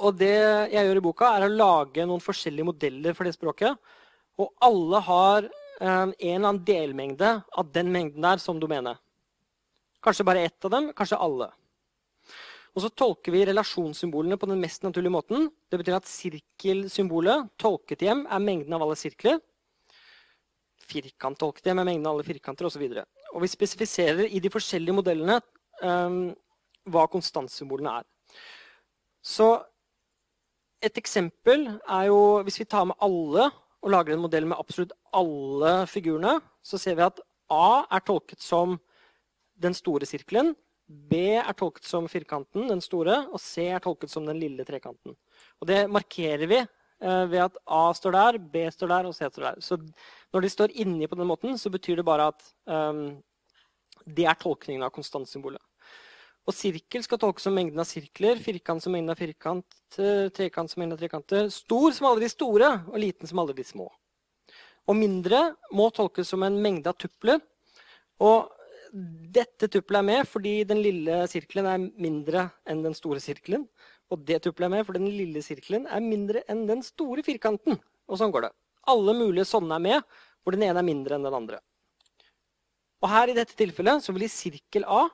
Og 0.00 0.16
det 0.16 0.32
jeg 0.72 0.86
gjør 0.86 0.96
i 0.96 1.04
boka, 1.04 1.28
er 1.36 1.44
å 1.44 1.52
lage 1.52 2.06
noen 2.08 2.24
forskjellige 2.24 2.70
modeller 2.70 3.16
for 3.16 3.28
det 3.28 3.34
språket. 3.36 3.76
Og 4.40 4.48
alle 4.64 5.02
har 5.04 5.50
en 5.80 6.12
eller 6.12 6.36
annen 6.38 6.64
delmengde 6.64 7.34
av 7.56 7.68
den 7.72 7.90
mengden 7.92 8.24
der 8.24 8.40
som 8.40 8.60
domene. 8.60 8.94
Kanskje 10.00 10.24
bare 10.24 10.46
ett 10.48 10.64
av 10.64 10.72
dem, 10.72 10.90
kanskje 10.96 11.20
alle. 11.20 11.50
Og 12.70 12.84
så 12.84 12.90
tolker 12.94 13.34
vi 13.34 13.44
relasjonssymbolene 13.48 14.38
på 14.38 14.48
den 14.50 14.60
mest 14.62 14.84
naturlige 14.86 15.14
måten. 15.14 15.48
Det 15.70 15.80
betyr 15.80 15.96
at 15.98 16.10
sirkelsymbolet 16.10 17.48
tolket 17.58 18.04
hjem 18.06 18.26
er 18.30 18.44
mengden 18.44 18.76
av 18.76 18.84
alle 18.84 18.98
sirkler. 18.98 19.40
Firkant 20.90 21.38
tolket 21.40 21.66
hjem 21.66 21.82
er 21.82 21.88
mengden 21.88 22.06
av 22.06 22.14
alle 22.14 22.26
firkanter 22.26 22.68
osv. 22.68 22.84
Og, 22.86 23.00
så 23.02 23.34
og 23.34 23.42
vi 23.42 23.50
spesifiserer 23.50 24.30
i 24.30 24.42
de 24.42 24.52
forskjellige 24.52 24.94
modellene 24.94 25.40
um, 25.82 26.30
hva 26.90 27.08
konstantsymbolene 27.10 27.98
er. 28.00 28.06
Så 29.20 29.50
et 30.80 30.96
eksempel 30.96 31.66
er 31.74 32.06
jo 32.08 32.20
hvis 32.46 32.62
vi 32.62 32.70
tar 32.70 32.86
med 32.88 32.98
alle 33.04 33.50
og 33.80 33.92
lager 33.92 34.14
en 34.14 34.22
modell 34.22 34.46
med 34.48 34.60
absolutt 34.60 34.94
alle 35.16 35.84
figurene, 35.90 36.38
så 36.62 36.78
ser 36.80 36.98
vi 36.98 37.06
at 37.06 37.20
A 37.50 37.82
er 37.90 38.02
tolket 38.06 38.42
som 38.44 38.76
den 39.60 39.74
store 39.74 40.06
sirkelen. 40.06 40.52
B 40.90 41.38
er 41.38 41.54
tolket 41.54 41.86
som 41.86 42.08
firkanten, 42.10 42.66
den 42.66 42.82
store, 42.82 43.22
og 43.30 43.38
C 43.38 43.68
er 43.70 43.82
tolket 43.82 44.10
som 44.10 44.26
den 44.26 44.40
lille 44.42 44.64
trekanten. 44.66 45.14
Og 45.62 45.68
Det 45.70 45.84
markerer 45.86 46.50
vi 46.50 46.58
eh, 46.58 47.24
ved 47.30 47.44
at 47.44 47.58
A 47.66 47.82
står 47.94 48.16
der, 48.16 48.38
B 48.42 48.64
står 48.74 48.90
der 48.90 49.06
og 49.06 49.14
C 49.14 49.28
står 49.30 49.46
der. 49.46 49.60
Så 49.62 49.78
når 50.34 50.42
de 50.42 50.50
står 50.50 50.74
inni 50.82 51.06
på 51.06 51.18
den 51.20 51.30
måten, 51.30 51.58
så 51.58 51.70
betyr 51.70 52.00
det 52.00 52.06
bare 52.08 52.32
at 52.32 52.42
um, 52.66 53.20
det 54.02 54.26
er 54.26 54.38
tolkningen 54.40 54.82
av 54.82 54.90
konstantsymbolet. 54.90 55.62
Og 56.48 56.56
sirkel 56.56 57.04
skal 57.04 57.20
tolkes 57.22 57.44
som 57.46 57.54
mengden 57.54 57.78
av 57.78 57.86
sirkler, 57.86 58.40
firkant 58.42 58.82
som 58.82 58.94
mengden 58.96 59.12
av 59.12 59.20
firkant, 59.20 59.78
trekant 59.94 60.72
som 60.72 60.80
mengden 60.80 60.96
av 60.96 61.02
trekanter, 61.04 61.50
stor 61.54 61.92
som 61.94 62.08
alle 62.08 62.24
de 62.24 62.30
store, 62.32 62.72
og 62.90 62.98
liten 62.98 63.30
som 63.30 63.42
alle 63.42 63.54
de 63.54 63.66
små. 63.68 63.86
Og 64.90 64.96
mindre 64.98 65.52
må 65.76 65.86
tolkes 65.94 66.32
som 66.32 66.42
en 66.42 66.58
mengde 66.58 66.90
av 66.90 66.98
tupler, 66.98 67.38
Og 68.20 68.50
dette 68.90 69.68
tuppelet 69.70 70.00
er 70.00 70.06
med 70.08 70.28
fordi 70.28 70.54
den 70.68 70.80
lille 70.82 71.22
sirkelen 71.30 71.68
er 71.70 71.84
mindre 72.02 72.48
enn 72.68 72.82
den 72.84 72.96
store 72.96 73.22
sirkelen. 73.22 73.66
Og 74.10 74.24
det 74.26 74.40
tuppelet 74.44 74.66
er 74.68 74.74
med 74.74 74.86
fordi 74.88 75.02
den 75.02 75.14
lille 75.14 75.42
sirkelen 75.46 75.86
er 75.86 76.02
mindre 76.04 76.42
enn 76.50 76.66
den 76.68 76.82
store 76.86 77.24
firkanten. 77.26 77.78
Og 78.10 78.18
sånn 78.18 78.34
går 78.34 78.48
det. 78.48 78.52
Alle 78.90 79.14
mulige 79.14 79.46
sånne 79.46 79.76
er 79.76 79.84
med, 79.84 80.06
hvor 80.42 80.56
den 80.56 80.64
ene 80.66 80.80
er 80.80 80.86
mindre 80.86 81.16
enn 81.16 81.26
den 81.26 81.36
andre. 81.36 81.60
Og 83.00 83.08
her 83.12 83.30
i 83.30 83.36
dette 83.36 83.56
tilfellet 83.56 84.04
så 84.04 84.12
blir 84.16 84.30
sirkel 84.32 84.84
A 84.84 85.06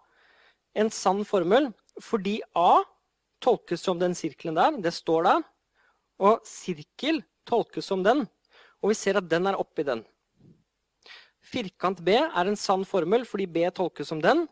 en 0.76 0.90
sann 0.92 1.22
formel 1.26 1.70
fordi 2.02 2.38
A 2.56 2.82
tolkes 3.44 3.84
som 3.84 4.00
den 4.00 4.16
sirkelen 4.16 4.56
der. 4.56 4.80
Det 4.82 4.92
står 4.94 5.28
der. 5.28 5.44
Og 6.18 6.40
sirkel 6.48 7.22
tolkes 7.48 7.86
som 7.88 8.02
den. 8.04 8.24
Og 8.82 8.92
vi 8.92 8.98
ser 8.98 9.20
at 9.20 9.28
den 9.28 9.48
er 9.48 9.58
oppi 9.60 9.84
den. 9.86 10.02
Firkant 11.46 12.00
B 12.02 12.16
er 12.18 12.48
en 12.48 12.58
sann 12.58 12.84
formel 12.88 13.24
fordi 13.28 13.46
B 13.46 13.66
tolkes 13.74 14.10
som 14.10 14.22
den. 14.22 14.44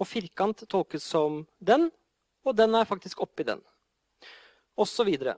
Og 0.00 0.08
firkant 0.08 0.64
tolkes 0.68 1.04
som 1.04 1.42
den, 1.60 1.88
og 2.44 2.56
den 2.56 2.74
er 2.76 2.88
faktisk 2.88 3.20
oppi 3.24 3.44
den. 3.44 3.60
Og 4.76 4.88
så 4.88 5.04
videre. 5.04 5.36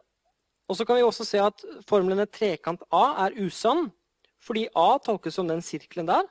Og 0.70 0.78
så 0.78 0.86
kan 0.86 0.98
vi 0.98 1.06
også 1.06 1.26
se 1.26 1.40
at 1.42 1.64
formlene 1.88 2.26
trekant 2.30 2.84
A 2.94 3.26
er 3.26 3.38
usann 3.42 3.90
fordi 4.42 4.66
A 4.74 4.96
tolkes 5.02 5.36
som 5.38 5.50
den 5.50 5.62
sirkelen 5.62 6.08
der. 6.08 6.26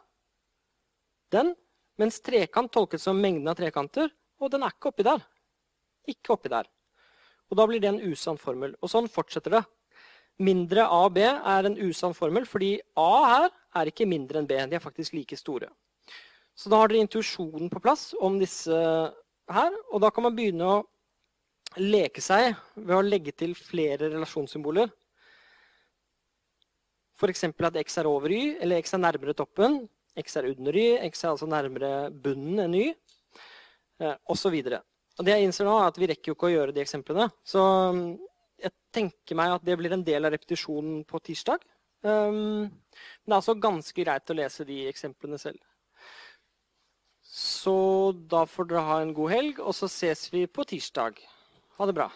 Den. 1.31 1.53
Mens 1.99 2.19
trekant 2.23 2.71
tolkes 2.73 3.03
som 3.05 3.19
mengden 3.19 3.47
av 3.47 3.55
trekanter, 3.59 4.09
og 4.41 4.51
den 4.51 4.63
er 4.65 4.73
ikke 4.73 4.89
oppi 4.89 5.05
der. 5.05 5.21
Ikke 6.09 6.33
oppi 6.35 6.51
der. 6.51 6.67
Og 7.51 7.59
da 7.59 7.67
blir 7.67 7.83
det 7.83 7.91
en 7.91 8.01
usann 8.01 8.39
formel. 8.39 8.73
Og 8.81 8.91
sånn 8.91 9.07
fortsetter 9.11 9.59
det. 9.59 9.61
Mindre 10.39 10.85
A 10.87 11.03
og 11.05 11.15
B 11.17 11.25
er 11.25 11.67
en 11.67 11.77
usann 11.81 12.15
formel, 12.17 12.47
fordi 12.49 12.77
A 12.97 13.11
her 13.27 13.49
er 13.81 13.91
ikke 13.91 14.07
mindre 14.09 14.39
enn 14.39 14.47
B. 14.49 14.57
De 14.69 14.77
er 14.77 14.83
faktisk 14.83 15.13
like 15.13 15.37
store. 15.37 15.69
Så 16.57 16.69
da 16.71 16.79
har 16.81 16.91
dere 16.91 17.03
intuisjonen 17.05 17.69
på 17.71 17.81
plass 17.83 18.11
om 18.21 18.39
disse 18.41 18.75
her. 19.51 19.77
Og 19.91 20.01
da 20.03 20.09
kan 20.13 20.25
man 20.27 20.35
begynne 20.37 20.67
å 20.67 20.81
leke 21.79 22.23
seg 22.23 22.55
ved 22.75 22.95
å 22.97 23.05
legge 23.05 23.33
til 23.37 23.55
flere 23.55 24.09
relasjonssymboler. 24.11 24.91
F.eks. 27.21 27.45
at 27.45 27.77
x 27.83 27.99
er 28.01 28.09
over 28.09 28.33
y, 28.33 28.57
eller 28.59 28.81
x 28.81 28.95
er 28.95 29.03
nærmere 29.03 29.35
toppen. 29.37 29.83
X 30.17 30.35
er 30.39 30.49
under 30.49 30.75
y, 30.75 30.87
x 31.07 31.23
er 31.23 31.31
altså 31.31 31.47
nærmere 31.47 32.09
bunnen 32.11 32.65
enn 32.65 32.75
y, 32.75 32.87
eh, 34.01 34.17
osv. 34.27 34.57
Det 35.21 35.35
jeg 35.35 35.45
innser 35.45 35.67
nå, 35.67 35.75
er 35.77 35.91
at 35.91 35.99
vi 36.01 36.09
rekker 36.09 36.31
jo 36.31 36.35
ikke 36.35 36.49
å 36.49 36.55
gjøre 36.55 36.75
de 36.75 36.81
eksemplene. 36.83 37.29
Så 37.45 37.61
jeg 38.61 38.73
tenker 38.93 39.37
meg 39.39 39.55
at 39.55 39.65
det 39.65 39.77
blir 39.79 39.93
en 39.95 40.05
del 40.05 40.27
av 40.27 40.33
repetisjonen 40.35 41.03
på 41.07 41.21
tirsdag. 41.25 41.63
Um, 42.01 42.67
men 42.67 43.27
det 43.27 43.33
er 43.33 43.39
altså 43.39 43.57
ganske 43.61 44.05
greit 44.05 44.33
å 44.33 44.37
lese 44.37 44.65
de 44.67 44.83
eksemplene 44.89 45.39
selv. 45.41 45.59
Så 47.31 47.75
da 48.31 48.43
får 48.49 48.67
dere 48.71 48.87
ha 48.87 48.97
en 49.01 49.13
god 49.15 49.31
helg, 49.31 49.61
og 49.63 49.75
så 49.77 49.87
ses 49.91 50.25
vi 50.33 50.47
på 50.51 50.65
tirsdag. 50.67 51.21
Ha 51.77 51.87
det 51.87 51.95
bra. 51.95 52.09